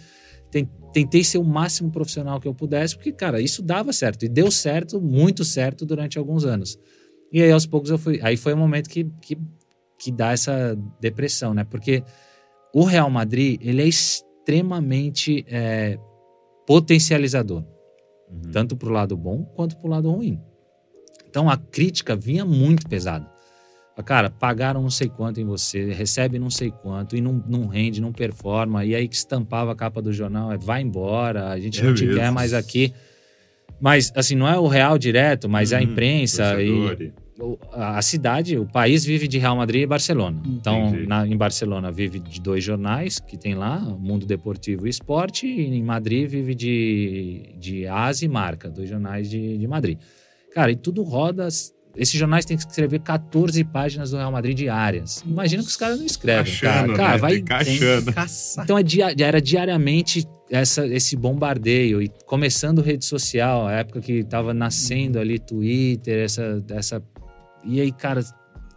ten- 0.50 0.68
Tentei 0.92 1.22
ser 1.22 1.36
o 1.36 1.44
máximo 1.44 1.90
profissional 1.90 2.40
que 2.40 2.48
eu 2.48 2.54
pudesse, 2.54 2.94
porque, 2.96 3.12
cara, 3.12 3.38
isso 3.40 3.62
dava 3.62 3.92
certo. 3.92 4.24
E 4.24 4.28
deu 4.30 4.50
certo, 4.50 4.98
muito 5.00 5.44
certo, 5.44 5.84
durante 5.84 6.18
alguns 6.18 6.44
anos. 6.46 6.78
E 7.30 7.42
aí, 7.42 7.50
aos 7.52 7.66
poucos, 7.66 7.90
eu 7.90 7.98
fui. 7.98 8.18
Aí 8.22 8.36
foi 8.36 8.54
o 8.54 8.56
momento 8.56 8.88
que, 8.88 9.04
que, 9.20 9.36
que 9.98 10.10
dá 10.10 10.32
essa 10.32 10.74
depressão, 10.98 11.52
né? 11.52 11.64
Porque 11.64 12.02
o 12.74 12.84
Real 12.84 13.10
Madrid, 13.10 13.58
ele 13.60 13.82
é 13.82 13.86
extremamente 13.86 15.44
é, 15.48 15.98
potencializador 16.66 17.62
Uhum. 18.30 18.50
tanto 18.52 18.76
para 18.76 18.88
o 18.88 18.92
lado 18.92 19.16
bom 19.16 19.44
quanto 19.54 19.76
para 19.76 19.86
o 19.86 19.90
lado 19.90 20.10
ruim. 20.10 20.40
Então 21.28 21.48
a 21.48 21.56
crítica 21.56 22.16
vinha 22.16 22.44
muito 22.44 22.88
pesada. 22.88 23.26
Cara, 24.04 24.28
pagaram 24.28 24.82
não 24.82 24.90
sei 24.90 25.08
quanto 25.08 25.40
em 25.40 25.44
você, 25.44 25.90
recebe 25.92 26.38
não 26.38 26.50
sei 26.50 26.70
quanto 26.70 27.16
e 27.16 27.20
não, 27.20 27.42
não 27.48 27.66
rende, 27.66 27.98
não 28.00 28.12
performa. 28.12 28.84
E 28.84 28.94
aí 28.94 29.08
que 29.08 29.14
estampava 29.16 29.72
a 29.72 29.74
capa 29.74 30.02
do 30.02 30.12
jornal 30.12 30.52
é 30.52 30.58
vai 30.58 30.82
embora, 30.82 31.48
a 31.50 31.58
gente 31.58 31.80
É 31.80 31.84
não 31.84 31.94
te 31.94 32.04
mesmo. 32.04 32.20
quer 32.20 32.30
mais 32.30 32.52
aqui. 32.52 32.92
Mas, 33.80 34.12
assim, 34.14 34.34
não 34.34 34.46
é 34.48 34.58
o 34.58 34.66
real 34.66 34.98
direto, 34.98 35.48
mas 35.48 35.72
a 35.72 35.76
Uhum. 35.78 35.82
imprensa 35.84 36.62
e 36.62 36.66
Torcedor 36.68 37.02
e- 37.02 37.12
a 37.72 38.00
cidade, 38.00 38.56
o 38.58 38.64
país 38.66 39.04
vive 39.04 39.28
de 39.28 39.38
Real 39.38 39.56
Madrid 39.56 39.82
e 39.82 39.86
Barcelona. 39.86 40.40
Então, 40.46 40.90
na- 41.06 41.26
em 41.26 41.36
Barcelona 41.36 41.92
vive 41.92 42.18
de 42.18 42.40
dois 42.40 42.64
jornais 42.64 43.18
que 43.20 43.36
tem 43.36 43.54
lá, 43.54 43.78
Mundo 43.78 44.24
Deportivo 44.24 44.86
e 44.86 44.90
Esporte, 44.90 45.46
e 45.46 45.66
em 45.74 45.82
Madrid 45.82 46.28
vive 46.28 46.54
de, 46.54 47.54
de 47.58 47.86
AS 47.86 48.22
e 48.22 48.28
Marca, 48.28 48.70
dois 48.70 48.88
jornais 48.88 49.28
de, 49.28 49.58
de 49.58 49.66
Madrid. 49.66 49.98
Cara, 50.54 50.70
e 50.72 50.76
tudo 50.76 51.02
roda. 51.02 51.46
Esses 51.98 52.18
jornais 52.18 52.44
têm 52.44 52.58
que 52.58 52.62
escrever 52.62 53.00
14 53.00 53.64
páginas 53.64 54.10
do 54.10 54.18
Real 54.18 54.30
Madrid 54.30 54.54
diárias. 54.56 55.22
Imagina 55.26 55.62
que 55.62 55.68
os 55.70 55.76
caras 55.76 55.98
não 55.98 56.04
escrevem, 56.04 56.52
cara. 56.60 56.80
Achando, 56.82 56.94
Cara, 56.96 57.12
né? 57.12 57.18
vai. 57.18 57.32
Tem 57.36 57.44
que 57.44 57.52
achando. 57.54 58.12
Caçar. 58.12 58.64
Então 58.64 58.76
é 58.78 58.82
dia- 58.82 59.14
era 59.18 59.40
diariamente 59.40 60.26
essa, 60.50 60.86
esse 60.86 61.16
bombardeio 61.16 62.02
e 62.02 62.10
começando 62.26 62.82
rede 62.82 63.04
social, 63.06 63.66
a 63.66 63.72
época 63.72 64.00
que 64.02 64.22
tava 64.24 64.52
nascendo 64.52 65.18
ali 65.18 65.38
Twitter, 65.38 66.22
essa, 66.24 66.62
essa 66.70 67.02
e 67.66 67.80
aí 67.80 67.92
cara, 67.92 68.20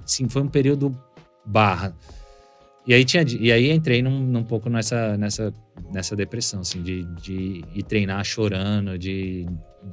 assim, 0.03 0.27
foi 0.27 0.41
um 0.41 0.47
período 0.47 0.97
barra. 1.45 1.95
E 2.87 2.93
aí 2.93 3.05
tinha 3.05 3.23
e 3.23 3.51
aí 3.51 3.71
entrei 3.71 4.01
num, 4.01 4.19
num 4.19 4.43
pouco 4.43 4.69
nessa 4.69 5.15
nessa 5.17 5.53
nessa 5.91 6.15
depressão 6.15 6.61
assim 6.61 6.81
de, 6.81 7.03
de 7.21 7.63
ir 7.73 7.83
treinar 7.83 8.23
chorando, 8.23 8.97
de, 8.97 9.45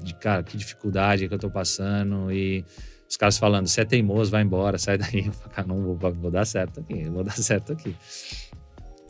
de 0.02 0.14
cara 0.14 0.42
que 0.42 0.56
dificuldade 0.56 1.28
que 1.28 1.34
eu 1.34 1.38
tô 1.38 1.50
passando 1.50 2.32
e 2.32 2.64
os 3.08 3.16
caras 3.16 3.38
falando, 3.38 3.68
você 3.68 3.82
é 3.82 3.84
teimoso, 3.84 4.30
vai 4.30 4.42
embora, 4.42 4.78
sai 4.78 4.98
daí. 4.98 5.26
Eu 5.26 5.32
falei, 5.32 5.54
cara, 5.54 5.68
não 5.68 5.82
vou, 5.82 5.96
vou 5.96 6.30
dar 6.30 6.44
certo 6.44 6.80
aqui, 6.80 7.04
vou 7.04 7.22
dar 7.22 7.36
certo 7.36 7.72
aqui. 7.72 7.94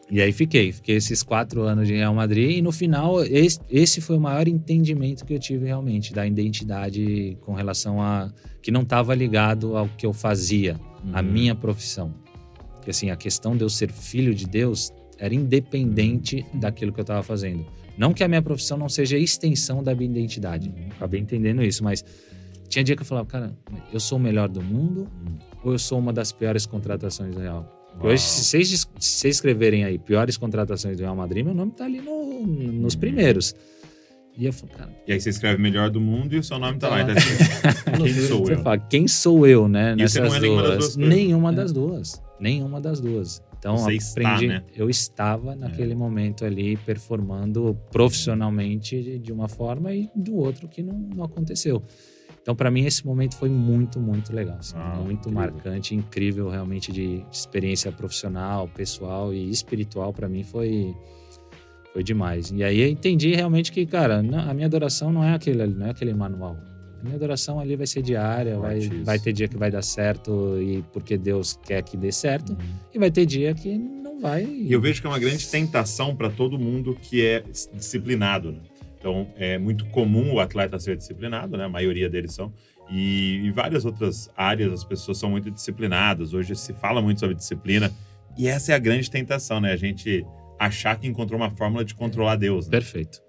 E 0.09 0.21
aí 0.21 0.33
fiquei, 0.33 0.71
fiquei 0.71 0.97
esses 0.97 1.23
quatro 1.23 1.63
anos 1.63 1.89
de 1.89 1.95
Real 1.95 2.15
Madrid 2.15 2.59
e 2.59 2.63
no 2.63 2.71
final 2.71 3.25
esse, 3.25 3.59
esse 3.69 4.01
foi 4.01 4.17
o 4.17 4.21
maior 4.21 4.47
entendimento 4.47 5.25
que 5.25 5.35
eu 5.35 5.39
tive 5.39 5.67
realmente 5.67 6.15
da 6.15 6.25
identidade 6.25 7.37
com 7.41 7.55
relação 7.55 8.01
a 8.01 8.31
que 8.63 8.71
não 8.71 8.83
estava 8.83 9.15
ligado 9.15 9.77
ao 9.77 9.89
que 9.89 10.07
eu 10.07 10.13
fazia, 10.13 10.79
uhum. 11.05 11.11
a 11.13 11.23
minha 11.23 11.57
profissão. 11.57 12.15
Que 12.83 12.91
assim 12.91 13.11
a 13.11 13.17
questão 13.17 13.57
de 13.57 13.65
eu 13.65 13.69
ser 13.69 13.91
filho 13.91 14.33
de 14.33 14.47
Deus 14.47 14.93
era 15.19 15.35
independente 15.35 16.47
daquilo 16.55 16.93
que 16.93 17.01
eu 17.01 17.03
estava 17.03 17.23
fazendo. 17.25 17.67
Não 17.99 18.13
que 18.13 18.23
a 18.23 18.29
minha 18.29 18.43
profissão 18.43 18.79
não 18.79 18.89
seja 18.89 19.19
extensão 19.19 19.83
da 19.83 19.93
minha 19.95 20.11
identidade, 20.11 20.73
acabei 20.95 21.21
entendendo 21.21 21.65
isso, 21.65 21.83
mas 21.83 22.05
tinha 22.69 22.85
dia 22.85 22.95
que 22.95 23.03
eu 23.03 23.07
falava, 23.07 23.27
cara, 23.27 23.57
eu 23.93 23.99
sou 23.99 24.19
o 24.19 24.21
melhor 24.21 24.49
do 24.49 24.63
mundo 24.63 25.09
ou 25.65 25.73
eu 25.73 25.79
sou 25.79 25.99
uma 25.99 26.13
das 26.13 26.31
piores 26.31 26.65
contratações 26.65 27.35
do 27.35 27.41
Real? 27.41 27.76
Hoje, 28.01 28.23
se 28.23 28.45
vocês, 28.45 28.69
se 28.69 28.87
vocês 28.99 29.37
escreverem 29.37 29.85
aí 29.85 29.99
piores 29.99 30.37
contratações 30.37 30.97
do 30.97 31.01
Real 31.01 31.17
Madrid, 31.17 31.45
meu 31.45 31.55
nome 31.55 31.73
tá 31.73 31.85
ali 31.85 32.01
no, 32.01 32.47
nos 32.47 32.95
primeiros. 32.95 33.55
E 34.39 34.53
falo, 34.53 34.73
cara. 34.73 34.91
E 35.07 35.13
aí 35.13 35.21
você 35.21 35.31
escreve 35.31 35.61
melhor 35.61 35.89
do 35.89 36.01
mundo 36.01 36.35
e 36.35 36.39
o 36.39 36.45
seu 36.45 36.59
nome 36.59 36.79
tá, 36.79 36.91
lá. 36.91 37.01
Então, 37.01 37.15
assim, 37.17 37.97
quem 38.05 38.15
sou 38.15 38.45
você 38.45 38.53
eu? 38.53 38.63
Fala, 38.63 38.79
quem 38.79 39.09
sou 39.09 39.47
eu, 39.47 39.67
né? 39.69 39.93
E 39.93 39.97
nessas 39.97 40.35
é 40.35 40.41
nenhuma 40.41 40.63
das 40.63 40.95
duas. 40.95 40.97
Nenhuma 40.97 41.53
das 41.53 41.73
duas. 41.73 42.23
Nenhuma 42.39 42.81
das 42.81 43.01
duas. 43.01 43.43
Então, 43.59 43.79
você 43.79 43.97
aprendi. 44.11 44.45
Está, 44.45 44.47
né? 44.47 44.63
Eu 44.75 44.91
estava 44.91 45.57
naquele 45.57 45.93
é. 45.93 45.95
momento 45.95 46.45
ali 46.45 46.77
performando 46.77 47.79
profissionalmente 47.91 49.19
de 49.19 49.33
uma 49.33 49.49
forma 49.49 49.93
e 49.95 50.11
do 50.15 50.37
outro 50.37 50.69
que 50.69 50.83
não, 50.83 50.99
não 50.99 51.25
aconteceu. 51.25 51.83
Então, 52.47 52.55
para 52.55 52.71
mim, 52.71 52.85
esse 52.85 53.05
momento 53.05 53.37
foi 53.37 53.49
muito, 53.49 53.99
muito 53.99 54.33
legal. 54.33 54.59
Assim, 54.61 54.77
ah, 54.77 55.01
muito 55.05 55.29
incrível. 55.29 55.33
marcante, 55.33 55.97
incrível, 55.97 56.49
realmente, 56.49 56.93
de, 56.93 57.25
experiência 57.29 57.91
profissional, 57.91 58.69
pessoal 58.69 59.35
e 59.35 59.51
espiritual. 59.51 60.13
Para 60.13 60.29
mim, 60.29 60.45
foi, 60.45 60.95
foi 61.93 62.05
demais. 62.05 62.53
E 62.53 62.63
aí 62.63 62.83
eu 62.83 62.89
entendi 62.89 63.35
realmente 63.35 63.73
que, 63.73 63.85
cara, 63.85 64.19
a 64.21 64.55
minha 64.55 64.67
adoração 64.67 65.11
não 65.11 65.25
é 65.25 65.35
aquele, 65.35 65.67
não 65.67 65.89
é 65.89 65.91
aquele 65.91 66.15
manual. 66.15 66.57
A 67.01 67.03
minha 67.03 67.17
adoração 67.17 67.59
ali 67.59 67.75
vai 67.75 67.89
ser 67.89 68.01
diária, 68.01 68.57
vai, 68.57 68.79
vai 69.03 69.19
ter 69.19 69.33
dia 69.33 69.49
que 69.49 69.57
vai 69.57 69.73
dar 69.73 69.83
certo 69.83 70.57
e 70.63 70.85
porque 70.93 71.19
Deus 71.19 71.59
quer 71.65 71.83
que 71.83 71.97
dê 71.97 72.13
certo, 72.13 72.51
uhum. 72.51 72.59
e 72.95 72.99
vai 73.01 73.11
ter 73.11 73.27
dia 73.27 73.55
que 73.55 73.77
não 73.77 74.21
vai. 74.21 74.45
E 74.45 74.73
eu 74.73 74.81
vejo 74.81 75.01
que 75.01 75.07
é 75.09 75.11
uma 75.11 75.19
grande 75.19 75.45
tentação 75.49 76.15
para 76.15 76.31
todo 76.31 76.57
mundo 76.57 76.97
que 77.03 77.27
é 77.27 77.43
disciplinado. 77.75 78.53
Né? 78.53 78.61
Então, 78.99 79.29
é 79.37 79.59
muito 79.59 79.87
comum 79.87 80.35
o 80.35 80.41
atleta 80.41 80.79
ser 80.79 80.97
disciplinado, 80.97 81.57
né? 81.57 81.65
A 81.65 81.69
maioria 81.69 82.09
deles 82.09 82.33
são. 82.33 82.53
E 82.91 83.39
em 83.45 83.51
várias 83.51 83.85
outras 83.85 84.31
áreas 84.37 84.73
as 84.73 84.85
pessoas 84.85 85.19
são 85.19 85.31
muito 85.31 85.51
disciplinadas. 85.51 86.33
Hoje 86.33 86.55
se 86.55 86.73
fala 86.73 87.03
muito 87.03 87.21
sobre 87.21 87.35
disciplina. 87.35 87.93
E 88.37 88.49
essa 88.49 88.73
é 88.73 88.75
a 88.75 88.79
grande 88.79 89.11
tentação, 89.11 89.61
né? 89.61 89.73
A 89.73 89.77
gente 89.77 90.25
achar 90.59 90.99
que 90.99 91.07
encontrou 91.07 91.39
uma 91.39 91.51
fórmula 91.51 91.85
de 91.85 91.95
controlar 91.95 92.37
Deus. 92.37 92.67
Né? 92.67 92.71
Perfeito. 92.71 93.23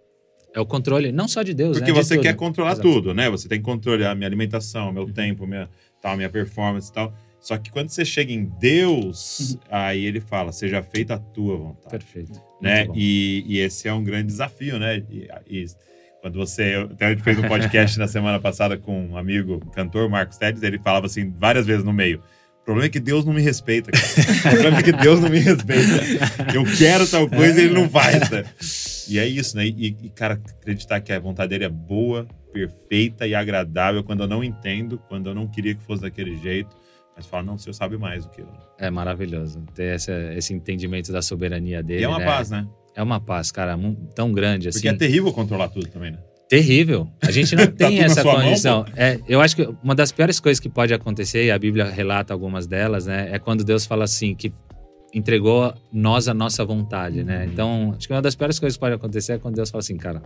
É 0.53 0.59
o 0.59 0.65
controle 0.65 1.11
não 1.11 1.27
só 1.27 1.43
de 1.43 1.53
Deus, 1.53 1.77
Porque 1.77 1.91
né? 1.91 2.03
você 2.03 2.17
quer 2.17 2.33
controlar 2.35 2.71
Exato. 2.73 2.91
tudo, 2.91 3.13
né? 3.13 3.29
Você 3.29 3.47
tem 3.47 3.59
que 3.59 3.65
controlar 3.65 4.11
a 4.11 4.15
minha 4.15 4.27
alimentação, 4.27 4.91
meu 4.91 5.03
uhum. 5.03 5.13
tempo, 5.13 5.45
minha, 5.45 5.69
tal, 6.01 6.15
minha 6.15 6.29
performance 6.29 6.89
e 6.89 6.93
tal. 6.93 7.13
Só 7.39 7.57
que 7.57 7.71
quando 7.71 7.89
você 7.89 8.03
chega 8.03 8.31
em 8.31 8.45
Deus, 8.59 9.51
uhum. 9.51 9.59
aí 9.71 10.05
ele 10.05 10.19
fala, 10.19 10.51
seja 10.51 10.81
feita 10.83 11.15
a 11.15 11.19
tua 11.19 11.57
vontade. 11.57 12.03
Perfeito. 12.03 12.41
Né? 12.61 12.87
E, 12.95 13.43
e, 13.47 13.59
esse 13.59 13.87
é 13.87 13.93
um 13.93 14.03
grande 14.03 14.27
desafio, 14.27 14.79
né? 14.79 15.03
E, 15.09 15.27
e 15.47 15.65
quando 16.21 16.35
você. 16.35 16.87
Até 16.91 17.05
a 17.05 17.09
gente 17.11 17.23
fez 17.23 17.37
um 17.37 17.47
podcast 17.47 17.97
na 17.99 18.07
semana 18.07 18.39
passada 18.39 18.77
com 18.77 19.09
um 19.09 19.17
amigo, 19.17 19.59
cantor, 19.73 20.09
Marcos 20.09 20.37
Tedes, 20.37 20.63
ele 20.63 20.79
falava 20.79 21.05
assim 21.05 21.31
várias 21.37 21.65
vezes 21.65 21.83
no 21.83 21.93
meio. 21.93 22.21
O 22.61 22.65
problema 22.65 22.87
é 22.87 22.89
que 22.89 22.99
Deus 22.99 23.23
não 23.23 23.31
me 23.31 23.41
respeita, 23.41 23.91
cara. 23.91 24.05
O 24.05 24.51
problema 24.51 24.79
é 24.79 24.83
que 24.83 24.91
Deus 24.91 25.21
não 25.21 25.29
me 25.29 25.39
respeita. 25.39 26.53
Eu 26.53 26.65
quero 26.77 27.07
tal 27.07 27.29
coisa 27.29 27.61
e 27.61 27.65
ele 27.65 27.73
não 27.73 27.89
faz? 27.89 29.07
E 29.07 29.17
é 29.17 29.25
isso, 29.25 29.55
né? 29.55 29.65
E, 29.65 29.95
e, 30.03 30.09
cara, 30.09 30.33
acreditar 30.33 30.99
que 30.99 31.13
a 31.13 31.19
vontade 31.19 31.51
dele 31.51 31.63
é 31.63 31.69
boa, 31.69 32.27
perfeita 32.51 33.25
e 33.25 33.33
agradável 33.33 34.03
quando 34.03 34.23
eu 34.23 34.27
não 34.27 34.43
entendo, 34.43 35.01
quando 35.07 35.29
eu 35.29 35.35
não 35.35 35.47
queria 35.47 35.75
que 35.75 35.83
fosse 35.83 36.01
daquele 36.01 36.35
jeito 36.39 36.75
mas 37.17 37.25
fala, 37.25 37.41
não, 37.41 37.55
o 37.55 37.59
senhor 37.59 37.73
sabe 37.73 37.97
mais 37.97 38.25
do 38.25 38.29
que 38.29 38.41
eu. 38.41 38.47
É 38.77 38.91
maravilhoso 38.91 39.59
ter 39.73 39.95
esse, 39.95 40.11
esse 40.35 40.53
entendimento 40.53 41.11
da 41.11 41.23
soberania 41.23 41.81
dele. 41.81 42.01
E 42.01 42.03
é 42.03 42.07
uma 42.07 42.19
né? 42.19 42.25
paz, 42.25 42.51
né? 42.51 42.67
É 42.95 43.01
uma 43.01 43.19
paz, 43.19 43.51
cara, 43.51 43.77
tão 44.13 44.31
grande 44.31 44.69
assim. 44.69 44.79
Porque 44.79 44.89
é 44.89 44.93
terrível 44.93 45.33
controlar 45.33 45.69
tudo 45.69 45.87
também, 45.87 46.11
né? 46.11 46.19
Terrível. 46.47 47.09
A 47.21 47.31
gente 47.31 47.55
não 47.55 47.65
tá 47.73 47.87
tem 47.87 47.99
essa 47.99 48.23
condição. 48.23 48.83
Mão, 48.83 48.93
é, 48.95 49.19
eu 49.27 49.41
acho 49.41 49.55
que 49.55 49.67
uma 49.83 49.95
das 49.95 50.11
piores 50.11 50.39
coisas 50.39 50.59
que 50.59 50.69
pode 50.69 50.93
acontecer, 50.93 51.45
e 51.45 51.51
a 51.51 51.57
Bíblia 51.57 51.85
relata 51.85 52.33
algumas 52.33 52.67
delas, 52.67 53.07
né? 53.07 53.29
É 53.31 53.39
quando 53.39 53.63
Deus 53.63 53.85
fala 53.85 54.03
assim, 54.03 54.35
que 54.35 54.53
entregou 55.11 55.73
nós 55.91 56.27
a 56.27 56.35
nossa 56.35 56.63
vontade, 56.63 57.23
né? 57.23 57.45
Uhum. 57.45 57.51
Então, 57.51 57.95
acho 57.97 58.07
que 58.07 58.13
uma 58.13 58.21
das 58.21 58.35
piores 58.35 58.59
coisas 58.59 58.77
que 58.77 58.79
pode 58.79 58.93
acontecer 58.93 59.33
é 59.33 59.37
quando 59.39 59.55
Deus 59.55 59.71
fala 59.71 59.79
assim, 59.79 59.97
cara, 59.97 60.21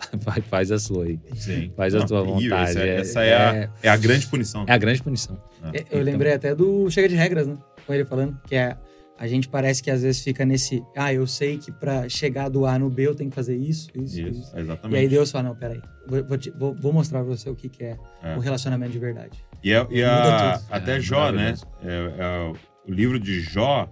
Vai, 0.20 0.40
faz 0.40 0.72
a 0.72 0.78
sua 0.78 1.04
aí. 1.04 1.18
Sim. 1.34 1.72
Faz 1.76 1.94
a 1.94 2.04
tua 2.04 2.22
vontade. 2.22 2.70
Essa, 2.70 2.80
é, 2.80 2.96
essa 2.96 3.22
é, 3.22 3.34
a, 3.34 3.54
é, 3.54 3.70
é 3.82 3.88
a 3.88 3.96
grande 3.96 4.26
punição. 4.26 4.64
É 4.66 4.72
a 4.72 4.78
grande 4.78 5.02
punição. 5.02 5.40
É. 5.62 5.80
Eu 5.80 5.82
então. 5.82 6.02
lembrei 6.02 6.32
até 6.32 6.54
do 6.54 6.90
Chega 6.90 7.08
de 7.08 7.14
Regras, 7.14 7.46
né? 7.46 7.56
Com 7.86 7.92
ele 7.92 8.04
falando, 8.04 8.38
que 8.46 8.54
é 8.54 8.76
a 9.20 9.26
gente 9.26 9.50
parece 9.50 9.82
que 9.82 9.90
às 9.90 10.00
vezes 10.00 10.22
fica 10.22 10.46
nesse, 10.46 10.82
ah, 10.96 11.12
eu 11.12 11.26
sei 11.26 11.58
que 11.58 11.70
para 11.70 12.08
chegar 12.08 12.48
do 12.48 12.64
A 12.64 12.78
no 12.78 12.88
B 12.88 13.06
eu 13.06 13.14
tenho 13.14 13.28
que 13.28 13.36
fazer 13.36 13.54
isso, 13.54 13.90
isso, 13.94 14.18
isso. 14.18 14.40
isso. 14.40 14.58
Exatamente. 14.58 14.96
E 14.96 14.98
aí 14.98 15.08
Deus 15.08 15.30
fala, 15.30 15.50
não, 15.50 15.54
peraí, 15.54 15.78
vou, 16.08 16.24
vou, 16.24 16.38
te, 16.38 16.50
vou, 16.52 16.74
vou 16.74 16.90
mostrar 16.90 17.22
pra 17.22 17.28
você 17.28 17.50
o 17.50 17.54
que, 17.54 17.68
que 17.68 17.84
é, 17.84 17.98
é, 18.22 18.34
o 18.34 18.40
relacionamento 18.40 18.92
de 18.92 18.98
verdade. 18.98 19.44
E, 19.62 19.74
é, 19.74 19.86
e 19.90 20.02
a, 20.02 20.58
até 20.70 20.96
é, 20.96 21.00
Jó, 21.00 21.30
né? 21.30 21.52
É, 21.82 22.50
o 22.88 22.90
livro 22.90 23.20
de 23.20 23.42
Jó 23.42 23.86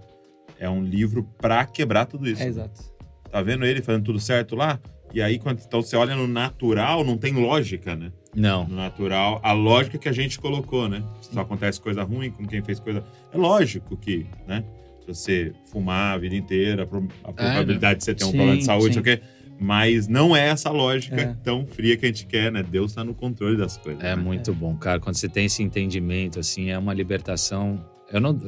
é 0.57 0.67
um 0.67 0.83
livro 0.83 1.23
para 1.37 1.63
quebrar 1.63 2.05
tudo 2.05 2.27
isso. 2.27 2.41
É, 2.41 2.47
exato. 2.47 2.81
Tá 3.29 3.39
vendo 3.43 3.63
ele 3.65 3.83
fazendo 3.83 4.05
tudo 4.05 4.19
certo 4.19 4.55
lá? 4.55 4.79
E 5.13 5.21
aí, 5.21 5.39
quando 5.39 5.61
então, 5.65 5.81
você 5.81 5.95
olha 5.95 6.15
no 6.15 6.27
natural, 6.27 7.03
não 7.03 7.17
tem 7.17 7.33
lógica, 7.33 7.95
né? 7.95 8.11
Não. 8.35 8.67
No 8.67 8.75
natural, 8.75 9.39
a 9.43 9.51
lógica 9.51 9.97
que 9.97 10.07
a 10.07 10.11
gente 10.11 10.39
colocou, 10.39 10.87
né? 10.87 11.03
Só 11.21 11.41
acontece 11.41 11.81
coisa 11.81 12.03
ruim 12.03 12.29
com 12.29 12.45
quem 12.45 12.61
fez 12.63 12.79
coisa. 12.79 13.03
É 13.33 13.37
lógico 13.37 13.97
que, 13.97 14.25
né? 14.47 14.63
Se 15.01 15.07
você 15.07 15.53
fumar 15.71 16.15
a 16.15 16.17
vida 16.17 16.35
inteira, 16.35 16.83
a 17.23 17.33
probabilidade 17.33 17.93
é, 17.93 17.97
de 17.97 18.03
você 18.03 18.13
ter 18.13 18.23
um 18.25 18.31
sim, 18.31 18.37
problema 18.37 18.57
de 18.57 18.65
saúde, 18.65 18.93
sei 18.93 19.01
o 19.01 19.03
quê. 19.03 19.21
Mas 19.59 20.07
não 20.07 20.35
é 20.35 20.47
essa 20.47 20.69
lógica 20.69 21.19
é. 21.19 21.35
tão 21.43 21.65
fria 21.65 21.97
que 21.97 22.05
a 22.05 22.07
gente 22.07 22.25
quer, 22.25 22.51
né? 22.51 22.63
Deus 22.63 22.91
está 22.91 23.03
no 23.03 23.13
controle 23.13 23.57
das 23.57 23.77
coisas. 23.77 24.01
É 24.01 24.15
né? 24.15 24.21
muito 24.21 24.53
bom, 24.53 24.77
cara. 24.77 24.99
Quando 24.99 25.15
você 25.15 25.27
tem 25.27 25.45
esse 25.45 25.61
entendimento, 25.61 26.39
assim, 26.39 26.69
é 26.69 26.77
uma 26.77 26.93
libertação. 26.93 27.83
Eu 28.11 28.21
não. 28.21 28.39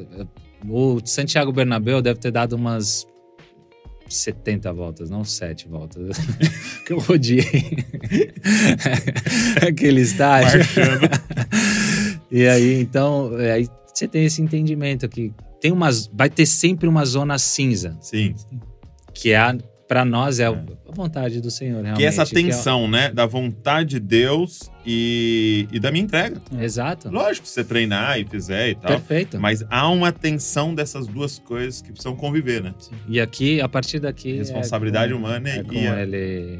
O 0.69 1.01
Santiago 1.03 1.51
Bernabéu 1.51 2.01
deve 2.01 2.19
ter 2.19 2.31
dado 2.31 2.53
umas 2.53 3.05
70 4.15 4.71
voltas, 4.73 5.09
não 5.09 5.23
7 5.23 5.67
voltas. 5.67 6.17
que 6.85 6.93
eu 6.93 6.99
rodei. 6.99 7.43
Aquele 9.67 10.01
estágio. 10.01 10.61
e 12.31 12.47
aí, 12.47 12.81
então, 12.81 13.39
é, 13.39 13.51
aí 13.51 13.67
você 13.93 14.07
tem 14.07 14.25
esse 14.25 14.41
entendimento 14.41 15.07
que 15.07 15.33
tem 15.59 15.71
umas, 15.71 16.07
vai 16.07 16.29
ter 16.29 16.45
sempre 16.45 16.87
uma 16.87 17.05
zona 17.05 17.37
cinza. 17.37 17.97
Sim. 18.01 18.35
Que 19.13 19.31
é 19.31 19.37
a 19.37 19.57
para 19.91 20.05
nós 20.05 20.39
é, 20.39 20.43
é 20.43 20.47
a 20.47 20.55
vontade 20.93 21.41
do 21.41 21.51
Senhor, 21.51 21.81
realmente. 21.81 21.97
Que 21.97 22.05
é 22.05 22.07
essa 22.07 22.25
tensão, 22.25 22.85
é... 22.85 22.87
né? 22.87 23.11
Da 23.11 23.25
vontade 23.25 23.89
de 23.89 23.99
Deus 23.99 24.71
e, 24.85 25.67
e 25.69 25.81
da 25.81 25.91
minha 25.91 26.05
entrega. 26.05 26.41
Exato. 26.61 27.09
Lógico, 27.09 27.45
você 27.45 27.61
treinar 27.61 28.17
e 28.17 28.23
fizer 28.23 28.69
e 28.69 28.75
tal. 28.75 28.89
Perfeito. 28.89 29.37
Mas 29.37 29.65
há 29.69 29.89
uma 29.89 30.13
tensão 30.13 30.73
dessas 30.73 31.07
duas 31.07 31.39
coisas 31.39 31.81
que 31.81 31.91
precisam 31.91 32.15
conviver, 32.15 32.63
né? 32.63 32.73
Sim. 32.79 32.95
E 33.05 33.19
aqui, 33.19 33.59
a 33.59 33.67
partir 33.67 33.99
daqui. 33.99 34.37
Responsabilidade 34.37 35.11
é 35.11 35.13
com, 35.13 35.19
humana 35.19 35.49
é 35.49 35.63
e. 35.69 35.85
A... 35.85 36.01
ele... 36.01 36.59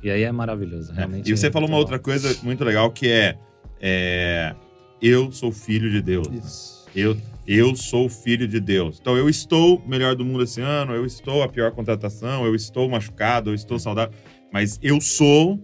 E 0.00 0.08
aí 0.08 0.22
é 0.22 0.30
maravilhoso, 0.30 0.92
é. 0.92 0.94
realmente. 0.94 1.28
E 1.28 1.36
você 1.36 1.50
falou 1.50 1.68
uma 1.68 1.78
outra 1.78 1.98
coisa 1.98 2.32
muito 2.44 2.62
legal 2.62 2.92
que 2.92 3.08
é, 3.08 3.34
é. 3.80 4.54
Eu 5.02 5.32
sou 5.32 5.50
filho 5.50 5.90
de 5.90 6.00
Deus. 6.00 6.28
Isso. 6.28 6.86
Eu 6.94 7.16
eu 7.48 7.74
sou 7.74 8.10
filho 8.10 8.46
de 8.46 8.60
Deus. 8.60 8.98
Então 9.00 9.16
eu 9.16 9.26
estou 9.26 9.82
melhor 9.88 10.14
do 10.14 10.22
mundo 10.22 10.44
esse 10.44 10.60
ano, 10.60 10.92
eu 10.92 11.06
estou 11.06 11.42
a 11.42 11.48
pior 11.48 11.72
contratação, 11.72 12.44
eu 12.44 12.54
estou 12.54 12.86
machucado, 12.90 13.48
eu 13.48 13.54
estou 13.54 13.78
saudável, 13.78 14.14
mas 14.52 14.78
eu 14.82 15.00
sou 15.00 15.58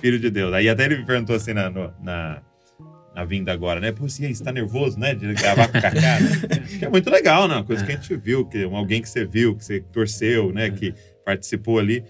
filho 0.00 0.18
de 0.18 0.30
Deus. 0.30 0.54
Aí 0.54 0.66
até 0.66 0.86
ele 0.86 0.96
me 0.96 1.04
perguntou 1.04 1.36
assim 1.36 1.52
na, 1.52 1.68
na, 1.68 2.42
na 3.14 3.24
vinda 3.26 3.52
agora, 3.52 3.80
né? 3.80 3.92
Pô, 3.92 4.08
você 4.08 4.26
está 4.30 4.50
nervoso, 4.50 4.98
né? 4.98 5.14
De 5.14 5.30
gravar 5.34 5.68
com 5.68 5.76
o 5.76 5.82
Kaká. 5.82 6.20
Né? 6.20 6.28
que 6.78 6.84
é 6.86 6.88
muito 6.88 7.10
legal, 7.10 7.46
né? 7.46 7.56
Uma 7.56 7.64
coisa 7.64 7.84
que 7.84 7.92
a 7.92 7.94
gente 7.96 8.16
viu, 8.16 8.46
que 8.46 8.64
alguém 8.64 9.02
que 9.02 9.08
você 9.08 9.26
viu, 9.26 9.54
que 9.54 9.64
você 9.64 9.80
torceu, 9.92 10.54
né? 10.54 10.70
Que 10.70 10.94
participou 11.22 11.78
ali. 11.78 12.02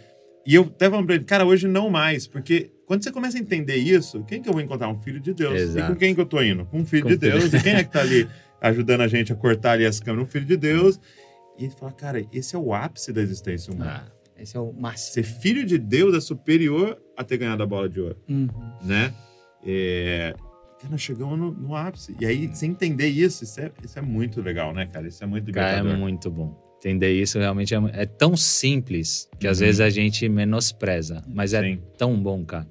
E 0.47 0.55
eu 0.55 0.63
até 0.63 0.89
falando 0.89 1.07
pra 1.07 1.17
ele, 1.17 1.25
cara, 1.25 1.45
hoje 1.45 1.67
não 1.67 1.91
mais, 1.91 2.29
porque 2.29 2.71
quando 2.87 3.03
você 3.03 3.11
começa 3.11 3.37
a 3.37 3.41
entender 3.41 3.75
isso, 3.75 4.23
quem 4.23 4.41
que 4.41 4.49
eu 4.49 4.53
vou 4.53 4.63
encontrar? 4.63 4.87
Um 4.87 5.03
filho 5.03 5.19
de 5.19 5.35
Deus. 5.35 5.55
Exato. 5.55 5.91
E 5.91 5.95
com 5.95 5.99
quem 5.99 6.15
que 6.15 6.21
eu 6.21 6.27
tô 6.27 6.41
indo? 6.41 6.65
Com 6.67 6.79
um 6.79 6.87
filho 6.87 7.03
com 7.03 7.09
de 7.09 7.17
Deus. 7.17 7.43
Filho. 7.47 7.57
E 7.57 7.63
quem 7.65 7.75
é 7.75 7.83
que 7.83 7.91
tá 7.91 8.01
ali? 8.01 8.29
ajudando 8.69 9.01
a 9.03 9.09
gente 9.09 9.33
a 9.33 9.37
cortar 9.37 9.73
ali 9.73 9.87
as 9.87 10.01
câmeras, 10.01 10.29
um 10.29 10.31
filho 10.31 10.47
de 10.47 10.57
Deus. 10.57 11.01
E 11.59 11.65
ele 11.65 11.73
fala, 11.73 11.93
cara, 11.93 12.25
esse 12.33 12.55
é 12.55 12.59
o 12.59 12.75
ápice 12.75 13.13
da 13.13 13.23
existência 13.23 13.73
humana. 13.73 14.07
Ah, 14.07 14.43
esse 14.43 14.57
é 14.57 14.61
o 14.61 14.73
máximo. 14.73 15.15
Ser 15.15 15.23
filho 15.23 15.65
de 15.65 15.79
Deus 15.79 16.15
é 16.15 16.21
superior 16.21 17.01
a 17.17 17.25
ter 17.25 17.39
ganhado 17.39 17.63
a 17.63 17.67
bola 17.67 17.89
de 17.89 18.01
ouro. 18.01 18.17
Uhum. 18.29 18.49
Né? 18.83 19.13
É... 19.67 20.35
Cara, 20.79 20.91
nós 20.91 21.01
chegamos 21.01 21.39
no, 21.39 21.51
no, 21.53 21.75
ápice. 21.75 22.15
E 22.21 22.27
aí, 22.27 22.51
sem 22.55 22.71
entender 22.71 23.09
isso, 23.09 23.45
isso 23.45 23.59
é, 23.61 23.73
isso 23.83 23.99
é 23.99 24.03
muito 24.03 24.43
legal, 24.43 24.75
né, 24.75 24.87
cara? 24.87 25.09
Isso 25.09 25.25
é 25.25 25.27
muito 25.27 25.47
libertador. 25.47 25.85
Cara, 25.85 25.97
é 25.97 25.99
muito 25.99 26.31
bom. 26.31 26.55
Entender 26.79 27.13
isso 27.13 27.39
realmente 27.39 27.75
é, 27.75 27.79
é 27.95 28.05
tão 28.05 28.37
simples 28.37 29.29
que 29.41 29.49
às 29.49 29.59
Uhum. 29.59 29.67
vezes 29.67 29.81
a 29.81 29.89
gente 29.89 30.29
menospreza, 30.29 31.25
mas 31.27 31.55
é 31.55 31.63
Sim. 31.63 31.83
tão 31.97 32.21
bom, 32.23 32.45
cara. 32.45 32.69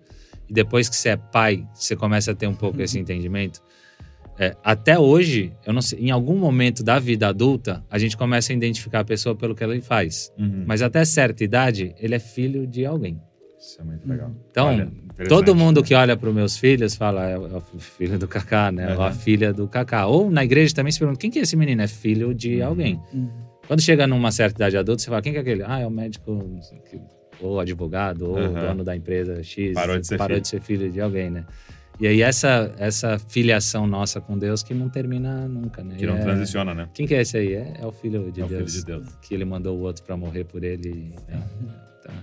E 0.47 0.53
depois 0.53 0.87
que 0.87 0.95
você 0.95 1.09
é 1.09 1.17
pai, 1.17 1.67
você 1.73 1.95
começa 1.95 2.31
a 2.31 2.35
ter 2.35 2.45
um 2.45 2.53
pouco 2.53 2.79
esse 2.83 2.99
entendimento. 2.99 3.61
É, 4.37 4.55
até 4.63 4.99
hoje, 4.99 5.53
eu 5.65 5.71
não 5.73 5.81
sei, 5.81 5.99
em 5.99 6.11
algum 6.11 6.35
momento 6.37 6.83
da 6.83 6.99
vida 6.99 7.27
adulta, 7.29 7.83
a 7.89 7.97
gente 7.97 8.17
começa 8.17 8.51
a 8.51 8.55
identificar 8.55 8.99
a 8.99 9.05
pessoa 9.05 9.33
pelo 9.35 9.55
que 9.55 9.63
ela 9.63 9.79
faz. 9.81 10.31
Uhum. 10.37 10.63
Mas 10.67 10.81
até 10.81 11.05
certa 11.05 11.43
idade, 11.43 11.95
ele 11.99 12.15
é 12.15 12.19
filho 12.19 12.67
de 12.67 12.85
alguém. 12.85 13.19
Isso 13.57 13.79
é 13.79 13.83
muito 13.85 14.07
legal. 14.07 14.31
Então, 14.51 14.67
Olha, 14.67 14.91
todo 15.29 15.55
mundo 15.55 15.81
que 15.81 15.95
olha 15.95 16.15
para 16.17 16.29
os 16.29 16.35
meus 16.35 16.57
filhos 16.57 16.95
fala, 16.95 17.27
é 17.29 17.37
o 17.37 17.47
é 17.47 17.57
o 17.57 17.79
filho 17.79 18.19
do 18.19 18.27
Kaká, 18.27 18.71
né? 18.71 18.93
Ou 18.95 19.01
a 19.01 19.07
Aham. 19.07 19.13
filha 19.15 19.53
do 19.53 19.67
Kaká. 19.67 20.05
Ou 20.05 20.29
na 20.29 20.43
igreja 20.43 20.75
também 20.75 20.91
se 20.91 20.99
pergunta, 20.99 21.19
quem 21.19 21.31
que 21.31 21.39
é 21.39 21.41
esse 21.43 21.55
menino? 21.55 21.81
É 21.81 21.87
filho 21.87 22.33
de 22.33 22.59
Uhum. 22.61 22.67
alguém. 22.67 22.99
Uhum. 23.13 23.29
Quando 23.65 23.81
chega 23.81 24.05
numa 24.05 24.31
certa 24.31 24.57
idade 24.57 24.77
adulta, 24.77 25.01
você 25.01 25.09
fala, 25.09 25.21
quem 25.21 25.31
que 25.31 25.37
é 25.39 25.41
aquele? 25.41 25.63
Ah, 25.63 25.79
é 25.79 25.87
o 25.87 25.89
médico, 25.89 26.39
ou 27.41 27.59
advogado, 27.59 28.29
ou 28.29 28.53
dono 28.53 28.83
da 28.83 28.95
empresa 28.95 29.41
X. 29.41 29.73
Parou 29.73 29.97
de 29.99 30.05
ser 30.05 30.17
parou 30.17 30.35
filho. 30.35 30.41
de 30.41 30.47
ser 30.47 30.61
filho 30.61 30.91
de 30.91 31.01
alguém, 31.01 31.29
né? 31.31 31.45
E 31.99 32.07
aí 32.07 32.21
essa, 32.21 32.73
essa 32.77 33.17
filiação 33.19 33.87
nossa 33.87 34.19
com 34.19 34.37
Deus 34.37 34.61
que 34.61 34.73
não 34.73 34.89
termina 34.89 35.47
nunca, 35.47 35.83
né? 35.83 35.95
Que 35.97 36.05
não 36.05 36.17
é- 36.17 36.21
transiciona, 36.21 36.73
né? 36.73 36.89
Quem 36.93 37.07
que 37.07 37.15
é 37.15 37.21
esse 37.21 37.37
aí? 37.37 37.53
É, 37.53 37.77
é 37.79 37.85
o 37.85 37.91
filho 37.91 38.31
de 38.31 38.41
É 38.41 38.43
o 38.43 38.47
filho 38.47 38.59
Deus. 38.59 38.73
de 38.73 38.85
Deus. 38.85 39.05
Que 39.21 39.33
ele 39.33 39.45
mandou 39.45 39.77
o 39.77 39.81
outro 39.81 40.03
para 40.03 40.17
morrer 40.17 40.43
por 40.43 40.63
ele. 40.63 41.13
né? 41.27 41.41
Então, 41.99 42.13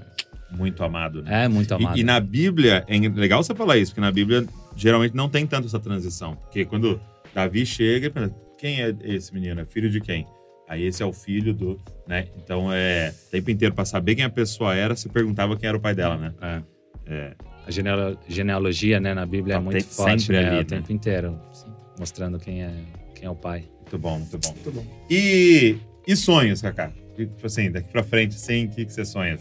Muito 0.58 0.84
amado, 0.84 1.22
né? 1.22 1.44
é 1.44 1.48
muito 1.48 1.72
amado. 1.74 1.96
E, 1.96 2.00
e 2.00 2.04
na 2.04 2.20
Bíblia, 2.20 2.84
é 2.86 2.98
legal 2.98 3.42
você 3.42 3.54
falar 3.54 3.78
isso, 3.78 3.92
porque 3.92 4.00
na 4.02 4.12
Bíblia 4.12 4.44
geralmente 4.76 5.14
não 5.16 5.28
tem 5.28 5.46
tanto 5.46 5.66
essa 5.66 5.80
transição. 5.80 6.36
Porque 6.36 6.64
quando 6.66 7.00
Davi 7.34 7.64
chega, 7.64 8.06
ele 8.06 8.10
pensa, 8.14 8.34
quem 8.58 8.82
é 8.82 8.94
esse 9.04 9.32
menino? 9.32 9.60
É 9.60 9.64
filho 9.64 9.88
de 9.90 10.00
quem? 10.00 10.26
Aí 10.68 10.84
esse 10.84 11.02
é 11.02 11.06
o 11.06 11.12
filho 11.12 11.52
do, 11.54 11.80
né? 12.06 12.28
Então 12.36 12.70
é 12.72 13.12
o 13.28 13.30
tempo 13.30 13.50
inteiro 13.50 13.74
para 13.74 13.84
saber 13.86 14.14
quem 14.14 14.24
a 14.24 14.30
pessoa 14.30 14.74
era, 14.74 14.94
você 14.94 15.08
perguntava 15.08 15.56
quem 15.56 15.66
era 15.68 15.76
o 15.76 15.80
pai 15.80 15.94
dela, 15.94 16.16
né? 16.18 16.32
É. 16.40 16.62
É, 17.06 17.34
A 17.66 17.70
genealo- 17.70 18.18
genealogia, 18.28 18.98
né, 19.00 19.14
na 19.14 19.24
Bíblia 19.24 19.54
Tá 19.56 19.60
é 19.60 19.64
muito 19.64 19.74
tem- 19.74 19.82
forte, 19.84 20.32
né? 20.32 20.38
ali, 20.38 20.54
o 20.56 20.58
né? 20.58 20.64
tempo 20.64 20.92
inteiro, 20.92 21.38
mostrando 21.98 22.38
quem 22.38 22.62
é, 22.62 22.72
quem 23.14 23.26
é 23.26 23.30
o 23.30 23.34
pai. 23.36 23.64
muito 23.82 23.98
bom, 23.98 24.18
muito 24.18 24.38
bom. 24.38 24.48
Muito 24.52 24.72
bom. 24.72 24.84
E, 25.10 25.76
e 26.06 26.16
sonhos, 26.16 26.60
Kaká? 26.62 26.90
Tipo 27.16 27.46
assim, 27.46 27.70
daqui 27.70 27.88
pra 27.90 28.02
frente, 28.02 28.34
assim, 28.36 28.64
o 28.66 28.70
que, 28.70 28.84
que 28.86 28.92
você 28.92 29.04
sonha? 29.04 29.38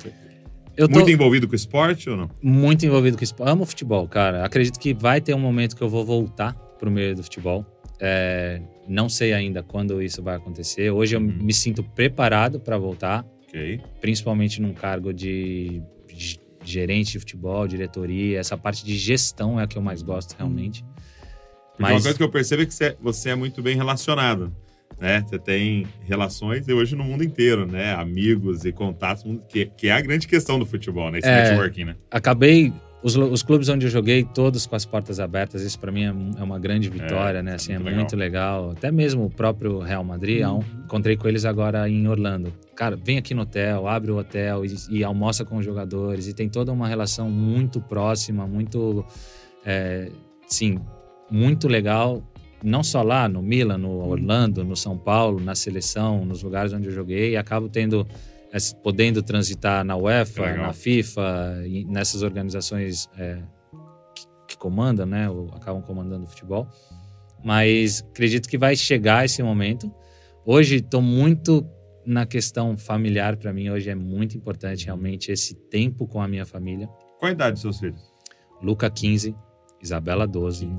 Eu 0.77 0.88
tô 0.88 0.95
Muito 0.95 1.10
envolvido 1.11 1.48
com 1.48 1.56
esporte 1.56 2.10
ou 2.10 2.15
não? 2.18 2.30
muito 2.41 2.85
envolvido 2.85 3.18
com 3.18 3.23
esporte. 3.23 3.49
Amo 3.49 3.65
futebol, 3.65 4.07
cara. 4.07 4.45
Acredito 4.45 4.80
que 4.80 4.93
vai 4.93 5.19
ter 5.22 5.34
um 5.34 5.39
momento 5.39 5.76
que 5.76 5.81
eu 5.81 5.89
vou 5.89 6.06
voltar 6.06 6.53
pro 6.80 6.89
meio 6.91 7.15
do 7.15 7.23
futebol. 7.23 7.65
É, 7.99 8.61
não 8.88 9.07
sei 9.10 9.31
ainda 9.34 9.61
quando 9.64 10.02
isso 10.02 10.22
vai 10.23 10.35
acontecer. 10.35 10.89
Hoje 10.91 11.15
eu 11.15 11.19
Uhum. 11.19 11.27
me 11.41 11.53
sinto 11.53 11.84
preparado 11.84 12.60
para 12.60 12.77
voltar, 12.77 13.26
Ok. 13.48 13.80
principalmente 13.99 14.61
num 14.61 14.73
cargo 14.73 15.14
de 15.14 15.81
gerente 16.63 17.13
de 17.13 17.19
futebol, 17.19 17.67
diretoria. 17.67 18.39
Essa 18.39 18.57
parte 18.57 18.85
de 18.85 18.97
gestão 18.97 19.59
é 19.59 19.63
a 19.63 19.67
que 19.67 19.77
eu 19.77 19.81
mais 19.81 20.01
gosto 20.01 20.35
realmente. 20.38 20.83
Porque 21.71 21.83
uma 21.83 21.89
Mas 21.93 22.03
coisa 22.03 22.17
que 22.17 22.23
eu 22.23 22.29
percebo 22.29 22.63
é 22.63 22.65
que 22.65 22.73
você, 22.73 22.97
você 23.01 23.29
é 23.29 23.35
muito 23.35 23.61
bem 23.61 23.75
relacionado, 23.75 24.55
né? 24.99 25.23
Você 25.27 25.39
tem 25.39 25.88
relações 26.03 26.67
e 26.67 26.73
hoje 26.73 26.95
no 26.95 27.03
mundo 27.03 27.23
inteiro, 27.23 27.65
né? 27.65 27.93
Amigos 27.95 28.65
e 28.65 28.71
contatos, 28.71 29.23
que, 29.49 29.65
que 29.65 29.88
é 29.88 29.93
a 29.93 30.01
grande 30.01 30.27
questão 30.27 30.59
do 30.59 30.65
futebol, 30.65 31.09
né? 31.09 31.19
Esse 31.19 31.27
É. 31.27 31.49
networking, 31.49 31.85
né? 31.85 31.95
acabei 32.09 32.71
os, 33.03 33.15
os 33.15 33.41
clubes 33.43 33.67
onde 33.69 33.85
eu 33.87 33.89
joguei 33.89 34.23
todos 34.23 34.65
com 34.67 34.75
as 34.75 34.85
portas 34.85 35.19
abertas 35.19 35.61
isso 35.63 35.79
para 35.79 35.91
mim 35.91 36.03
é, 36.03 36.07
é 36.39 36.43
uma 36.43 36.59
grande 36.59 36.89
vitória 36.89 37.39
É, 37.39 37.41
né 37.41 37.51
é 37.51 37.55
assim 37.55 37.73
é 37.73 37.79
muito 37.79 37.95
muito 37.95 38.15
legal. 38.15 38.71
até 38.71 38.91
mesmo 38.91 39.25
o 39.25 39.29
próprio 39.29 39.79
Real 39.79 40.03
Madrid 40.03 40.45
Uhum. 40.45 40.59
ah, 40.61 40.81
encontrei 40.85 41.15
com 41.17 41.27
eles 41.27 41.45
agora 41.45 41.89
em 41.89 42.07
Orlando. 42.07 42.53
Cara 42.75 42.95
vem 42.95 43.17
aqui 43.17 43.33
no 43.33 43.41
hotel 43.43 43.87
abre 43.87 44.11
o 44.11 44.17
hotel 44.17 44.63
e, 44.65 44.75
e 44.89 45.03
almoça 45.03 45.43
com 45.45 45.57
os 45.57 45.65
jogadores 45.65 46.27
e 46.27 46.33
tem 46.33 46.47
toda 46.49 46.71
uma 46.71 46.87
relação 46.87 47.29
muito 47.29 47.79
próxima 47.81 48.45
muito 48.47 49.05
é, 49.65 50.09
sim 50.47 50.79
muito 51.29 51.67
legal 51.67 52.21
não 52.63 52.83
só 52.83 53.01
lá 53.01 53.27
no 53.27 53.41
Milan 53.41 53.77
no 53.79 54.07
Orlando 54.07 54.63
no 54.63 54.75
São 54.75 54.97
Paulo 54.97 55.39
na 55.39 55.55
seleção 55.55 56.23
nos 56.25 56.43
lugares 56.43 56.73
onde 56.73 56.87
eu 56.87 56.91
joguei 56.93 57.31
e 57.31 57.37
acabo 57.37 57.67
tendo 57.69 58.05
podendo 58.83 59.23
transitar 59.23 59.83
na 59.83 59.95
UEFA, 59.95 60.45
legal. 60.45 60.67
na 60.67 60.73
FIFA, 60.73 61.63
nessas 61.87 62.21
organizações 62.21 63.09
é, 63.17 63.41
que, 64.15 64.25
que 64.49 64.57
comandam, 64.57 65.05
né, 65.05 65.29
ou 65.29 65.49
acabam 65.53 65.81
comandando 65.81 66.25
o 66.25 66.27
futebol. 66.27 66.67
Mas 67.43 68.03
acredito 68.09 68.47
que 68.47 68.57
vai 68.57 68.75
chegar 68.75 69.25
esse 69.25 69.41
momento. 69.41 69.91
Hoje 70.45 70.77
estou 70.77 71.01
muito 71.01 71.65
na 72.05 72.25
questão 72.25 72.77
familiar 72.77 73.37
para 73.37 73.53
mim. 73.53 73.69
Hoje 73.69 73.89
é 73.89 73.95
muito 73.95 74.37
importante 74.37 74.85
realmente 74.85 75.31
esse 75.31 75.55
tempo 75.55 76.07
com 76.07 76.21
a 76.21 76.27
minha 76.27 76.45
família. 76.45 76.87
Qual 77.19 77.29
a 77.29 77.31
idade 77.31 77.53
dos 77.53 77.61
seus 77.61 77.79
filhos? 77.79 78.01
Luca 78.61 78.89
15, 78.89 79.35
Isabela 79.81 80.27
12, 80.27 80.69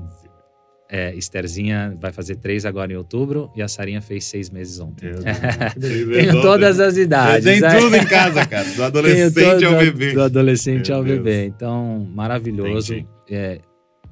é, 0.93 1.11
Estherzinha 1.15 1.97
vai 1.99 2.11
fazer 2.11 2.35
três 2.35 2.67
agora 2.67 2.93
em 2.93 2.95
outubro 2.95 3.51
e 3.55 3.63
a 3.63 3.67
Sarinha 3.67 3.99
fez 3.99 4.25
seis 4.25 4.51
meses 4.51 4.79
ontem. 4.79 5.09
Tenho 5.81 6.39
todas 6.39 6.79
as 6.79 6.97
idades. 6.97 7.43
Tem 7.43 7.63
é. 7.65 7.79
tudo 7.79 7.95
em 7.95 8.05
casa, 8.05 8.45
cara. 8.45 8.69
Do 8.69 8.83
adolescente 8.85 9.33
todo- 9.33 9.65
ao 9.65 9.79
bebê. 9.79 10.13
Do 10.13 10.21
adolescente 10.21 10.89
Meu 10.89 10.97
ao 10.99 11.03
Deus. 11.03 11.17
bebê. 11.17 11.45
Então, 11.47 12.07
maravilhoso. 12.13 13.03
É, 13.27 13.59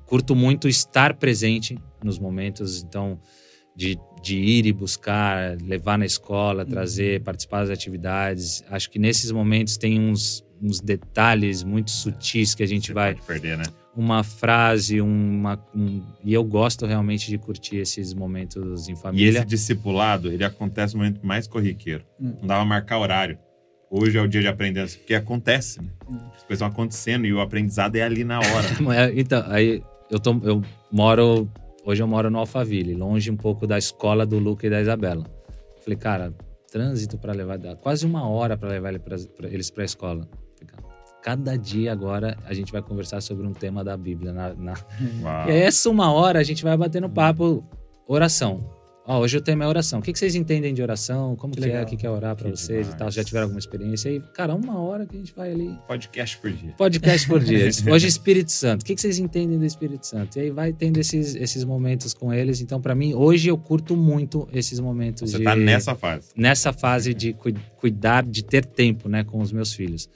curto 0.07 0.35
muito 0.35 0.67
estar 0.67 1.13
presente 1.13 1.77
nos 2.03 2.17
momentos, 2.17 2.81
então, 2.81 3.19
de, 3.75 3.95
de 4.23 4.37
ir 4.39 4.65
e 4.65 4.73
buscar, 4.73 5.55
levar 5.61 5.99
na 5.99 6.05
escola, 6.07 6.65
trazer, 6.65 7.21
participar 7.21 7.59
das 7.59 7.69
atividades. 7.69 8.63
Acho 8.71 8.89
que 8.89 8.97
nesses 8.97 9.31
momentos 9.31 9.77
tem 9.77 9.99
uns, 9.99 10.43
uns 10.59 10.81
detalhes 10.81 11.63
muito 11.63 11.91
sutis 11.91 12.55
que 12.55 12.63
a 12.63 12.67
gente 12.67 12.87
Você 12.87 12.93
vai. 12.93 13.13
pode 13.13 13.27
perder, 13.27 13.59
né? 13.59 13.65
Uma 13.95 14.23
frase, 14.23 15.01
uma. 15.01 15.59
um- 15.75 16.01
e 16.23 16.33
eu 16.33 16.43
gosto 16.45 16.85
realmente 16.85 17.27
de 17.29 17.37
curtir 17.37 17.77
esses 17.77 18.13
momentos 18.13 18.87
em 18.87 18.93
E 18.93 18.95
família. 18.95 19.39
esse 19.39 19.45
discipulado, 19.45 20.31
ele 20.31 20.43
acontece 20.45 20.93
no 20.93 20.99
momento 20.99 21.25
mais 21.25 21.45
corriqueiro. 21.45 22.03
Hum. 22.19 22.33
Não 22.39 22.47
dava 22.47 22.63
marcar 22.63 22.99
horário. 22.99 23.37
Hoje 23.89 24.17
é 24.17 24.21
o 24.21 24.27
dia 24.27 24.39
de 24.39 24.47
aprender, 24.47 24.87
porque 24.97 25.13
acontece, 25.13 25.81
né? 25.81 25.89
Hum. 26.09 26.17
As 26.33 26.43
coisas 26.43 26.59
vão 26.59 26.69
acontecendo 26.69 27.25
e 27.25 27.33
o 27.33 27.41
aprendizado 27.41 27.97
é 27.97 28.01
ali 28.03 28.23
na 28.23 28.39
hora. 28.39 28.67
Então, 29.13 29.43
aí 29.47 29.83
eu, 30.09 30.19
tô, 30.19 30.39
eu 30.43 30.61
moro. 30.89 31.49
Hoje 31.85 32.01
eu 32.01 32.07
moro 32.07 32.29
no 32.29 32.37
Alphaville, 32.39 32.93
longe 32.93 33.29
um 33.29 33.35
pouco 33.35 33.67
da 33.67 33.77
escola 33.77 34.25
do 34.25 34.39
Luca 34.39 34.67
e 34.67 34.69
da 34.69 34.79
Isabela. 34.79 35.25
Falei, 35.83 35.97
cara, 35.97 36.33
trânsito 36.71 37.17
para 37.17 37.33
levar. 37.33 37.57
Quase 37.81 38.05
uma 38.05 38.25
hora 38.29 38.55
para 38.55 38.69
levar 38.69 38.89
ele 38.89 38.99
pra- 38.99 39.17
pra- 39.35 39.49
eles 39.49 39.69
para 39.69 39.83
a 39.83 39.85
escola. 39.85 40.29
Cada 41.23 41.55
dia 41.55 41.91
agora 41.91 42.37
a 42.45 42.53
gente 42.53 42.71
vai 42.71 42.81
conversar 42.81 43.21
sobre 43.21 43.45
um 43.45 43.53
tema 43.53 43.83
da 43.83 43.95
Bíblia. 43.95 44.31
Na, 44.33 44.53
na-. 44.55 44.73
E 45.47 45.51
aí, 45.51 45.59
essa 45.61 45.89
uma 45.89 46.11
hora 46.11 46.39
a 46.39 46.43
gente 46.43 46.63
vai 46.63 46.75
batendo 46.75 47.07
papo, 47.09 47.63
oração. 48.07 48.79
Ó, 49.05 49.19
hoje 49.19 49.35
o 49.35 49.41
tema 49.41 49.63
é 49.63 49.67
oração. 49.67 49.99
O 49.99 50.01
que, 50.01 50.13
que 50.13 50.19
vocês 50.19 50.35
entendem 50.35 50.75
de 50.75 50.81
oração? 50.81 51.35
Como 51.35 51.53
que, 51.53 51.59
Que 51.59 51.65
é? 51.65 51.69
legal. 51.69 51.83
O 51.83 51.87
que, 51.87 51.97
que 51.97 52.05
é 52.05 52.09
orar 52.09 52.35
para 52.35 52.49
vocês 52.51 52.81
e 52.81 52.83
demais. 52.83 52.95
tal? 52.99 53.11
Já 53.11 53.23
tiveram 53.23 53.45
alguma 53.45 53.59
experiência? 53.59 54.09
E, 54.09 54.19
cara, 54.33 54.53
uma 54.53 54.79
hora 54.79 55.07
que 55.07 55.15
a 55.15 55.19
gente 55.19 55.33
vai 55.35 55.51
ali 55.51 55.75
Podcast 55.87 56.37
por 56.37 56.51
dia. 56.51 56.73
podcast 56.77 57.27
por 57.27 57.39
dia. 57.43 57.67
Hoje 57.91 58.07
Espírito 58.07 58.51
Santo. 58.51 58.83
O 58.83 58.85
que 58.85 58.93
que 58.93 59.01
vocês 59.01 59.17
entendem 59.17 59.57
do 59.57 59.65
Espírito 59.65 60.05
Santo? 60.05 60.37
E 60.37 60.41
aí 60.41 60.49
vai 60.51 60.71
tendo 60.71 60.99
esses, 60.99 61.33
esses 61.35 61.63
momentos 61.63 62.13
com 62.13 62.31
eles. 62.31 62.61
Então, 62.61 62.79
para 62.79 62.93
mim, 62.93 63.15
hoje 63.15 63.47
eu 63.49 63.57
curto 63.57 63.97
muito 63.97 64.47
esses 64.53 64.79
momentos 64.79 65.31
Você 65.31 65.39
de 65.39 65.43
tá 65.43 65.55
nessa 65.55 65.95
fase. 65.95 66.29
nessa 66.37 66.71
fase 66.71 67.13
de 67.15 67.33
cui- 67.33 67.55
cuidar, 67.77 68.23
de 68.23 68.43
ter 68.43 68.63
tempo, 68.65 69.09
né, 69.09 69.23
com 69.23 69.39
os 69.39 69.51
meus 69.51 69.73
filhos. 69.73 70.07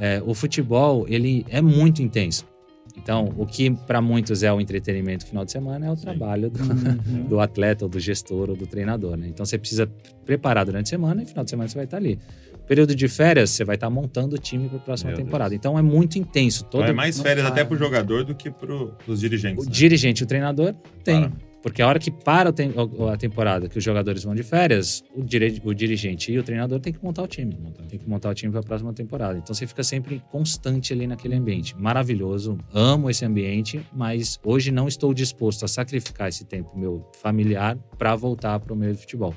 É, 0.00 0.22
o 0.24 0.32
futebol 0.34 1.04
ele 1.08 1.44
é 1.48 1.60
muito 1.60 2.02
intenso. 2.02 2.48
Então, 2.96 3.32
o 3.38 3.46
que 3.46 3.70
para 3.70 4.00
muitos 4.00 4.42
é 4.42 4.52
o 4.52 4.60
entretenimento 4.60 5.24
no 5.24 5.28
final 5.28 5.44
de 5.44 5.52
semana 5.52 5.86
é 5.86 5.90
o 5.90 5.96
Sim. 5.96 6.02
trabalho 6.02 6.50
do, 6.50 6.60
Uhum. 6.60 7.24
do 7.28 7.38
atleta, 7.40 7.84
ou 7.84 7.88
do 7.88 8.00
gestor, 8.00 8.50
ou 8.50 8.56
do 8.56 8.66
treinador, 8.66 9.16
né? 9.16 9.28
Então 9.28 9.46
você 9.46 9.56
precisa 9.56 9.86
preparar 10.24 10.64
durante 10.64 10.86
a 10.86 10.90
semana 10.90 11.20
e 11.20 11.24
no 11.24 11.28
final 11.28 11.44
de 11.44 11.50
semana 11.50 11.68
você 11.68 11.76
vai 11.76 11.84
estar 11.84 11.98
ali. 11.98 12.18
Período 12.66 12.94
de 12.94 13.08
férias, 13.08 13.50
você 13.50 13.64
vai 13.64 13.74
estar 13.76 13.90
montando 13.90 14.36
o 14.36 14.38
time 14.38 14.68
para 14.68 14.78
a 14.78 14.80
próxima 14.80 15.10
Meu 15.10 15.16
Deus. 15.16 15.26
temporada. 15.26 15.54
Então 15.54 15.78
é 15.78 15.82
muito 15.82 16.18
intenso. 16.18 16.64
Todo, 16.64 16.82
Então 16.82 16.92
é 16.92 16.96
mais 16.96 17.18
férias 17.20 17.44
para, 17.44 17.52
até 17.52 17.64
pro 17.64 17.76
né? 17.78 17.84
jogador 17.84 18.24
do 18.24 18.34
que 18.34 18.50
pro, 18.50 18.92
pros 19.04 19.20
dirigentes. 19.20 19.64
o 19.64 19.68
né? 19.68 19.72
dirigente 19.74 20.22
e 20.22 20.24
o 20.24 20.26
treinador 20.26 20.74
tem. 21.04 21.22
Para. 21.28 21.49
Porque 21.62 21.82
a 21.82 21.86
hora 21.88 21.98
que 21.98 22.10
para 22.10 22.50
a 22.50 23.16
temporada, 23.16 23.68
que 23.68 23.76
os 23.76 23.84
jogadores 23.84 24.24
vão 24.24 24.34
de 24.34 24.42
férias, 24.42 25.02
o, 25.14 25.22
dire- 25.22 25.60
o 25.64 25.74
dirigente 25.74 26.32
e 26.32 26.38
o 26.38 26.42
treinador 26.42 26.80
tem 26.80 26.92
que 26.92 27.02
montar 27.04 27.22
o 27.22 27.26
time. 27.26 27.54
Tem 27.88 27.98
que 27.98 28.08
montar 28.08 28.30
o 28.30 28.34
time 28.34 28.50
para 28.50 28.60
a 28.60 28.62
próxima 28.64 28.92
temporada. 28.94 29.38
Então 29.38 29.54
você 29.54 29.66
fica 29.66 29.82
sempre 29.84 30.22
constante 30.30 30.92
ali 30.92 31.06
naquele 31.06 31.34
ambiente. 31.34 31.76
Maravilhoso, 31.76 32.56
amo 32.72 33.10
esse 33.10 33.24
ambiente, 33.24 33.80
mas 33.92 34.38
hoje 34.42 34.70
não 34.70 34.88
estou 34.88 35.12
disposto 35.12 35.64
a 35.64 35.68
sacrificar 35.68 36.28
esse 36.28 36.44
tempo 36.46 36.76
meu 36.78 37.06
familiar 37.20 37.76
para 37.98 38.16
voltar 38.16 38.58
para 38.58 38.72
o 38.72 38.76
meio 38.76 38.92
do 38.94 38.98
futebol. 38.98 39.34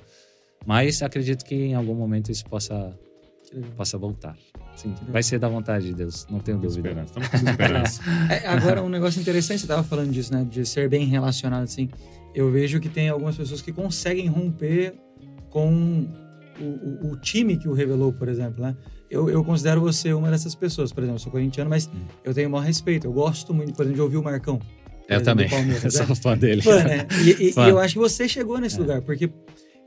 Mas 0.65 1.01
acredito 1.01 1.43
que 1.43 1.55
em 1.55 1.75
algum 1.75 1.93
momento 1.93 2.31
isso 2.31 2.45
possa. 2.45 2.97
Possa 3.75 3.97
voltar. 3.97 4.35
Sim, 4.75 4.93
vai 5.09 5.21
ser 5.21 5.39
da 5.39 5.47
vontade 5.47 5.85
de 5.85 5.93
Deus, 5.93 6.25
não 6.29 6.39
tenho 6.39 6.57
dúvida. 6.57 6.89
Esperança. 6.89 7.19
Estamos 7.19 7.27
com 7.29 7.49
esperança. 7.49 8.01
É, 8.29 8.47
agora, 8.47 8.81
um 8.81 8.89
negócio 8.89 9.21
interessante, 9.21 9.61
você 9.61 9.67
tava 9.67 9.83
falando 9.83 10.11
disso, 10.11 10.33
né? 10.33 10.45
De 10.49 10.65
ser 10.65 10.89
bem 10.89 11.05
relacionado, 11.05 11.63
assim. 11.63 11.89
Eu 12.33 12.51
vejo 12.51 12.79
que 12.79 12.89
tem 12.89 13.09
algumas 13.09 13.37
pessoas 13.37 13.61
que 13.61 13.71
conseguem 13.71 14.27
romper 14.27 14.95
com 15.49 16.07
o, 16.59 16.63
o, 16.63 17.11
o, 17.11 17.17
time 17.17 17.57
que 17.57 17.67
o 17.67 17.73
revelou, 17.73 18.11
por 18.11 18.27
exemplo, 18.27 18.63
né? 18.63 18.75
Eu, 19.09 19.29
eu 19.29 19.43
considero 19.43 19.79
você 19.79 20.11
uma 20.13 20.31
dessas 20.31 20.55
pessoas. 20.55 20.91
Por 20.91 21.01
exemplo, 21.01 21.17
eu 21.17 21.19
sou 21.19 21.31
corintiano, 21.31 21.69
mas 21.69 21.87
hum. 21.87 22.05
eu 22.23 22.33
tenho 22.33 22.49
o 22.49 22.51
maior 22.51 22.65
respeito. 22.65 23.05
Eu 23.05 23.13
gosto 23.13 23.53
muito, 23.53 23.73
por 23.73 23.83
exemplo, 23.83 23.95
de 23.95 24.01
ouvir 24.01 24.17
o 24.17 24.23
Marcão. 24.23 24.59
Eu 25.07 25.21
também. 25.21 25.47
eu 25.83 25.91
sou 25.91 26.07
né? 26.07 26.15
fã 26.15 26.37
dele. 26.37 26.61
Fã, 26.61 26.83
né? 26.83 27.07
E, 27.23 27.49
e, 27.49 27.53
e, 27.55 27.69
eu 27.69 27.77
acho 27.77 27.93
que 27.93 27.99
você 27.99 28.27
chegou 28.27 28.57
nesse 28.59 28.77
é. 28.77 28.79
lugar, 28.79 29.01
porque 29.01 29.29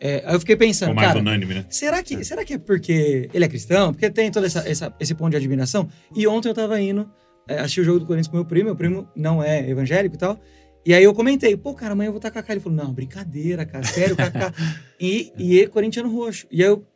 é, 0.00 0.34
eu 0.34 0.38
fiquei 0.38 0.56
pensando, 0.56 0.94
mais 0.94 1.08
cara, 1.08 1.20
unânime, 1.20 1.54
né? 1.54 1.66
será 1.70 2.02
que, 2.02 2.16
é. 2.16 2.24
será 2.24 2.44
que 2.44 2.54
é 2.54 2.58
porque 2.58 3.30
ele 3.32 3.44
é 3.44 3.48
cristão? 3.48 3.92
Porque 3.92 4.10
tem 4.10 4.30
todo 4.30 4.44
essa, 4.44 4.68
essa, 4.68 4.94
esse 5.00 5.14
ponto 5.14 5.30
de 5.30 5.36
admiração? 5.36 5.88
E 6.14 6.26
ontem 6.26 6.48
eu 6.48 6.54
tava 6.54 6.80
indo 6.80 7.10
é, 7.48 7.58
assistir 7.58 7.80
o 7.80 7.84
jogo 7.84 8.00
do 8.00 8.06
Corinthians 8.06 8.28
com 8.28 8.36
meu 8.36 8.44
primo, 8.44 8.66
meu 8.66 8.76
primo 8.76 9.08
não 9.16 9.42
é 9.42 9.68
evangélico 9.68 10.14
e 10.14 10.18
tal, 10.18 10.38
e 10.86 10.94
aí 10.94 11.02
eu 11.02 11.12
comentei, 11.12 11.56
pô, 11.56 11.74
cara, 11.74 11.94
amanhã 11.94 12.06
eu 12.06 12.12
vou 12.12 12.18
estar 12.18 12.30
com 12.30 12.38
a. 12.38 12.52
Ele 12.52 12.60
falou, 12.60 12.78
não, 12.78 12.92
brincadeira, 12.92 13.66
cara, 13.66 13.84
sério, 13.84 14.14
Kaká. 14.16 14.54
e, 15.00 15.32
e 15.36 15.58
ele, 15.58 15.66
corintiano 15.66 16.08
roxo. 16.08 16.46
E 16.48 16.62
aí 16.62 16.68
eu, 16.68 16.86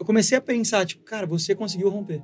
eu 0.00 0.06
comecei 0.06 0.38
a 0.38 0.40
pensar, 0.40 0.86
tipo, 0.86 1.04
cara, 1.04 1.26
você 1.26 1.54
conseguiu 1.54 1.90
romper. 1.90 2.22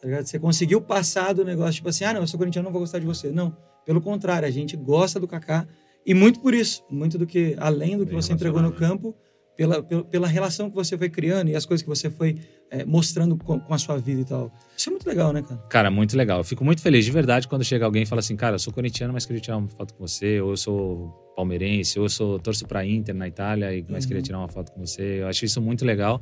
Tá? 0.00 0.22
Você 0.24 0.38
conseguiu 0.38 0.80
passar 0.80 1.34
do 1.34 1.44
negócio, 1.44 1.74
tipo 1.74 1.90
assim, 1.90 2.04
ah, 2.04 2.14
não, 2.14 2.22
eu 2.22 2.26
sou 2.26 2.38
corintiano, 2.38 2.64
não 2.64 2.72
vou 2.72 2.80
gostar 2.80 2.98
de 2.98 3.04
você. 3.04 3.30
Não, 3.30 3.54
pelo 3.84 4.00
contrário, 4.00 4.48
a 4.48 4.50
gente 4.50 4.78
gosta 4.78 5.20
do 5.20 5.28
Kaká. 5.28 5.68
E 6.06 6.14
muito 6.14 6.40
por 6.40 6.54
isso, 6.54 6.82
muito 6.88 7.18
do 7.18 7.26
que, 7.26 7.54
além 7.58 7.98
do 7.98 8.06
que 8.06 8.12
Bem 8.12 8.22
você 8.22 8.32
entregou 8.32 8.62
no 8.62 8.72
campo, 8.72 9.14
pela, 9.56 9.82
pela, 9.82 10.04
pela, 10.04 10.26
relação 10.26 10.68
que 10.68 10.76
você 10.76 10.96
foi 10.96 11.08
criando 11.08 11.48
e 11.48 11.56
as 11.56 11.64
coisas 11.64 11.82
que 11.82 11.88
você 11.88 12.10
foi 12.10 12.36
é, 12.70 12.84
mostrando 12.84 13.36
com, 13.36 13.58
com, 13.58 13.74
a 13.74 13.78
sua 13.78 13.96
vida 13.98 14.20
e 14.20 14.24
tal. 14.24 14.52
Isso 14.76 14.88
é 14.88 14.92
muito 14.92 15.06
legal, 15.06 15.32
né, 15.32 15.42
cara? 15.42 15.60
Cara, 15.68 15.90
muito 15.90 16.16
legal. 16.16 16.38
Eu 16.38 16.44
fico 16.44 16.64
muito 16.64 16.82
feliz 16.82 17.04
de 17.04 17.10
verdade 17.10 17.48
quando 17.48 17.64
chega 17.64 17.84
alguém 17.84 18.02
e 18.02 18.06
fala 18.06 18.20
assim, 18.20 18.36
cara, 18.36 18.56
eu 18.56 18.58
sou 18.58 18.72
corintiano, 18.72 19.12
mas 19.12 19.24
queria 19.24 19.40
tirar 19.40 19.56
uma 19.56 19.68
foto 19.68 19.94
com 19.94 20.06
você, 20.06 20.40
ou 20.40 20.50
eu 20.50 20.56
sou 20.56 21.08
palmeirense, 21.34 21.98
ou 21.98 22.04
eu 22.04 22.10
sou 22.10 22.38
torço 22.38 22.66
para 22.66 22.84
Inter 22.86 23.14
na 23.14 23.26
Itália, 23.26 23.74
e 23.74 23.84
mas 23.88 24.04
uhum. 24.04 24.08
queria 24.08 24.22
tirar 24.22 24.38
uma 24.38 24.48
foto 24.48 24.72
com 24.72 24.84
você. 24.84 25.20
Eu 25.20 25.28
acho 25.28 25.44
isso 25.44 25.60
muito 25.60 25.84
legal. 25.84 26.20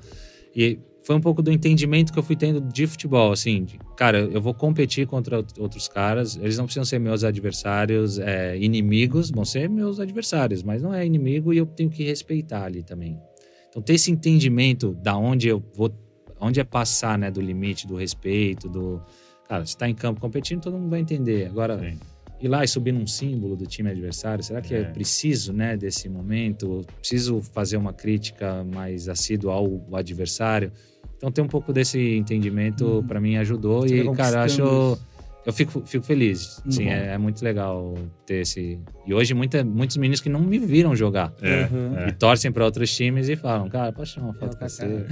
E 0.54 0.78
foi 1.04 1.14
um 1.14 1.20
pouco 1.20 1.42
do 1.42 1.52
entendimento 1.52 2.12
que 2.12 2.18
eu 2.18 2.22
fui 2.22 2.34
tendo 2.34 2.60
de 2.60 2.86
futebol, 2.86 3.30
assim, 3.30 3.64
de, 3.64 3.78
cara, 3.96 4.20
eu 4.20 4.40
vou 4.40 4.54
competir 4.54 5.06
contra 5.06 5.44
outros 5.58 5.86
caras, 5.86 6.36
eles 6.36 6.56
não 6.56 6.64
precisam 6.64 6.84
ser 6.84 6.98
meus 6.98 7.22
adversários, 7.22 8.18
é, 8.18 8.56
inimigos, 8.56 9.30
vão 9.30 9.44
ser 9.44 9.68
meus 9.68 10.00
adversários, 10.00 10.62
mas 10.62 10.82
não 10.82 10.94
é 10.94 11.04
inimigo 11.04 11.52
e 11.52 11.58
eu 11.58 11.66
tenho 11.66 11.90
que 11.90 12.02
respeitar 12.02 12.64
ali 12.64 12.82
também. 12.82 13.20
Então 13.68 13.82
ter 13.82 13.94
esse 13.94 14.10
entendimento 14.10 14.94
da 14.94 15.16
onde 15.16 15.46
eu 15.48 15.62
vou, 15.74 15.94
onde 16.40 16.58
é 16.58 16.64
passar, 16.64 17.18
né, 17.18 17.30
do 17.30 17.40
limite, 17.40 17.86
do 17.86 17.96
respeito, 17.96 18.68
do, 18.68 19.02
cara, 19.46 19.66
se 19.66 19.72
está 19.72 19.88
em 19.88 19.94
campo 19.94 20.20
competindo, 20.20 20.62
todo 20.62 20.78
mundo 20.78 20.90
vai 20.90 21.00
entender. 21.00 21.46
Agora 21.46 21.78
Sim 21.78 21.98
ir 22.40 22.48
lá 22.48 22.62
e 22.62 22.68
subir 22.68 22.92
num 22.92 23.06
símbolo 23.06 23.56
do 23.56 23.66
time 23.66 23.90
adversário? 23.90 24.44
Será 24.44 24.60
que 24.60 24.74
é, 24.74 24.80
é 24.80 24.84
preciso, 24.84 25.52
né, 25.52 25.76
desse 25.76 26.08
momento? 26.10 26.84
Preciso 26.98 27.40
fazer 27.40 27.78
uma 27.78 27.92
crítica 27.92 28.62
mais 28.64 29.08
assídua 29.08 29.54
ao 29.54 29.80
adversário? 29.92 30.70
Então, 31.16 31.30
ter 31.30 31.42
um 31.42 31.48
pouco 31.48 31.72
desse 31.72 32.16
entendimento, 32.16 32.84
uhum. 32.84 33.06
para 33.06 33.20
mim, 33.20 33.36
ajudou. 33.36 33.82
Você 33.82 34.02
e, 34.02 34.12
cara, 34.14 34.42
acho. 34.42 34.98
Eu 35.46 35.52
fico, 35.52 35.82
fico 35.84 36.04
feliz. 36.06 36.62
Sim, 36.70 36.88
é, 36.88 37.08
é, 37.08 37.18
muito 37.18 37.44
legal 37.44 37.94
ter 38.24 38.36
esse. 38.36 38.80
E 39.06 39.12
hoje, 39.12 39.34
muita, 39.34 39.62
muitos 39.62 39.96
meninos 39.98 40.20
que 40.20 40.30
não 40.30 40.40
me 40.40 40.58
viram 40.58 40.96
jogar. 40.96 41.34
É, 41.42 41.68
uhum. 41.70 42.08
E 42.08 42.12
torcem 42.12 42.50
para 42.50 42.64
outros 42.64 42.94
times 42.94 43.28
e 43.28 43.36
falam, 43.36 43.68
cara, 43.68 43.92
pode 43.92 44.08
chamar 44.08 44.28
uma 44.28 44.34
foto 44.34 44.56
com 44.56 44.68
você. 44.68 44.84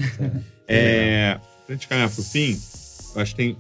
É, 0.75 1.39
pra 1.67 1.75
gente 1.75 1.87
caminhar 1.87 2.09
pro 2.09 2.23
fim, 2.23 2.57
eu 3.15 3.21
acho 3.21 3.33
que 3.33 3.37
tem 3.37 3.57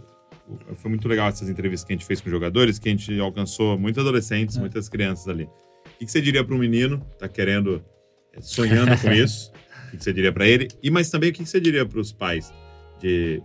foi 0.77 0.91
muito 0.91 1.09
legal 1.09 1.29
essas 1.29 1.49
entrevistas 1.49 1.87
que 1.87 1.93
a 1.93 1.97
gente 1.97 2.07
fez 2.07 2.21
com 2.21 2.31
jogadores, 2.31 2.79
que 2.79 2.89
a 2.89 2.93
gente 2.93 3.19
alcançou 3.21 3.79
muitos 3.79 4.01
adolescentes, 4.01 4.57
é. 4.57 4.61
muitas 4.61 4.89
crianças 4.89 5.29
ali. 5.29 5.45
O 5.45 6.05
que 6.05 6.11
você 6.11 6.21
diria 6.21 6.45
para 6.45 6.55
um 6.55 6.59
menino 6.59 6.99
que 7.01 7.15
está 7.15 7.29
querendo, 7.29 7.85
é, 8.33 8.41
sonhando 8.41 8.99
com 9.01 9.11
isso? 9.13 9.53
O 9.93 9.97
que 9.97 10.05
você 10.05 10.13
diria 10.13 10.33
para 10.33 10.47
ele? 10.47 10.69
E 10.83 10.91
mas 10.91 11.11
também 11.11 11.31
o 11.31 11.33
que 11.33 11.45
você 11.45 11.61
diria 11.61 11.85
para 11.85 12.01
os 12.01 12.13
pais 12.13 12.53
de 13.01 13.43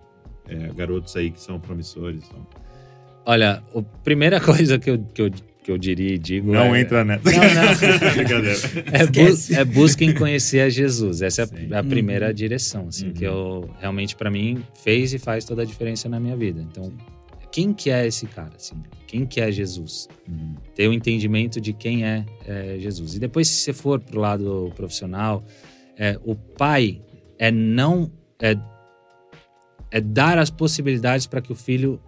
é, 0.48 0.74
garotos 0.74 1.16
aí 1.16 1.32
que 1.32 1.42
são 1.42 1.60
promissores? 1.60 2.24
Então? 2.30 2.48
Olha, 3.26 3.64
a 3.76 3.82
primeira 4.04 4.40
coisa 4.42 4.80
que 4.80 4.90
eu, 4.90 5.00
que 5.14 5.22
eu 5.22 5.32
que 5.68 5.72
eu 5.72 5.78
diria 5.78 6.16
e 6.16 6.18
digo. 6.18 6.54
Não 6.54 6.74
é, 6.74 6.80
entra 6.80 7.04
nessa. 7.04 7.30
Não, 7.30 7.40
não. 7.40 7.44
é, 8.94 9.06
bu 9.06 9.54
é 9.54 9.66
busquem 9.66 10.14
conhecer 10.14 10.62
a 10.62 10.70
Jesus. 10.70 11.22
Essa 11.22 11.42
é 11.42 11.76
a, 11.76 11.80
a 11.80 11.84
primeira 11.84 12.28
uhum. 12.28 12.34
direção, 12.34 12.88
assim, 12.88 13.08
uhum. 13.08 13.14
que 13.14 13.26
eu 13.26 13.70
realmente, 13.78 14.16
para 14.16 14.32
mim, 14.32 14.64
fez 14.82 15.14
e 15.14 15.20
faz 15.20 15.44
toda 15.44 15.64
a 15.64 15.66
diferença 15.66 16.08
na 16.08 16.22
minha 16.22 16.38
vida. 16.38 16.66
Então, 16.72 16.94
quem 17.52 17.74
que 17.74 17.90
é 17.90 18.08
esse 18.08 18.28
cara, 18.28 18.54
assim? 18.56 18.82
Quem 19.08 19.26
que 19.26 19.42
é 19.42 19.52
Jesus? 19.52 20.08
Uhum. 20.26 20.56
Ter 20.74 20.88
o 20.88 20.92
um 20.92 20.94
entendimento 20.94 21.60
de 21.60 21.74
quem 21.74 22.06
é, 22.06 22.24
é, 22.46 22.78
Jesus. 22.80 23.16
E 23.16 23.20
depois, 23.20 23.50
se 23.50 23.56
você 23.56 23.74
for 23.74 24.00
pro 24.00 24.22
lado 24.22 24.72
profissional, 24.74 25.44
é, 25.98 26.20
o 26.24 26.36
pai 26.36 27.02
é 27.38 27.52
não... 27.52 28.12
É, 28.40 28.56
é 29.90 30.02
dar 30.02 30.38
as 30.38 30.50
possibilidades 30.50 31.26
para 31.26 31.42
que 31.42 31.52
o 31.52 31.56
filho 31.56 32.02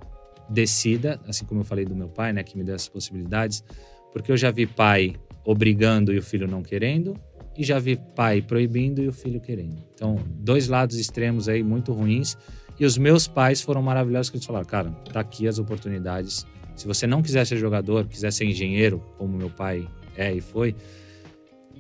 decida, 0.50 1.20
assim 1.28 1.46
como 1.46 1.62
eu 1.62 1.66
falei 1.66 1.86
do 1.86 1.96
meu 1.96 2.10
pai, 2.10 2.34
né, 2.34 2.44
que 2.44 2.58
me 2.58 2.64
deu 2.64 2.76
essas 2.76 2.90
possibilidades, 2.90 3.64
porque 4.12 4.32
eu 4.32 4.38
já 4.38 4.52
vi 4.52 4.66
pai 4.66 5.16
obrigando 5.46 6.14
e 6.14 6.18
o 6.18 6.22
filho 6.22 6.48
não 6.48 6.62
querendo, 6.62 7.16
e 7.58 7.64
já 7.64 7.80
vi 7.80 7.98
pai 8.16 8.42
proibindo 8.42 9.02
e 9.02 9.08
o 9.08 9.14
filho 9.14 9.40
querendo. 9.40 9.84
Então, 9.94 10.18
dois 10.28 10.68
lados 10.68 10.98
extremos 10.98 11.50
aí 11.50 11.62
muito 11.64 11.92
ruins. 11.92 12.38
E 12.80 12.86
os 12.86 12.98
meus 12.98 13.28
pais 13.28 13.62
foram 13.62 13.82
maravilhosos 13.82 14.30
que 14.30 14.38
eles 14.38 14.46
falaram, 14.46 14.66
cara, 14.66 14.90
tá 15.12 15.20
aqui 15.20 15.46
as 15.46 15.60
oportunidades. 15.60 16.46
Se 16.76 16.88
você 16.88 17.06
não 17.06 17.22
quiser 17.22 17.46
ser 17.46 17.58
jogador, 17.58 18.08
quiser 18.08 18.32
ser 18.32 18.46
engenheiro, 18.46 19.04
como 19.18 19.38
meu 19.38 19.50
pai 19.50 19.86
é 20.16 20.34
e 20.34 20.40
foi, 20.40 20.74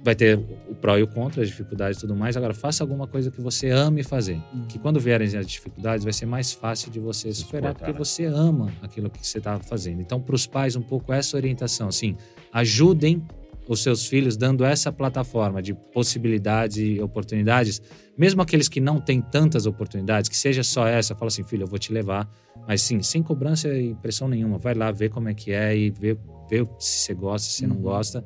vai 0.03 0.15
ter 0.15 0.37
o 0.37 0.75
pró 0.75 0.97
e 0.97 1.03
o 1.03 1.07
contra, 1.07 1.41
as 1.41 1.49
dificuldades 1.49 1.97
e 1.97 2.01
tudo 2.01 2.15
mais. 2.15 2.37
Agora, 2.37 2.53
faça 2.53 2.83
alguma 2.83 3.07
coisa 3.07 3.29
que 3.29 3.41
você 3.41 3.69
ame 3.69 4.03
fazer. 4.03 4.41
Uhum. 4.53 4.65
Que 4.67 4.79
quando 4.79 4.99
vierem 4.99 5.27
as 5.27 5.45
dificuldades, 5.45 6.03
vai 6.03 6.13
ser 6.13 6.25
mais 6.25 6.53
fácil 6.53 6.91
de 6.91 6.99
você 6.99 7.31
superar, 7.33 7.75
porque 7.75 7.91
você 7.91 8.25
ama 8.25 8.71
aquilo 8.81 9.09
que 9.09 9.25
você 9.25 9.39
está 9.39 9.59
fazendo. 9.59 10.01
Então, 10.01 10.21
para 10.21 10.35
os 10.35 10.47
pais, 10.47 10.75
um 10.75 10.81
pouco 10.81 11.11
essa 11.11 11.35
orientação. 11.35 11.89
Assim, 11.89 12.15
ajudem 12.53 13.21
os 13.67 13.83
seus 13.83 14.07
filhos 14.07 14.35
dando 14.35 14.65
essa 14.65 14.91
plataforma 14.91 15.61
de 15.61 15.75
possibilidades 15.75 16.77
e 16.77 16.99
oportunidades, 16.99 17.79
mesmo 18.17 18.41
aqueles 18.41 18.67
que 18.67 18.81
não 18.81 18.99
têm 18.99 19.21
tantas 19.21 19.67
oportunidades, 19.67 20.27
que 20.27 20.35
seja 20.35 20.63
só 20.63 20.87
essa, 20.87 21.13
fala 21.13 21.27
assim, 21.27 21.43
filho, 21.43 21.63
eu 21.63 21.67
vou 21.67 21.77
te 21.77 21.93
levar, 21.93 22.27
mas 22.67 22.81
sim, 22.81 22.99
sem 23.03 23.21
cobrança 23.21 23.67
e 23.67 23.93
pressão 23.95 24.27
nenhuma, 24.27 24.57
vai 24.57 24.73
lá 24.73 24.91
ver 24.91 25.09
como 25.09 25.29
é 25.29 25.35
que 25.35 25.51
é 25.51 25.77
e 25.77 25.91
ver, 25.91 26.17
se 26.79 27.05
você 27.05 27.13
gosta, 27.13 27.47
se 27.47 27.63
uhum. 27.63 27.75
não 27.75 27.81
gosta 27.81 28.25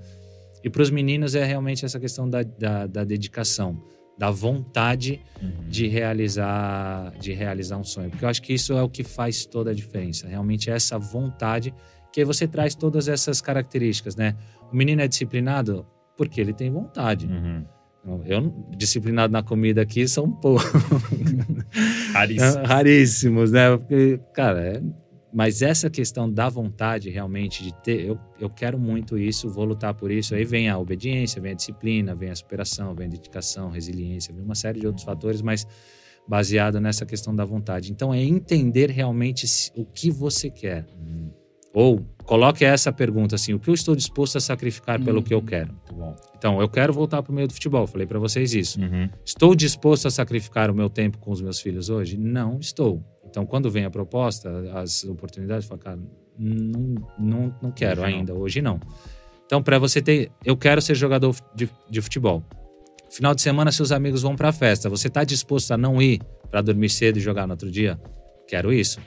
e 0.64 0.70
para 0.70 0.82
os 0.82 0.90
meninos 0.90 1.36
é 1.36 1.44
realmente 1.44 1.84
essa 1.84 2.00
questão 2.00 2.30
da, 2.30 2.42
da, 2.44 2.88
da 2.88 3.04
dedicação, 3.04 3.84
da 4.18 4.32
vontade 4.32 5.22
uhum. 5.42 5.68
de 5.68 5.88
realizar 5.88 7.12
de 7.20 7.34
realizar 7.34 7.78
um 7.78 7.84
sonho. 7.84 8.10
Porque 8.10 8.24
eu 8.24 8.30
acho 8.30 8.42
que 8.42 8.54
isso 8.54 8.74
é 8.74 8.82
o 8.82 8.90
que 8.90 9.04
faz 9.04 9.46
toda 9.46 9.72
a 9.72 9.74
diferença. 9.74 10.28
Realmente 10.28 10.70
é 10.70 10.74
essa 10.74 10.98
vontade 10.98 11.74
que 12.12 12.22
aí 12.22 12.26
você 12.26 12.48
traz 12.48 12.76
todas 12.76 13.08
essas 13.08 13.42
características, 13.42 14.16
né? 14.16 14.36
O 14.72 14.76
menino 14.76 15.02
é 15.02 15.08
disciplinado 15.08 15.86
porque 16.16 16.40
ele 16.40 16.54
tem 16.54 16.72
vontade. 16.72 17.26
Uhum. 17.26 17.66
Eu, 18.26 18.54
disciplinado 18.78 19.32
na 19.32 19.42
comida 19.42 19.82
aqui, 19.82 20.08
são 20.08 20.30
poucos. 20.30 20.66
Raríssimos. 22.14 22.56
Raríssimos, 22.68 23.52
né? 23.52 23.78
Porque, 23.78 24.20
cara, 24.34 24.62
é 24.62 24.82
mas 25.34 25.62
essa 25.62 25.90
questão 25.90 26.32
da 26.32 26.48
vontade 26.48 27.10
realmente 27.10 27.64
de 27.64 27.74
ter, 27.82 28.06
eu, 28.06 28.20
eu 28.40 28.50
quero 28.50 28.78
muito 28.78 29.18
isso, 29.18 29.50
vou 29.50 29.66
lutar 29.66 29.94
por 29.94 30.12
isso. 30.12 30.36
Aí 30.36 30.46
vem 30.46 30.70
a 30.70 30.78
obediência, 30.78 31.42
vem 31.42 31.54
a 31.54 31.56
disciplina, 31.56 32.14
vem 32.14 32.30
a 32.30 32.36
superação, 32.36 32.94
vem 32.94 33.08
a 33.08 33.10
dedicação, 33.10 33.70
resiliência, 33.70 34.34
vem 34.34 34.44
uma 34.44 34.56
série 34.56 34.80
de 34.80 34.86
outros 34.86 35.04
fatores, 35.04 35.42
mas 35.42 35.66
baseado 36.28 36.80
nessa 36.80 37.06
questão 37.06 37.36
da 37.36 37.44
vontade. 37.44 37.92
Então 37.92 38.14
é 38.14 38.22
entender 38.22 38.92
realmente 38.92 39.46
o 39.76 39.84
que 39.86 40.12
você 40.12 40.50
quer. 40.52 40.86
Hum. 40.98 41.32
Ou 41.74 42.06
coloque 42.26 42.64
essa 42.64 42.94
pergunta 42.94 43.34
assim: 43.34 43.54
o 43.54 43.60
que 43.60 43.70
eu 43.70 43.74
estou 43.74 43.96
disposto 43.96 44.38
a 44.38 44.42
sacrificar 44.42 45.02
hum. 45.02 45.04
pelo 45.04 45.24
que 45.24 45.34
eu 45.34 45.42
quero? 45.42 45.74
Então, 46.38 46.62
eu 46.62 46.68
quero 46.68 46.92
voltar 46.92 47.24
para 47.24 47.32
o 47.32 47.36
meio 47.36 47.48
do 47.48 47.54
futebol. 47.54 47.88
Falei 47.88 48.06
para 48.06 48.20
vocês 48.20 48.54
isso. 48.54 48.78
Uhum. 48.78 49.10
Estou 49.26 49.56
disposto 49.56 50.10
a 50.10 50.12
sacrificar 50.12 50.70
o 50.70 50.76
meu 50.76 50.90
tempo 50.90 51.18
com 51.18 51.32
os 51.32 51.42
meus 51.42 51.62
filhos 51.62 51.90
hoje? 51.90 52.18
Não 52.18 52.60
estou. 52.60 53.02
Então, 53.34 53.48
quando 53.48 53.72
vem 53.72 53.84
a 53.84 53.90
proposta, 53.90 54.48
as 54.76 55.04
oportunidades, 55.06 55.66
eu 55.66 55.70
falo, 55.70 55.82
cara, 55.82 56.00
não, 56.38 56.96
não, 57.18 57.56
não 57.64 57.72
quero 57.72 58.02
hoje 58.04 58.14
ainda, 58.14 58.32
não. 58.32 58.40
hoje 58.40 58.62
não. 58.62 58.80
Então, 59.44 59.64
para 59.64 59.80
você 59.80 60.04
ter, 60.04 60.32
eu 60.46 60.56
quero 60.56 60.80
ser 60.80 60.94
jogador 60.94 61.36
de, 61.56 61.68
de 61.90 62.00
futebol. 62.00 62.44
Final 63.10 63.34
de 63.34 63.42
semana, 63.42 63.72
seus 63.72 63.92
amigos 63.92 64.22
vão 64.22 64.36
para 64.36 64.50
a 64.50 64.54
festa. 64.54 64.88
Você 64.88 65.08
está 65.08 65.24
disposto 65.24 65.72
a 65.72 65.78
não 65.78 66.00
ir 66.00 66.22
para 66.52 66.62
dormir 66.62 66.90
cedo 66.90 67.18
e 67.18 67.20
jogar 67.20 67.48
no 67.48 67.54
outro 67.54 67.72
dia? 67.72 68.00
Quero 68.48 68.72
isso. 68.72 69.00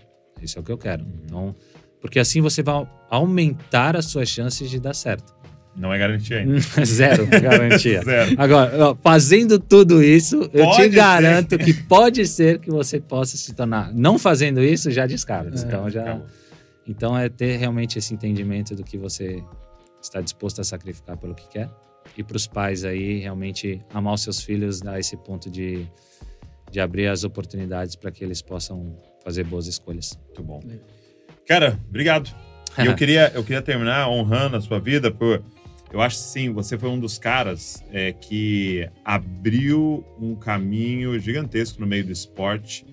Isso 0.42 0.58
é 0.58 0.60
o 0.60 0.64
que 0.64 0.72
eu 0.72 0.78
quero. 0.78 1.06
Então, 1.24 1.54
porque 2.00 2.18
assim 2.18 2.40
você 2.40 2.64
vai 2.64 2.84
aumentar 3.08 3.94
as 3.94 4.06
suas 4.06 4.28
chances 4.28 4.68
de 4.68 4.80
dar 4.80 4.94
certo. 4.94 5.35
Não 5.76 5.92
é 5.92 5.98
garantia 5.98 6.38
ainda. 6.38 6.58
Zero 6.84 7.26
garantia. 7.26 8.00
Zero. 8.04 8.34
Agora, 8.38 8.96
fazendo 9.02 9.58
tudo 9.58 10.02
isso, 10.02 10.48
pode 10.48 10.58
eu 10.58 10.70
te 10.72 10.88
garanto 10.88 11.50
ser. 11.50 11.58
que 11.58 11.74
pode 11.74 12.26
ser 12.26 12.58
que 12.58 12.70
você 12.70 12.98
possa 12.98 13.36
se 13.36 13.54
tornar. 13.54 13.92
Não 13.92 14.18
fazendo 14.18 14.62
isso, 14.62 14.90
já 14.90 15.06
descarta. 15.06 15.56
É, 15.56 15.62
então, 15.62 15.90
já. 15.90 16.20
Então, 16.88 17.18
é 17.18 17.28
ter 17.28 17.56
realmente 17.56 17.98
esse 17.98 18.14
entendimento 18.14 18.74
do 18.74 18.82
que 18.82 18.96
você 18.96 19.42
está 20.00 20.20
disposto 20.20 20.60
a 20.60 20.64
sacrificar 20.64 21.16
pelo 21.16 21.34
que 21.34 21.48
quer. 21.48 21.68
E 22.16 22.22
para 22.22 22.36
os 22.36 22.46
pais 22.46 22.84
aí, 22.84 23.18
realmente 23.18 23.82
amar 23.92 24.14
os 24.14 24.22
seus 24.22 24.40
filhos, 24.40 24.80
dar 24.80 24.98
esse 24.98 25.16
ponto 25.16 25.50
de, 25.50 25.86
de 26.70 26.80
abrir 26.80 27.08
as 27.08 27.24
oportunidades 27.24 27.96
para 27.96 28.10
que 28.10 28.24
eles 28.24 28.40
possam 28.40 28.96
fazer 29.22 29.44
boas 29.44 29.66
escolhas. 29.66 30.18
Muito 30.26 30.42
bom. 30.42 30.60
Cara, 31.46 31.78
obrigado. 31.88 32.30
E 32.78 32.86
eu 32.86 32.94
queria, 32.96 33.32
eu 33.34 33.42
queria 33.42 33.62
terminar 33.62 34.08
honrando 34.08 34.56
a 34.56 34.60
sua 34.60 34.78
vida 34.78 35.10
por. 35.10 35.42
Eu 35.96 36.02
acho 36.02 36.18
que 36.18 36.24
sim, 36.24 36.52
você 36.52 36.76
foi 36.76 36.90
um 36.90 37.00
dos 37.00 37.18
caras 37.18 37.82
é, 37.90 38.12
que 38.12 38.86
abriu 39.02 40.04
um 40.20 40.34
caminho 40.34 41.18
gigantesco 41.18 41.80
no 41.80 41.86
meio 41.86 42.04
do 42.04 42.12
esporte 42.12 42.84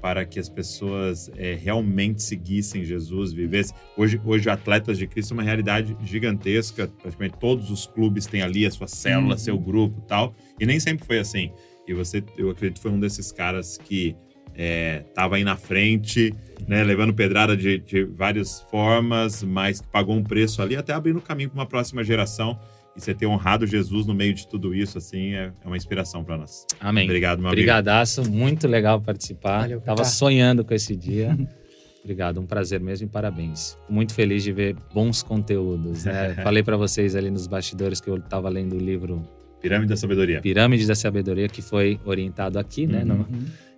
para 0.00 0.24
que 0.24 0.38
as 0.38 0.48
pessoas 0.48 1.28
é, 1.36 1.54
realmente 1.54 2.22
seguissem 2.22 2.84
Jesus, 2.84 3.32
vivessem. 3.32 3.74
Hoje, 3.96 4.20
hoje, 4.24 4.48
atletas 4.48 4.96
de 4.96 5.08
Cristo 5.08 5.32
é 5.32 5.34
uma 5.34 5.42
realidade 5.42 5.96
gigantesca. 6.04 6.86
Praticamente 6.86 7.36
todos 7.40 7.68
os 7.68 7.84
clubes 7.84 8.26
têm 8.26 8.42
ali 8.42 8.64
a 8.64 8.70
sua 8.70 8.86
célula, 8.86 9.32
uhum. 9.32 9.38
seu 9.38 9.58
grupo 9.58 10.00
tal. 10.02 10.32
E 10.60 10.64
nem 10.64 10.78
sempre 10.78 11.04
foi 11.04 11.18
assim. 11.18 11.50
E 11.88 11.92
você, 11.92 12.22
eu 12.38 12.48
acredito, 12.48 12.80
foi 12.80 12.92
um 12.92 13.00
desses 13.00 13.32
caras 13.32 13.76
que 13.76 14.14
estava 14.56 15.36
é, 15.36 15.38
aí 15.38 15.44
na 15.44 15.56
frente, 15.56 16.34
né, 16.66 16.82
levando 16.84 17.12
pedrada 17.14 17.56
de, 17.56 17.78
de 17.78 18.04
várias 18.04 18.60
formas, 18.70 19.42
mas 19.42 19.80
que 19.80 19.88
pagou 19.88 20.14
um 20.14 20.22
preço 20.22 20.62
ali, 20.62 20.76
até 20.76 20.92
abrindo 20.92 21.20
caminho 21.20 21.50
para 21.50 21.60
uma 21.60 21.66
próxima 21.66 22.04
geração. 22.04 22.58
E 22.94 23.00
você 23.00 23.14
ter 23.14 23.26
honrado 23.26 23.66
Jesus 23.66 24.06
no 24.06 24.14
meio 24.14 24.34
de 24.34 24.46
tudo 24.46 24.74
isso, 24.74 24.98
assim, 24.98 25.32
é, 25.32 25.50
é 25.64 25.66
uma 25.66 25.76
inspiração 25.76 26.22
para 26.22 26.36
nós. 26.36 26.66
Amém. 26.78 27.04
Obrigado, 27.04 27.38
meu 27.40 27.48
Obrigadaço, 27.48 28.20
amigo. 28.20 28.36
muito 28.36 28.68
legal 28.68 29.00
participar. 29.00 29.62
Valeu, 29.62 29.80
Tava 29.80 30.04
sonhando 30.04 30.62
com 30.62 30.74
esse 30.74 30.94
dia. 30.94 31.36
Obrigado, 32.04 32.40
um 32.40 32.46
prazer 32.46 32.80
mesmo 32.80 33.06
e 33.06 33.10
parabéns. 33.10 33.78
Muito 33.88 34.12
feliz 34.12 34.42
de 34.42 34.52
ver 34.52 34.76
bons 34.92 35.22
conteúdos. 35.22 36.04
Né? 36.04 36.34
Falei 36.42 36.62
para 36.62 36.76
vocês 36.76 37.14
ali 37.14 37.30
nos 37.30 37.46
bastidores 37.46 38.00
que 38.00 38.10
eu 38.10 38.16
estava 38.16 38.48
lendo 38.48 38.74
o 38.74 38.78
livro 38.78 39.26
Pirâmide 39.62 39.90
da 39.90 39.96
Sabedoria. 39.96 40.40
Pirâmide 40.40 40.86
da 40.86 40.94
Sabedoria, 40.96 41.48
que 41.48 41.62
foi 41.62 42.00
orientado 42.04 42.58
aqui, 42.58 42.84
né? 42.84 43.04
No, 43.04 43.24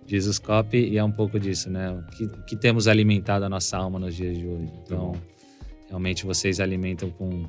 Jesus 0.07 0.37
Cop, 0.37 0.77
e 0.77 0.97
é 0.97 1.03
um 1.03 1.11
pouco 1.11 1.39
disso, 1.39 1.69
né? 1.69 1.91
O 1.91 2.03
que, 2.11 2.27
que 2.47 2.55
temos 2.55 2.87
alimentado 2.87 3.43
a 3.43 3.49
nossa 3.49 3.77
alma 3.77 3.97
nos 3.99 4.15
dias 4.15 4.37
de 4.37 4.45
hoje. 4.45 4.71
Então, 4.83 5.13
realmente 5.87 6.25
vocês 6.25 6.59
alimentam 6.59 7.09
com 7.09 7.45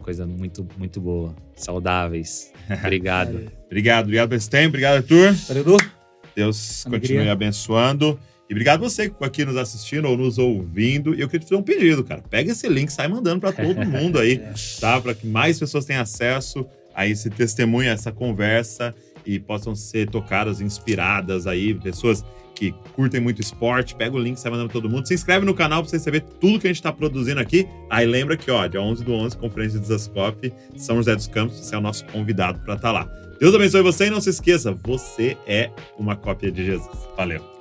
coisa 0.00 0.26
muito, 0.26 0.66
muito 0.78 1.00
boa. 1.00 1.34
Saudáveis. 1.54 2.52
Obrigado. 2.82 3.50
obrigado, 3.66 4.04
obrigado 4.04 4.28
por 4.30 4.34
esse 4.34 4.48
tempo. 4.48 4.68
Obrigado, 4.68 4.96
Arthur. 4.96 5.32
Valeu, 5.48 5.76
Deus 6.34 6.86
Alegria. 6.86 7.08
continue 7.08 7.30
abençoando. 7.30 8.18
E 8.48 8.52
obrigado 8.52 8.80
você 8.80 9.08
que 9.08 9.24
aqui 9.24 9.44
nos 9.44 9.56
assistindo 9.56 10.06
ou 10.06 10.16
nos 10.16 10.38
ouvindo. 10.38 11.14
E 11.14 11.20
eu 11.20 11.28
queria 11.28 11.40
te 11.40 11.48
fazer 11.48 11.60
um 11.60 11.62
pedido, 11.62 12.04
cara. 12.04 12.22
Pega 12.22 12.52
esse 12.52 12.68
link, 12.68 12.90
sai 12.90 13.08
mandando 13.08 13.40
para 13.40 13.52
todo 13.52 13.84
mundo 13.86 14.18
aí, 14.18 14.42
tá? 14.80 15.00
Para 15.00 15.14
que 15.14 15.26
mais 15.26 15.58
pessoas 15.58 15.84
tenham 15.84 16.02
acesso 16.02 16.66
a 16.94 17.06
esse 17.06 17.30
testemunho, 17.30 17.90
a 17.90 17.92
essa 17.92 18.12
conversa 18.12 18.94
e 19.24 19.38
possam 19.38 19.74
ser 19.74 20.08
tocadas, 20.08 20.60
inspiradas 20.60 21.46
aí, 21.46 21.74
pessoas 21.74 22.24
que 22.54 22.74
curtem 22.94 23.20
muito 23.20 23.40
esporte, 23.40 23.94
pega 23.94 24.14
o 24.14 24.18
link, 24.18 24.36
sai 24.36 24.50
mandando 24.50 24.72
todo 24.72 24.88
mundo. 24.88 25.06
Se 25.06 25.14
inscreve 25.14 25.44
no 25.44 25.54
canal 25.54 25.82
para 25.82 25.90
você 25.90 25.98
saber 25.98 26.20
tudo 26.40 26.60
que 26.60 26.66
a 26.66 26.70
gente 26.70 26.76
está 26.76 26.92
produzindo 26.92 27.40
aqui. 27.40 27.66
Aí 27.90 28.06
lembra 28.06 28.36
que, 28.36 28.50
ó, 28.50 28.66
dia 28.66 28.80
11 28.80 29.04
do 29.04 29.12
11, 29.12 29.36
Conferência 29.36 29.80
de 29.80 29.86
Zascope, 29.86 30.52
São 30.76 30.96
José 30.96 31.16
dos 31.16 31.26
Campos, 31.26 31.58
você 31.58 31.74
é 31.74 31.78
o 31.78 31.80
nosso 31.80 32.04
convidado 32.06 32.60
para 32.60 32.74
estar 32.74 32.88
tá 32.88 32.92
lá. 32.92 33.22
Deus 33.40 33.54
abençoe 33.54 33.82
você 33.82 34.06
e 34.06 34.10
não 34.10 34.20
se 34.20 34.30
esqueça, 34.30 34.72
você 34.72 35.36
é 35.46 35.70
uma 35.98 36.14
cópia 36.14 36.52
de 36.52 36.64
Jesus. 36.64 36.96
Valeu! 37.16 37.51